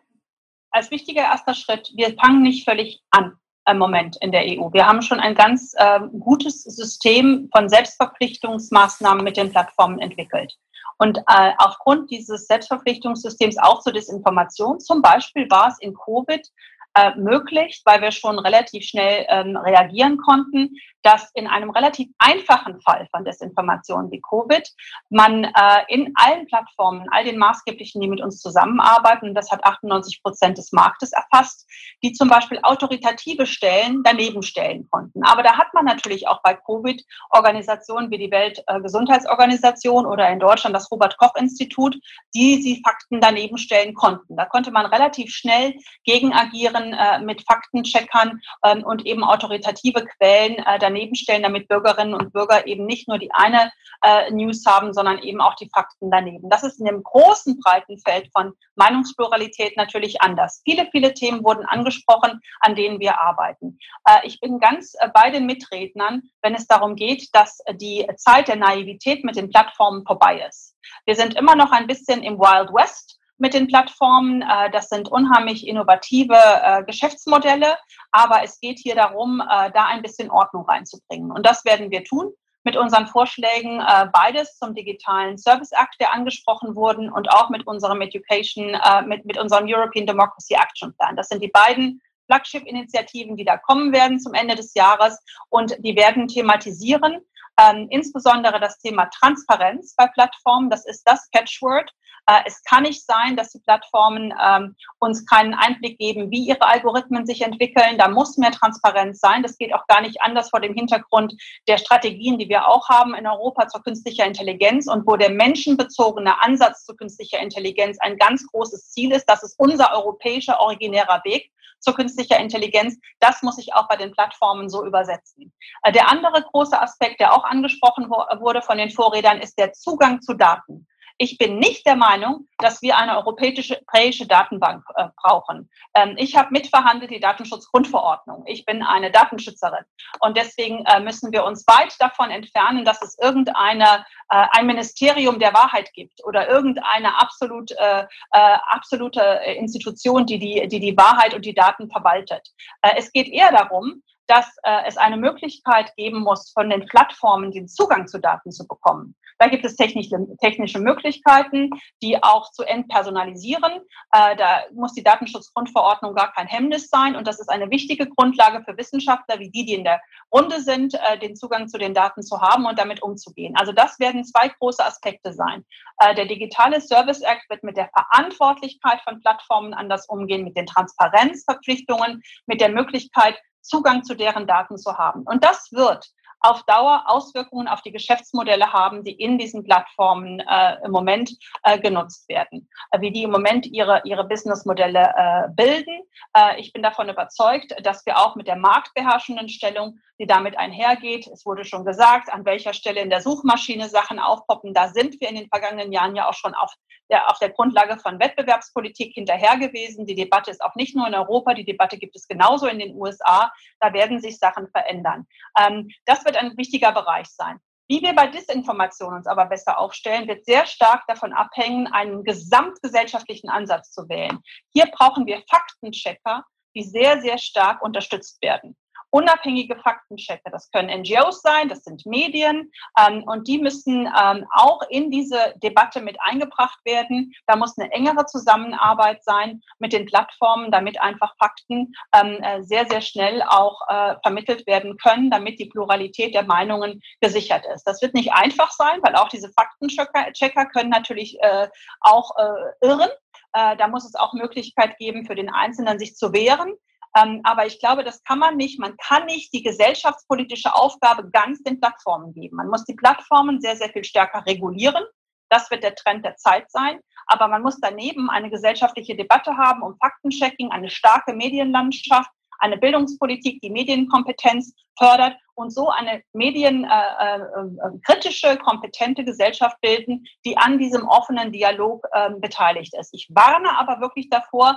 als 0.75 0.91
wichtiger 0.91 1.23
erster 1.23 1.55
Schritt, 1.55 1.93
wir 1.95 2.15
fangen 2.21 2.43
nicht 2.43 2.65
völlig 2.65 3.01
an 3.11 3.39
im 3.71 3.79
Moment 3.79 4.17
in 4.21 4.33
der 4.33 4.43
EU. 4.43 4.73
Wir 4.73 4.87
haben 4.87 5.01
schon 5.01 5.21
ein 5.21 5.35
ganz 5.35 5.73
äh, 5.79 6.01
gutes 6.19 6.65
System 6.65 7.49
von 7.55 7.69
Selbstverpflichtungsmaßnahmen 7.69 9.25
mit 9.25 9.37
den 9.37 9.51
Plattformen 9.51 10.01
entwickelt. 10.01 10.55
Und 10.99 11.19
äh, 11.19 11.53
aufgrund 11.59 12.11
dieses 12.11 12.47
Selbstverpflichtungssystems 12.47 13.57
auch 13.59 13.81
zur 13.81 13.93
Desinformation, 13.93 14.81
zum 14.81 15.01
Beispiel 15.01 15.49
war 15.51 15.69
es 15.69 15.79
in 15.81 15.95
Covid 15.95 16.47
äh, 16.95 17.15
möglich, 17.17 17.83
weil 17.85 18.01
wir 18.01 18.13
schon 18.13 18.39
relativ 18.39 18.85
schnell 18.85 19.27
ähm, 19.29 19.57
reagieren 19.57 20.17
konnten, 20.19 20.71
dass 21.03 21.31
in 21.35 21.47
einem 21.47 21.71
relativ 21.71 22.09
einfachen 22.19 22.81
Fall 22.81 23.07
von 23.11 23.25
Desinformation 23.25 24.11
wie 24.11 24.23
Covid 24.23 24.67
man 25.11 25.45
äh, 25.45 25.51
in 25.89 26.13
allen 26.15 26.47
Plattformen, 26.47 27.07
all 27.11 27.25
den 27.25 27.39
maßgeblichen, 27.39 28.01
die 28.01 28.09
mit 28.09 28.23
uns 28.23 28.41
zusammenarbeiten, 28.41 29.35
das 29.35 29.51
hat 29.51 29.65
98 29.65 30.23
Prozent 30.23 30.57
des 30.57 30.73
Marktes 30.73 31.13
erfasst, 31.13 31.69
die 32.03 32.13
zum 32.13 32.29
Beispiel 32.29 32.59
autoritative 32.63 33.47
Stellen 33.47 34.03
daneben 34.03 34.43
stellen 34.43 34.89
konnten. 34.91 35.23
Aber 35.25 35.43
da 35.43 35.59
hat 35.59 35.75
man 35.75 35.85
natürlich 35.85 36.27
auch 36.27 36.41
bei 36.43 36.55
Covid 36.55 37.05
Organisationen 37.31 38.11
wie 38.11 38.19
die 38.19 38.31
Weltgesundheitsorganisation 38.31 40.07
oder 40.07 40.31
in 40.31 40.41
Deutschland 40.41 40.75
das 40.75 40.91
Robert 40.91 41.19
Koch 41.19 41.35
Institut, 41.37 41.97
die 42.35 42.63
sie 42.63 42.83
Fakten 42.83 43.21
daneben 43.21 43.59
stellen 43.59 43.95
konnten. 43.95 44.37
Da 44.37 44.47
konnte 44.47 44.71
man 44.71 44.87
relativ 44.87 45.31
schnell 45.31 45.75
gegen 46.05 46.33
agieren 46.33 46.84
äh, 46.93 47.21
mit 47.21 47.43
Faktencheckern 47.47 48.41
ähm, 48.65 48.85
und 48.85 49.07
eben 49.07 49.25
autoritative 49.25 50.05
Quellen 50.05 50.59
äh, 50.59 50.79
daneben 50.79 51.15
stellen, 51.15 51.43
damit 51.43 51.69
Bürgerinnen 51.69 52.15
und 52.15 52.33
Bürger 52.33 52.67
eben 52.67 52.87
nicht 52.87 53.09
nur 53.09 53.19
die 53.19 53.33
eine 53.33 53.73
äh, 54.03 54.31
News 54.31 54.65
haben, 54.67 54.93
sondern 54.93 55.19
eben 55.21 55.41
auch 55.41 55.55
die 55.55 55.71
Fakten 55.73 56.11
daneben. 56.11 56.51
Das 56.51 56.63
ist 56.63 56.79
in 56.79 56.87
dem 56.87 57.03
großen, 57.03 57.59
breiten 57.61 57.99
Feld 57.99 58.29
von 58.33 58.53
Meinungspluralität 58.75 59.77
natürlich 59.77 60.21
anders. 60.21 60.63
Viele, 60.65 60.89
viele 60.91 61.15
Themen 61.15 61.45
wurden 61.45 61.65
angesprochen, 61.65 62.41
an 62.61 62.75
denen 62.75 63.01
wir 63.01 63.21
arbeiten. 63.21 63.79
Ich 64.25 64.41
bin 64.41 64.59
ganz 64.59 64.95
bei 65.15 65.31
den 65.31 65.47
Mitrednern, 65.47 66.23
wenn 66.43 66.55
es 66.55 66.67
darum 66.67 66.97
geht, 66.97 67.29
dass 67.35 67.59
die 67.75 68.07
Zeit 68.17 68.49
der 68.49 68.57
Naivität 68.57 69.25
mit 69.25 69.37
den 69.37 69.51
Plattformen 69.51 70.05
vorbei 70.05 70.45
ist. 70.49 70.75
Wir 71.07 71.15
sind 71.15 71.35
immer 71.35 71.57
noch 71.57 71.73
ein 71.73 71.87
bisschen 71.87 72.23
im 72.23 72.39
Wild 72.39 72.73
West 72.73 73.19
mit 73.45 73.53
den 73.53 73.67
Plattformen. 73.67 74.41
Äh, 74.41 74.71
das 74.71 74.89
sind 74.89 75.07
unheimlich 75.07 75.67
innovative 75.67 76.35
äh, 76.35 76.83
Geschäftsmodelle, 76.83 77.77
aber 78.11 78.43
es 78.43 78.59
geht 78.59 78.79
hier 78.79 78.95
darum, 78.95 79.41
äh, 79.41 79.71
da 79.71 79.85
ein 79.85 80.01
bisschen 80.01 80.31
Ordnung 80.31 80.65
reinzubringen. 80.65 81.31
Und 81.31 81.45
das 81.45 81.63
werden 81.67 81.91
wir 81.91 82.05
tun 82.05 82.33
mit 82.67 82.79
unseren 82.79 83.07
Vorschlägen, 83.07 83.83
beides 84.15 84.57
zum 84.57 84.75
digitalen 84.75 85.37
Service 85.37 85.73
Act, 85.73 85.97
der 86.01 86.15
angesprochen 86.15 86.75
wurden, 86.75 87.13
und 87.13 87.31
auch 87.31 87.51
mit 87.51 87.67
unserem 87.67 88.01
Education, 88.01 88.75
mit, 89.05 89.27
mit 89.27 89.39
unserem 89.39 89.67
European 89.69 90.07
Democracy 90.07 90.55
Action 90.55 90.97
Plan. 90.97 91.15
Das 91.15 91.29
sind 91.29 91.43
die 91.43 91.49
beiden 91.49 92.01
Flagship-Initiativen, 92.25 93.37
die 93.37 93.45
da 93.45 93.59
kommen 93.59 93.93
werden 93.93 94.19
zum 94.19 94.33
Ende 94.33 94.55
des 94.55 94.73
Jahres 94.73 95.23
und 95.51 95.77
die 95.81 95.95
werden 95.95 96.27
thematisieren, 96.27 97.21
ähm, 97.61 97.87
insbesondere 97.91 98.59
das 98.61 98.79
Thema 98.79 99.11
Transparenz 99.11 99.95
bei 99.95 100.07
Plattformen. 100.07 100.71
Das 100.71 100.87
ist 100.87 101.03
das 101.05 101.29
Catchword. 101.33 101.93
Äh, 102.27 102.41
es 102.47 102.63
kann 102.65 102.85
nicht 102.85 103.05
sein, 103.05 103.37
dass 103.37 103.51
die 103.51 103.61
Plattformen 103.61 104.33
ähm, 104.43 104.75
uns 104.99 105.27
keinen 105.27 105.55
Einblick 105.55 105.99
geben, 105.99 106.31
wie 106.31 106.47
ihre 106.47 106.63
Algorithmen 106.63 107.27
sich 107.27 107.43
entwickeln. 107.43 107.99
Da 107.99 108.09
muss 108.09 108.39
mehr 108.39 108.53
Transparenz 108.53 109.21
sein. 109.21 109.43
Das 109.43 109.59
geht 109.59 109.75
auch 109.75 109.87
gar 109.87 110.01
nicht 110.01 110.23
anders 110.23 110.51
vor 110.51 110.61
dem 110.61 110.75
Hintergrund 110.75 111.35
der 111.69 111.79
Strategien, 111.79 112.39
die 112.39 112.49
wir 112.49 112.69
auch 112.69 112.89
haben 112.89 113.15
in 113.15 113.27
Europa 113.27 113.69
zur 113.69 113.83
künstlicher 113.83 114.27
Intelligenz 114.27 114.89
und 114.89 115.07
wo 115.07 115.17
der 115.17 115.31
menschenbezogene 115.31 116.41
Ansatz 116.43 116.85
zu 116.85 116.97
künstlicher 116.97 117.39
Intelligenz 117.39 117.99
ein 118.01 118.17
ganz 118.17 118.47
großes 118.47 118.91
Ziel 118.91 119.13
ist. 119.13 119.27
Das 119.27 119.43
ist 119.43 119.59
unser 119.59 119.93
europäischer 119.93 120.61
originärer 120.61 121.21
Weg 121.25 121.51
zur 121.81 121.95
künstlicher 121.95 122.39
Intelligenz. 122.39 122.99
Das 123.21 123.43
muss 123.43 123.59
ich 123.59 123.75
auch 123.75 123.87
bei 123.89 123.97
den 123.97 124.13
Plattformen 124.13 124.71
so 124.71 124.85
übersetzen. 124.87 125.53
Äh, 125.83 125.93
der 125.93 126.09
andere 126.09 126.43
große 126.51 126.81
Aspekt, 126.81 127.21
der 127.21 127.35
auch 127.35 127.45
angesprochen 127.45 128.09
wurde 128.09 128.63
von 128.63 128.79
den 128.79 128.91
Vorredern, 128.91 129.39
ist 129.39 129.59
der 129.59 129.73
Zugang 129.73 130.23
zu 130.23 130.35
Daten. 130.35 130.87
Ich 131.19 131.39
bin 131.39 131.59
nicht 131.59 131.87
der 131.87 131.97
Meinung, 131.97 132.49
dass 132.59 132.83
wir 132.83 132.97
eine 132.97 133.17
europäische, 133.17 133.75
europäische 133.95 134.27
Datenbank 134.27 134.85
äh, 134.97 135.09
brauchen. 135.17 135.71
Ähm, 135.95 136.15
ich 136.19 136.37
habe 136.37 136.51
mitverhandelt 136.51 137.11
die 137.11 137.21
Datenschutzgrundverordnung. 137.21 138.45
Ich 138.47 138.65
bin 138.65 138.83
eine 138.83 139.11
Datenschützerin. 139.11 139.85
Und 140.21 140.37
deswegen 140.37 140.85
äh, 140.87 141.01
müssen 141.01 141.33
wir 141.33 141.45
uns 141.45 141.67
weit 141.67 141.95
davon 142.01 142.31
entfernen, 142.31 142.85
dass 142.85 143.03
es 143.03 143.17
irgendeine, 143.19 144.05
äh, 144.31 144.47
ein 144.53 144.67
Ministerium 144.67 145.39
der 145.39 145.55
Wahrheit 145.55 145.93
gibt 145.93 146.25
oder 146.25 146.49
irgendeine 146.49 147.21
absolut, 147.21 147.71
äh, 147.73 148.07
äh, 148.33 148.59
absolute 148.69 149.21
Institution, 149.57 150.27
die 150.27 150.39
die, 150.39 150.67
die 150.69 150.81
die 150.81 150.97
Wahrheit 150.97 151.35
und 151.35 151.45
die 151.45 151.55
Daten 151.55 151.91
verwaltet. 151.91 152.49
Äh, 152.83 152.95
es 152.97 153.13
geht 153.13 153.29
eher 153.29 153.53
darum, 153.53 154.03
dass 154.27 154.47
äh, 154.63 154.83
es 154.87 154.97
eine 154.97 155.17
Möglichkeit 155.17 155.95
geben 155.97 156.21
muss, 156.21 156.51
von 156.53 156.71
den 156.71 156.87
Plattformen 156.87 157.51
den 157.51 157.69
Zugang 157.69 158.07
zu 158.07 158.19
Daten 158.19 158.51
zu 158.51 158.67
bekommen. 158.67 159.15
Da 159.39 159.49
gibt 159.49 159.65
es 159.65 159.77
technische, 159.77 160.17
technische 160.41 160.79
Möglichkeiten, 160.79 161.71
die 162.03 162.23
auch 162.23 162.51
zu 162.53 162.63
entpersonalisieren. 162.63 163.81
Äh, 164.13 164.37
da 164.37 164.63
muss 164.73 164.93
die 164.93 165.03
Datenschutzgrundverordnung 165.03 166.15
gar 166.15 166.33
kein 166.33 166.47
Hemmnis 166.47 166.89
sein. 166.89 167.17
Und 167.17 167.27
das 167.27 167.41
ist 167.41 167.49
eine 167.49 167.71
wichtige 167.71 168.09
Grundlage 168.09 168.63
für 168.65 168.77
Wissenschaftler 168.77 169.39
wie 169.41 169.51
die, 169.51 169.65
die 169.65 169.75
in 169.75 169.85
der 169.85 170.01
Runde 170.33 170.61
sind, 170.61 170.95
äh, 170.95 171.19
den 171.19 171.37
Zugang 171.37 171.69
zu 171.69 171.79
den 171.79 171.95
Daten 171.95 172.23
zu 172.23 172.41
haben 172.41 172.67
und 172.67 172.79
damit 172.79 173.03
umzugehen. 173.03 173.55
Also 173.57 173.73
das 173.73 173.99
werden 173.99 174.25
zwei 174.25 174.49
große 174.49 174.85
Aspekte 174.85 175.33
sein. 175.33 175.65
Äh, 175.99 176.15
der 176.15 176.27
digitale 176.27 176.81
Service 176.81 177.21
Act 177.21 177.49
wird 177.51 177.65
mit 177.65 177.77
der 177.77 177.89
Verantwortlichkeit 177.89 179.01
von 179.03 179.21
Plattformen 179.21 179.75
anders 179.75 180.07
umgehen, 180.09 180.45
mit 180.45 180.57
den 180.57 180.67
Transparenzverpflichtungen, 180.67 182.23
mit 182.47 182.61
der 182.61 182.71
Möglichkeit, 182.71 183.39
Zugang 183.65 184.05
zu 184.05 184.15
deren 184.15 184.47
Daten 184.47 184.77
zu 184.79 184.97
haben. 184.99 185.23
Und 185.23 185.43
das 185.43 185.73
wird 185.73 186.13
auf 186.45 186.63
Dauer 186.65 187.05
Auswirkungen 187.07 187.69
auf 187.69 187.81
die 187.81 187.91
Geschäftsmodelle 187.91 188.73
haben, 188.73 189.03
die 189.03 189.13
in 189.13 189.39
diesen 189.39 189.65
Plattformen 189.65 190.41
äh, 190.41 190.77
im 190.85 190.91
Moment 190.91 191.35
äh, 191.63 191.79
genutzt 191.79 192.29
werden, 192.29 192.69
äh, 192.91 193.01
wie 193.01 193.11
die 193.11 193.23
im 193.23 193.31
Moment 193.31 193.67
ihre, 193.67 194.03
ihre 194.05 194.25
Businessmodelle 194.25 195.15
äh, 195.17 195.49
bilden. 195.55 196.03
Äh, 196.37 196.61
ich 196.61 196.75
bin 196.75 196.83
davon 196.83 197.09
überzeugt, 197.09 197.75
dass 197.83 198.05
wir 198.05 198.19
auch 198.19 198.37
mit 198.37 198.47
der 198.47 198.57
marktbeherrschenden 198.57 199.49
Stellung, 199.49 199.99
die 200.21 200.27
damit 200.27 200.59
einhergeht, 200.59 201.27
es 201.29 201.47
wurde 201.47 201.65
schon 201.65 201.85
gesagt, 201.85 202.31
an 202.31 202.45
welcher 202.45 202.75
Stelle 202.75 203.01
in 203.01 203.11
der 203.11 203.23
Suchmaschine 203.23 203.89
Sachen 203.89 204.19
aufpoppen, 204.19 204.75
da 204.75 204.89
sind 204.89 205.21
wir 205.21 205.31
in 205.31 205.37
den 205.37 205.49
vergangenen 205.49 205.93
Jahren 205.93 206.15
ja 206.15 206.29
auch 206.29 206.35
schon 206.35 206.55
auf 206.55 206.75
der, 207.11 207.31
auf 207.31 207.39
der 207.39 207.51
Grundlage 207.51 207.99
von 207.99 208.19
Wettbewerbspolitik 208.19 209.15
hinterher 209.15 209.57
gewesen. 209.59 210.07
Die 210.07 210.15
Debatte 210.15 210.51
ist 210.51 210.63
auch 210.63 210.75
nicht 210.75 210.97
nur 210.97 211.07
in 211.07 211.15
Europa, 211.15 211.55
die 211.55 211.65
Debatte 211.65 211.99
gibt 211.99 212.17
es 212.17 212.27
genauso 212.27 212.67
in 212.67 212.79
den 212.79 212.95
USA. 212.95 213.53
Da 213.81 213.93
werden 213.93 214.21
sich 214.21 214.39
Sachen 214.39 214.69
verändern. 214.69 215.27
Ähm, 215.59 215.91
das 216.07 216.25
wird 216.25 216.34
ein 216.37 216.57
wichtiger 216.57 216.93
Bereich 216.93 217.29
sein. 217.29 217.59
Wie 217.89 218.01
wir 218.01 218.15
bei 218.15 218.29
Disinformation 218.29 219.15
uns 219.15 219.27
aber 219.27 219.45
besser 219.47 219.79
aufstellen, 219.79 220.27
wird 220.27 220.47
sehr 220.47 220.67
stark 220.67 221.03
davon 221.07 221.33
abhängen, 221.33 221.87
einen 221.87 222.25
gesamtgesellschaftlichen 222.25 223.51
Ansatz 223.51 223.93
zu 223.93 224.09
wählen. 224.09 224.41
Hier 224.73 224.87
brauchen 224.87 225.27
wir 225.27 225.43
Faktenchecker, 225.51 226.45
die 226.75 226.83
sehr, 226.83 227.21
sehr 227.21 227.37
stark 227.37 227.83
unterstützt 227.83 228.41
werden 228.43 228.77
unabhängige 229.15 229.77
Faktenchecker. 229.77 230.51
Das 230.51 230.71
können 230.73 231.03
NGOs 231.03 231.41
sein, 231.41 231.69
das 231.69 231.85
sind 231.85 232.05
Medien 232.05 232.73
ähm, 232.99 233.23
und 233.23 233.47
die 233.47 233.59
müssen 233.59 234.07
ähm, 234.07 234.45
auch 234.51 234.83
in 234.89 235.13
diese 235.13 235.55
Debatte 235.63 236.01
mit 236.01 236.17
eingebracht 236.21 236.81
werden. 236.85 237.33
Da 237.47 237.55
muss 237.55 237.79
eine 237.79 237.93
engere 237.93 238.27
Zusammenarbeit 238.27 239.23
sein 239.23 239.61
mit 239.79 239.93
den 239.93 240.07
Plattformen, 240.07 240.73
damit 240.73 241.01
einfach 241.01 241.33
Fakten 241.39 241.95
ähm, 242.13 242.43
äh, 242.43 242.63
sehr, 242.65 242.87
sehr 242.87 243.01
schnell 243.01 243.41
auch 243.43 243.81
äh, 243.89 244.17
vermittelt 244.23 244.67
werden 244.67 244.97
können, 244.97 245.31
damit 245.31 245.61
die 245.61 245.67
Pluralität 245.67 246.35
der 246.35 246.45
Meinungen 246.45 247.01
gesichert 247.21 247.65
ist. 247.73 247.85
Das 247.85 248.03
wird 248.03 248.15
nicht 248.15 248.33
einfach 248.33 248.73
sein, 248.73 248.99
weil 249.03 249.15
auch 249.15 249.29
diese 249.29 249.53
Faktenchecker 249.53 250.67
können 250.67 250.91
natürlich 250.91 251.41
äh, 251.41 251.69
auch 252.01 252.33
äh, 252.37 252.87
irren. 252.87 253.11
Äh, 253.53 253.77
da 253.77 253.87
muss 253.87 254.05
es 254.05 254.17
auch 254.17 254.33
Möglichkeit 254.33 254.99
geben, 254.99 255.25
für 255.25 255.37
den 255.37 255.51
Einzelnen 255.51 256.01
sich 256.01 256.17
zu 256.17 256.33
wehren. 256.33 256.75
Ähm, 257.17 257.41
aber 257.45 257.67
ich 257.67 257.79
glaube, 257.79 258.05
das 258.05 258.23
kann 258.25 258.39
man 258.39 258.57
nicht. 258.57 258.81
Man 258.81 258.97
kann 258.97 259.27
nicht 259.27 259.53
die 259.53 259.63
gesellschaftspolitische 259.63 260.75
Aufgabe 260.75 261.31
ganz 261.31 261.63
den 261.63 261.81
Plattformen 261.81 262.35
geben. 262.35 262.57
Man 262.57 262.69
muss 262.69 262.85
die 262.85 262.95
Plattformen 262.95 263.61
sehr, 263.61 263.77
sehr 263.77 263.91
viel 263.91 264.05
stärker 264.05 264.45
regulieren. 264.47 265.05
Das 265.49 265.71
wird 265.71 265.85
der 265.85 265.95
Trend 265.95 266.25
der 266.25 266.37
Zeit 266.37 266.71
sein. 266.71 266.99
Aber 267.27 267.49
man 267.49 267.63
muss 267.63 267.79
daneben 267.81 268.29
eine 268.31 268.51
gesellschaftliche 268.51 269.17
Debatte 269.17 269.57
haben 269.57 269.83
um 269.83 269.97
Faktenchecking, 269.99 270.73
eine 270.73 270.91
starke 270.91 271.33
Medienlandschaft, 271.33 272.31
eine 272.59 272.79
Bildungspolitik, 272.79 273.61
die 273.61 273.71
Medienkompetenz 273.71 274.75
fördert 274.99 275.37
und 275.55 275.71
so 275.71 275.89
eine 275.89 276.23
medienkritische, 276.33 278.49
äh, 278.49 278.55
äh, 278.55 278.57
kompetente 278.57 279.25
Gesellschaft 279.25 279.81
bilden, 279.81 280.27
die 280.45 280.57
an 280.57 280.79
diesem 280.79 281.07
offenen 281.07 281.53
Dialog 281.53 282.05
äh, 282.13 282.31
beteiligt 282.39 282.95
ist. 282.99 283.11
Ich 283.13 283.29
warne 283.31 283.79
aber 283.79 284.01
wirklich 284.01 284.29
davor, 284.31 284.71
äh, 284.71 284.75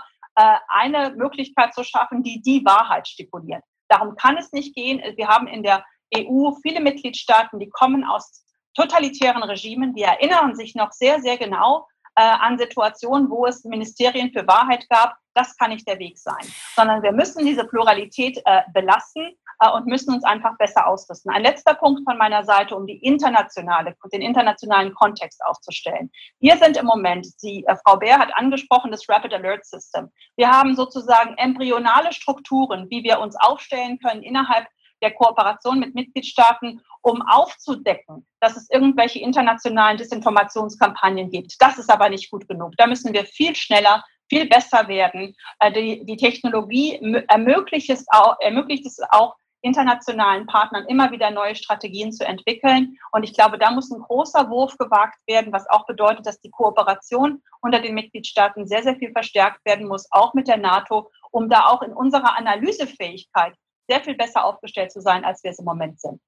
eine 0.68 1.16
Möglichkeit 1.16 1.74
zu 1.74 1.84
schaffen, 1.84 2.22
die 2.22 2.42
die 2.42 2.64
Wahrheit 2.64 3.08
stipuliert. 3.08 3.64
Darum 3.90 4.16
kann 4.16 4.38
es 4.38 4.52
nicht 4.52 4.76
gehen. 4.76 5.02
Wir 5.16 5.28
haben 5.28 5.48
in 5.48 5.64
der 5.64 5.84
EU 6.16 6.52
viele 6.62 6.80
Mitgliedstaaten, 6.80 7.60
die 7.60 7.70
kommen 7.70 8.04
aus 8.04 8.46
totalitären 8.76 9.44
Regimen, 9.44 9.96
die 9.96 10.04
erinnern 10.04 10.56
sich 10.56 10.76
noch 10.76 10.92
sehr, 10.92 11.20
sehr 11.22 11.38
genau 11.38 11.88
äh, 12.16 12.22
an 12.22 12.58
Situationen, 12.58 13.30
wo 13.30 13.46
es 13.46 13.64
Ministerien 13.64 14.32
für 14.32 14.48
Wahrheit 14.48 14.88
gab. 14.90 15.16
Das 15.34 15.56
kann 15.58 15.72
nicht 15.72 15.88
der 15.88 16.00
Weg 16.00 16.18
sein, 16.18 16.46
sondern 16.76 17.04
wir 17.04 17.12
müssen 17.12 17.46
diese 17.46 17.66
Pluralität 17.66 18.42
äh, 18.46 18.62
belassen 18.74 19.24
äh, 19.24 19.36
und 19.74 19.88
müssen 19.88 20.14
uns 20.14 20.24
einfach 20.24 20.58
besser 20.58 20.88
ausrüsten. 20.88 21.32
Ein 21.32 21.44
letzter 21.44 21.74
Punkt 21.74 22.02
von 22.04 22.18
meiner 22.18 22.44
Seite, 22.44 22.76
um 22.76 22.86
die 22.86 22.98
internationale, 22.98 23.96
den 24.12 24.22
internationalen 24.22 24.94
Kontext 24.94 25.44
aufzustellen. 25.46 26.12
Wir 26.40 26.58
sind 26.58 26.78
im 26.78 26.86
Moment, 26.86 27.28
die 27.42 27.66
äh, 27.66 27.76
Frau 27.84 27.98
Bär 27.98 28.20
hat 28.20 28.36
angesprochen, 28.36 28.92
das 28.92 29.08
Rapid 29.10 29.34
Alert 29.34 29.66
System. 29.66 30.10
Wir 30.36 30.50
haben 30.50 30.76
sozusagen 30.76 31.36
embryonale 31.38 32.14
Strukturen, 32.14 32.88
wie 32.90 33.04
wir 33.04 33.20
uns 33.20 33.36
aufstellen 33.36 34.00
können 34.00 34.24
innerhalb 34.24 34.68
der 35.02 35.14
Kooperation 35.14 35.80
mit 35.80 35.94
Mitgliedstaaten, 35.94 36.82
um 37.02 37.22
aufzudecken, 37.22 38.26
dass 38.40 38.58
es 38.58 38.70
irgendwelche 38.70 39.20
internationalen 39.20 39.98
Desinformationskampagnen 39.98 41.30
gibt. 41.30 41.56
Das 41.60 41.78
ist 41.78 41.92
aber 41.92 42.10
nicht 42.10 42.32
gut 42.32 42.48
genug. 42.48 42.74
Da 42.78 42.88
müssen 42.88 43.14
wir 43.14 43.26
viel 43.26 43.56
schneller 43.56 44.04
viel 44.30 44.48
besser 44.48 44.88
werden. 44.88 45.36
Äh, 45.60 45.72
die, 45.72 46.06
die 46.06 46.18
Technologie 46.18 47.00
ermöglicht 47.28 47.90
es, 47.90 48.06
auch, 48.10 48.36
ermöglicht 48.40 48.86
es 48.86 49.00
auch, 49.10 49.36
internationalen 49.62 50.46
Partnern 50.46 50.86
immer 50.88 51.12
wieder 51.12 51.32
neue 51.32 51.56
Strategien 51.56 52.12
zu 52.12 52.26
entwickeln. 52.26 52.98
Und 53.12 53.24
ich 53.24 53.34
glaube, 53.34 53.58
da 53.58 53.72
muss 53.72 53.92
ein 53.92 54.02
großer 54.02 54.50
Wurf 54.50 54.78
gewagt 54.78 55.20
werden, 55.28 55.52
was 55.52 55.70
auch 55.70 55.86
bedeutet, 55.86 56.26
dass 56.26 56.40
die 56.40 56.52
Kooperation 56.52 57.42
unter 57.62 57.80
den 57.80 57.96
Mitgliedstaaten 57.96 58.68
sehr, 58.68 58.84
sehr 58.84 58.96
viel 58.96 59.12
verstärkt 59.12 59.66
werden 59.66 59.88
muss, 59.88 60.08
auch 60.12 60.34
mit 60.34 60.48
der 60.48 60.58
NATO, 60.58 61.12
um 61.32 61.50
da 61.50 61.68
auch 61.68 61.82
in 61.82 61.94
unserer 61.94 62.38
Analysefähigkeit 62.38 63.56
sehr 63.90 64.02
viel 64.02 64.16
besser 64.16 64.46
aufgestellt 64.46 64.92
zu 64.92 65.02
sein, 65.02 65.24
als 65.26 65.44
wir 65.44 65.52
es 65.52 65.60
im 65.60 65.66
Moment 65.66 66.00
sind. 66.00 66.22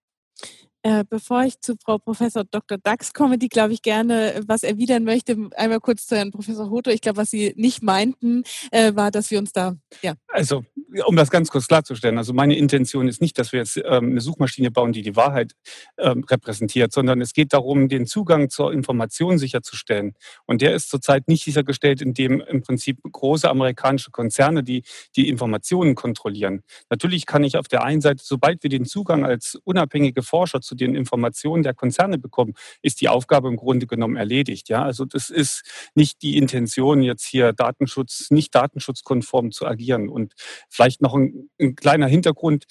Äh, 0.81 1.03
bevor 1.09 1.43
ich 1.43 1.59
zu 1.59 1.75
Frau 1.83 1.97
Professor 1.97 2.45
Dr. 2.45 2.77
Dax 2.77 3.13
komme, 3.13 3.37
die, 3.37 3.49
glaube 3.49 3.73
ich, 3.73 3.81
gerne 3.81 4.41
was 4.47 4.63
erwidern 4.63 5.03
möchte, 5.03 5.49
einmal 5.57 5.81
kurz 5.81 6.07
zu 6.07 6.15
Herrn 6.15 6.31
Professor 6.31 6.69
Hoto. 6.69 6.89
Ich 6.89 7.01
glaube, 7.01 7.17
was 7.17 7.31
Sie 7.31 7.53
nicht 7.57 7.83
meinten, 7.83 8.43
äh, 8.71 8.95
war, 8.95 9.11
dass 9.11 9.29
wir 9.29 9.39
uns 9.39 9.51
da, 9.51 9.75
ja. 10.01 10.13
Also, 10.29 10.63
um 11.05 11.17
das 11.17 11.31
ganz 11.31 11.49
kurz 11.49 11.67
klarzustellen, 11.67 12.17
also 12.17 12.31
meine 12.33 12.55
Intention 12.55 13.09
ist 13.09 13.21
nicht, 13.21 13.37
dass 13.37 13.51
wir 13.51 13.59
jetzt 13.59 13.75
ähm, 13.75 14.11
eine 14.11 14.21
Suchmaschine 14.21 14.71
bauen, 14.71 14.93
die 14.93 15.01
die 15.01 15.17
Wahrheit 15.17 15.51
ähm, 15.97 16.23
repräsentiert, 16.23 16.93
sondern 16.93 17.19
es 17.19 17.33
geht 17.33 17.51
darum, 17.51 17.89
den 17.89 18.07
Zugang 18.07 18.49
zur 18.49 18.71
Information 18.71 19.37
sicherzustellen. 19.37 20.13
Und 20.45 20.61
der 20.61 20.73
ist 20.73 20.89
zurzeit 20.89 21.27
nicht 21.27 21.43
sichergestellt, 21.43 22.01
indem 22.01 22.39
im 22.39 22.61
Prinzip 22.61 22.99
große 23.03 23.49
amerikanische 23.49 24.11
Konzerne 24.11 24.63
die, 24.63 24.83
die 25.17 25.27
Informationen 25.27 25.95
kontrollieren. 25.95 26.63
Natürlich 26.89 27.25
kann 27.25 27.43
ich 27.43 27.57
auf 27.57 27.67
der 27.67 27.83
einen 27.83 27.99
Seite, 27.99 28.23
sobald 28.25 28.63
wir 28.63 28.69
den 28.69 28.85
Zugang 28.85 29.25
als 29.25 29.59
unabhängige 29.65 30.23
Forscher 30.23 30.61
zu 30.69 30.75
den 30.75 30.93
Informationen 30.93 31.63
der 31.63 31.73
Konzerne 31.73 32.19
bekommen, 32.19 32.53
ist 32.83 33.01
die 33.01 33.09
Aufgabe 33.09 33.47
im 33.47 33.57
Grunde 33.57 33.87
genommen 33.87 34.15
erledigt. 34.15 34.69
Ja, 34.69 34.83
also 34.83 35.03
das 35.03 35.31
ist 35.31 35.63
nicht 35.95 36.21
die 36.21 36.37
Intention, 36.37 37.01
jetzt 37.01 37.25
hier 37.25 37.53
Datenschutz, 37.53 38.29
nicht 38.29 38.53
datenschutzkonform 38.53 39.51
zu 39.51 39.65
agieren. 39.65 40.09
Und 40.09 40.33
vielleicht 40.69 41.01
noch 41.01 41.15
ein, 41.15 41.49
ein 41.59 41.75
kleiner 41.75 42.07
Hintergrund 42.07 42.65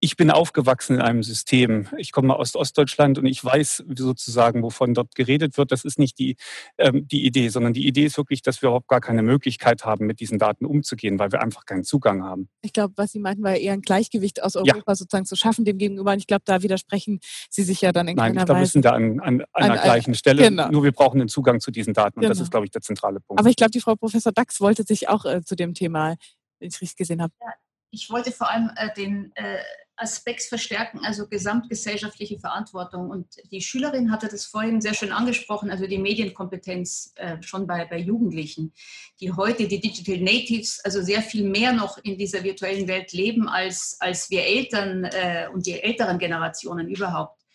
ich 0.00 0.16
bin 0.16 0.30
aufgewachsen 0.30 0.96
in 0.96 1.02
einem 1.02 1.22
System. 1.22 1.88
Ich 1.96 2.12
komme 2.12 2.36
aus 2.36 2.54
Ostdeutschland 2.54 3.18
und 3.18 3.26
ich 3.26 3.42
weiß 3.42 3.84
sozusagen, 3.96 4.62
wovon 4.62 4.92
dort 4.92 5.14
geredet 5.14 5.56
wird. 5.56 5.72
Das 5.72 5.84
ist 5.84 5.98
nicht 5.98 6.18
die, 6.18 6.36
ähm, 6.76 7.08
die 7.08 7.24
Idee, 7.24 7.48
sondern 7.48 7.72
die 7.72 7.86
Idee 7.86 8.04
ist 8.04 8.18
wirklich, 8.18 8.42
dass 8.42 8.60
wir 8.60 8.68
überhaupt 8.68 8.88
gar 8.88 9.00
keine 9.00 9.22
Möglichkeit 9.22 9.84
haben, 9.84 10.06
mit 10.06 10.20
diesen 10.20 10.38
Daten 10.38 10.66
umzugehen, 10.66 11.18
weil 11.18 11.32
wir 11.32 11.40
einfach 11.40 11.64
keinen 11.64 11.84
Zugang 11.84 12.24
haben. 12.24 12.48
Ich 12.60 12.74
glaube, 12.74 12.92
was 12.96 13.12
Sie 13.12 13.18
meinten, 13.18 13.42
war 13.42 13.56
eher 13.56 13.72
ein 13.72 13.80
Gleichgewicht 13.80 14.42
aus 14.42 14.56
Europa 14.56 14.82
ja. 14.86 14.94
sozusagen 14.94 15.24
zu 15.24 15.36
schaffen 15.36 15.64
dem 15.64 15.78
gegenüber. 15.78 16.12
Und 16.12 16.18
ich 16.18 16.26
glaube, 16.26 16.42
da 16.44 16.62
widersprechen 16.62 17.20
Sie 17.48 17.62
sich 17.62 17.80
ja 17.80 17.92
dann 17.92 18.08
in 18.08 18.16
Nein, 18.16 18.32
keiner 18.32 18.40
ich 18.42 18.46
glaube, 18.46 18.60
Weise. 18.60 18.68
wir 18.68 18.72
sind 18.72 18.84
da 18.84 18.90
an, 18.92 19.20
an, 19.20 19.44
an 19.52 19.62
einer 19.62 19.78
gleichen 19.78 20.14
Stelle. 20.14 20.42
Genau. 20.42 20.68
Nur 20.68 20.84
wir 20.84 20.92
brauchen 20.92 21.18
den 21.18 21.28
Zugang 21.28 21.60
zu 21.60 21.70
diesen 21.70 21.94
Daten. 21.94 22.18
Und 22.18 22.22
genau. 22.22 22.32
das 22.32 22.40
ist, 22.40 22.50
glaube 22.50 22.66
ich, 22.66 22.70
der 22.70 22.82
zentrale 22.82 23.20
Punkt. 23.20 23.40
Aber 23.40 23.48
ich 23.48 23.56
glaube, 23.56 23.70
die 23.70 23.80
Frau 23.80 23.96
Professor 23.96 24.32
Dax 24.32 24.60
wollte 24.60 24.82
sich 24.82 25.08
auch 25.08 25.24
äh, 25.24 25.42
zu 25.42 25.56
dem 25.56 25.72
Thema, 25.72 26.16
wenn 26.58 26.68
ich 26.68 26.80
richtig 26.80 26.96
gesehen 26.96 27.22
habe. 27.22 27.32
Ja, 27.40 27.52
ich 27.90 28.10
wollte 28.10 28.30
vor 28.30 28.50
allem 28.50 28.70
äh, 28.76 28.92
den 28.94 29.32
äh, 29.36 29.58
Aspekt 29.96 30.42
verstärken, 30.42 31.00
also 31.02 31.26
gesamtgesellschaftliche 31.26 32.38
Verantwortung. 32.38 33.10
Und 33.10 33.26
die 33.50 33.60
Schülerin 33.60 34.10
hatte 34.10 34.28
das 34.28 34.44
vorhin 34.44 34.80
sehr 34.80 34.94
schön 34.94 35.12
angesprochen, 35.12 35.70
also 35.70 35.86
die 35.86 35.98
Medienkompetenz 35.98 37.12
äh, 37.16 37.42
schon 37.42 37.66
bei, 37.66 37.84
bei 37.86 37.98
Jugendlichen, 37.98 38.72
die 39.20 39.32
heute 39.32 39.66
die 39.66 39.80
Digital 39.80 40.18
Natives, 40.18 40.80
also 40.84 41.02
sehr 41.02 41.22
viel 41.22 41.48
mehr 41.48 41.72
noch 41.72 41.98
in 41.98 42.18
dieser 42.18 42.44
virtuellen 42.44 42.88
Welt 42.88 43.12
leben 43.12 43.48
als, 43.48 43.96
als 44.00 44.30
wir 44.30 44.44
Eltern 44.44 45.04
äh, 45.04 45.48
und 45.52 45.66
die 45.66 45.80
älteren 45.80 46.18
Generationen 46.18 46.88
überhaupt. 46.88 47.46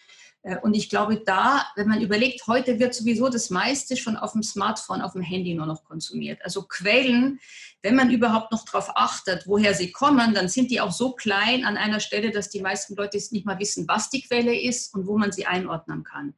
Äh, 0.44 0.58
und 0.58 0.74
ich 0.76 0.90
glaube, 0.90 1.18
da, 1.18 1.66
wenn 1.76 1.88
man 1.88 2.02
überlegt, 2.02 2.48
heute 2.48 2.80
wird 2.80 2.94
sowieso 2.94 3.30
das 3.30 3.50
meiste 3.50 3.98
schon 3.98 4.18
auf 4.18 4.34
dem 4.34 4.44
Smartphone, 4.44 5.02
auf 5.02 5.14
dem 5.14 5.22
Handy 5.22 5.54
nur 5.54 5.66
noch 5.66 5.84
konsumiert. 5.84 6.40
Also 6.44 6.64
Quellen, 6.64 7.40
wenn 7.82 7.96
man 7.96 8.12
überhaupt 8.12 8.52
noch 8.52 8.66
darauf 8.66 8.96
achtet, 8.96 9.48
woher 9.48 9.74
sie 9.74 9.92
kommen, 9.92 10.34
dann 10.34 10.50
sind 10.50 10.70
die 10.72 10.82
auch 10.82 10.92
so 10.92 11.14
klein 11.14 11.66
an 11.66 11.78
einer 11.78 12.00
Stelle, 12.00 12.32
dass 12.32 12.50
die 12.50 12.62
meisten 12.62 12.96
Leute 12.96 13.18
nicht 13.18 13.46
mal 13.46 13.60
wissen, 13.60 13.88
was 13.88 14.10
die 14.10 14.22
Quelle 14.22 14.60
ist 14.60 14.94
und 14.94 15.08
wo 15.08 15.18
man 15.18 15.32
sie 15.32 15.46
einordnen 15.46 16.04
kann. 16.04 16.34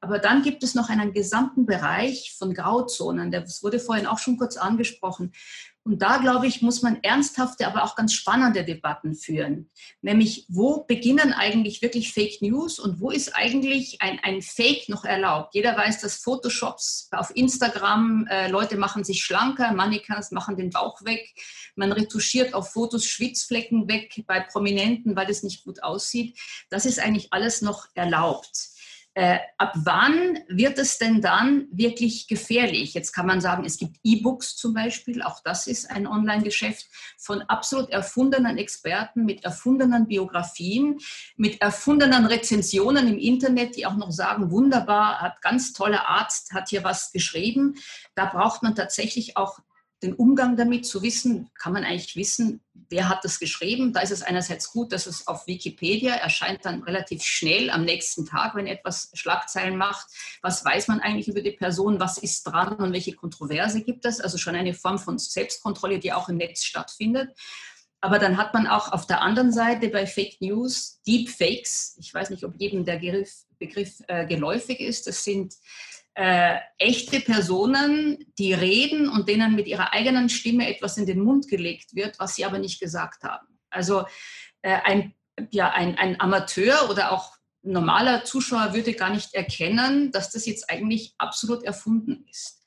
Aber 0.00 0.18
dann 0.18 0.42
gibt 0.42 0.62
es 0.62 0.74
noch 0.74 0.88
einen 0.88 1.12
gesamten 1.12 1.66
Bereich 1.66 2.34
von 2.36 2.54
Grauzonen. 2.54 3.30
Das 3.30 3.62
wurde 3.62 3.78
vorhin 3.78 4.06
auch 4.06 4.18
schon 4.18 4.36
kurz 4.36 4.56
angesprochen. 4.56 5.32
Und 5.88 6.02
da, 6.02 6.18
glaube 6.18 6.46
ich, 6.46 6.60
muss 6.60 6.82
man 6.82 7.02
ernsthafte, 7.02 7.66
aber 7.66 7.82
auch 7.82 7.96
ganz 7.96 8.12
spannende 8.12 8.62
Debatten 8.62 9.14
führen. 9.14 9.70
Nämlich, 10.02 10.44
wo 10.50 10.84
beginnen 10.84 11.32
eigentlich 11.32 11.80
wirklich 11.80 12.12
Fake 12.12 12.42
News 12.42 12.78
und 12.78 13.00
wo 13.00 13.10
ist 13.10 13.34
eigentlich 13.34 14.02
ein, 14.02 14.20
ein 14.22 14.42
Fake 14.42 14.90
noch 14.90 15.06
erlaubt? 15.06 15.54
Jeder 15.54 15.74
weiß, 15.74 16.02
dass 16.02 16.18
Photoshops 16.18 17.08
auf 17.10 17.34
Instagram, 17.34 18.26
äh, 18.28 18.50
Leute 18.50 18.76
machen 18.76 19.02
sich 19.02 19.24
schlanker, 19.24 19.72
Mannequins 19.72 20.30
machen 20.30 20.58
den 20.58 20.68
Bauch 20.68 20.87
weg, 21.04 21.34
man 21.76 21.92
retuschiert 21.92 22.54
auf 22.54 22.72
Fotos 22.72 23.04
Schwitzflecken 23.06 23.88
weg 23.88 24.24
bei 24.26 24.40
Prominenten, 24.40 25.16
weil 25.16 25.30
es 25.30 25.42
nicht 25.42 25.64
gut 25.64 25.82
aussieht. 25.82 26.38
Das 26.70 26.86
ist 26.86 26.98
eigentlich 26.98 27.32
alles 27.32 27.62
noch 27.62 27.88
erlaubt. 27.94 28.70
Äh, 29.18 29.40
ab 29.56 29.72
wann 29.74 30.38
wird 30.46 30.78
es 30.78 30.98
denn 30.98 31.20
dann 31.20 31.66
wirklich 31.72 32.28
gefährlich? 32.28 32.94
Jetzt 32.94 33.10
kann 33.10 33.26
man 33.26 33.40
sagen, 33.40 33.64
es 33.64 33.76
gibt 33.76 33.96
E-Books 34.04 34.54
zum 34.54 34.74
Beispiel, 34.74 35.22
auch 35.22 35.40
das 35.42 35.66
ist 35.66 35.90
ein 35.90 36.06
Online-Geschäft 36.06 36.86
von 37.16 37.42
absolut 37.42 37.90
erfundenen 37.90 38.58
Experten 38.58 39.24
mit 39.24 39.42
erfundenen 39.42 40.06
Biografien, 40.06 41.00
mit 41.36 41.60
erfundenen 41.60 42.26
Rezensionen 42.26 43.08
im 43.08 43.18
Internet, 43.18 43.74
die 43.74 43.86
auch 43.86 43.96
noch 43.96 44.12
sagen, 44.12 44.52
wunderbar, 44.52 45.20
hat 45.20 45.42
ganz 45.42 45.72
toller 45.72 46.06
Arzt, 46.08 46.52
hat 46.52 46.68
hier 46.68 46.84
was 46.84 47.10
geschrieben. 47.10 47.74
Da 48.14 48.26
braucht 48.26 48.62
man 48.62 48.76
tatsächlich 48.76 49.36
auch 49.36 49.58
den 50.02 50.14
Umgang 50.14 50.56
damit 50.56 50.86
zu 50.86 51.02
wissen, 51.02 51.50
kann 51.54 51.72
man 51.72 51.84
eigentlich 51.84 52.14
wissen, 52.14 52.60
wer 52.88 53.08
hat 53.08 53.24
das 53.24 53.40
geschrieben. 53.40 53.92
Da 53.92 54.00
ist 54.00 54.12
es 54.12 54.22
einerseits 54.22 54.70
gut, 54.70 54.92
dass 54.92 55.06
es 55.06 55.26
auf 55.26 55.46
Wikipedia 55.46 56.14
erscheint 56.14 56.64
dann 56.64 56.82
relativ 56.84 57.22
schnell 57.22 57.70
am 57.70 57.84
nächsten 57.84 58.24
Tag, 58.24 58.54
wenn 58.54 58.66
etwas 58.66 59.10
Schlagzeilen 59.14 59.76
macht. 59.76 60.06
Was 60.40 60.64
weiß 60.64 60.88
man 60.88 61.00
eigentlich 61.00 61.28
über 61.28 61.42
die 61.42 61.50
Person? 61.50 62.00
Was 62.00 62.18
ist 62.18 62.44
dran 62.44 62.76
und 62.76 62.92
welche 62.92 63.14
Kontroverse 63.14 63.82
gibt 63.82 64.04
es? 64.04 64.20
Also 64.20 64.38
schon 64.38 64.54
eine 64.54 64.74
Form 64.74 64.98
von 64.98 65.18
Selbstkontrolle, 65.18 65.98
die 65.98 66.12
auch 66.12 66.28
im 66.28 66.36
Netz 66.36 66.64
stattfindet. 66.64 67.30
Aber 68.00 68.20
dann 68.20 68.36
hat 68.36 68.54
man 68.54 68.68
auch 68.68 68.92
auf 68.92 69.06
der 69.06 69.22
anderen 69.22 69.52
Seite 69.52 69.88
bei 69.88 70.06
Fake 70.06 70.40
News 70.40 71.00
Deepfakes. 71.06 71.96
Ich 71.98 72.14
weiß 72.14 72.30
nicht, 72.30 72.44
ob 72.44 72.54
jedem 72.58 72.84
der 72.84 73.00
Begriff, 73.58 74.00
äh, 74.06 74.24
geläufig 74.26 74.78
ist. 74.78 75.08
Das 75.08 75.24
sind 75.24 75.54
äh, 76.18 76.58
echte 76.78 77.20
Personen, 77.20 78.32
die 78.38 78.52
reden 78.52 79.08
und 79.08 79.28
denen 79.28 79.54
mit 79.54 79.68
ihrer 79.68 79.92
eigenen 79.92 80.28
Stimme 80.28 80.68
etwas 80.68 80.96
in 80.96 81.06
den 81.06 81.20
Mund 81.20 81.46
gelegt 81.46 81.94
wird, 81.94 82.18
was 82.18 82.34
sie 82.34 82.44
aber 82.44 82.58
nicht 82.58 82.80
gesagt 82.80 83.22
haben. 83.22 83.46
Also 83.70 84.04
äh, 84.62 84.80
ein, 84.82 85.14
ja, 85.52 85.70
ein, 85.70 85.96
ein 85.96 86.20
Amateur 86.20 86.90
oder 86.90 87.12
auch 87.12 87.36
normaler 87.62 88.24
Zuschauer 88.24 88.74
würde 88.74 88.94
gar 88.94 89.10
nicht 89.10 89.32
erkennen, 89.34 90.10
dass 90.10 90.32
das 90.32 90.44
jetzt 90.44 90.68
eigentlich 90.68 91.14
absolut 91.18 91.62
erfunden 91.62 92.24
ist. 92.28 92.57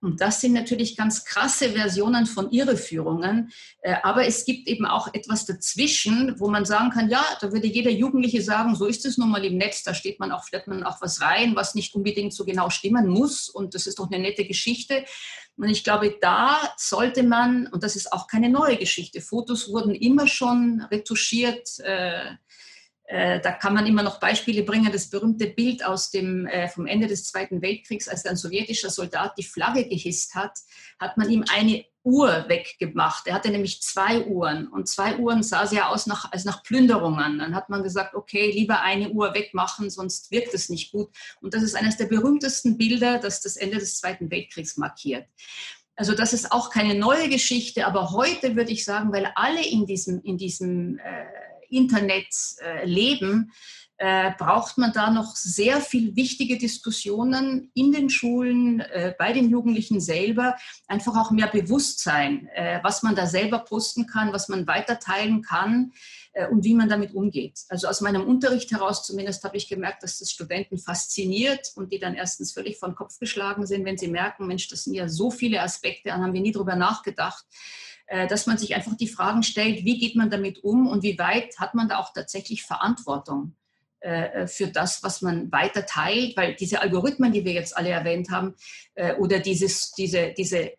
Und 0.00 0.20
das 0.20 0.40
sind 0.40 0.52
natürlich 0.52 0.96
ganz 0.96 1.24
krasse 1.24 1.70
Versionen 1.70 2.26
von 2.26 2.50
Irreführungen. 2.50 3.50
Äh, 3.82 3.96
aber 4.02 4.26
es 4.26 4.44
gibt 4.44 4.68
eben 4.68 4.86
auch 4.86 5.12
etwas 5.12 5.46
dazwischen, 5.46 6.38
wo 6.38 6.48
man 6.48 6.64
sagen 6.64 6.90
kann, 6.90 7.08
ja, 7.08 7.24
da 7.40 7.52
würde 7.52 7.66
jeder 7.66 7.90
Jugendliche 7.90 8.42
sagen, 8.42 8.74
so 8.74 8.86
ist 8.86 9.04
es 9.06 9.18
nun 9.18 9.30
mal 9.30 9.44
im 9.44 9.56
Netz, 9.56 9.82
da 9.82 9.94
steht 9.94 10.20
man 10.20 10.32
auch, 10.32 10.44
fährt 10.44 10.68
man 10.68 10.84
auch 10.84 11.00
was 11.00 11.20
rein, 11.20 11.56
was 11.56 11.74
nicht 11.74 11.94
unbedingt 11.94 12.32
so 12.32 12.44
genau 12.44 12.70
stimmen 12.70 13.08
muss. 13.08 13.48
Und 13.48 13.74
das 13.74 13.86
ist 13.86 13.98
doch 13.98 14.10
eine 14.10 14.22
nette 14.22 14.44
Geschichte. 14.44 15.04
Und 15.56 15.68
ich 15.68 15.82
glaube, 15.82 16.16
da 16.20 16.56
sollte 16.76 17.24
man, 17.24 17.66
und 17.66 17.82
das 17.82 17.96
ist 17.96 18.12
auch 18.12 18.28
keine 18.28 18.48
neue 18.48 18.76
Geschichte, 18.76 19.20
Fotos 19.20 19.68
wurden 19.68 19.94
immer 19.94 20.28
schon 20.28 20.86
retuschiert, 20.92 21.80
äh, 21.80 22.36
da 23.42 23.52
kann 23.52 23.72
man 23.72 23.86
immer 23.86 24.02
noch 24.02 24.20
Beispiele 24.20 24.62
bringen. 24.62 24.92
Das 24.92 25.08
berühmte 25.08 25.46
Bild 25.46 25.84
aus 25.84 26.10
dem, 26.10 26.46
äh, 26.46 26.68
vom 26.68 26.86
Ende 26.86 27.06
des 27.06 27.24
Zweiten 27.24 27.62
Weltkriegs, 27.62 28.06
als 28.06 28.26
ein 28.26 28.36
sowjetischer 28.36 28.90
Soldat 28.90 29.32
die 29.38 29.44
Flagge 29.44 29.88
gehisst 29.88 30.34
hat, 30.34 30.52
hat 31.00 31.16
man 31.16 31.30
ihm 31.30 31.44
eine 31.50 31.86
Uhr 32.02 32.46
weggemacht. 32.48 33.26
Er 33.26 33.34
hatte 33.34 33.50
nämlich 33.50 33.82
zwei 33.82 34.24
Uhren 34.24 34.68
und 34.68 34.88
zwei 34.88 35.16
Uhren 35.16 35.42
sah 35.42 35.66
sehr 35.66 35.88
aus 35.90 36.06
nach, 36.06 36.32
als 36.32 36.44
nach 36.44 36.62
Plünderungen. 36.62 37.38
Dann 37.38 37.54
hat 37.54 37.70
man 37.70 37.82
gesagt, 37.82 38.14
okay, 38.14 38.50
lieber 38.50 38.82
eine 38.82 39.10
Uhr 39.10 39.34
wegmachen, 39.34 39.88
sonst 39.88 40.30
wirkt 40.30 40.52
es 40.52 40.68
nicht 40.68 40.92
gut. 40.92 41.08
Und 41.40 41.54
das 41.54 41.62
ist 41.62 41.76
eines 41.76 41.96
der 41.96 42.06
berühmtesten 42.06 42.76
Bilder, 42.76 43.18
das 43.18 43.40
das 43.40 43.56
Ende 43.56 43.78
des 43.78 43.98
Zweiten 43.98 44.30
Weltkriegs 44.30 44.76
markiert. 44.76 45.26
Also 45.96 46.14
das 46.14 46.32
ist 46.32 46.52
auch 46.52 46.70
keine 46.70 46.94
neue 46.94 47.28
Geschichte, 47.28 47.86
aber 47.86 48.12
heute 48.12 48.54
würde 48.54 48.70
ich 48.70 48.84
sagen, 48.84 49.12
weil 49.12 49.32
alle 49.34 49.66
in 49.66 49.84
diesem, 49.84 50.22
in 50.22 50.38
diesem 50.38 50.98
äh, 50.98 51.24
Internet 51.68 52.34
äh, 52.60 52.84
leben, 52.84 53.52
äh, 54.00 54.30
braucht 54.38 54.78
man 54.78 54.92
da 54.92 55.10
noch 55.10 55.34
sehr 55.34 55.80
viel 55.80 56.14
wichtige 56.14 56.56
Diskussionen 56.56 57.72
in 57.74 57.90
den 57.90 58.08
Schulen, 58.10 58.78
äh, 58.78 59.12
bei 59.18 59.32
den 59.32 59.50
Jugendlichen 59.50 60.00
selber, 60.00 60.56
einfach 60.86 61.16
auch 61.16 61.32
mehr 61.32 61.48
Bewusstsein, 61.48 62.48
was 62.82 63.02
man 63.02 63.16
da 63.16 63.26
selber 63.26 63.58
posten 63.60 64.06
kann, 64.06 64.32
was 64.32 64.48
man 64.48 64.66
weiter 64.68 65.00
teilen 65.00 65.42
kann 65.42 65.92
und 66.50 66.64
wie 66.64 66.74
man 66.74 66.88
damit 66.88 67.12
umgeht. 67.12 67.58
Also 67.68 67.88
aus 67.88 68.00
meinem 68.00 68.24
Unterricht 68.24 68.70
heraus 68.70 69.04
zumindest 69.04 69.42
habe 69.44 69.56
ich 69.56 69.68
gemerkt, 69.68 70.02
dass 70.02 70.18
das 70.18 70.30
Studenten 70.30 70.78
fasziniert 70.78 71.72
und 71.74 71.92
die 71.92 71.98
dann 71.98 72.14
erstens 72.14 72.52
völlig 72.52 72.78
von 72.78 72.94
Kopf 72.94 73.18
geschlagen 73.18 73.66
sind, 73.66 73.84
wenn 73.84 73.98
sie 73.98 74.08
merken, 74.08 74.46
Mensch, 74.46 74.68
das 74.68 74.84
sind 74.84 74.94
ja 74.94 75.08
so 75.08 75.30
viele 75.30 75.60
Aspekte, 75.60 76.12
an 76.12 76.22
haben 76.22 76.34
wir 76.34 76.40
nie 76.40 76.52
drüber 76.52 76.76
nachgedacht. 76.76 77.44
Äh, 78.08 78.26
dass 78.26 78.46
man 78.46 78.56
sich 78.56 78.74
einfach 78.74 78.96
die 78.96 79.06
Fragen 79.06 79.42
stellt, 79.42 79.84
wie 79.84 79.98
geht 79.98 80.16
man 80.16 80.30
damit 80.30 80.64
um 80.64 80.86
und 80.86 81.02
wie 81.02 81.18
weit 81.18 81.58
hat 81.58 81.74
man 81.74 81.90
da 81.90 81.98
auch 81.98 82.14
tatsächlich 82.14 82.62
Verantwortung 82.62 83.54
äh, 84.00 84.46
für 84.46 84.68
das, 84.68 85.02
was 85.02 85.20
man 85.20 85.52
weiter 85.52 85.84
teilt, 85.84 86.34
weil 86.34 86.54
diese 86.54 86.80
Algorithmen, 86.80 87.32
die 87.32 87.44
wir 87.44 87.52
jetzt 87.52 87.76
alle 87.76 87.90
erwähnt 87.90 88.30
haben, 88.30 88.54
äh, 88.94 89.14
oder 89.16 89.40
dieses, 89.40 89.92
diese, 89.92 90.32
diese 90.32 90.72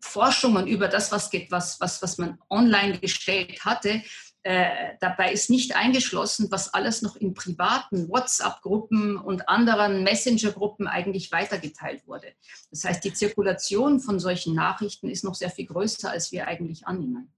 Forschungen 0.00 0.66
über 0.66 0.88
das, 0.88 1.10
was 1.10 1.30
geht, 1.30 1.50
was, 1.50 1.80
was, 1.80 2.02
was 2.02 2.18
man 2.18 2.38
online 2.50 2.98
gestellt 2.98 3.64
hatte, 3.64 4.02
äh, 4.42 4.94
dabei 5.00 5.32
ist 5.32 5.50
nicht 5.50 5.76
eingeschlossen, 5.76 6.50
was 6.50 6.72
alles 6.72 7.02
noch 7.02 7.16
in 7.16 7.34
privaten 7.34 8.08
WhatsApp-Gruppen 8.08 9.18
und 9.18 9.48
anderen 9.48 10.02
Messenger-Gruppen 10.02 10.86
eigentlich 10.86 11.30
weitergeteilt 11.30 12.06
wurde. 12.06 12.28
Das 12.70 12.84
heißt, 12.84 13.04
die 13.04 13.12
Zirkulation 13.12 14.00
von 14.00 14.18
solchen 14.18 14.54
Nachrichten 14.54 15.10
ist 15.10 15.24
noch 15.24 15.34
sehr 15.34 15.50
viel 15.50 15.66
größer, 15.66 16.10
als 16.10 16.32
wir 16.32 16.46
eigentlich 16.46 16.86
annehmen. 16.86 17.32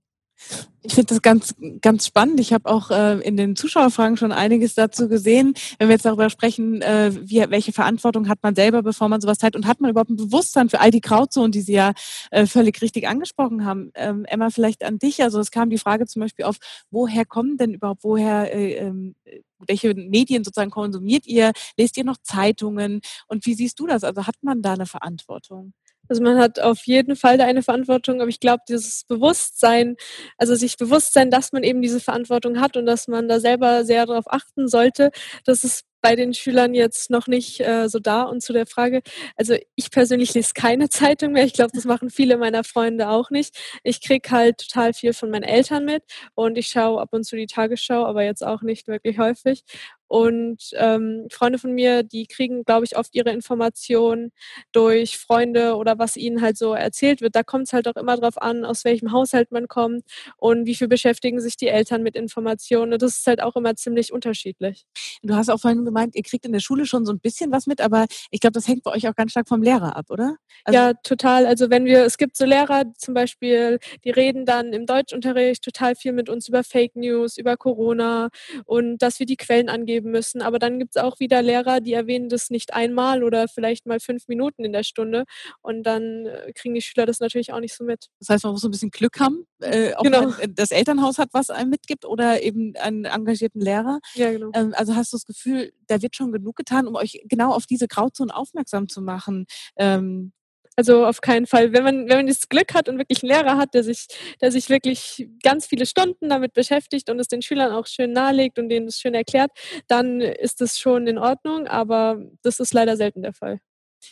Ich 0.84 0.94
finde 0.94 1.14
das 1.14 1.22
ganz, 1.22 1.54
ganz 1.80 2.06
spannend. 2.06 2.40
Ich 2.40 2.52
habe 2.52 2.68
auch 2.68 2.90
äh, 2.90 3.20
in 3.20 3.36
den 3.36 3.54
Zuschauerfragen 3.54 4.16
schon 4.16 4.32
einiges 4.32 4.74
dazu 4.74 5.08
gesehen. 5.08 5.54
Wenn 5.78 5.88
wir 5.88 5.94
jetzt 5.94 6.04
darüber 6.04 6.28
sprechen, 6.28 6.82
äh, 6.82 7.12
wie, 7.14 7.44
welche 7.50 7.72
Verantwortung 7.72 8.28
hat 8.28 8.40
man 8.42 8.56
selber, 8.56 8.82
bevor 8.82 9.08
man 9.08 9.20
sowas 9.20 9.38
teilt 9.38 9.54
und 9.54 9.66
hat 9.66 9.80
man 9.80 9.90
überhaupt 9.90 10.10
ein 10.10 10.16
Bewusstsein 10.16 10.68
für 10.68 10.80
all 10.80 10.90
die 10.90 11.00
Grauzonen, 11.00 11.52
die 11.52 11.60
Sie 11.60 11.74
ja 11.74 11.92
äh, 12.32 12.46
völlig 12.46 12.82
richtig 12.82 13.06
angesprochen 13.06 13.64
haben. 13.64 13.92
Ähm, 13.94 14.24
Emma, 14.24 14.50
vielleicht 14.50 14.82
an 14.84 14.98
dich. 14.98 15.22
Also 15.22 15.38
es 15.38 15.52
kam 15.52 15.70
die 15.70 15.78
Frage 15.78 16.06
zum 16.06 16.20
Beispiel 16.20 16.46
auf, 16.46 16.56
woher 16.90 17.24
kommen 17.24 17.56
denn 17.56 17.74
überhaupt, 17.74 18.02
woher, 18.02 18.52
äh, 18.52 18.74
ähm, 18.74 19.14
welche 19.60 19.94
Medien 19.94 20.42
sozusagen 20.42 20.72
konsumiert 20.72 21.26
ihr? 21.26 21.52
Lest 21.76 21.96
ihr 21.96 22.04
noch 22.04 22.18
Zeitungen? 22.22 23.00
Und 23.28 23.46
wie 23.46 23.54
siehst 23.54 23.78
du 23.78 23.86
das? 23.86 24.02
Also 24.02 24.26
hat 24.26 24.36
man 24.42 24.62
da 24.62 24.72
eine 24.72 24.86
Verantwortung? 24.86 25.74
Also 26.12 26.22
man 26.22 26.36
hat 26.36 26.60
auf 26.60 26.84
jeden 26.84 27.16
Fall 27.16 27.38
da 27.38 27.46
eine 27.46 27.62
Verantwortung, 27.62 28.20
aber 28.20 28.28
ich 28.28 28.38
glaube, 28.38 28.62
dieses 28.68 29.04
Bewusstsein, 29.04 29.96
also 30.36 30.54
sich 30.54 30.76
bewusst 30.76 31.14
sein, 31.14 31.30
dass 31.30 31.52
man 31.52 31.62
eben 31.62 31.80
diese 31.80 32.00
Verantwortung 32.00 32.60
hat 32.60 32.76
und 32.76 32.84
dass 32.84 33.08
man 33.08 33.28
da 33.28 33.40
selber 33.40 33.86
sehr 33.86 34.04
darauf 34.04 34.26
achten 34.30 34.68
sollte, 34.68 35.10
das 35.46 35.64
ist 35.64 35.84
bei 36.02 36.16
den 36.16 36.34
Schülern 36.34 36.74
jetzt 36.74 37.10
noch 37.10 37.26
nicht 37.28 37.60
äh, 37.60 37.88
so 37.88 37.98
da. 37.98 38.24
Und 38.24 38.42
zu 38.42 38.52
der 38.52 38.66
Frage, 38.66 39.02
also 39.36 39.54
ich 39.76 39.90
persönlich 39.90 40.34
lese 40.34 40.52
keine 40.54 40.88
Zeitung 40.90 41.32
mehr. 41.32 41.44
Ich 41.44 41.54
glaube, 41.54 41.70
das 41.74 41.84
machen 41.84 42.10
viele 42.10 42.36
meiner 42.36 42.64
Freunde 42.64 43.08
auch 43.08 43.30
nicht. 43.30 43.56
Ich 43.84 44.00
kriege 44.02 44.30
halt 44.30 44.58
total 44.58 44.92
viel 44.92 45.14
von 45.14 45.30
meinen 45.30 45.44
Eltern 45.44 45.84
mit 45.84 46.02
und 46.34 46.58
ich 46.58 46.68
schaue 46.68 47.00
ab 47.00 47.10
und 47.12 47.24
zu 47.24 47.36
die 47.36 47.46
Tagesschau, 47.46 48.04
aber 48.04 48.24
jetzt 48.24 48.44
auch 48.44 48.62
nicht 48.62 48.88
wirklich 48.88 49.18
häufig. 49.18 49.64
Und 50.12 50.72
ähm, 50.74 51.26
Freunde 51.32 51.58
von 51.58 51.72
mir, 51.72 52.02
die 52.02 52.26
kriegen, 52.26 52.64
glaube 52.64 52.84
ich, 52.84 52.98
oft 52.98 53.14
ihre 53.14 53.30
Informationen 53.30 54.30
durch 54.70 55.16
Freunde 55.16 55.74
oder 55.76 55.98
was 55.98 56.18
ihnen 56.18 56.42
halt 56.42 56.58
so 56.58 56.74
erzählt 56.74 57.22
wird. 57.22 57.34
Da 57.34 57.42
kommt 57.42 57.68
es 57.68 57.72
halt 57.72 57.88
auch 57.88 57.96
immer 57.96 58.18
darauf 58.18 58.36
an, 58.36 58.66
aus 58.66 58.84
welchem 58.84 59.10
Haushalt 59.10 59.52
man 59.52 59.68
kommt 59.68 60.04
und 60.36 60.66
wie 60.66 60.74
viel 60.74 60.88
beschäftigen 60.88 61.40
sich 61.40 61.56
die 61.56 61.68
Eltern 61.68 62.02
mit 62.02 62.14
Informationen. 62.14 62.98
Das 62.98 63.16
ist 63.16 63.26
halt 63.26 63.42
auch 63.42 63.56
immer 63.56 63.74
ziemlich 63.74 64.12
unterschiedlich. 64.12 64.84
Du 65.22 65.34
hast 65.34 65.48
auch 65.48 65.60
vorhin 65.60 65.86
gemeint, 65.92 66.16
ihr 66.16 66.22
kriegt 66.22 66.46
in 66.46 66.52
der 66.52 66.60
Schule 66.60 66.86
schon 66.86 67.04
so 67.04 67.12
ein 67.12 67.20
bisschen 67.20 67.52
was 67.52 67.66
mit, 67.66 67.80
aber 67.80 68.06
ich 68.30 68.40
glaube, 68.40 68.52
das 68.52 68.66
hängt 68.66 68.82
bei 68.82 68.92
euch 68.92 69.08
auch 69.08 69.14
ganz 69.14 69.32
stark 69.32 69.48
vom 69.48 69.62
Lehrer 69.62 69.96
ab, 69.96 70.06
oder? 70.08 70.36
Also 70.64 70.78
ja, 70.78 70.92
total. 70.94 71.46
Also 71.46 71.70
wenn 71.70 71.84
wir, 71.84 72.04
es 72.04 72.16
gibt 72.16 72.36
so 72.36 72.44
Lehrer 72.44 72.84
zum 72.96 73.14
Beispiel, 73.14 73.78
die 74.04 74.10
reden 74.10 74.46
dann 74.46 74.72
im 74.72 74.86
Deutschunterricht 74.86 75.62
total 75.62 75.94
viel 75.94 76.12
mit 76.12 76.28
uns 76.28 76.48
über 76.48 76.64
Fake 76.64 76.96
News, 76.96 77.36
über 77.36 77.56
Corona 77.56 78.30
und 78.64 78.98
dass 78.98 79.18
wir 79.18 79.26
die 79.26 79.36
Quellen 79.36 79.68
angeben 79.68 80.10
müssen. 80.10 80.42
Aber 80.42 80.58
dann 80.58 80.78
gibt 80.78 80.96
es 80.96 81.02
auch 81.02 81.20
wieder 81.20 81.42
Lehrer, 81.42 81.80
die 81.80 81.92
erwähnen 81.92 82.28
das 82.28 82.50
nicht 82.50 82.72
einmal 82.72 83.22
oder 83.22 83.48
vielleicht 83.48 83.86
mal 83.86 84.00
fünf 84.00 84.28
Minuten 84.28 84.64
in 84.64 84.72
der 84.72 84.84
Stunde 84.84 85.24
und 85.60 85.82
dann 85.82 86.26
äh, 86.26 86.52
kriegen 86.54 86.74
die 86.74 86.82
Schüler 86.82 87.06
das 87.06 87.20
natürlich 87.20 87.52
auch 87.52 87.60
nicht 87.60 87.74
so 87.76 87.84
mit. 87.84 88.06
Das 88.20 88.28
heißt, 88.28 88.44
man 88.44 88.52
muss 88.52 88.62
so 88.62 88.68
ein 88.68 88.70
bisschen 88.70 88.90
Glück 88.90 89.20
haben, 89.20 89.46
äh, 89.60 89.92
ob 89.94 90.04
genau. 90.04 90.32
das 90.48 90.70
Elternhaus 90.70 91.18
hat, 91.18 91.28
was 91.32 91.50
einem 91.50 91.70
mitgibt 91.70 92.04
oder 92.04 92.42
eben 92.42 92.74
einen 92.76 93.04
engagierten 93.04 93.60
Lehrer. 93.60 94.00
Ja, 94.14 94.30
genau. 94.30 94.50
Ähm, 94.54 94.74
also 94.76 94.94
hast 94.94 95.12
du 95.12 95.16
das 95.16 95.26
Gefühl, 95.26 95.72
da 95.92 96.02
wird 96.02 96.16
schon 96.16 96.32
genug 96.32 96.56
getan, 96.56 96.86
um 96.86 96.96
euch 96.96 97.22
genau 97.24 97.52
auf 97.52 97.66
diese 97.66 97.88
Grauzonen 97.88 98.30
aufmerksam 98.30 98.88
zu 98.88 99.02
machen? 99.02 99.46
Ähm, 99.76 100.32
also 100.76 101.04
auf 101.04 101.20
keinen 101.20 101.46
Fall. 101.46 101.72
Wenn 101.72 101.84
man, 101.84 102.08
wenn 102.08 102.18
man 102.18 102.26
das 102.26 102.48
Glück 102.48 102.74
hat 102.74 102.88
und 102.88 102.98
wirklich 102.98 103.22
einen 103.22 103.32
Lehrer 103.32 103.58
hat, 103.58 103.74
der 103.74 103.84
sich, 103.84 104.06
der 104.40 104.50
sich 104.50 104.70
wirklich 104.70 105.28
ganz 105.42 105.66
viele 105.66 105.86
Stunden 105.86 106.30
damit 106.30 106.54
beschäftigt 106.54 107.10
und 107.10 107.20
es 107.20 107.28
den 107.28 107.42
Schülern 107.42 107.72
auch 107.72 107.86
schön 107.86 108.12
nahelegt 108.12 108.58
und 108.58 108.68
denen 108.68 108.86
das 108.86 108.98
schön 108.98 109.14
erklärt, 109.14 109.50
dann 109.86 110.20
ist 110.20 110.60
das 110.60 110.78
schon 110.78 111.06
in 111.06 111.18
Ordnung, 111.18 111.66
aber 111.66 112.22
das 112.42 112.58
ist 112.58 112.72
leider 112.72 112.96
selten 112.96 113.22
der 113.22 113.34
Fall. 113.34 113.60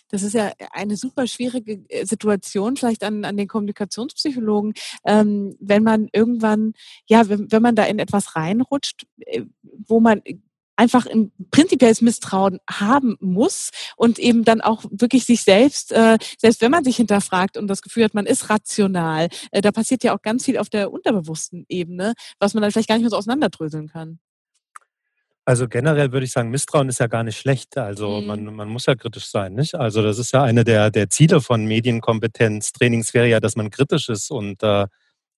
Das 0.09 0.23
ist 0.23 0.35
ja 0.35 0.53
eine 0.71 0.97
super 0.97 1.27
schwierige 1.27 1.85
äh, 1.89 2.05
Situation, 2.05 2.77
vielleicht 2.77 3.03
an, 3.03 3.25
an 3.25 3.37
den 3.37 3.49
Kommunikationspsychologen, 3.49 4.75
ähm, 5.05 5.57
wenn 5.61 5.83
man 5.83 6.09
irgendwann, 6.13 6.75
ja, 7.09 7.29
wenn, 7.29 7.51
wenn 7.51 7.63
man 7.63 7.75
da 7.75 7.85
in 7.85 7.99
etwas 7.99 8.37
reinrutscht, 8.37 9.07
äh, 9.19 9.43
wo 9.63 9.99
man 9.99 10.23
einfach 10.81 11.07
ein 11.07 11.31
prinzipielles 11.51 12.01
Misstrauen 12.01 12.59
haben 12.69 13.19
muss 13.21 13.71
und 13.97 14.19
eben 14.19 14.45
dann 14.45 14.63
auch 14.63 14.85
wirklich 14.91 15.27
sich 15.27 15.43
selbst, 15.43 15.93
äh, 15.93 16.17
selbst 16.39 16.63
wenn 16.63 16.71
man 16.71 16.85
sich 16.85 16.97
hinterfragt 16.97 17.59
und 17.59 17.67
das 17.69 17.83
Gefühl 17.83 18.05
hat, 18.05 18.15
man 18.15 18.25
ist 18.25 18.49
rational, 18.49 19.29
äh, 19.51 19.61
da 19.61 19.73
passiert 19.73 20.03
ja 20.05 20.17
auch 20.17 20.23
ganz 20.23 20.47
viel 20.47 20.57
auf 20.57 20.71
der 20.71 20.91
unterbewussten 20.91 21.67
Ebene, 21.69 22.15
was 22.39 22.55
man 22.55 22.63
dann 22.63 22.73
vielleicht 22.73 22.89
gar 22.89 22.95
nicht 22.95 23.03
mehr 23.03 23.11
so 23.11 23.19
auseinanderdröseln 23.19 23.89
kann. 23.89 24.21
Also 25.45 25.69
generell 25.69 26.13
würde 26.13 26.25
ich 26.25 26.33
sagen, 26.33 26.51
Misstrauen 26.51 26.89
ist 26.89 27.01
ja 27.01 27.09
gar 27.09 27.25
nicht 27.25 27.39
schlecht. 27.39 27.77
Also 27.77 28.21
mhm. 28.21 28.27
man, 28.27 28.45
man 28.55 28.69
muss 28.69 28.87
ja 28.87 28.95
kritisch 28.95 29.27
sein, 29.27 29.53
nicht? 29.53 29.75
Also 29.75 30.03
das 30.03 30.19
ist 30.19 30.33
ja 30.33 30.43
eine 30.43 30.65
der, 30.65 30.91
der 30.91 31.11
Ziele 31.11 31.43
von 31.43 31.67
Medienkompetenz. 31.67 32.73
Trainings 32.73 33.13
wäre 33.13 33.29
ja, 33.29 33.41
dass 33.41 33.55
man 33.55 33.71
kritisch 33.71 34.09
ist 34.09 34.31
und, 34.31 34.63
äh, 34.63 34.87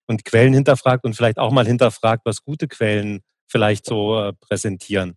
und 0.07 0.25
Quellen 0.25 0.55
hinterfragt 0.55 1.05
und 1.05 1.15
vielleicht 1.15 1.39
auch 1.39 1.51
mal 1.51 1.67
hinterfragt, 1.67 2.23
was 2.27 2.45
gute 2.45 2.69
Quellen 2.69 3.23
vielleicht 3.49 3.87
so 3.87 4.19
äh, 4.19 4.33
präsentieren. 4.33 5.17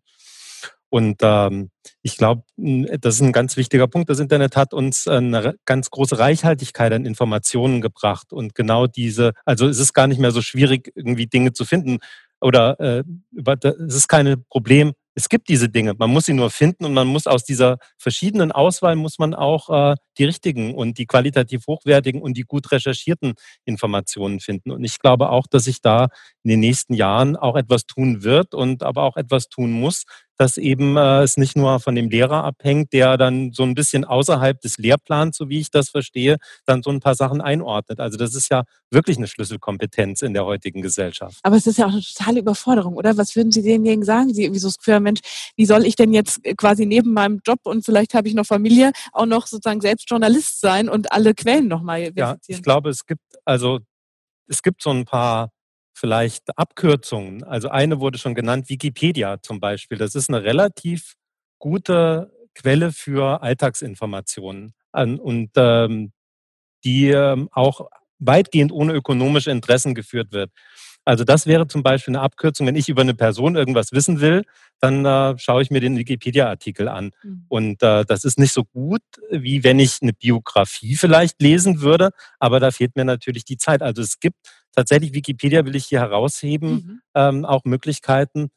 Und 0.95 1.17
ähm, 1.23 1.72
ich 2.03 2.15
glaube, 2.15 2.43
das 2.55 3.15
ist 3.15 3.22
ein 3.22 3.34
ganz 3.34 3.57
wichtiger 3.57 3.85
Punkt. 3.85 4.09
Das 4.09 4.22
Internet 4.22 4.55
hat 4.55 4.73
uns 4.73 5.09
eine 5.09 5.55
ganz 5.65 5.89
große 5.89 6.17
Reichhaltigkeit 6.19 6.93
an 6.93 7.05
Informationen 7.05 7.81
gebracht. 7.81 8.31
Und 8.31 8.55
genau 8.55 8.88
diese, 8.88 9.34
also 9.43 9.67
es 9.67 9.77
ist 9.77 9.91
gar 9.91 10.07
nicht 10.07 10.19
mehr 10.19 10.31
so 10.31 10.41
schwierig, 10.41 10.93
irgendwie 10.95 11.27
Dinge 11.27 11.51
zu 11.51 11.65
finden. 11.65 11.97
Oder 12.39 12.80
äh, 12.80 13.03
es 13.35 13.93
ist 13.93 14.07
kein 14.07 14.45
Problem, 14.49 14.93
es 15.15 15.30
gibt 15.30 15.47
diese 15.47 15.69
Dinge. 15.69 15.93
Man 15.97 16.09
muss 16.09 16.26
sie 16.26 16.34
nur 16.34 16.49
finden 16.49 16.84
und 16.84 16.93
man 16.93 17.07
muss 17.07 17.26
aus 17.26 17.45
dieser 17.45 17.77
verschiedenen 17.97 18.51
Auswahl 18.51 18.97
muss 18.97 19.17
man 19.17 19.34
auch 19.34 19.69
äh, 19.69 19.95
die 20.17 20.26
richtigen 20.26 20.76
und 20.76 20.97
die 20.97 21.05
qualitativ 21.05 21.67
hochwertigen 21.67 22.22
und 22.22 22.35
die 22.35 22.43
gut 22.43 22.72
recherchierten 22.72 23.34
Informationen 23.63 24.41
finden. 24.41 24.72
Und 24.72 24.84
ich 24.84 24.99
glaube 24.99 25.30
auch, 25.30 25.47
dass 25.47 25.63
sich 25.63 25.81
da 25.81 26.09
in 26.43 26.49
den 26.49 26.59
nächsten 26.59 26.93
Jahren 26.93 27.38
auch 27.38 27.55
etwas 27.55 27.85
tun 27.85 28.23
wird 28.23 28.53
und 28.53 28.84
aber 28.84 29.03
auch 29.03 29.15
etwas 29.15 29.47
tun 29.47 29.72
muss, 29.72 30.03
dass 30.38 30.57
eben 30.57 30.98
äh, 30.98 31.24
es 31.24 31.38
nicht 31.38 31.56
nur 31.56 31.80
von 31.80 31.95
dem 31.95 32.10
Lehrer 32.10 32.44
abhängt, 32.44 32.94
der 32.94 33.18
dann 33.18 33.52
so 33.53 33.64
ein 33.64 33.76
bisschen 33.76 34.06
außerhalb 34.06 34.60
des 34.62 34.78
Lehrplans, 34.78 35.38
so 35.38 35.49
wie 35.49 35.60
ich 35.60 35.72
das 35.72 35.90
verstehe, 35.90 36.38
dann 36.66 36.84
so 36.84 36.90
ein 36.90 36.99
paar 36.99 37.16
Sachen 37.16 37.41
einordnet. 37.41 37.99
Also 37.99 38.18
das 38.18 38.36
ist 38.36 38.49
ja 38.49 38.64
wirklich 38.91 39.18
eine 39.18 39.28
Schlüsselkompetenz 39.28 40.22
in 40.22 40.34
der 40.34 40.45
heutigen 40.45 40.82
Gesellschaft. 40.82 41.40
Aber 41.44 41.56
es 41.56 41.68
ist 41.68 41.78
ja 41.78 41.86
auch 41.86 41.91
eine 41.91 42.02
totale 42.02 42.40
Überforderung, 42.40 42.95
oder? 42.95 43.18
Was 43.18 43.36
würden 43.36 43.52
Sie 43.52 43.62
denjenigen 43.62 44.03
sagen? 44.03 44.34
Sie 44.34 44.44
irgendwie 44.44 44.60
so 44.60 44.68
das 44.68 44.78
Gefühl, 44.78 44.99
Mensch, 44.99 45.22
wie 45.56 45.66
soll 45.66 45.86
ich 45.86 45.95
denn 45.95 46.14
jetzt 46.14 46.41
quasi 46.57 46.86
neben 46.86 47.14
meinem 47.14 47.41
Job 47.45 47.60
und 47.64 47.86
vielleicht 47.86 48.14
habe 48.14 48.28
ich 48.28 48.34
noch 48.34 48.45
Familie 48.45 48.91
auch 49.12 49.26
noch 49.26 49.48
sozusagen 49.48 49.82
selbst 49.82 50.10
Journalist 50.10 50.60
sein 50.60 50.90
und 50.90 51.12
alle 51.12 51.34
Quellen 51.34 51.68
nochmal 51.68 52.02
visitieren? 52.02 52.40
Ja, 52.48 52.56
ich 52.56 52.62
glaube, 52.62 52.90
es 52.90 53.06
gibt 53.06 53.22
also 53.45 53.80
es 54.48 54.62
gibt 54.62 54.82
so 54.82 54.91
ein 54.91 55.06
paar 55.06 55.49
vielleicht 55.95 56.57
Abkürzungen. 56.57 57.43
Also 57.43 57.69
eine 57.69 57.99
wurde 57.99 58.17
schon 58.17 58.35
genannt, 58.35 58.69
Wikipedia 58.69 59.41
zum 59.41 59.59
Beispiel. 59.59 59.97
Das 59.97 60.13
ist 60.13 60.30
eine 60.30 60.43
relativ 60.43 61.13
gute 61.57 62.31
Quelle 62.53 62.91
für 62.91 63.41
Alltagsinformationen 63.41 64.73
und 64.91 65.49
ähm, 65.55 66.11
die 66.84 67.09
ähm, 67.09 67.49
auch 67.51 67.89
weitgehend 68.19 68.72
ohne 68.72 68.93
ökonomische 68.93 69.51
Interessen 69.51 69.95
geführt 69.95 70.31
wird. 70.31 70.51
Also 71.05 71.23
das 71.23 71.45
wäre 71.45 71.67
zum 71.67 71.84
Beispiel 71.84 72.15
eine 72.15 72.23
Abkürzung. 72.23 72.65
Wenn 72.65 72.76
ich 72.76 72.89
über 72.89 73.03
eine 73.03 73.13
Person 73.13 73.55
irgendwas 73.55 73.91
wissen 73.91 74.22
will, 74.22 74.43
dann 74.80 75.05
äh, 75.05 75.38
schaue 75.38 75.61
ich 75.61 75.69
mir 75.69 75.80
den 75.80 75.97
Wikipedia-Artikel 75.97 76.88
an. 76.88 77.11
Mhm. 77.23 77.45
Und 77.47 77.84
äh, 77.84 78.05
das 78.05 78.26
ist 78.26 78.39
nicht 78.39 78.53
so 78.53 78.63
gut, 78.63 79.03
wie 79.30 79.63
wenn 79.63 79.80
ich 79.80 79.99
eine 80.01 80.13
Biografie 80.13 80.95
vielleicht 80.95 81.41
lesen 81.41 81.81
würde, 81.81 82.09
aber 82.39 82.59
da 82.59 82.72
fehlt 82.72 82.95
mir 82.95 83.05
natürlich 83.05 83.45
die 83.45 83.57
Zeit. 83.57 83.84
Also 83.84 84.01
es 84.01 84.19
gibt 84.19 84.38
tatsächlich, 84.76 85.14
Wikipedia 85.14 85.65
will 85.65 85.76
ich 85.76 85.85
hier 85.85 85.99
herausheben, 85.99 86.69
mhm. 86.69 87.02
ähm, 87.15 87.45
auch 87.45 87.64
Möglichkeiten, 87.65 88.49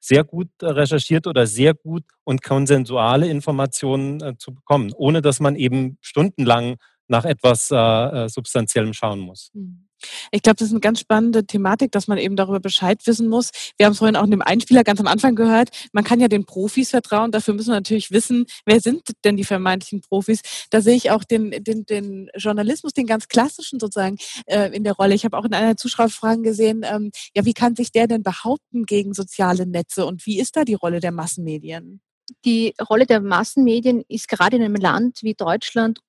sehr 0.00 0.24
gut 0.24 0.48
recherchiert 0.62 1.26
oder 1.26 1.46
sehr 1.46 1.74
gut 1.74 2.04
und 2.24 2.42
konsensuale 2.42 3.28
Informationen 3.28 4.20
äh, 4.20 4.36
zu 4.38 4.54
bekommen, 4.54 4.92
ohne 4.94 5.22
dass 5.22 5.40
man 5.40 5.56
eben 5.56 5.98
stundenlang 6.00 6.76
nach 7.08 7.24
etwas 7.24 7.70
äh, 7.70 7.76
äh 7.76 8.28
Substanziellem 8.28 8.92
schauen 8.92 9.20
muss. 9.20 9.50
Mhm. 9.54 9.85
Ich 10.30 10.42
glaube, 10.42 10.56
das 10.56 10.68
ist 10.68 10.72
eine 10.72 10.80
ganz 10.80 11.00
spannende 11.00 11.46
Thematik, 11.46 11.92
dass 11.92 12.08
man 12.08 12.18
eben 12.18 12.36
darüber 12.36 12.60
Bescheid 12.60 13.00
wissen 13.06 13.28
muss. 13.28 13.50
Wir 13.76 13.86
haben 13.86 13.92
es 13.92 13.98
vorhin 13.98 14.16
auch 14.16 14.24
in 14.24 14.30
dem 14.30 14.42
Einspieler 14.42 14.84
ganz 14.84 15.00
am 15.00 15.06
Anfang 15.06 15.34
gehört. 15.34 15.70
Man 15.92 16.04
kann 16.04 16.20
ja 16.20 16.28
den 16.28 16.44
Profis 16.44 16.90
vertrauen. 16.90 17.32
Dafür 17.32 17.54
müssen 17.54 17.70
wir 17.70 17.76
natürlich 17.76 18.10
wissen, 18.10 18.46
wer 18.64 18.80
sind 18.80 19.02
denn 19.24 19.36
die 19.36 19.44
vermeintlichen 19.44 20.00
Profis. 20.00 20.40
Da 20.70 20.80
sehe 20.80 20.96
ich 20.96 21.10
auch 21.10 21.24
den, 21.24 21.50
den, 21.64 21.86
den 21.86 22.30
Journalismus, 22.36 22.92
den 22.92 23.06
ganz 23.06 23.28
klassischen 23.28 23.80
sozusagen 23.80 24.16
äh, 24.46 24.74
in 24.74 24.84
der 24.84 24.94
Rolle. 24.94 25.14
Ich 25.14 25.24
habe 25.24 25.36
auch 25.36 25.44
in 25.44 25.54
einer 25.54 25.76
Zuschauerfrage 25.76 26.42
gesehen, 26.42 26.84
ähm, 26.84 27.10
ja, 27.34 27.44
wie 27.44 27.54
kann 27.54 27.76
sich 27.76 27.92
der 27.92 28.06
denn 28.06 28.22
behaupten 28.22 28.84
gegen 28.84 29.14
soziale 29.14 29.66
Netze 29.66 30.06
und 30.06 30.26
wie 30.26 30.40
ist 30.40 30.56
da 30.56 30.64
die 30.64 30.74
Rolle 30.74 31.00
der 31.00 31.12
Massenmedien? 31.12 32.00
Die 32.44 32.74
Rolle 32.88 33.06
der 33.06 33.20
Massenmedien 33.20 34.02
ist 34.08 34.28
gerade 34.28 34.56
in 34.56 34.62
einem 34.62 34.74
Land 34.74 35.22
wie 35.22 35.34
Deutschland 35.34 36.00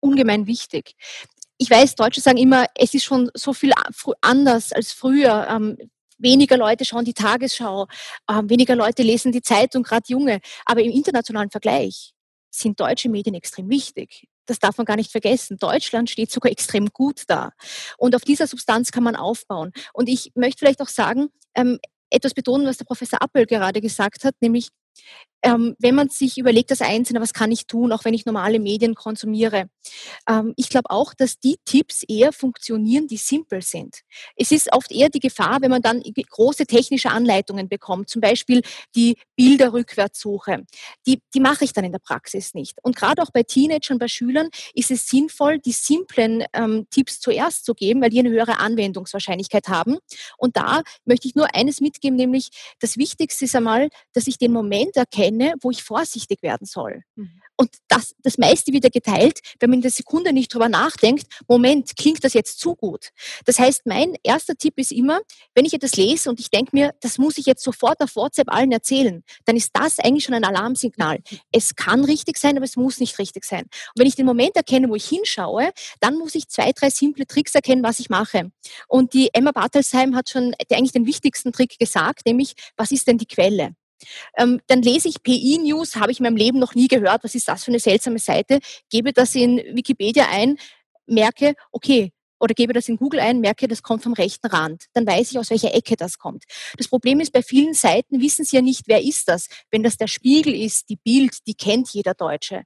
ungemein 0.00 0.46
wichtig 0.46 0.94
ich 1.62 1.70
weiß, 1.70 1.94
Deutsche 1.94 2.20
sagen 2.20 2.38
immer, 2.38 2.66
es 2.74 2.92
ist 2.92 3.04
schon 3.04 3.30
so 3.34 3.52
viel 3.52 3.72
anders 4.20 4.72
als 4.72 4.92
früher. 4.92 5.46
Ähm, 5.48 5.78
weniger 6.18 6.56
Leute 6.56 6.84
schauen 6.84 7.04
die 7.04 7.14
Tagesschau, 7.14 7.86
ähm, 8.28 8.50
weniger 8.50 8.74
Leute 8.74 9.04
lesen 9.04 9.30
die 9.30 9.42
Zeitung, 9.42 9.84
gerade 9.84 10.04
junge. 10.08 10.40
Aber 10.64 10.82
im 10.82 10.90
internationalen 10.90 11.50
Vergleich 11.50 12.14
sind 12.50 12.80
deutsche 12.80 13.08
Medien 13.08 13.36
extrem 13.36 13.70
wichtig. 13.70 14.26
Das 14.46 14.58
darf 14.58 14.76
man 14.76 14.86
gar 14.86 14.96
nicht 14.96 15.12
vergessen. 15.12 15.56
Deutschland 15.56 16.10
steht 16.10 16.32
sogar 16.32 16.50
extrem 16.50 16.88
gut 16.88 17.22
da. 17.28 17.52
Und 17.96 18.16
auf 18.16 18.22
dieser 18.22 18.48
Substanz 18.48 18.90
kann 18.90 19.04
man 19.04 19.14
aufbauen. 19.14 19.70
Und 19.92 20.08
ich 20.08 20.32
möchte 20.34 20.58
vielleicht 20.58 20.82
auch 20.82 20.88
sagen, 20.88 21.28
ähm, 21.54 21.78
etwas 22.10 22.34
betonen, 22.34 22.66
was 22.66 22.76
der 22.76 22.86
Professor 22.86 23.22
Appel 23.22 23.46
gerade 23.46 23.80
gesagt 23.80 24.24
hat, 24.24 24.34
nämlich 24.40 24.68
ähm, 25.42 25.74
wenn 25.78 25.94
man 25.94 26.08
sich 26.08 26.38
überlegt, 26.38 26.70
das 26.70 26.80
Einzelne, 26.80 27.20
was 27.20 27.32
kann 27.32 27.50
ich 27.50 27.66
tun, 27.66 27.92
auch 27.92 28.04
wenn 28.04 28.14
ich 28.14 28.26
normale 28.26 28.60
Medien 28.60 28.94
konsumiere. 28.94 29.66
Ähm, 30.28 30.54
ich 30.56 30.68
glaube 30.68 30.90
auch, 30.90 31.14
dass 31.14 31.38
die 31.38 31.56
Tipps 31.64 32.02
eher 32.06 32.32
funktionieren, 32.32 33.08
die 33.08 33.16
simpel 33.16 33.62
sind. 33.62 34.00
Es 34.36 34.52
ist 34.52 34.72
oft 34.72 34.92
eher 34.92 35.08
die 35.08 35.20
Gefahr, 35.20 35.60
wenn 35.60 35.70
man 35.70 35.82
dann 35.82 36.02
große 36.30 36.66
technische 36.66 37.10
Anleitungen 37.10 37.68
bekommt, 37.68 38.08
zum 38.08 38.20
Beispiel 38.20 38.62
die 38.94 39.16
Bilderrückwärtssuche. 39.36 40.64
Die, 41.06 41.20
die 41.34 41.40
mache 41.40 41.64
ich 41.64 41.72
dann 41.72 41.84
in 41.84 41.92
der 41.92 41.98
Praxis 41.98 42.54
nicht. 42.54 42.78
Und 42.82 42.96
gerade 42.96 43.22
auch 43.22 43.30
bei 43.32 43.42
Teenagern, 43.42 43.98
bei 43.98 44.08
Schülern 44.08 44.48
ist 44.74 44.90
es 44.90 45.06
sinnvoll, 45.08 45.58
die 45.58 45.72
simplen 45.72 46.44
ähm, 46.52 46.86
Tipps 46.90 47.20
zuerst 47.20 47.64
zu 47.64 47.74
geben, 47.74 48.00
weil 48.00 48.10
die 48.10 48.20
eine 48.20 48.30
höhere 48.30 48.58
Anwendungswahrscheinlichkeit 48.58 49.68
haben. 49.68 49.98
Und 50.38 50.56
da 50.56 50.82
möchte 51.04 51.28
ich 51.28 51.34
nur 51.34 51.54
eines 51.54 51.80
mitgeben, 51.80 52.16
nämlich 52.16 52.50
das 52.80 52.96
Wichtigste 52.96 53.44
ist 53.44 53.56
einmal, 53.56 53.88
dass 54.12 54.26
ich 54.26 54.38
den 54.38 54.52
Moment 54.52 54.96
erkenne, 54.96 55.31
erkenne, 55.32 55.54
wo 55.60 55.70
ich 55.70 55.82
vorsichtig 55.82 56.42
werden 56.42 56.66
soll. 56.66 57.02
Mhm. 57.16 57.40
Und 57.56 57.70
das, 57.88 58.14
das 58.22 58.38
meiste 58.38 58.72
wieder 58.72 58.90
geteilt, 58.90 59.40
wenn 59.60 59.70
man 59.70 59.78
in 59.78 59.82
der 59.82 59.90
Sekunde 59.90 60.32
nicht 60.32 60.52
drüber 60.52 60.68
nachdenkt, 60.68 61.26
Moment, 61.48 61.96
klingt 61.96 62.24
das 62.24 62.32
jetzt 62.32 62.58
zu 62.58 62.74
gut? 62.74 63.10
Das 63.44 63.58
heißt, 63.58 63.82
mein 63.84 64.14
erster 64.22 64.56
Tipp 64.56 64.74
ist 64.78 64.90
immer, 64.90 65.20
wenn 65.54 65.64
ich 65.64 65.74
etwas 65.74 65.94
lese 65.96 66.30
und 66.30 66.40
ich 66.40 66.50
denke 66.50 66.70
mir, 66.72 66.94
das 67.00 67.18
muss 67.18 67.38
ich 67.38 67.46
jetzt 67.46 67.62
sofort 67.62 68.00
auf 68.00 68.16
WhatsApp 68.16 68.52
allen 68.52 68.72
erzählen, 68.72 69.22
dann 69.44 69.56
ist 69.56 69.70
das 69.74 69.98
eigentlich 69.98 70.24
schon 70.24 70.34
ein 70.34 70.44
Alarmsignal. 70.44 71.20
Es 71.52 71.76
kann 71.76 72.04
richtig 72.04 72.38
sein, 72.38 72.56
aber 72.56 72.64
es 72.64 72.76
muss 72.76 72.98
nicht 72.98 73.18
richtig 73.18 73.44
sein. 73.44 73.62
Und 73.62 73.98
wenn 73.98 74.06
ich 74.06 74.16
den 74.16 74.26
Moment 74.26 74.56
erkenne, 74.56 74.88
wo 74.88 74.94
ich 74.94 75.06
hinschaue, 75.06 75.70
dann 76.00 76.18
muss 76.18 76.34
ich 76.34 76.48
zwei, 76.48 76.72
drei 76.72 76.90
simple 76.90 77.26
Tricks 77.26 77.54
erkennen, 77.54 77.82
was 77.82 78.00
ich 78.00 78.08
mache. 78.10 78.50
Und 78.88 79.12
die 79.12 79.30
Emma 79.32 79.52
Bartelsheim 79.52 80.16
hat 80.16 80.30
schon 80.30 80.54
eigentlich 80.70 80.92
den 80.92 81.06
wichtigsten 81.06 81.52
Trick 81.52 81.78
gesagt, 81.78 82.26
nämlich, 82.26 82.54
was 82.76 82.90
ist 82.90 83.06
denn 83.06 83.18
die 83.18 83.26
Quelle? 83.26 83.74
Ähm, 84.36 84.60
dann 84.66 84.82
lese 84.82 85.08
ich 85.08 85.22
PI 85.22 85.58
News, 85.58 85.96
habe 85.96 86.12
ich 86.12 86.20
in 86.20 86.24
meinem 86.24 86.36
Leben 86.36 86.58
noch 86.58 86.74
nie 86.74 86.88
gehört, 86.88 87.24
was 87.24 87.34
ist 87.34 87.48
das 87.48 87.64
für 87.64 87.70
eine 87.70 87.80
seltsame 87.80 88.18
Seite, 88.18 88.60
gebe 88.90 89.12
das 89.12 89.34
in 89.34 89.58
Wikipedia 89.74 90.26
ein, 90.30 90.58
merke, 91.06 91.54
okay, 91.70 92.12
oder 92.42 92.54
gebe 92.54 92.72
das 92.72 92.88
in 92.88 92.96
Google 92.96 93.20
ein, 93.20 93.38
merke, 93.38 93.68
das 93.68 93.82
kommt 93.82 94.02
vom 94.02 94.14
rechten 94.14 94.48
Rand. 94.48 94.86
Dann 94.94 95.06
weiß 95.06 95.30
ich, 95.30 95.38
aus 95.38 95.50
welcher 95.50 95.72
Ecke 95.74 95.94
das 95.94 96.18
kommt. 96.18 96.42
Das 96.76 96.88
Problem 96.88 97.20
ist, 97.20 97.32
bei 97.32 97.40
vielen 97.40 97.72
Seiten 97.72 98.20
wissen 98.20 98.44
sie 98.44 98.56
ja 98.56 98.62
nicht, 98.62 98.88
wer 98.88 99.00
ist 99.00 99.28
das. 99.28 99.46
Wenn 99.70 99.84
das 99.84 99.96
der 99.96 100.08
Spiegel 100.08 100.52
ist, 100.52 100.88
die 100.88 100.96
Bild, 100.96 101.46
die 101.46 101.54
kennt 101.54 101.90
jeder 101.90 102.14
Deutsche. 102.14 102.64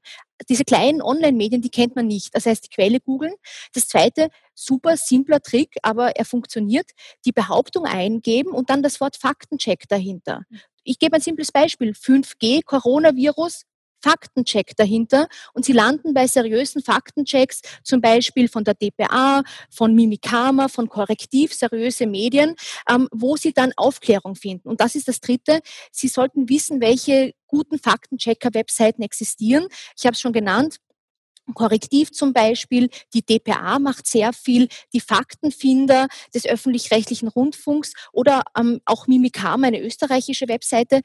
Diese 0.48 0.64
kleinen 0.64 1.02
Online-Medien, 1.02 1.60
die 1.60 1.68
kennt 1.68 1.94
man 1.94 2.06
nicht. 2.06 2.34
Das 2.34 2.46
heißt, 2.46 2.64
die 2.64 2.74
Quelle 2.74 3.00
googeln. 3.00 3.34
Das 3.74 3.86
zweite, 3.86 4.30
super 4.54 4.96
simpler 4.96 5.40
Trick, 5.40 5.76
aber 5.82 6.16
er 6.16 6.24
funktioniert. 6.24 6.90
Die 7.26 7.32
Behauptung 7.32 7.84
eingeben 7.84 8.52
und 8.52 8.70
dann 8.70 8.82
das 8.82 8.98
Wort 9.02 9.16
Faktencheck 9.16 9.86
dahinter. 9.88 10.44
Ich 10.84 10.98
gebe 10.98 11.16
ein 11.16 11.22
simples 11.22 11.52
Beispiel. 11.52 11.90
5G, 11.92 12.64
Coronavirus, 12.64 13.64
Faktencheck 14.02 14.76
dahinter 14.76 15.28
und 15.52 15.64
sie 15.64 15.72
landen 15.72 16.14
bei 16.14 16.26
seriösen 16.26 16.82
Faktenchecks, 16.82 17.60
zum 17.82 18.00
Beispiel 18.00 18.48
von 18.48 18.64
der 18.64 18.74
DPA, 18.74 19.42
von 19.70 19.94
Mimikama, 19.94 20.68
von 20.68 20.88
Korrektiv, 20.88 21.54
seriöse 21.54 22.06
Medien, 22.06 22.54
ähm, 22.90 23.08
wo 23.12 23.36
sie 23.36 23.52
dann 23.52 23.72
Aufklärung 23.76 24.34
finden. 24.34 24.68
Und 24.68 24.80
das 24.80 24.94
ist 24.94 25.08
das 25.08 25.20
Dritte. 25.20 25.60
Sie 25.90 26.08
sollten 26.08 26.48
wissen, 26.48 26.80
welche 26.80 27.32
guten 27.46 27.78
Faktenchecker-Webseiten 27.78 29.02
existieren. 29.02 29.66
Ich 29.96 30.04
habe 30.04 30.14
es 30.14 30.20
schon 30.20 30.32
genannt. 30.32 30.78
Korrektiv 31.54 32.10
zum 32.10 32.32
Beispiel, 32.32 32.88
die 33.14 33.24
DPA 33.24 33.78
macht 33.78 34.06
sehr 34.06 34.32
viel, 34.32 34.68
die 34.92 35.00
Faktenfinder 35.00 36.08
des 36.34 36.44
öffentlich-rechtlichen 36.44 37.28
Rundfunks 37.28 37.92
oder 38.12 38.42
ähm, 38.58 38.80
auch 38.84 39.06
Mimikama, 39.06 39.68
eine 39.68 39.80
österreichische 39.80 40.48
Webseite. 40.48 41.02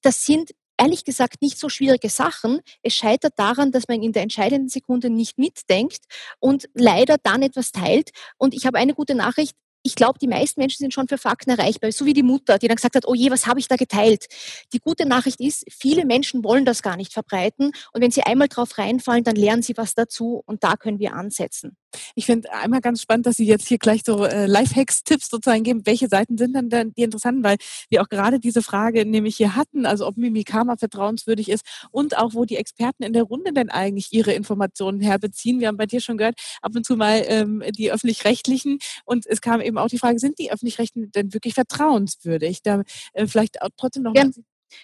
Das 0.00 0.24
sind 0.24 0.52
ehrlich 0.82 1.04
gesagt 1.04 1.42
nicht 1.42 1.58
so 1.58 1.68
schwierige 1.68 2.08
Sachen. 2.08 2.60
Es 2.82 2.94
scheitert 2.94 3.34
daran, 3.36 3.70
dass 3.70 3.86
man 3.88 4.02
in 4.02 4.12
der 4.12 4.22
entscheidenden 4.22 4.68
Sekunde 4.68 5.10
nicht 5.10 5.38
mitdenkt 5.38 6.00
und 6.40 6.68
leider 6.74 7.16
dann 7.22 7.42
etwas 7.42 7.70
teilt. 7.70 8.10
Und 8.36 8.54
ich 8.54 8.66
habe 8.66 8.78
eine 8.78 8.94
gute 8.94 9.14
Nachricht 9.14 9.56
ich 9.82 9.94
glaube, 9.94 10.18
die 10.18 10.28
meisten 10.28 10.60
Menschen 10.60 10.78
sind 10.78 10.94
schon 10.94 11.08
für 11.08 11.18
Fakten 11.18 11.50
erreichbar, 11.50 11.92
so 11.92 12.04
wie 12.04 12.12
die 12.12 12.22
Mutter, 12.22 12.58
die 12.58 12.68
dann 12.68 12.76
gesagt 12.76 12.94
hat, 12.94 13.06
oh 13.06 13.14
je, 13.14 13.30
was 13.30 13.46
habe 13.46 13.60
ich 13.60 13.68
da 13.68 13.76
geteilt? 13.76 14.26
Die 14.72 14.78
gute 14.78 15.06
Nachricht 15.06 15.40
ist, 15.40 15.64
viele 15.70 16.04
Menschen 16.04 16.44
wollen 16.44 16.64
das 16.64 16.82
gar 16.82 16.96
nicht 16.96 17.12
verbreiten 17.12 17.72
und 17.92 18.00
wenn 18.00 18.10
sie 18.10 18.22
einmal 18.22 18.48
drauf 18.48 18.78
reinfallen, 18.78 19.24
dann 19.24 19.36
lernen 19.36 19.62
sie 19.62 19.76
was 19.76 19.94
dazu 19.94 20.42
und 20.46 20.64
da 20.64 20.76
können 20.76 20.98
wir 20.98 21.14
ansetzen. 21.14 21.76
Ich 22.14 22.26
finde 22.26 22.52
einmal 22.52 22.80
ganz 22.80 23.02
spannend, 23.02 23.26
dass 23.26 23.36
Sie 23.36 23.46
jetzt 23.46 23.68
hier 23.68 23.78
gleich 23.78 24.02
so 24.04 24.24
äh, 24.24 24.46
Lifehacks-Tipps 24.46 25.28
sozusagen 25.28 25.62
geben. 25.62 25.82
Welche 25.84 26.08
Seiten 26.08 26.38
sind 26.38 26.54
dann, 26.54 26.68
dann 26.68 26.94
die 26.94 27.02
interessanten? 27.02 27.44
Weil 27.44 27.56
wir 27.90 28.02
auch 28.02 28.08
gerade 28.08 28.40
diese 28.40 28.62
Frage 28.62 29.04
nämlich 29.06 29.36
hier 29.36 29.56
hatten, 29.56 29.86
also 29.86 30.06
ob 30.06 30.16
Mimikama 30.16 30.76
vertrauenswürdig 30.76 31.48
ist 31.48 31.64
und 31.90 32.16
auch, 32.16 32.34
wo 32.34 32.44
die 32.44 32.56
Experten 32.56 33.02
in 33.02 33.12
der 33.12 33.24
Runde 33.24 33.52
denn 33.52 33.70
eigentlich 33.70 34.08
ihre 34.12 34.32
Informationen 34.32 35.00
herbeziehen. 35.00 35.60
Wir 35.60 35.68
haben 35.68 35.76
bei 35.76 35.86
dir 35.86 36.00
schon 36.00 36.16
gehört, 36.16 36.38
ab 36.60 36.72
und 36.74 36.86
zu 36.86 36.96
mal 36.96 37.22
ähm, 37.26 37.62
die 37.76 37.92
Öffentlich-Rechtlichen 37.92 38.78
und 39.04 39.26
es 39.26 39.40
kam 39.40 39.60
eben 39.60 39.71
eben 39.72 39.78
auch 39.78 39.88
die 39.88 39.98
Frage, 39.98 40.18
sind 40.18 40.38
die 40.38 40.52
Öffentlich-Rechtlichen 40.52 41.10
denn 41.12 41.32
wirklich 41.32 41.54
vertrauenswürdig? 41.54 42.62
Da 42.62 42.82
äh, 43.14 43.26
vielleicht 43.26 43.62
auch 43.62 43.68
trotzdem 43.76 44.04
noch. 44.04 44.14
Ja. 44.14 44.24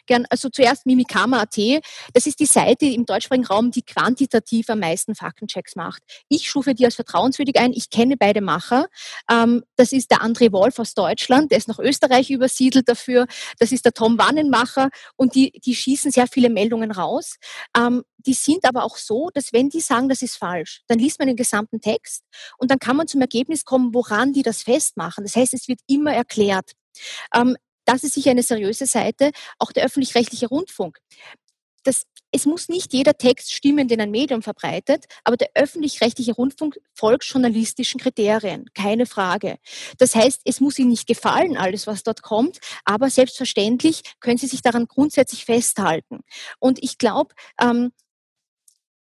Gern, 0.07 0.27
also 0.31 0.49
zuerst 0.49 0.87
Mimikama.at. 0.87 1.59
Das 2.13 2.27
ist 2.27 2.41
die 2.41 2.47
Seite 2.47 2.87
im 2.87 3.07
deutschsprachigen 3.07 3.47
Raum, 3.47 3.71
die 3.71 3.83
quantitativ 3.83 4.71
am 4.71 4.81
meisten 4.81 5.15
Faktenchecks 5.15 5.77
macht. 5.77 6.03
Ich 6.29 6.49
stufe 6.49 6.75
die 6.75 6.85
als 6.85 6.95
vertrauenswürdig 6.95 7.59
ein. 7.59 7.73
Ich 7.73 7.91
kenne 7.91 8.17
beide 8.17 8.41
Macher. 8.41 8.87
Ähm, 9.31 9.65
das 9.77 9.93
ist 9.93 10.11
der 10.11 10.23
André 10.23 10.53
Wolf 10.53 10.79
aus 10.79 10.95
Deutschland, 10.95 11.51
der 11.51 11.59
ist 11.59 11.69
nach 11.69 11.79
Österreich 11.79 12.31
übersiedelt 12.31 12.89
dafür. 12.89 13.27
Das 13.59 13.73
ist 13.73 13.85
der 13.85 13.93
Tom 13.93 14.19
Wannenmacher 14.19 14.91
und 15.17 15.35
die, 15.35 15.53
die 15.65 15.75
schießen 15.75 16.11
sehr 16.11 16.27
viele 16.27 16.51
Meldungen 16.51 16.91
raus. 16.91 17.37
Ähm, 17.77 18.03
die 18.19 18.35
sind 18.35 18.65
aber 18.65 18.85
auch 18.85 18.97
so, 18.97 19.31
dass 19.33 19.53
wenn 19.53 19.69
die 19.69 19.81
sagen, 19.81 20.09
das 20.09 20.23
ist 20.23 20.37
falsch, 20.37 20.83
dann 20.89 20.99
liest 20.99 21.19
man 21.19 21.29
den 21.29 21.37
gesamten 21.37 21.81
Text 21.81 22.25
und 22.59 22.71
dann 22.71 22.79
kann 22.79 22.97
man 22.97 23.07
zum 23.07 23.21
Ergebnis 23.21 23.65
kommen, 23.65 23.95
woran 23.95 24.33
die 24.33 24.43
das 24.43 24.63
festmachen. 24.63 25.25
Das 25.25 25.37
heißt, 25.37 25.55
es 25.55 25.69
wird 25.69 25.81
immer 25.87 26.13
erklärt. 26.13 26.73
Ähm, 27.35 27.57
das 27.89 28.05
ist 28.05 28.15
sicher 28.15 28.31
eine 28.31 28.43
seriöse 28.43 28.87
Seite, 28.87 29.33
auch 29.59 29.73
der 29.73 29.85
öffentlich-rechtliche 29.87 30.49
Rundfunk. 30.49 30.99
Das, 31.85 32.05
es 32.33 32.45
muss 32.45 32.69
nicht 32.69 32.93
jeder 32.93 33.17
Text 33.17 33.51
stimmen, 33.51 33.89
den 33.89 34.01
ein 34.03 34.11
Medium 34.11 34.43
verbreitet, 34.43 35.07
aber 35.25 35.39
der 35.39 35.49
öffentlich-rechtliche 35.55 36.35
Rundfunk 36.35 36.79
folgt 36.93 37.25
journalistischen 37.25 37.99
Kriterien, 37.99 38.67
keine 38.75 39.07
Frage. 39.07 39.57
Das 39.97 40.15
heißt, 40.15 40.43
es 40.45 40.61
muss 40.61 40.79
Ihnen 40.79 40.91
nicht 40.91 41.07
gefallen, 41.07 41.57
alles, 41.57 41.87
was 41.87 42.03
dort 42.03 42.21
kommt, 42.21 42.59
aber 42.85 43.09
selbstverständlich 43.09 44.03
können 44.21 44.37
Sie 44.37 44.49
sich 44.49 44.61
daran 44.61 44.87
grundsätzlich 44.87 45.47
festhalten. 45.47 46.21
Und 46.59 46.83
ich 46.83 46.99
glaube, 46.99 47.35
ähm, 47.59 47.93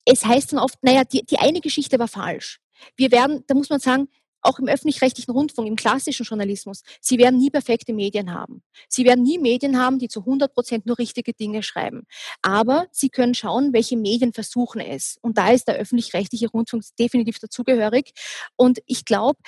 es 0.05 0.25
heißt 0.25 0.53
dann 0.53 0.61
oft, 0.61 0.79
naja, 0.83 1.03
die, 1.03 1.25
die 1.27 1.39
eine 1.39 1.61
Geschichte 1.61 1.99
war 1.99 2.09
falsch. 2.09 2.61
Wir 2.97 3.11
werden, 3.11 3.43
da 3.49 3.55
muss 3.55 3.69
man 3.69 3.81
sagen, 3.81 4.09
auch 4.43 4.59
im 4.59 4.69
öffentlich-rechtlichen 4.69 5.33
Rundfunk, 5.33 5.69
im 5.69 5.77
klassischen 5.77 6.25
Journalismus, 6.25 6.83
Sie 7.01 7.19
werden 7.19 7.39
nie 7.39 7.51
perfekte 7.51 7.93
Medien 7.93 8.33
haben. 8.33 8.63
Sie 8.89 9.05
werden 9.05 9.23
nie 9.23 9.39
Medien 9.39 9.79
haben, 9.79 9.99
die 9.99 10.09
zu 10.09 10.21
100 10.21 10.53
Prozent 10.55 10.87
nur 10.87 10.99
richtige 10.99 11.33
Dinge 11.33 11.63
schreiben. 11.63 12.07
Aber 12.43 12.87
Sie 12.91 13.09
können 13.09 13.35
schauen, 13.35 13.73
welche 13.73 13.97
Medien 13.97 14.33
versuchen 14.33 14.81
es. 14.81 15.19
Und 15.21 15.39
da 15.39 15.51
ist 15.51 15.69
der 15.69 15.77
öffentlich-rechtliche 15.77 16.49
Rundfunk 16.49 16.85
definitiv 16.99 17.39
dazugehörig. 17.39 18.13
Und 18.57 18.81
ich 18.87 19.05
glaube, 19.05 19.39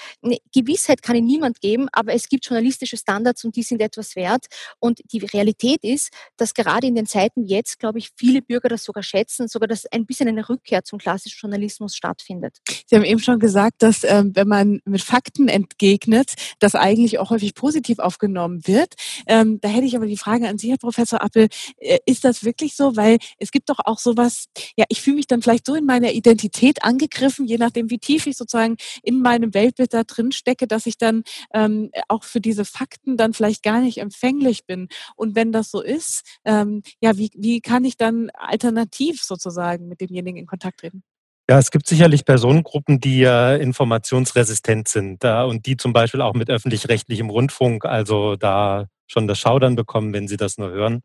Gewissheit 0.55 1.03
kann 1.03 1.17
Ihnen 1.17 1.27
niemand 1.27 1.61
geben, 1.61 1.89
aber 1.93 2.13
es 2.13 2.29
gibt 2.29 2.47
journalistische 2.47 2.97
Standards 2.97 3.45
und 3.45 3.57
die 3.57 3.63
sind 3.63 3.81
etwas 3.81 4.17
wert. 4.17 4.47
Und 4.79 5.01
die 5.13 5.19
Realität 5.19 5.83
ist, 5.83 6.11
dass 6.37 6.55
gerade 6.55 6.87
in 6.87 6.95
den 6.95 7.07
Zeiten 7.07 7.45
jetzt, 7.45 7.79
glaube 7.79 7.99
ich, 7.99 8.11
viele 8.17 8.43
Bürger 8.43 8.69
das 8.69 8.85
sogar 8.85 9.03
schätzen, 9.03 9.49
sogar 9.49 9.69
dass 9.69 9.87
ein 9.87 10.07
bisschen 10.07 10.29
eine 10.29 10.49
Rückkehr 10.49 10.85
zum 10.85 10.99
klassischen 10.99 11.39
Journalismus 11.41 11.97
stattfindet. 11.97 12.59
Sie 12.87 12.97
haben 12.97 13.05
eben 13.05 13.21
schon 13.21 13.39
gesagt, 13.39 13.83
dass 13.83 14.05
ähm, 14.05 14.33
wenn 14.35 14.49
man 14.49 14.81
mit 14.85 15.03
Fakten 15.03 15.49
entgegnet, 15.49 16.35
das 16.59 16.75
eigentlich 16.75 17.19
auch 17.19 17.31
häufig 17.31 17.55
positiv 17.55 17.99
aufgenommen 17.99 18.67
wird. 18.67 18.95
Ähm, 19.27 19.61
da 19.61 19.69
hätte 19.69 19.87
ich 19.87 19.97
aber 19.97 20.07
die 20.07 20.17
Frage 20.17 20.49
an 20.49 20.59
Sie, 20.59 20.71
Herr 20.71 20.79
Professor 20.79 21.23
Appel, 21.23 21.49
äh, 21.79 21.99
ist 22.07 22.25
das 22.25 22.45
wirklich 22.45 22.77
so? 22.77 22.97
Weil 22.97 23.19
es 23.39 23.51
gibt 23.51 23.71
doch 23.71 23.79
auch 23.85 23.99
sowas, 23.99 24.47
ja, 24.77 24.85
ich 24.89 25.01
fühle 25.01 25.17
mich 25.17 25.27
dann 25.27 25.43
vielleicht 25.43 25.67
so 25.67 25.75
in 25.75 25.85
meiner 25.87 26.13
Identität 26.13 26.85
angegriffen, 26.85 27.47
je 27.47 27.59
nachdem, 27.59 27.91
wie 27.91 27.99
tief 27.99 28.27
ich 28.27 28.37
sozusagen 28.37 28.77
in 29.03 29.21
meinem 29.21 29.55
Weltbild 29.55 29.95
da 29.95 30.05
drin 30.05 30.33
stecke, 30.33 30.67
dass 30.67 30.87
ich 30.87 30.99
dann 30.99 31.23
ähm, 31.55 31.91
auch 32.09 32.25
für 32.25 32.41
diese 32.41 32.65
Fakten 32.65 33.17
dann 33.17 33.33
vielleicht 33.35 33.63
gar 33.63 33.81
nicht 33.81 33.99
empfänglich 33.99 34.67
bin. 34.67 34.89
Und 35.17 35.35
wenn 35.37 35.53
das 35.53 35.71
so 35.71 35.83
ist, 35.83 36.23
ähm, 36.45 36.83
ja, 37.01 37.17
wie, 37.17 37.31
wie 37.37 37.61
kann 37.61 37.85
ich 37.85 37.97
dann 37.97 38.31
alternativ 38.31 39.23
sozusagen 39.23 39.89
mit 39.89 40.01
demjenigen 40.01 40.39
in 40.39 40.47
Kontakt 40.47 40.81
treten? 40.81 41.03
Ja, 41.49 41.59
es 41.59 41.71
gibt 41.71 41.87
sicherlich 41.89 42.25
Personengruppen, 42.25 43.01
die 43.01 43.25
äh, 43.25 43.61
informationsresistent 43.61 44.89
sind 44.89 45.25
äh, 45.25 45.43
und 45.43 45.67
die 45.67 45.77
zum 45.77 45.93
Beispiel 45.93 46.21
auch 46.21 46.35
mit 46.35 46.49
öffentlich-rechtlichem 46.49 47.31
Rundfunk, 47.31 47.85
also 47.85 48.37
da 48.37 48.87
schon 49.09 49.27
das 49.27 49.39
Schaudern 49.41 49.75
bekommen, 49.75 50.13
wenn 50.13 50.29
sie 50.29 50.37
das 50.37 50.57
nur 50.57 50.71
hören. 50.71 51.03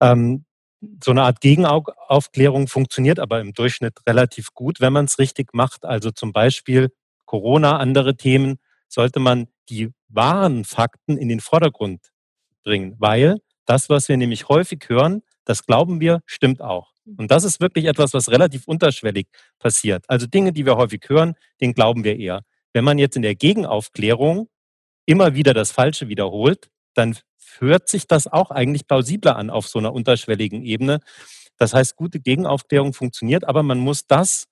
Ähm, 0.00 0.44
so 1.02 1.12
eine 1.12 1.22
Art 1.22 1.40
Gegenaufklärung 1.40 2.66
funktioniert 2.66 3.20
aber 3.20 3.40
im 3.40 3.52
Durchschnitt 3.54 4.00
relativ 4.06 4.52
gut, 4.52 4.80
wenn 4.80 4.92
man 4.92 5.04
es 5.04 5.18
richtig 5.20 5.54
macht. 5.54 5.84
Also 5.84 6.10
zum 6.10 6.32
Beispiel 6.32 6.90
Corona, 7.24 7.78
andere 7.78 8.16
Themen, 8.16 8.58
sollte 8.88 9.20
man 9.20 9.46
die 9.68 9.90
wahren 10.08 10.64
Fakten 10.64 11.16
in 11.16 11.28
den 11.28 11.40
Vordergrund 11.40 12.10
bringen, 12.64 12.96
weil 12.98 13.38
das, 13.64 13.88
was 13.88 14.08
wir 14.08 14.16
nämlich 14.16 14.48
häufig 14.48 14.84
hören, 14.88 15.22
das 15.44 15.64
glauben 15.64 16.00
wir, 16.00 16.22
stimmt 16.26 16.60
auch. 16.60 16.91
Und 17.04 17.30
das 17.30 17.44
ist 17.44 17.60
wirklich 17.60 17.86
etwas, 17.86 18.14
was 18.14 18.30
relativ 18.30 18.66
unterschwellig 18.66 19.26
passiert. 19.58 20.04
Also 20.08 20.26
Dinge, 20.26 20.52
die 20.52 20.66
wir 20.66 20.76
häufig 20.76 21.02
hören, 21.08 21.34
den 21.60 21.74
glauben 21.74 22.04
wir 22.04 22.18
eher. 22.18 22.42
Wenn 22.72 22.84
man 22.84 22.98
jetzt 22.98 23.16
in 23.16 23.22
der 23.22 23.34
Gegenaufklärung 23.34 24.48
immer 25.06 25.34
wieder 25.34 25.52
das 25.52 25.72
Falsche 25.72 26.08
wiederholt, 26.08 26.70
dann 26.94 27.16
hört 27.58 27.88
sich 27.88 28.06
das 28.06 28.26
auch 28.26 28.50
eigentlich 28.50 28.86
plausibler 28.86 29.36
an 29.36 29.50
auf 29.50 29.68
so 29.68 29.78
einer 29.78 29.92
unterschwelligen 29.92 30.62
Ebene. 30.62 31.00
Das 31.58 31.74
heißt, 31.74 31.96
gute 31.96 32.20
Gegenaufklärung 32.20 32.92
funktioniert, 32.92 33.44
aber 33.44 33.62
man 33.62 33.78
muss 33.78 34.06
das, 34.06 34.46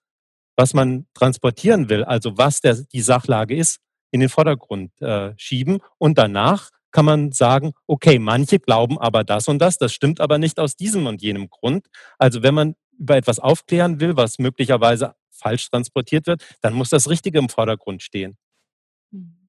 was 0.56 0.74
man 0.74 1.06
transportieren 1.14 1.88
will, 1.88 2.04
also 2.04 2.36
was 2.36 2.60
der, 2.60 2.74
die 2.74 3.00
Sachlage 3.00 3.56
ist, 3.56 3.78
in 4.10 4.20
den 4.20 4.28
Vordergrund 4.28 4.90
äh, 5.00 5.32
schieben 5.36 5.78
und 5.98 6.18
danach 6.18 6.70
kann 6.90 7.04
man 7.04 7.32
sagen, 7.32 7.72
okay, 7.86 8.18
manche 8.18 8.58
glauben 8.58 8.98
aber 8.98 9.24
das 9.24 9.48
und 9.48 9.58
das, 9.58 9.78
das 9.78 9.92
stimmt 9.92 10.20
aber 10.20 10.38
nicht 10.38 10.58
aus 10.58 10.76
diesem 10.76 11.06
und 11.06 11.22
jenem 11.22 11.48
Grund. 11.48 11.86
Also 12.18 12.42
wenn 12.42 12.54
man 12.54 12.74
über 12.98 13.16
etwas 13.16 13.38
aufklären 13.38 14.00
will, 14.00 14.16
was 14.16 14.38
möglicherweise 14.38 15.14
falsch 15.30 15.70
transportiert 15.70 16.26
wird, 16.26 16.42
dann 16.60 16.74
muss 16.74 16.90
das 16.90 17.08
Richtige 17.08 17.38
im 17.38 17.48
Vordergrund 17.48 18.02
stehen. 18.02 18.36
Hm. 19.12 19.39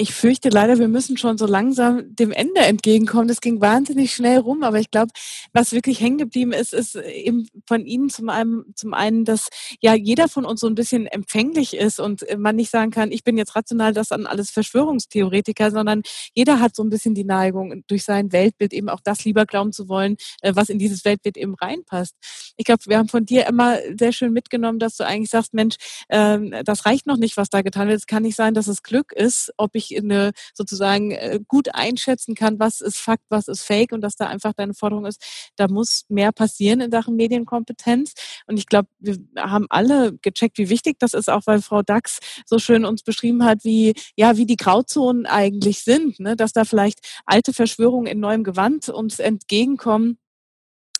Ich 0.00 0.14
fürchte 0.14 0.48
leider, 0.48 0.78
wir 0.78 0.88
müssen 0.88 1.18
schon 1.18 1.36
so 1.36 1.44
langsam 1.44 2.16
dem 2.16 2.32
Ende 2.32 2.62
entgegenkommen. 2.62 3.28
Das 3.28 3.42
ging 3.42 3.60
wahnsinnig 3.60 4.14
schnell 4.14 4.38
rum, 4.38 4.62
aber 4.62 4.80
ich 4.80 4.90
glaube, 4.90 5.12
was 5.52 5.72
wirklich 5.72 6.00
hängen 6.00 6.16
geblieben 6.16 6.52
ist, 6.52 6.72
ist 6.72 6.94
eben 6.96 7.48
von 7.68 7.84
Ihnen 7.84 8.08
zum 8.08 8.30
einen, 8.30 8.64
zum 8.74 8.94
einen, 8.94 9.26
dass 9.26 9.48
ja 9.80 9.92
jeder 9.92 10.28
von 10.28 10.46
uns 10.46 10.60
so 10.60 10.68
ein 10.68 10.74
bisschen 10.74 11.06
empfänglich 11.06 11.76
ist 11.76 12.00
und 12.00 12.24
man 12.38 12.56
nicht 12.56 12.70
sagen 12.70 12.90
kann, 12.90 13.12
ich 13.12 13.24
bin 13.24 13.36
jetzt 13.36 13.54
rational 13.54 13.92
das 13.92 14.10
an 14.10 14.24
alles 14.24 14.48
Verschwörungstheoretiker, 14.48 15.70
sondern 15.70 16.00
jeder 16.32 16.60
hat 16.60 16.74
so 16.74 16.82
ein 16.82 16.88
bisschen 16.88 17.14
die 17.14 17.24
Neigung, 17.24 17.84
durch 17.86 18.04
sein 18.04 18.32
Weltbild 18.32 18.72
eben 18.72 18.88
auch 18.88 19.00
das 19.04 19.26
lieber 19.26 19.44
glauben 19.44 19.74
zu 19.74 19.90
wollen, 19.90 20.16
äh, 20.40 20.54
was 20.54 20.70
in 20.70 20.78
dieses 20.78 21.04
Weltbild 21.04 21.36
eben 21.36 21.56
reinpasst. 21.56 22.16
Ich 22.56 22.64
glaube, 22.64 22.80
wir 22.86 22.96
haben 22.96 23.08
von 23.08 23.26
dir 23.26 23.46
immer 23.46 23.76
sehr 23.98 24.12
schön 24.12 24.32
mitgenommen, 24.32 24.78
dass 24.78 24.96
du 24.96 25.04
eigentlich 25.04 25.28
sagst, 25.28 25.52
Mensch, 25.52 25.76
ähm, 26.08 26.54
das 26.64 26.86
reicht 26.86 27.06
noch 27.06 27.18
nicht, 27.18 27.36
was 27.36 27.50
da 27.50 27.60
getan 27.60 27.88
wird. 27.88 27.98
Es 27.98 28.06
kann 28.06 28.22
nicht 28.22 28.36
sein, 28.36 28.54
dass 28.54 28.66
es 28.66 28.82
Glück 28.82 29.12
ist, 29.12 29.52
ob 29.58 29.74
ich 29.74 29.89
eine, 29.96 30.32
sozusagen 30.54 31.12
äh, 31.12 31.40
gut 31.46 31.74
einschätzen 31.74 32.34
kann, 32.34 32.58
was 32.58 32.80
ist 32.80 32.98
Fakt, 32.98 33.24
was 33.28 33.48
ist 33.48 33.62
Fake 33.62 33.92
und 33.92 34.00
dass 34.00 34.16
da 34.16 34.26
einfach 34.26 34.52
deine 34.52 34.74
Forderung 34.74 35.06
ist, 35.06 35.22
da 35.56 35.68
muss 35.68 36.04
mehr 36.08 36.32
passieren 36.32 36.80
in 36.80 36.90
Sachen 36.90 37.16
Medienkompetenz. 37.16 38.14
Und 38.46 38.58
ich 38.58 38.66
glaube, 38.66 38.88
wir 38.98 39.18
haben 39.36 39.66
alle 39.70 40.16
gecheckt, 40.22 40.58
wie 40.58 40.68
wichtig 40.68 40.98
das 40.98 41.14
ist, 41.14 41.28
auch 41.28 41.42
weil 41.46 41.62
Frau 41.62 41.82
Dax 41.82 42.18
so 42.46 42.58
schön 42.58 42.84
uns 42.84 43.02
beschrieben 43.02 43.44
hat, 43.44 43.64
wie, 43.64 43.94
ja, 44.16 44.36
wie 44.36 44.46
die 44.46 44.56
Grauzonen 44.56 45.26
eigentlich 45.26 45.82
sind, 45.82 46.20
ne? 46.20 46.36
dass 46.36 46.52
da 46.52 46.64
vielleicht 46.64 47.00
alte 47.26 47.52
Verschwörungen 47.52 48.06
in 48.06 48.20
neuem 48.20 48.44
Gewand 48.44 48.88
uns 48.88 49.18
entgegenkommen 49.18 50.18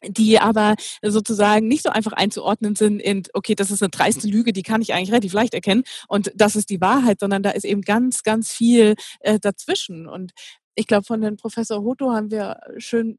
die 0.07 0.39
aber 0.39 0.75
sozusagen 1.03 1.69
nicht 1.69 1.83
so 1.83 1.91
einfach 1.91 2.13
einzuordnen 2.13 2.77
sind 2.77 3.01
in, 3.01 3.23
okay, 3.35 3.55
das 3.55 3.71
ist 3.71 3.83
eine 3.83 3.91
dreiste 3.91 4.29
Lüge, 4.29 4.53
die 4.53 4.63
kann 4.63 4.83
ich 4.83 4.95
eigentlich 4.95 5.11
relativ 5.11 5.33
leicht 5.33 5.55
erkennen 5.55 5.83
und 6.09 6.33
das 6.35 6.57
ist 6.57 6.71
die 6.71 6.81
Wahrheit, 6.81 7.21
sondern 7.21 7.43
da 7.43 7.51
ist 7.51 7.65
eben 7.65 7.83
ganz, 7.83 8.23
ganz 8.23 8.53
viel 8.53 8.95
äh, 9.21 9.39
dazwischen. 9.39 10.07
Und 10.07 10.33
ich 10.75 10.87
glaube, 10.87 11.05
von 11.05 11.21
den 11.21 11.37
Professor 11.37 11.83
Hoto 11.83 12.13
haben 12.13 12.31
wir 12.31 12.61
schön 12.79 13.19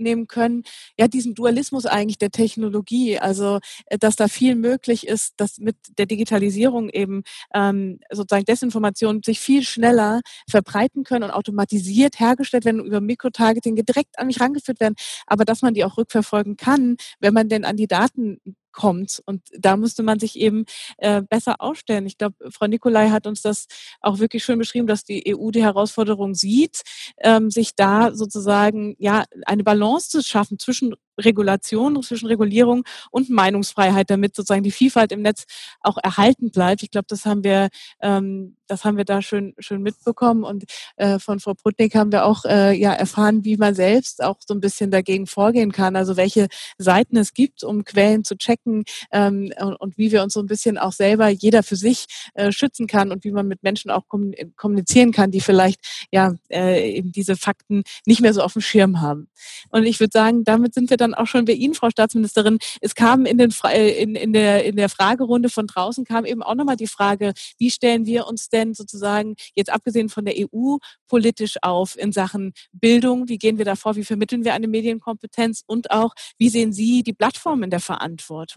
mitnehmen 0.00 0.26
können, 0.26 0.62
ja, 0.98 1.06
diesen 1.06 1.34
Dualismus 1.34 1.86
eigentlich 1.86 2.18
der 2.18 2.30
Technologie, 2.30 3.18
also 3.18 3.60
äh, 3.86 3.98
dass 3.98 4.16
da 4.16 4.28
viel 4.28 4.56
möglich 4.56 5.06
ist, 5.06 5.34
dass 5.36 5.58
mit 5.58 5.76
der 5.98 6.06
Digitalisierung 6.06 6.88
eben 6.88 7.22
ähm, 7.54 8.00
sozusagen 8.10 8.44
Desinformationen 8.44 9.22
sich 9.22 9.40
viel 9.40 9.62
schneller 9.62 10.20
verbreiten 10.48 11.04
können 11.04 11.24
und 11.24 11.30
automatisiert 11.30 12.18
hergestellt 12.18 12.64
werden, 12.64 12.84
über 12.84 13.00
Mikrotargeting 13.00 13.76
direkt 13.76 14.18
an 14.18 14.26
mich 14.26 14.40
rangeführt 14.40 14.80
werden, 14.80 14.94
aber 15.26 15.44
dass 15.44 15.62
man 15.62 15.74
die 15.74 15.84
auch 15.84 15.98
rückverfolgen 15.98 16.56
kann, 16.56 16.96
wenn 17.20 17.34
man 17.34 17.48
denn 17.48 17.64
an 17.64 17.76
die 17.76 17.86
Daten 17.86 18.38
kommt. 18.72 19.22
Und 19.26 19.42
da 19.58 19.76
musste 19.76 20.02
man 20.02 20.18
sich 20.18 20.38
eben 20.38 20.64
äh, 20.98 21.22
besser 21.22 21.56
aufstellen. 21.60 22.06
Ich 22.06 22.18
glaube, 22.18 22.36
Frau 22.50 22.66
Nikolai 22.66 23.10
hat 23.10 23.26
uns 23.26 23.42
das 23.42 23.66
auch 24.00 24.18
wirklich 24.18 24.44
schön 24.44 24.58
beschrieben, 24.58 24.86
dass 24.86 25.04
die 25.04 25.34
EU 25.34 25.50
die 25.50 25.62
Herausforderung 25.62 26.34
sieht, 26.34 26.82
ähm, 27.18 27.50
sich 27.50 27.74
da 27.74 28.14
sozusagen 28.14 28.96
ja 28.98 29.24
eine 29.46 29.64
Balance 29.64 30.10
zu 30.10 30.22
schaffen 30.22 30.58
zwischen 30.58 30.94
Regulation, 31.20 32.02
zwischen 32.02 32.26
Regulierung 32.26 32.84
und 33.10 33.30
Meinungsfreiheit, 33.30 34.10
damit 34.10 34.34
sozusagen 34.34 34.62
die 34.62 34.70
Vielfalt 34.70 35.12
im 35.12 35.22
Netz 35.22 35.44
auch 35.80 35.98
erhalten 36.02 36.50
bleibt. 36.50 36.82
Ich 36.82 36.90
glaube, 36.90 37.06
das 37.08 37.24
haben 37.24 37.44
wir, 37.44 37.68
ähm, 38.00 38.56
das 38.66 38.84
haben 38.84 38.96
wir 38.96 39.04
da 39.04 39.22
schön, 39.22 39.54
schön 39.58 39.82
mitbekommen. 39.82 40.44
Und 40.44 40.64
äh, 40.96 41.18
von 41.18 41.40
Frau 41.40 41.54
Prutnik 41.54 41.94
haben 41.94 42.12
wir 42.12 42.24
auch 42.24 42.44
äh, 42.44 42.72
ja 42.72 42.92
erfahren, 42.92 43.44
wie 43.44 43.56
man 43.56 43.74
selbst 43.74 44.22
auch 44.22 44.36
so 44.46 44.54
ein 44.54 44.60
bisschen 44.60 44.90
dagegen 44.90 45.26
vorgehen 45.26 45.72
kann. 45.72 45.96
Also 45.96 46.16
welche 46.16 46.48
Seiten 46.78 47.16
es 47.16 47.34
gibt, 47.34 47.64
um 47.64 47.84
Quellen 47.84 48.24
zu 48.24 48.36
checken 48.36 48.59
ähm, 48.66 49.52
und, 49.58 49.74
und, 49.76 49.98
wie 49.98 50.12
wir 50.12 50.22
uns 50.22 50.34
so 50.34 50.40
ein 50.40 50.46
bisschen 50.46 50.78
auch 50.78 50.92
selber 50.92 51.28
jeder 51.28 51.62
für 51.62 51.76
sich 51.76 52.06
äh, 52.34 52.52
schützen 52.52 52.86
kann 52.86 53.10
und 53.12 53.24
wie 53.24 53.32
man 53.32 53.46
mit 53.48 53.62
Menschen 53.62 53.90
auch 53.90 54.04
kommunizieren 54.56 55.12
kann, 55.12 55.30
die 55.30 55.40
vielleicht 55.40 55.80
ja 56.10 56.34
äh, 56.50 56.96
eben 56.96 57.12
diese 57.12 57.36
Fakten 57.36 57.82
nicht 58.06 58.20
mehr 58.20 58.34
so 58.34 58.42
auf 58.42 58.52
dem 58.52 58.62
Schirm 58.62 59.00
haben. 59.00 59.28
Und 59.70 59.84
ich 59.84 60.00
würde 60.00 60.12
sagen, 60.12 60.44
damit 60.44 60.74
sind 60.74 60.90
wir 60.90 60.96
dann 60.96 61.14
auch 61.14 61.26
schon 61.26 61.44
bei 61.44 61.52
Ihnen, 61.52 61.74
Frau 61.74 61.90
Staatsministerin. 61.90 62.58
Es 62.80 62.94
kam 62.94 63.26
in, 63.26 63.38
den, 63.38 63.52
äh, 63.64 64.02
in, 64.02 64.14
in, 64.14 64.32
der, 64.32 64.64
in 64.64 64.76
der 64.76 64.88
Fragerunde 64.88 65.48
von 65.48 65.66
draußen 65.66 66.04
kam 66.04 66.24
eben 66.24 66.42
auch 66.42 66.54
nochmal 66.54 66.76
die 66.76 66.86
Frage, 66.86 67.32
wie 67.58 67.70
stellen 67.70 68.06
wir 68.06 68.26
uns 68.26 68.48
denn 68.48 68.74
sozusagen 68.74 69.34
jetzt 69.54 69.70
abgesehen 69.70 70.08
von 70.08 70.24
der 70.24 70.34
EU 70.38 70.76
politisch 71.08 71.56
auf 71.62 71.98
in 71.98 72.12
Sachen 72.12 72.52
Bildung? 72.72 73.28
Wie 73.28 73.38
gehen 73.38 73.58
wir 73.58 73.64
da 73.64 73.76
vor? 73.76 73.96
Wie 73.96 74.04
vermitteln 74.04 74.44
wir 74.44 74.54
eine 74.54 74.68
Medienkompetenz? 74.68 75.62
Und 75.66 75.90
auch, 75.90 76.14
wie 76.38 76.48
sehen 76.48 76.72
Sie 76.72 77.02
die 77.02 77.12
Plattform 77.12 77.62
in 77.62 77.70
der 77.70 77.80
Verantwortung? 77.80 78.49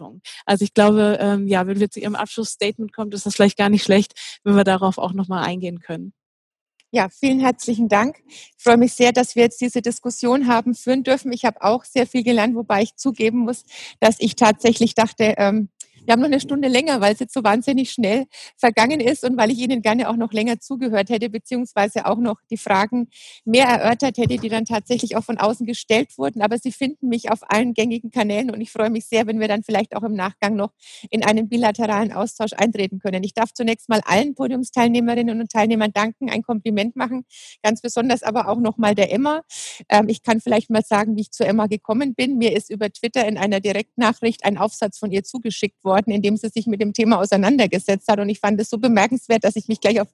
Also 0.44 0.64
ich 0.64 0.74
glaube, 0.74 1.18
ähm, 1.20 1.46
ja, 1.46 1.66
wenn 1.66 1.80
wir 1.80 1.90
zu 1.90 2.00
Ihrem 2.00 2.14
Abschlussstatement 2.14 2.92
kommen, 2.92 3.12
ist 3.12 3.26
das 3.26 3.34
vielleicht 3.34 3.58
gar 3.58 3.68
nicht 3.68 3.84
schlecht, 3.84 4.40
wenn 4.44 4.56
wir 4.56 4.64
darauf 4.64 4.98
auch 4.98 5.12
nochmal 5.12 5.44
eingehen 5.44 5.80
können. 5.80 6.12
Ja, 6.94 7.08
vielen 7.08 7.40
herzlichen 7.40 7.88
Dank. 7.88 8.22
Ich 8.28 8.62
freue 8.62 8.76
mich 8.76 8.92
sehr, 8.92 9.10
dass 9.10 9.34
wir 9.34 9.42
jetzt 9.42 9.60
diese 9.60 9.82
Diskussion 9.82 10.46
haben 10.46 10.76
führen 10.76 11.02
dürfen. 11.02 11.32
Ich 11.32 11.44
habe 11.44 11.60
auch 11.60 11.84
sehr 11.84 12.06
viel 12.06 12.22
gelernt, 12.22 12.54
wobei 12.54 12.82
ich 12.82 12.94
zugeben 12.94 13.38
muss, 13.38 13.64
dass 13.98 14.14
ich 14.20 14.36
tatsächlich 14.36 14.94
dachte, 14.94 15.34
ähm, 15.36 15.70
wir 16.04 16.12
haben 16.12 16.20
noch 16.20 16.26
eine 16.26 16.40
Stunde 16.40 16.68
länger, 16.68 17.00
weil 17.00 17.14
es 17.14 17.20
jetzt 17.20 17.32
so 17.32 17.42
wahnsinnig 17.42 17.90
schnell 17.90 18.26
vergangen 18.58 19.00
ist 19.00 19.24
und 19.24 19.38
weil 19.38 19.50
ich 19.50 19.58
Ihnen 19.58 19.80
gerne 19.80 20.08
auch 20.10 20.16
noch 20.16 20.32
länger 20.32 20.60
zugehört 20.60 21.08
hätte, 21.08 21.30
beziehungsweise 21.30 22.04
auch 22.06 22.18
noch 22.18 22.40
die 22.50 22.58
Fragen 22.58 23.08
mehr 23.44 23.66
erörtert 23.66 24.18
hätte, 24.18 24.36
die 24.36 24.48
dann 24.50 24.66
tatsächlich 24.66 25.16
auch 25.16 25.24
von 25.24 25.38
außen 25.38 25.66
gestellt 25.66 26.18
wurden. 26.18 26.42
Aber 26.42 26.58
Sie 26.58 26.72
finden 26.72 27.08
mich 27.08 27.30
auf 27.30 27.40
allen 27.50 27.72
gängigen 27.72 28.10
Kanälen 28.10 28.50
und 28.50 28.60
ich 28.60 28.70
freue 28.70 28.90
mich 28.90 29.06
sehr, 29.06 29.26
wenn 29.26 29.40
wir 29.40 29.48
dann 29.48 29.62
vielleicht 29.62 29.96
auch 29.96 30.02
im 30.02 30.14
Nachgang 30.14 30.56
noch 30.56 30.72
in 31.10 31.24
einen 31.24 31.48
bilateralen 31.48 32.12
Austausch 32.12 32.52
eintreten 32.54 32.98
können. 32.98 33.24
Ich 33.24 33.32
darf 33.32 33.54
zunächst 33.54 33.88
mal 33.88 34.00
allen 34.04 34.34
Podiumsteilnehmerinnen 34.34 35.40
und 35.40 35.50
Teilnehmern 35.50 35.92
danken, 35.92 36.28
ein 36.28 36.42
Kompliment 36.42 36.96
machen, 36.96 37.24
ganz 37.62 37.80
besonders 37.80 38.22
aber 38.22 38.48
auch 38.48 38.58
nochmal 38.60 38.94
der 38.94 39.10
Emma. 39.10 39.40
Ähm, 39.88 40.08
ich 40.08 40.22
kann 40.22 40.40
vielleicht 40.40 40.68
mal 40.68 40.82
sagen, 40.82 41.16
wie 41.16 41.22
ich 41.22 41.30
zu 41.30 41.46
Emma 41.46 41.66
gekommen 41.66 42.14
bin. 42.14 42.36
Mir 42.36 42.54
ist 42.54 42.70
über 42.70 42.90
Twitter 42.90 43.26
in 43.26 43.38
einer 43.38 43.60
Direktnachricht 43.60 44.44
ein 44.44 44.58
Aufsatz 44.58 44.98
von 44.98 45.10
ihr 45.10 45.24
zugeschickt 45.24 45.82
worden 45.82 45.93
geworden, 45.94 46.10
indem 46.10 46.36
sie 46.36 46.48
sich 46.48 46.66
mit 46.66 46.80
dem 46.80 46.92
Thema 46.92 47.20
auseinandergesetzt 47.20 48.08
hat. 48.08 48.18
Und 48.18 48.28
ich 48.28 48.40
fand 48.40 48.60
es 48.60 48.70
so 48.70 48.78
bemerkenswert, 48.78 49.44
dass 49.44 49.56
ich 49.56 49.68
mich 49.68 49.80
gleich 49.80 50.00
auf 50.00 50.08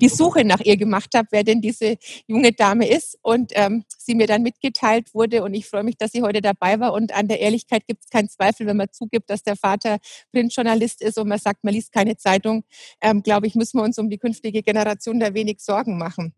die 0.00 0.08
Suche 0.08 0.44
nach 0.44 0.60
ihr 0.60 0.76
gemacht 0.76 1.14
habe, 1.14 1.28
wer 1.30 1.44
denn 1.44 1.60
diese 1.60 1.96
junge 2.26 2.52
Dame 2.52 2.88
ist. 2.88 3.18
Und 3.22 3.52
ähm, 3.54 3.84
sie 3.98 4.14
mir 4.14 4.26
dann 4.26 4.42
mitgeteilt 4.42 5.14
wurde. 5.14 5.42
Und 5.42 5.54
ich 5.54 5.66
freue 5.66 5.82
mich, 5.82 5.96
dass 5.96 6.12
sie 6.12 6.22
heute 6.22 6.40
dabei 6.40 6.80
war. 6.80 6.92
Und 6.92 7.12
an 7.12 7.28
der 7.28 7.40
Ehrlichkeit 7.40 7.86
gibt 7.86 8.04
es 8.04 8.10
keinen 8.10 8.28
Zweifel, 8.28 8.66
wenn 8.66 8.76
man 8.76 8.88
zugibt, 8.92 9.30
dass 9.30 9.42
der 9.42 9.56
Vater 9.56 9.98
Printjournalist 10.32 11.02
ist 11.02 11.18
und 11.18 11.28
man 11.28 11.38
sagt, 11.38 11.64
man 11.64 11.74
liest 11.74 11.92
keine 11.92 12.16
Zeitung. 12.16 12.64
Ähm, 13.00 13.22
glaube 13.22 13.46
ich, 13.46 13.54
müssen 13.54 13.78
wir 13.78 13.84
uns 13.84 13.98
um 13.98 14.08
die 14.10 14.18
künftige 14.18 14.62
Generation 14.62 15.20
da 15.20 15.34
wenig 15.34 15.60
Sorgen 15.60 15.98
machen. 15.98 16.34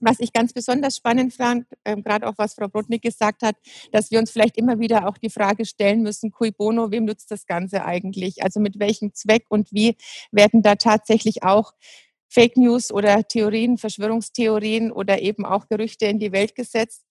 Was 0.00 0.18
ich 0.18 0.32
ganz 0.32 0.52
besonders 0.52 0.96
spannend 0.96 1.34
fand, 1.34 1.66
äh, 1.84 1.96
gerade 1.96 2.26
auch 2.26 2.34
was 2.36 2.54
Frau 2.54 2.68
Brodnik 2.68 3.02
gesagt 3.02 3.42
hat, 3.42 3.56
dass 3.92 4.10
wir 4.10 4.18
uns 4.18 4.30
vielleicht 4.30 4.56
immer 4.56 4.78
wieder 4.80 5.06
auch 5.08 5.18
die 5.18 5.30
Frage 5.30 5.64
stellen 5.64 6.02
müssen, 6.02 6.30
cui 6.30 6.50
bono, 6.50 6.90
wem 6.90 7.04
nutzt 7.04 7.30
das 7.30 7.46
Ganze 7.46 7.84
eigentlich? 7.84 8.42
Also 8.42 8.60
mit 8.60 8.78
welchem 8.78 9.14
Zweck 9.14 9.44
und 9.48 9.72
wie 9.72 9.96
werden 10.32 10.62
da 10.62 10.74
tatsächlich 10.74 11.42
auch 11.42 11.72
Fake 12.32 12.56
News 12.56 12.92
oder 12.92 13.24
Theorien, 13.24 13.76
Verschwörungstheorien 13.76 14.92
oder 14.92 15.20
eben 15.20 15.44
auch 15.44 15.66
Gerüchte 15.66 16.06
in 16.06 16.20
die 16.20 16.30
Welt 16.30 16.54
gesetzt. 16.54 17.02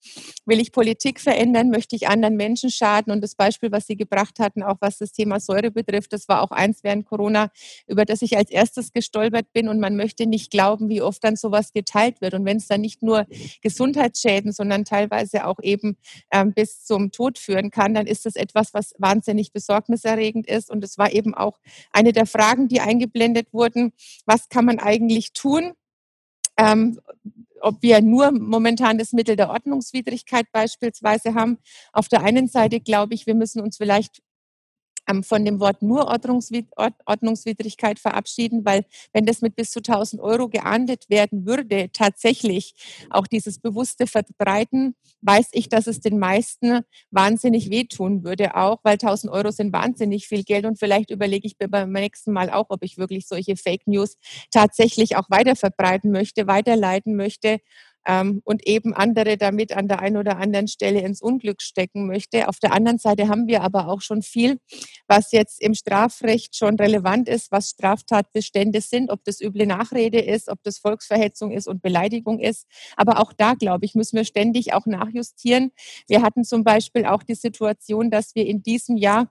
Will 0.45 0.61
ich 0.61 0.71
Politik 0.71 1.19
verändern? 1.19 1.69
Möchte 1.69 1.97
ich 1.97 2.07
anderen 2.07 2.37
Menschen 2.37 2.71
schaden? 2.71 3.11
Und 3.11 3.21
das 3.21 3.35
Beispiel, 3.35 3.69
was 3.69 3.85
Sie 3.85 3.97
gebracht 3.97 4.39
hatten, 4.39 4.63
auch 4.63 4.77
was 4.79 4.97
das 4.97 5.11
Thema 5.11 5.41
Säure 5.41 5.71
betrifft, 5.71 6.13
das 6.13 6.29
war 6.29 6.41
auch 6.41 6.51
eins 6.51 6.85
während 6.85 7.05
Corona, 7.05 7.51
über 7.85 8.05
das 8.05 8.21
ich 8.21 8.37
als 8.37 8.49
erstes 8.49 8.93
gestolpert 8.93 9.51
bin. 9.51 9.67
Und 9.67 9.81
man 9.81 9.97
möchte 9.97 10.25
nicht 10.25 10.51
glauben, 10.51 10.87
wie 10.87 11.01
oft 11.01 11.21
dann 11.21 11.35
sowas 11.35 11.73
geteilt 11.73 12.21
wird. 12.21 12.33
Und 12.33 12.45
wenn 12.45 12.57
es 12.57 12.67
dann 12.67 12.79
nicht 12.79 13.03
nur 13.03 13.27
Gesundheitsschäden, 13.61 14.53
sondern 14.53 14.85
teilweise 14.85 15.45
auch 15.45 15.59
eben 15.61 15.97
ähm, 16.31 16.53
bis 16.53 16.85
zum 16.85 17.11
Tod 17.11 17.37
führen 17.37 17.71
kann, 17.71 17.93
dann 17.93 18.07
ist 18.07 18.25
das 18.25 18.37
etwas, 18.37 18.73
was 18.73 18.93
wahnsinnig 18.97 19.51
besorgniserregend 19.51 20.47
ist. 20.47 20.69
Und 20.69 20.81
es 20.81 20.97
war 20.97 21.11
eben 21.11 21.33
auch 21.35 21.59
eine 21.91 22.13
der 22.13 22.25
Fragen, 22.25 22.69
die 22.69 22.79
eingeblendet 22.79 23.51
wurden. 23.51 23.91
Was 24.25 24.47
kann 24.47 24.63
man 24.63 24.79
eigentlich 24.79 25.08
eigentlich 25.09 25.33
tun? 25.33 25.73
Ähm, 26.57 26.99
ob 27.61 27.81
wir 27.81 28.01
nur 28.01 28.31
momentan 28.31 28.97
das 28.97 29.11
Mittel 29.11 29.35
der 29.35 29.49
Ordnungswidrigkeit 29.49 30.45
beispielsweise 30.53 31.33
haben. 31.33 31.57
Auf 31.91 32.07
der 32.07 32.21
einen 32.21 32.47
Seite 32.47 32.79
glaube 32.79 33.13
ich, 33.13 33.27
wir 33.27 33.35
müssen 33.35 33.61
uns 33.61 33.75
vielleicht 33.75 34.21
von 35.23 35.45
dem 35.45 35.59
Wort 35.59 35.81
nur 35.81 36.07
Ordnungswidrigkeit 36.07 37.99
verabschieden, 37.99 38.65
weil 38.65 38.85
wenn 39.13 39.25
das 39.25 39.41
mit 39.41 39.55
bis 39.55 39.71
zu 39.71 39.79
1000 39.79 40.21
Euro 40.21 40.49
geahndet 40.49 41.09
werden 41.09 41.45
würde, 41.45 41.89
tatsächlich 41.91 42.73
auch 43.09 43.27
dieses 43.27 43.59
bewusste 43.59 44.07
Verbreiten, 44.07 44.95
weiß 45.21 45.49
ich, 45.51 45.69
dass 45.69 45.87
es 45.87 45.99
den 45.99 46.19
meisten 46.19 46.81
wahnsinnig 47.11 47.69
wehtun 47.69 48.23
würde, 48.23 48.55
auch 48.55 48.79
weil 48.83 48.93
1000 48.93 49.31
Euro 49.33 49.51
sind 49.51 49.73
wahnsinnig 49.73 50.27
viel 50.27 50.43
Geld 50.43 50.65
und 50.65 50.79
vielleicht 50.79 51.09
überlege 51.11 51.47
ich 51.47 51.55
mir 51.59 51.67
beim 51.67 51.91
nächsten 51.91 52.31
Mal 52.31 52.49
auch, 52.49 52.67
ob 52.69 52.83
ich 52.83 52.97
wirklich 52.97 53.27
solche 53.27 53.55
Fake 53.55 53.87
News 53.87 54.17
tatsächlich 54.51 55.15
auch 55.17 55.29
weiter 55.29 55.55
verbreiten 55.55 56.11
möchte, 56.11 56.47
weiterleiten 56.47 57.15
möchte 57.15 57.59
ähm, 58.05 58.41
und 58.43 58.65
eben 58.67 58.93
andere 58.93 59.37
damit 59.37 59.75
an 59.75 59.87
der 59.87 59.99
einen 59.99 60.17
oder 60.17 60.37
anderen 60.37 60.67
Stelle 60.67 61.01
ins 61.01 61.21
Unglück 61.21 61.61
stecken 61.61 62.07
möchte. 62.07 62.47
Auf 62.47 62.59
der 62.59 62.73
anderen 62.73 62.97
Seite 62.97 63.27
haben 63.27 63.47
wir 63.47 63.61
aber 63.61 63.87
auch 63.87 64.01
schon 64.01 64.21
viel, 64.21 64.59
was 65.07 65.31
jetzt 65.31 65.61
im 65.61 65.73
Strafrecht 65.73 66.55
schon 66.55 66.75
relevant 66.75 67.29
ist, 67.29 67.51
was 67.51 67.69
Straftatbestände 67.69 68.81
sind, 68.81 69.11
ob 69.11 69.23
das 69.23 69.41
üble 69.41 69.65
Nachrede 69.65 70.19
ist, 70.19 70.49
ob 70.49 70.61
das 70.63 70.77
Volksverhetzung 70.77 71.51
ist 71.51 71.67
und 71.67 71.81
Beleidigung 71.81 72.39
ist. 72.39 72.65
Aber 72.95 73.19
auch 73.19 73.33
da, 73.33 73.53
glaube 73.53 73.85
ich, 73.85 73.95
müssen 73.95 74.17
wir 74.17 74.25
ständig 74.25 74.73
auch 74.73 74.85
nachjustieren. 74.85 75.71
Wir 76.07 76.21
hatten 76.21 76.43
zum 76.43 76.63
Beispiel 76.63 77.05
auch 77.05 77.23
die 77.23 77.35
Situation, 77.35 78.09
dass 78.09 78.35
wir 78.35 78.45
in 78.45 78.63
diesem 78.63 78.97
Jahr 78.97 79.29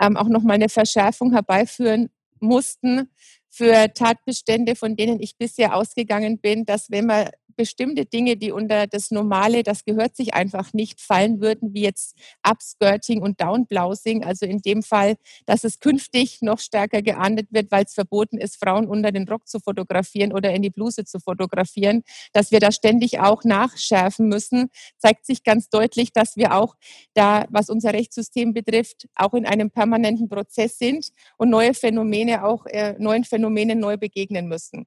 ähm, 0.00 0.16
auch 0.16 0.28
nochmal 0.28 0.54
eine 0.54 0.68
Verschärfung 0.68 1.32
herbeiführen 1.32 2.08
mussten 2.40 3.10
für 3.50 3.92
Tatbestände, 3.92 4.76
von 4.76 4.96
denen 4.96 5.20
ich 5.20 5.36
bisher 5.36 5.74
ausgegangen 5.74 6.38
bin, 6.38 6.64
dass 6.64 6.90
wenn 6.90 7.06
man 7.06 7.28
bestimmte 7.56 8.06
Dinge, 8.06 8.36
die 8.36 8.52
unter 8.52 8.86
das 8.86 9.10
Normale, 9.10 9.62
das 9.62 9.84
gehört 9.84 10.16
sich 10.16 10.34
einfach 10.34 10.72
nicht, 10.72 11.00
fallen 11.00 11.40
würden, 11.40 11.74
wie 11.74 11.82
jetzt 11.82 12.16
Upskirting 12.48 13.22
und 13.22 13.40
Downblousing. 13.40 14.24
Also 14.24 14.46
in 14.46 14.58
dem 14.58 14.82
Fall, 14.82 15.16
dass 15.46 15.64
es 15.64 15.80
künftig 15.80 16.42
noch 16.42 16.58
stärker 16.58 17.02
geahndet 17.02 17.48
wird, 17.50 17.70
weil 17.70 17.84
es 17.84 17.94
verboten 17.94 18.38
ist, 18.38 18.56
Frauen 18.56 18.86
unter 18.86 19.12
den 19.12 19.28
Rock 19.28 19.48
zu 19.48 19.60
fotografieren 19.60 20.32
oder 20.32 20.52
in 20.52 20.62
die 20.62 20.70
Bluse 20.70 21.04
zu 21.04 21.20
fotografieren, 21.20 22.02
dass 22.32 22.50
wir 22.50 22.60
da 22.60 22.72
ständig 22.72 23.20
auch 23.20 23.44
nachschärfen 23.44 24.28
müssen, 24.28 24.70
zeigt 24.98 25.26
sich 25.26 25.42
ganz 25.42 25.68
deutlich, 25.68 26.12
dass 26.12 26.36
wir 26.36 26.54
auch 26.54 26.76
da, 27.14 27.46
was 27.50 27.70
unser 27.70 27.92
Rechtssystem 27.92 28.52
betrifft, 28.52 29.08
auch 29.14 29.34
in 29.34 29.46
einem 29.46 29.70
permanenten 29.70 30.28
Prozess 30.28 30.78
sind 30.78 31.08
und 31.36 31.50
neue 31.50 31.74
Phänomene 31.74 32.44
auch 32.44 32.66
äh, 32.66 32.94
neuen 32.98 33.24
Phänomenen 33.24 33.78
neu 33.78 33.96
begegnen 33.96 34.48
müssen. 34.48 34.86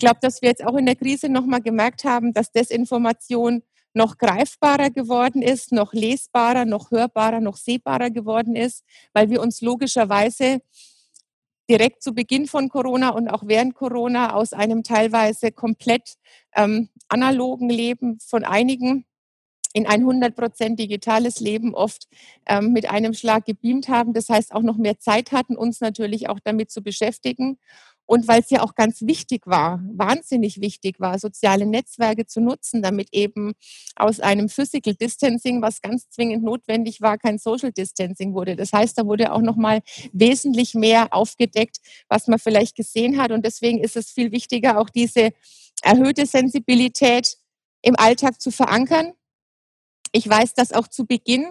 Ich 0.00 0.06
glaube, 0.06 0.20
dass 0.22 0.40
wir 0.40 0.48
jetzt 0.48 0.64
auch 0.64 0.76
in 0.76 0.86
der 0.86 0.96
Krise 0.96 1.28
nochmal 1.28 1.60
gemerkt 1.60 2.04
haben, 2.04 2.32
dass 2.32 2.52
Desinformation 2.52 3.62
noch 3.92 4.16
greifbarer 4.16 4.88
geworden 4.88 5.42
ist, 5.42 5.72
noch 5.72 5.92
lesbarer, 5.92 6.64
noch 6.64 6.90
hörbarer, 6.90 7.40
noch 7.40 7.58
sehbarer 7.58 8.08
geworden 8.08 8.56
ist, 8.56 8.82
weil 9.12 9.28
wir 9.28 9.42
uns 9.42 9.60
logischerweise 9.60 10.62
direkt 11.68 12.02
zu 12.02 12.14
Beginn 12.14 12.46
von 12.46 12.70
Corona 12.70 13.10
und 13.10 13.28
auch 13.28 13.42
während 13.44 13.74
Corona 13.74 14.32
aus 14.32 14.54
einem 14.54 14.84
teilweise 14.84 15.52
komplett 15.52 16.14
ähm, 16.56 16.88
analogen 17.10 17.68
Leben 17.68 18.20
von 18.20 18.42
einigen 18.42 19.04
in 19.72 19.86
ein 19.86 20.04
100% 20.04 20.76
digitales 20.76 21.40
Leben 21.40 21.74
oft 21.74 22.08
ähm, 22.46 22.72
mit 22.72 22.90
einem 22.90 23.14
Schlag 23.14 23.44
gebeamt 23.44 23.88
haben. 23.88 24.12
Das 24.12 24.28
heißt, 24.28 24.52
auch 24.52 24.62
noch 24.62 24.76
mehr 24.76 24.98
Zeit 24.98 25.30
hatten, 25.32 25.56
uns 25.56 25.80
natürlich 25.80 26.28
auch 26.28 26.40
damit 26.42 26.70
zu 26.70 26.82
beschäftigen. 26.82 27.58
Und 28.10 28.26
weil 28.26 28.40
es 28.40 28.50
ja 28.50 28.62
auch 28.64 28.74
ganz 28.74 29.02
wichtig 29.02 29.46
war, 29.46 29.80
wahnsinnig 29.88 30.60
wichtig 30.60 30.98
war, 30.98 31.16
soziale 31.20 31.64
Netzwerke 31.64 32.26
zu 32.26 32.40
nutzen, 32.40 32.82
damit 32.82 33.10
eben 33.12 33.52
aus 33.94 34.18
einem 34.18 34.48
Physical 34.48 34.96
Distancing, 34.96 35.62
was 35.62 35.80
ganz 35.80 36.10
zwingend 36.10 36.42
notwendig 36.42 37.00
war, 37.00 37.18
kein 37.18 37.38
Social 37.38 37.70
Distancing 37.70 38.34
wurde. 38.34 38.56
Das 38.56 38.72
heißt, 38.72 38.98
da 38.98 39.06
wurde 39.06 39.30
auch 39.30 39.42
noch 39.42 39.54
mal 39.54 39.80
wesentlich 40.12 40.74
mehr 40.74 41.14
aufgedeckt, 41.14 41.76
was 42.08 42.26
man 42.26 42.40
vielleicht 42.40 42.74
gesehen 42.74 43.16
hat. 43.16 43.30
Und 43.30 43.44
deswegen 43.44 43.78
ist 43.78 43.96
es 43.96 44.10
viel 44.10 44.32
wichtiger, 44.32 44.80
auch 44.80 44.90
diese 44.90 45.30
erhöhte 45.80 46.26
Sensibilität 46.26 47.36
im 47.80 47.94
Alltag 47.94 48.40
zu 48.40 48.50
verankern. 48.50 49.12
Ich 50.10 50.28
weiß, 50.28 50.54
dass 50.54 50.72
auch 50.72 50.88
zu 50.88 51.06
Beginn 51.06 51.46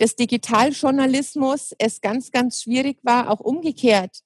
des 0.00 0.16
Digitaljournalismus 0.16 1.72
es 1.78 2.00
ganz, 2.00 2.30
ganz 2.30 2.62
schwierig 2.62 2.98
war, 3.02 3.30
auch 3.30 3.40
umgekehrt 3.40 4.20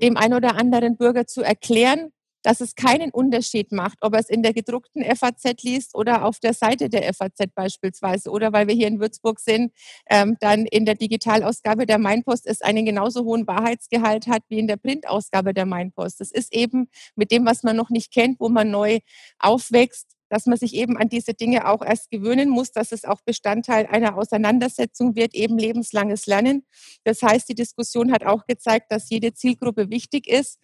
dem 0.00 0.16
ein 0.16 0.34
oder 0.34 0.56
anderen 0.56 0.96
Bürger 0.96 1.26
zu 1.26 1.42
erklären, 1.42 2.10
dass 2.42 2.60
es 2.60 2.74
keinen 2.74 3.10
Unterschied 3.10 3.72
macht, 3.72 3.98
ob 4.00 4.14
er 4.14 4.20
es 4.20 4.28
in 4.28 4.42
der 4.42 4.52
gedruckten 4.52 5.04
FAZ 5.04 5.62
liest 5.62 5.94
oder 5.94 6.24
auf 6.24 6.40
der 6.40 6.54
Seite 6.54 6.88
der 6.88 7.12
FAZ 7.14 7.38
beispielsweise 7.54 8.30
oder 8.30 8.52
weil 8.52 8.66
wir 8.66 8.74
hier 8.74 8.88
in 8.88 9.00
Würzburg 9.00 9.40
sind, 9.40 9.72
ähm, 10.10 10.36
dann 10.40 10.66
in 10.66 10.84
der 10.84 10.96
Digitalausgabe 10.96 11.86
der 11.86 11.98
Mainpost 11.98 12.46
es 12.46 12.60
einen 12.60 12.84
genauso 12.84 13.24
hohen 13.24 13.46
Wahrheitsgehalt 13.46 14.26
hat 14.26 14.42
wie 14.48 14.58
in 14.58 14.66
der 14.66 14.76
Printausgabe 14.76 15.54
der 15.54 15.66
Mainpost. 15.66 16.20
Das 16.20 16.30
ist 16.30 16.52
eben 16.52 16.88
mit 17.14 17.30
dem, 17.30 17.46
was 17.46 17.62
man 17.62 17.76
noch 17.76 17.90
nicht 17.90 18.12
kennt, 18.12 18.40
wo 18.40 18.48
man 18.48 18.70
neu 18.70 18.98
aufwächst, 19.38 20.16
dass 20.32 20.46
man 20.46 20.56
sich 20.56 20.74
eben 20.74 20.96
an 20.96 21.10
diese 21.10 21.34
Dinge 21.34 21.68
auch 21.68 21.84
erst 21.84 22.10
gewöhnen 22.10 22.48
muss, 22.48 22.72
dass 22.72 22.90
es 22.90 23.04
auch 23.04 23.20
Bestandteil 23.20 23.86
einer 23.86 24.16
Auseinandersetzung 24.16 25.14
wird, 25.14 25.34
eben 25.34 25.58
lebenslanges 25.58 26.24
Lernen. 26.24 26.64
Das 27.04 27.20
heißt, 27.20 27.50
die 27.50 27.54
Diskussion 27.54 28.10
hat 28.12 28.24
auch 28.24 28.46
gezeigt, 28.46 28.86
dass 28.90 29.10
jede 29.10 29.34
Zielgruppe 29.34 29.90
wichtig 29.90 30.26
ist, 30.26 30.58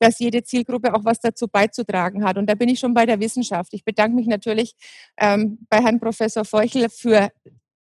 dass 0.00 0.18
jede 0.18 0.42
Zielgruppe 0.42 0.92
auch 0.92 1.04
was 1.04 1.20
dazu 1.20 1.46
beizutragen 1.46 2.24
hat. 2.24 2.36
Und 2.36 2.50
da 2.50 2.56
bin 2.56 2.68
ich 2.68 2.80
schon 2.80 2.94
bei 2.94 3.06
der 3.06 3.20
Wissenschaft. 3.20 3.72
Ich 3.74 3.84
bedanke 3.84 4.16
mich 4.16 4.26
natürlich 4.26 4.74
ähm, 5.16 5.66
bei 5.70 5.80
Herrn 5.80 6.00
Professor 6.00 6.44
Feuchel 6.44 6.88
für 6.88 7.30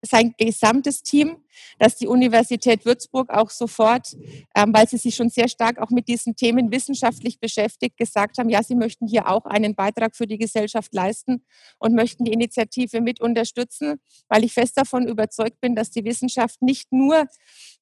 sein 0.03 0.33
gesamtes 0.37 1.01
Team, 1.01 1.37
dass 1.79 1.95
die 1.95 2.07
Universität 2.07 2.85
Würzburg 2.85 3.29
auch 3.29 3.49
sofort, 3.49 4.15
ähm, 4.55 4.73
weil 4.73 4.87
sie 4.87 4.97
sich 4.97 5.15
schon 5.15 5.29
sehr 5.29 5.47
stark 5.47 5.79
auch 5.79 5.89
mit 5.89 6.07
diesen 6.07 6.35
Themen 6.35 6.71
wissenschaftlich 6.71 7.39
beschäftigt, 7.39 7.97
gesagt 7.97 8.37
haben, 8.37 8.49
ja, 8.49 8.63
sie 8.63 8.75
möchten 8.75 9.07
hier 9.07 9.29
auch 9.29 9.45
einen 9.45 9.75
Beitrag 9.75 10.15
für 10.15 10.27
die 10.27 10.37
Gesellschaft 10.37 10.93
leisten 10.93 11.45
und 11.79 11.93
möchten 11.95 12.25
die 12.25 12.33
Initiative 12.33 13.01
mit 13.01 13.21
unterstützen, 13.21 13.99
weil 14.27 14.43
ich 14.43 14.53
fest 14.53 14.77
davon 14.77 15.07
überzeugt 15.07 15.61
bin, 15.61 15.75
dass 15.75 15.91
die 15.91 16.03
Wissenschaft 16.03 16.61
nicht 16.61 16.91
nur 16.91 17.27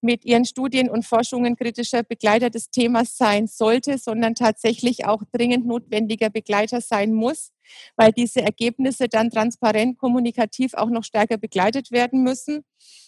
mit 0.02 0.26
ihren 0.26 0.45
Studien 0.45 0.89
und 0.89 1.06
Forschungen 1.06 1.56
kritischer 1.56 2.03
Begleiter 2.03 2.49
des 2.49 2.69
Themas 2.69 3.18
sein 3.18 3.48
sollte, 3.48 3.98
sondern 3.98 4.35
tatsächlich 4.35 5.06
auch 5.06 5.23
dringend 5.31 5.65
notwendiger 5.65 6.30
Begleiter 6.30 6.81
sein 6.81 7.14
muss, 7.14 7.52
weil 7.95 8.11
diese 8.11 8.41
Ergebnisse 8.41 9.07
dann 9.07 9.30
transparent 9.30 9.98
kommunikativ 9.98 10.73
auch 10.73 10.89
noch 10.89 11.03
stärker 11.03 11.38
begleitet 11.38 11.91
werden 11.91 12.23
müssen. 12.23 12.64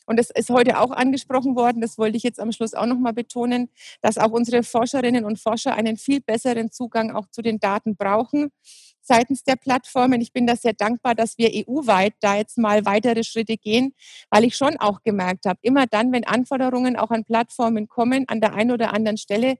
Und 0.05 0.19
es 0.19 0.29
ist 0.29 0.49
heute 0.49 0.79
auch 0.79 0.91
angesprochen 0.91 1.55
worden, 1.55 1.81
das 1.81 1.97
wollte 1.97 2.17
ich 2.17 2.23
jetzt 2.23 2.39
am 2.39 2.51
Schluss 2.51 2.73
auch 2.73 2.85
noch 2.85 2.99
mal 2.99 3.13
betonen, 3.13 3.69
dass 4.01 4.17
auch 4.17 4.31
unsere 4.31 4.63
Forscherinnen 4.63 5.25
und 5.25 5.39
Forscher 5.39 5.75
einen 5.75 5.97
viel 5.97 6.19
besseren 6.19 6.71
Zugang 6.71 7.15
auch 7.15 7.27
zu 7.29 7.41
den 7.41 7.59
Daten 7.59 7.95
brauchen 7.95 8.51
seitens 9.03 9.43
der 9.43 9.55
Plattformen. 9.55 10.21
Ich 10.21 10.33
bin 10.33 10.47
da 10.47 10.55
sehr 10.55 10.73
dankbar, 10.73 11.13
dass 11.13 11.37
wir 11.37 11.51
EU-weit 11.53 12.13
da 12.21 12.35
jetzt 12.35 12.57
mal 12.57 12.85
weitere 12.85 13.23
Schritte 13.23 13.57
gehen, 13.57 13.93
weil 14.29 14.45
ich 14.45 14.55
schon 14.55 14.77
auch 14.77 15.03
gemerkt 15.03 15.45
habe, 15.45 15.59
immer 15.61 15.85
dann, 15.85 16.11
wenn 16.11 16.25
Anforderungen 16.25 16.95
auch 16.95 17.11
an 17.11 17.25
Plattformen 17.25 17.87
kommen, 17.87 18.25
an 18.27 18.41
der 18.41 18.53
einen 18.53 18.71
oder 18.71 18.93
anderen 18.93 19.17
Stelle, 19.17 19.57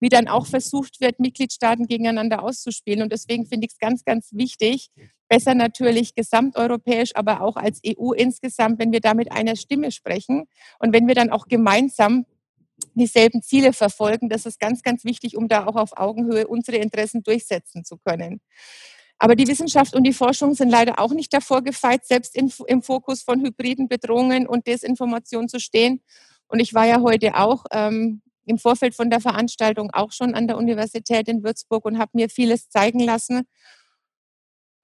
wie 0.00 0.08
dann 0.08 0.28
auch 0.28 0.46
versucht 0.46 1.00
wird, 1.00 1.18
Mitgliedstaaten 1.18 1.86
gegeneinander 1.86 2.42
auszuspielen. 2.42 3.02
Und 3.02 3.12
deswegen 3.12 3.46
finde 3.46 3.66
ich 3.66 3.72
es 3.72 3.78
ganz, 3.78 4.04
ganz 4.04 4.30
wichtig, 4.32 4.90
besser 5.28 5.54
natürlich 5.54 6.14
gesamteuropäisch, 6.14 7.12
aber 7.14 7.40
auch 7.40 7.56
als 7.56 7.80
EU 7.86 8.12
insgesamt, 8.12 8.78
wenn 8.78 8.92
wir 8.92 9.00
da 9.00 9.14
mit 9.14 9.32
einer 9.32 9.56
Stimme 9.56 9.90
sprechen 9.90 10.44
und 10.78 10.92
wenn 10.92 11.08
wir 11.08 11.14
dann 11.14 11.30
auch 11.30 11.48
gemeinsam 11.48 12.26
dieselben 13.00 13.42
Ziele 13.42 13.72
verfolgen. 13.72 14.28
Das 14.28 14.46
ist 14.46 14.60
ganz, 14.60 14.82
ganz 14.82 15.04
wichtig, 15.04 15.36
um 15.36 15.48
da 15.48 15.66
auch 15.66 15.76
auf 15.76 15.96
Augenhöhe 15.96 16.46
unsere 16.46 16.78
Interessen 16.78 17.22
durchsetzen 17.22 17.84
zu 17.84 17.98
können. 17.98 18.40
Aber 19.18 19.36
die 19.36 19.46
Wissenschaft 19.46 19.94
und 19.94 20.04
die 20.04 20.12
Forschung 20.12 20.54
sind 20.54 20.70
leider 20.70 20.98
auch 20.98 21.12
nicht 21.12 21.32
davor 21.32 21.62
gefeit, 21.62 22.04
selbst 22.04 22.36
in, 22.36 22.52
im 22.66 22.82
Fokus 22.82 23.22
von 23.22 23.40
hybriden 23.40 23.88
Bedrohungen 23.88 24.46
und 24.46 24.66
Desinformation 24.66 25.48
zu 25.48 25.60
stehen. 25.60 26.02
Und 26.48 26.60
ich 26.60 26.74
war 26.74 26.86
ja 26.86 27.00
heute 27.00 27.36
auch 27.36 27.64
ähm, 27.70 28.22
im 28.46 28.58
Vorfeld 28.58 28.94
von 28.94 29.10
der 29.10 29.20
Veranstaltung 29.20 29.90
auch 29.92 30.12
schon 30.12 30.34
an 30.34 30.46
der 30.46 30.56
Universität 30.56 31.28
in 31.28 31.42
Würzburg 31.42 31.84
und 31.84 31.98
habe 31.98 32.10
mir 32.14 32.28
vieles 32.28 32.68
zeigen 32.68 33.00
lassen. 33.00 33.42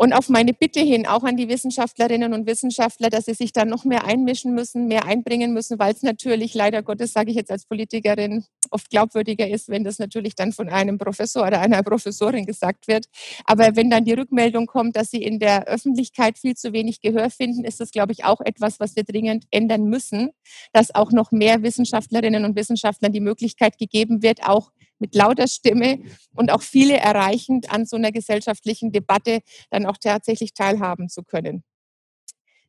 Und 0.03 0.15
auf 0.15 0.31
meine 0.31 0.55
Bitte 0.55 0.81
hin, 0.81 1.07
auch 1.07 1.25
an 1.25 1.37
die 1.37 1.51
Wissenschaftlerinnen 1.51 2.33
und 2.33 2.47
Wissenschaftler, 2.47 3.11
dass 3.11 3.27
sie 3.27 3.35
sich 3.35 3.53
da 3.53 3.67
noch 3.67 3.85
mehr 3.85 4.07
einmischen 4.07 4.55
müssen, 4.55 4.87
mehr 4.89 5.05
einbringen 5.05 5.53
müssen, 5.53 5.79
weil 5.79 5.93
es 5.93 6.03
natürlich 6.03 6.55
leider 6.55 6.83
Gottes, 6.83 7.13
sage 7.13 7.29
ich 7.29 7.37
jetzt 7.37 7.51
als 7.51 7.67
Politikerin, 7.67 8.47
oft 8.71 8.89
glaubwürdiger 8.89 9.47
ist, 9.47 9.69
wenn 9.69 9.85
das 9.85 9.99
natürlich 9.99 10.35
dann 10.35 10.53
von 10.53 10.71
einem 10.71 10.97
Professor 10.97 11.47
oder 11.47 11.61
einer 11.61 11.83
Professorin 11.83 12.47
gesagt 12.47 12.89
wird. 12.89 13.09
Aber 13.45 13.77
wenn 13.77 13.91
dann 13.91 14.07
die 14.07 14.15
Rückmeldung 14.15 14.65
kommt, 14.65 14.97
dass 14.97 15.11
sie 15.11 15.23
in 15.23 15.39
der 15.39 15.65
Öffentlichkeit 15.65 16.39
viel 16.39 16.55
zu 16.55 16.73
wenig 16.73 17.03
Gehör 17.03 17.29
finden, 17.29 17.65
ist 17.65 17.79
das, 17.79 17.91
glaube 17.91 18.13
ich, 18.13 18.25
auch 18.25 18.41
etwas, 18.41 18.81
was 18.81 18.97
wir 18.97 19.05
dringend 19.05 19.45
ändern 19.51 19.85
müssen, 19.85 20.31
dass 20.73 20.95
auch 20.95 21.13
noch 21.13 21.31
mehr 21.31 21.63
Wissenschaftlerinnen 21.63 22.47
und 22.47 22.57
Wissenschaftlern 22.57 23.13
die 23.13 23.21
Möglichkeit 23.21 23.77
gegeben 23.77 24.23
wird, 24.23 24.49
auch 24.49 24.71
mit 25.01 25.15
lauter 25.15 25.49
Stimme 25.49 25.99
und 26.37 26.53
auch 26.53 26.63
viele 26.63 26.97
erreichend 26.97 27.73
an 27.73 27.87
so 27.87 27.97
einer 27.97 28.13
gesellschaftlichen 28.13 28.93
Debatte 28.93 29.41
dann 29.71 29.87
auch 29.87 29.97
tatsächlich 29.97 30.55
teilhaben 30.55 31.09
zu 31.09 31.23
können. 31.23 31.65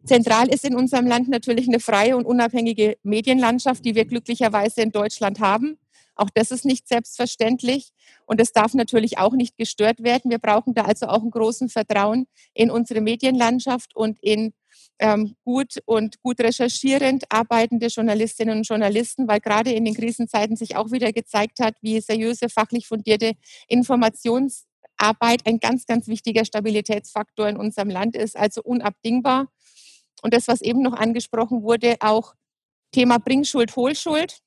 Zentral 0.03 0.47
ist 0.47 0.65
in 0.65 0.75
unserem 0.75 1.05
Land 1.05 1.29
natürlich 1.29 1.67
eine 1.67 1.79
freie 1.79 2.17
und 2.17 2.25
unabhängige 2.25 2.97
Medienlandschaft, 3.03 3.85
die 3.85 3.93
wir 3.93 4.05
glücklicherweise 4.05 4.81
in 4.81 4.91
Deutschland 4.91 5.39
haben. 5.39 5.77
Auch 6.15 6.29
das 6.33 6.51
ist 6.51 6.65
nicht 6.65 6.87
selbstverständlich 6.87 7.91
und 8.25 8.41
es 8.41 8.51
darf 8.51 8.73
natürlich 8.73 9.17
auch 9.17 9.33
nicht 9.33 9.57
gestört 9.57 10.03
werden. 10.03 10.31
Wir 10.31 10.39
brauchen 10.39 10.73
da 10.73 10.83
also 10.83 11.07
auch 11.07 11.21
einen 11.21 11.31
großen 11.31 11.69
Vertrauen 11.69 12.27
in 12.53 12.71
unsere 12.71 13.01
Medienlandschaft 13.01 13.95
und 13.95 14.17
in 14.21 14.53
ähm, 15.01 15.35
gut 15.43 15.79
und 15.85 16.21
gut 16.21 16.39
recherchierend 16.39 17.25
arbeitende 17.29 17.87
Journalistinnen 17.87 18.59
und 18.59 18.67
Journalisten, 18.67 19.27
weil 19.27 19.39
gerade 19.39 19.71
in 19.71 19.83
den 19.83 19.95
Krisenzeiten 19.95 20.55
sich 20.55 20.75
auch 20.75 20.91
wieder 20.91 21.11
gezeigt 21.11 21.59
hat, 21.59 21.75
wie 21.81 21.99
seriöse, 21.99 22.47
fachlich 22.49 22.87
fundierte 22.87 23.33
Informations 23.67 24.65
Arbeit 24.97 25.47
ein 25.47 25.59
ganz, 25.59 25.87
ganz 25.87 26.07
wichtiger 26.07 26.45
Stabilitätsfaktor 26.45 27.49
in 27.49 27.57
unserem 27.57 27.89
Land 27.89 28.15
ist, 28.15 28.37
also 28.37 28.61
unabdingbar. 28.63 29.47
Und 30.21 30.33
das, 30.33 30.47
was 30.47 30.61
eben 30.61 30.83
noch 30.83 30.93
angesprochen 30.93 31.63
wurde, 31.63 31.95
auch 31.99 32.35
Thema 32.91 33.17
Bringschuld, 33.17 33.75
Hohlschuld. 33.75 34.39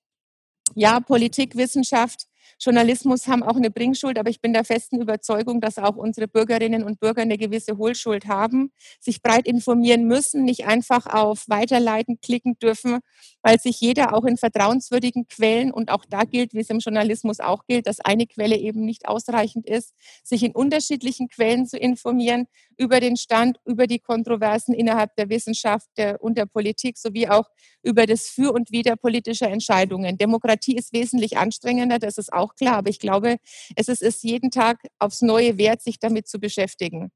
Ja, 0.74 0.98
Politik, 1.00 1.56
Wissenschaft, 1.56 2.26
Journalismus 2.60 3.26
haben 3.28 3.42
auch 3.42 3.56
eine 3.56 3.70
Bringschuld, 3.70 4.18
aber 4.18 4.30
ich 4.30 4.40
bin 4.40 4.52
der 4.52 4.64
festen 4.64 5.00
Überzeugung, 5.00 5.60
dass 5.60 5.78
auch 5.78 5.96
unsere 5.96 6.28
Bürgerinnen 6.28 6.84
und 6.84 7.00
Bürger 7.00 7.22
eine 7.22 7.38
gewisse 7.38 7.76
Hohlschuld 7.76 8.26
haben, 8.26 8.72
sich 9.00 9.22
breit 9.22 9.46
informieren 9.46 10.04
müssen, 10.06 10.44
nicht 10.44 10.66
einfach 10.66 11.06
auf 11.06 11.44
Weiterleiten 11.48 12.20
klicken 12.20 12.58
dürfen, 12.58 13.00
weil 13.44 13.60
sich 13.60 13.78
jeder 13.80 14.14
auch 14.14 14.24
in 14.24 14.38
vertrauenswürdigen 14.38 15.28
Quellen 15.28 15.70
und 15.70 15.90
auch 15.90 16.06
da 16.08 16.24
gilt, 16.24 16.54
wie 16.54 16.60
es 16.60 16.70
im 16.70 16.78
Journalismus 16.78 17.40
auch 17.40 17.66
gilt, 17.66 17.86
dass 17.86 18.00
eine 18.00 18.26
Quelle 18.26 18.56
eben 18.56 18.84
nicht 18.86 19.06
ausreichend 19.06 19.68
ist, 19.68 19.92
sich 20.24 20.42
in 20.42 20.52
unterschiedlichen 20.52 21.28
Quellen 21.28 21.66
zu 21.66 21.76
informieren 21.76 22.46
über 22.78 23.00
den 23.00 23.16
Stand, 23.18 23.58
über 23.66 23.86
die 23.86 23.98
Kontroversen 23.98 24.74
innerhalb 24.74 25.14
der 25.16 25.28
Wissenschaft 25.28 25.88
und 26.20 26.38
der 26.38 26.46
Politik 26.46 26.96
sowie 26.96 27.28
auch 27.28 27.44
über 27.82 28.06
das 28.06 28.28
Für 28.28 28.52
und 28.52 28.72
Wider 28.72 28.96
politischer 28.96 29.50
Entscheidungen. 29.50 30.16
Demokratie 30.16 30.74
ist 30.74 30.94
wesentlich 30.94 31.36
anstrengender, 31.36 31.98
das 31.98 32.16
ist 32.16 32.32
auch 32.32 32.54
klar, 32.54 32.76
aber 32.76 32.88
ich 32.88 32.98
glaube, 32.98 33.36
es 33.76 33.88
ist 33.88 34.02
es 34.02 34.22
jeden 34.22 34.50
Tag 34.50 34.78
aufs 34.98 35.20
Neue 35.20 35.58
wert, 35.58 35.82
sich 35.82 35.98
damit 35.98 36.28
zu 36.28 36.40
beschäftigen. 36.40 37.12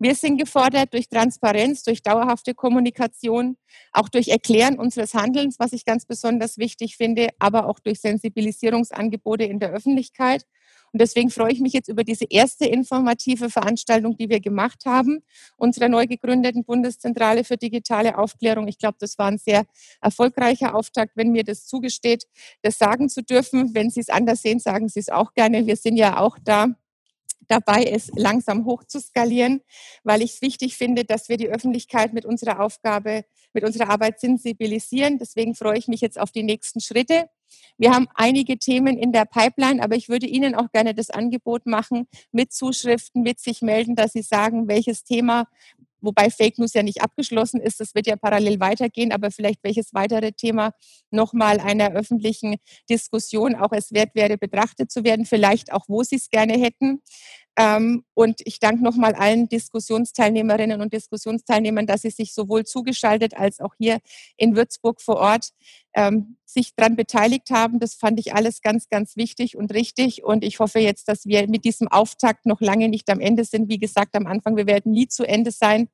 Wir 0.00 0.14
sind 0.14 0.38
gefordert 0.38 0.94
durch 0.94 1.08
Transparenz, 1.08 1.82
durch 1.82 2.02
dauerhafte 2.02 2.54
Kommunikation, 2.54 3.56
auch 3.92 4.08
durch 4.08 4.28
Erklären 4.28 4.78
unseres 4.78 5.14
Handelns, 5.14 5.58
was 5.58 5.72
ich 5.72 5.84
ganz 5.84 6.06
besonders 6.06 6.56
wichtig 6.56 6.96
finde, 6.96 7.30
aber 7.40 7.66
auch 7.66 7.80
durch 7.80 8.00
Sensibilisierungsangebote 8.00 9.44
in 9.44 9.58
der 9.58 9.70
Öffentlichkeit. 9.70 10.44
Und 10.92 11.02
deswegen 11.02 11.30
freue 11.30 11.52
ich 11.52 11.60
mich 11.60 11.72
jetzt 11.72 11.88
über 11.88 12.04
diese 12.04 12.24
erste 12.30 12.64
informative 12.66 13.50
Veranstaltung, 13.50 14.16
die 14.16 14.28
wir 14.28 14.40
gemacht 14.40 14.84
haben, 14.86 15.20
unserer 15.56 15.88
neu 15.88 16.06
gegründeten 16.06 16.64
Bundeszentrale 16.64 17.44
für 17.44 17.56
digitale 17.56 18.16
Aufklärung. 18.16 18.68
Ich 18.68 18.78
glaube, 18.78 18.96
das 19.00 19.18
war 19.18 19.26
ein 19.26 19.38
sehr 19.38 19.64
erfolgreicher 20.00 20.74
Auftakt, 20.74 21.12
wenn 21.16 21.32
mir 21.32 21.44
das 21.44 21.66
zugesteht, 21.66 22.24
das 22.62 22.78
sagen 22.78 23.08
zu 23.08 23.22
dürfen. 23.22 23.74
Wenn 23.74 23.90
Sie 23.90 24.00
es 24.00 24.08
anders 24.08 24.42
sehen, 24.42 24.60
sagen 24.60 24.88
Sie 24.88 25.00
es 25.00 25.10
auch 25.10 25.34
gerne. 25.34 25.66
Wir 25.66 25.76
sind 25.76 25.96
ja 25.96 26.20
auch 26.20 26.38
da 26.42 26.68
dabei 27.48 27.82
ist, 27.82 28.10
langsam 28.14 28.64
hoch 28.64 28.84
zu 28.84 29.00
skalieren, 29.00 29.60
weil 30.04 30.22
ich 30.22 30.34
es 30.34 30.42
wichtig 30.42 30.76
finde, 30.76 31.04
dass 31.04 31.28
wir 31.28 31.36
die 31.36 31.48
Öffentlichkeit 31.48 32.12
mit 32.12 32.24
unserer 32.24 32.60
Aufgabe, 32.60 33.24
mit 33.52 33.64
unserer 33.64 33.90
Arbeit 33.90 34.20
sensibilisieren. 34.20 35.18
Deswegen 35.18 35.54
freue 35.54 35.78
ich 35.78 35.88
mich 35.88 36.00
jetzt 36.00 36.20
auf 36.20 36.30
die 36.30 36.42
nächsten 36.42 36.80
Schritte. 36.80 37.28
Wir 37.78 37.92
haben 37.92 38.08
einige 38.14 38.58
Themen 38.58 38.98
in 38.98 39.12
der 39.12 39.24
Pipeline, 39.24 39.82
aber 39.82 39.96
ich 39.96 40.08
würde 40.08 40.26
Ihnen 40.26 40.54
auch 40.54 40.70
gerne 40.72 40.94
das 40.94 41.10
Angebot 41.10 41.64
machen, 41.66 42.06
mit 42.32 42.52
Zuschriften, 42.52 43.22
mit 43.22 43.40
sich 43.40 43.62
melden, 43.62 43.94
dass 43.94 44.12
Sie 44.12 44.22
sagen, 44.22 44.68
welches 44.68 45.04
Thema 45.04 45.46
wobei 46.00 46.30
Fake 46.30 46.58
News 46.58 46.74
ja 46.74 46.82
nicht 46.82 47.02
abgeschlossen 47.02 47.60
ist, 47.60 47.80
das 47.80 47.94
wird 47.94 48.06
ja 48.06 48.16
parallel 48.16 48.60
weitergehen, 48.60 49.12
aber 49.12 49.30
vielleicht 49.30 49.62
welches 49.62 49.94
weitere 49.94 50.32
Thema 50.32 50.72
nochmal 51.10 51.60
einer 51.60 51.92
öffentlichen 51.92 52.56
Diskussion 52.88 53.54
auch 53.54 53.72
es 53.72 53.92
wert 53.92 54.14
wäre, 54.14 54.38
betrachtet 54.38 54.90
zu 54.90 55.04
werden, 55.04 55.26
vielleicht 55.26 55.72
auch, 55.72 55.84
wo 55.88 56.02
Sie 56.02 56.16
es 56.16 56.30
gerne 56.30 56.54
hätten. 56.54 57.02
Ähm, 57.60 58.04
und 58.14 58.40
ich 58.44 58.60
danke 58.60 58.84
nochmal 58.84 59.14
allen 59.14 59.48
Diskussionsteilnehmerinnen 59.48 60.80
und 60.80 60.92
Diskussionsteilnehmern, 60.92 61.88
dass 61.88 62.02
sie 62.02 62.10
sich 62.10 62.32
sowohl 62.32 62.64
zugeschaltet 62.64 63.34
als 63.36 63.58
auch 63.58 63.74
hier 63.78 63.98
in 64.36 64.54
Würzburg 64.54 65.02
vor 65.02 65.16
Ort 65.16 65.48
ähm, 65.92 66.36
sich 66.44 66.76
daran 66.76 66.94
beteiligt 66.94 67.50
haben. 67.50 67.80
Das 67.80 67.94
fand 67.96 68.20
ich 68.20 68.32
alles 68.32 68.62
ganz, 68.62 68.88
ganz 68.88 69.16
wichtig 69.16 69.56
und 69.56 69.74
richtig. 69.74 70.22
Und 70.22 70.44
ich 70.44 70.60
hoffe 70.60 70.78
jetzt, 70.78 71.08
dass 71.08 71.26
wir 71.26 71.48
mit 71.48 71.64
diesem 71.64 71.88
Auftakt 71.88 72.46
noch 72.46 72.60
lange 72.60 72.88
nicht 72.88 73.10
am 73.10 73.18
Ende 73.18 73.44
sind. 73.44 73.68
Wie 73.68 73.78
gesagt, 73.78 74.14
am 74.14 74.28
Anfang, 74.28 74.56
wir 74.56 74.68
werden 74.68 74.92
nie 74.92 75.08
zu 75.08 75.24
Ende 75.24 75.50
sein. 75.50 75.88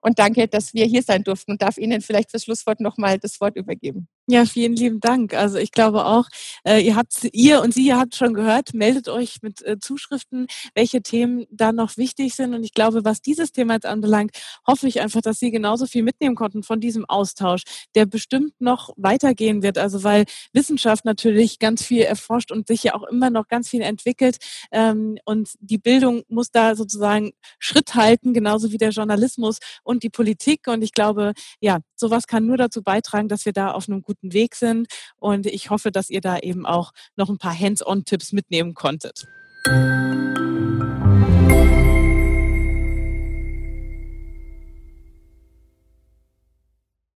Und 0.00 0.18
danke, 0.18 0.48
dass 0.48 0.74
wir 0.74 0.84
hier 0.84 1.02
sein 1.02 1.22
durften 1.22 1.52
und 1.52 1.62
darf 1.62 1.78
Ihnen 1.78 2.00
vielleicht 2.00 2.32
fürs 2.32 2.44
Schlusswort 2.44 2.80
nochmal 2.80 3.20
das 3.20 3.40
Wort 3.40 3.56
übergeben. 3.56 4.08
Ja, 4.30 4.44
vielen 4.44 4.76
lieben 4.76 5.00
Dank. 5.00 5.32
Also 5.32 5.56
ich 5.56 5.72
glaube 5.72 6.04
auch, 6.04 6.26
äh, 6.62 6.80
ihr 6.84 6.96
habt, 6.96 7.26
ihr 7.32 7.62
und 7.62 7.72
Sie, 7.72 7.94
habt 7.94 8.14
schon 8.14 8.34
gehört, 8.34 8.74
meldet 8.74 9.08
euch 9.08 9.38
mit 9.40 9.62
äh, 9.64 9.78
Zuschriften, 9.80 10.48
welche 10.74 11.00
Themen 11.00 11.46
da 11.50 11.72
noch 11.72 11.96
wichtig 11.96 12.34
sind. 12.34 12.52
Und 12.52 12.62
ich 12.62 12.74
glaube, 12.74 13.06
was 13.06 13.22
dieses 13.22 13.52
Thema 13.52 13.72
jetzt 13.72 13.86
anbelangt, 13.86 14.32
hoffe 14.66 14.86
ich 14.86 15.00
einfach, 15.00 15.22
dass 15.22 15.38
Sie 15.38 15.50
genauso 15.50 15.86
viel 15.86 16.02
mitnehmen 16.02 16.34
konnten 16.34 16.62
von 16.62 16.78
diesem 16.78 17.06
Austausch, 17.06 17.62
der 17.94 18.04
bestimmt 18.04 18.52
noch 18.58 18.90
weitergehen 18.98 19.62
wird. 19.62 19.78
Also 19.78 20.04
weil 20.04 20.26
Wissenschaft 20.52 21.06
natürlich 21.06 21.58
ganz 21.58 21.82
viel 21.82 22.02
erforscht 22.02 22.52
und 22.52 22.66
sich 22.66 22.82
ja 22.82 22.94
auch 22.94 23.04
immer 23.04 23.30
noch 23.30 23.48
ganz 23.48 23.70
viel 23.70 23.80
entwickelt. 23.80 24.36
Ähm, 24.72 25.16
und 25.24 25.52
die 25.60 25.78
Bildung 25.78 26.22
muss 26.28 26.50
da 26.50 26.74
sozusagen 26.76 27.32
Schritt 27.58 27.94
halten, 27.94 28.34
genauso 28.34 28.72
wie 28.72 28.78
der 28.78 28.90
Journalismus 28.90 29.56
und 29.84 30.02
die 30.02 30.10
Politik. 30.10 30.66
Und 30.66 30.82
ich 30.82 30.92
glaube, 30.92 31.32
ja, 31.60 31.78
sowas 31.96 32.26
kann 32.26 32.44
nur 32.44 32.58
dazu 32.58 32.82
beitragen, 32.82 33.28
dass 33.28 33.46
wir 33.46 33.54
da 33.54 33.70
auf 33.70 33.88
einem 33.88 34.02
guten 34.20 34.32
Weg 34.32 34.54
sind. 34.54 34.88
Und 35.16 35.46
ich 35.46 35.70
hoffe, 35.70 35.90
dass 35.90 36.10
ihr 36.10 36.20
da 36.20 36.38
eben 36.38 36.66
auch 36.66 36.92
noch 37.16 37.28
ein 37.28 37.38
paar 37.38 37.58
Hands-on-Tipps 37.58 38.32
mitnehmen 38.32 38.74
konntet. 38.74 39.26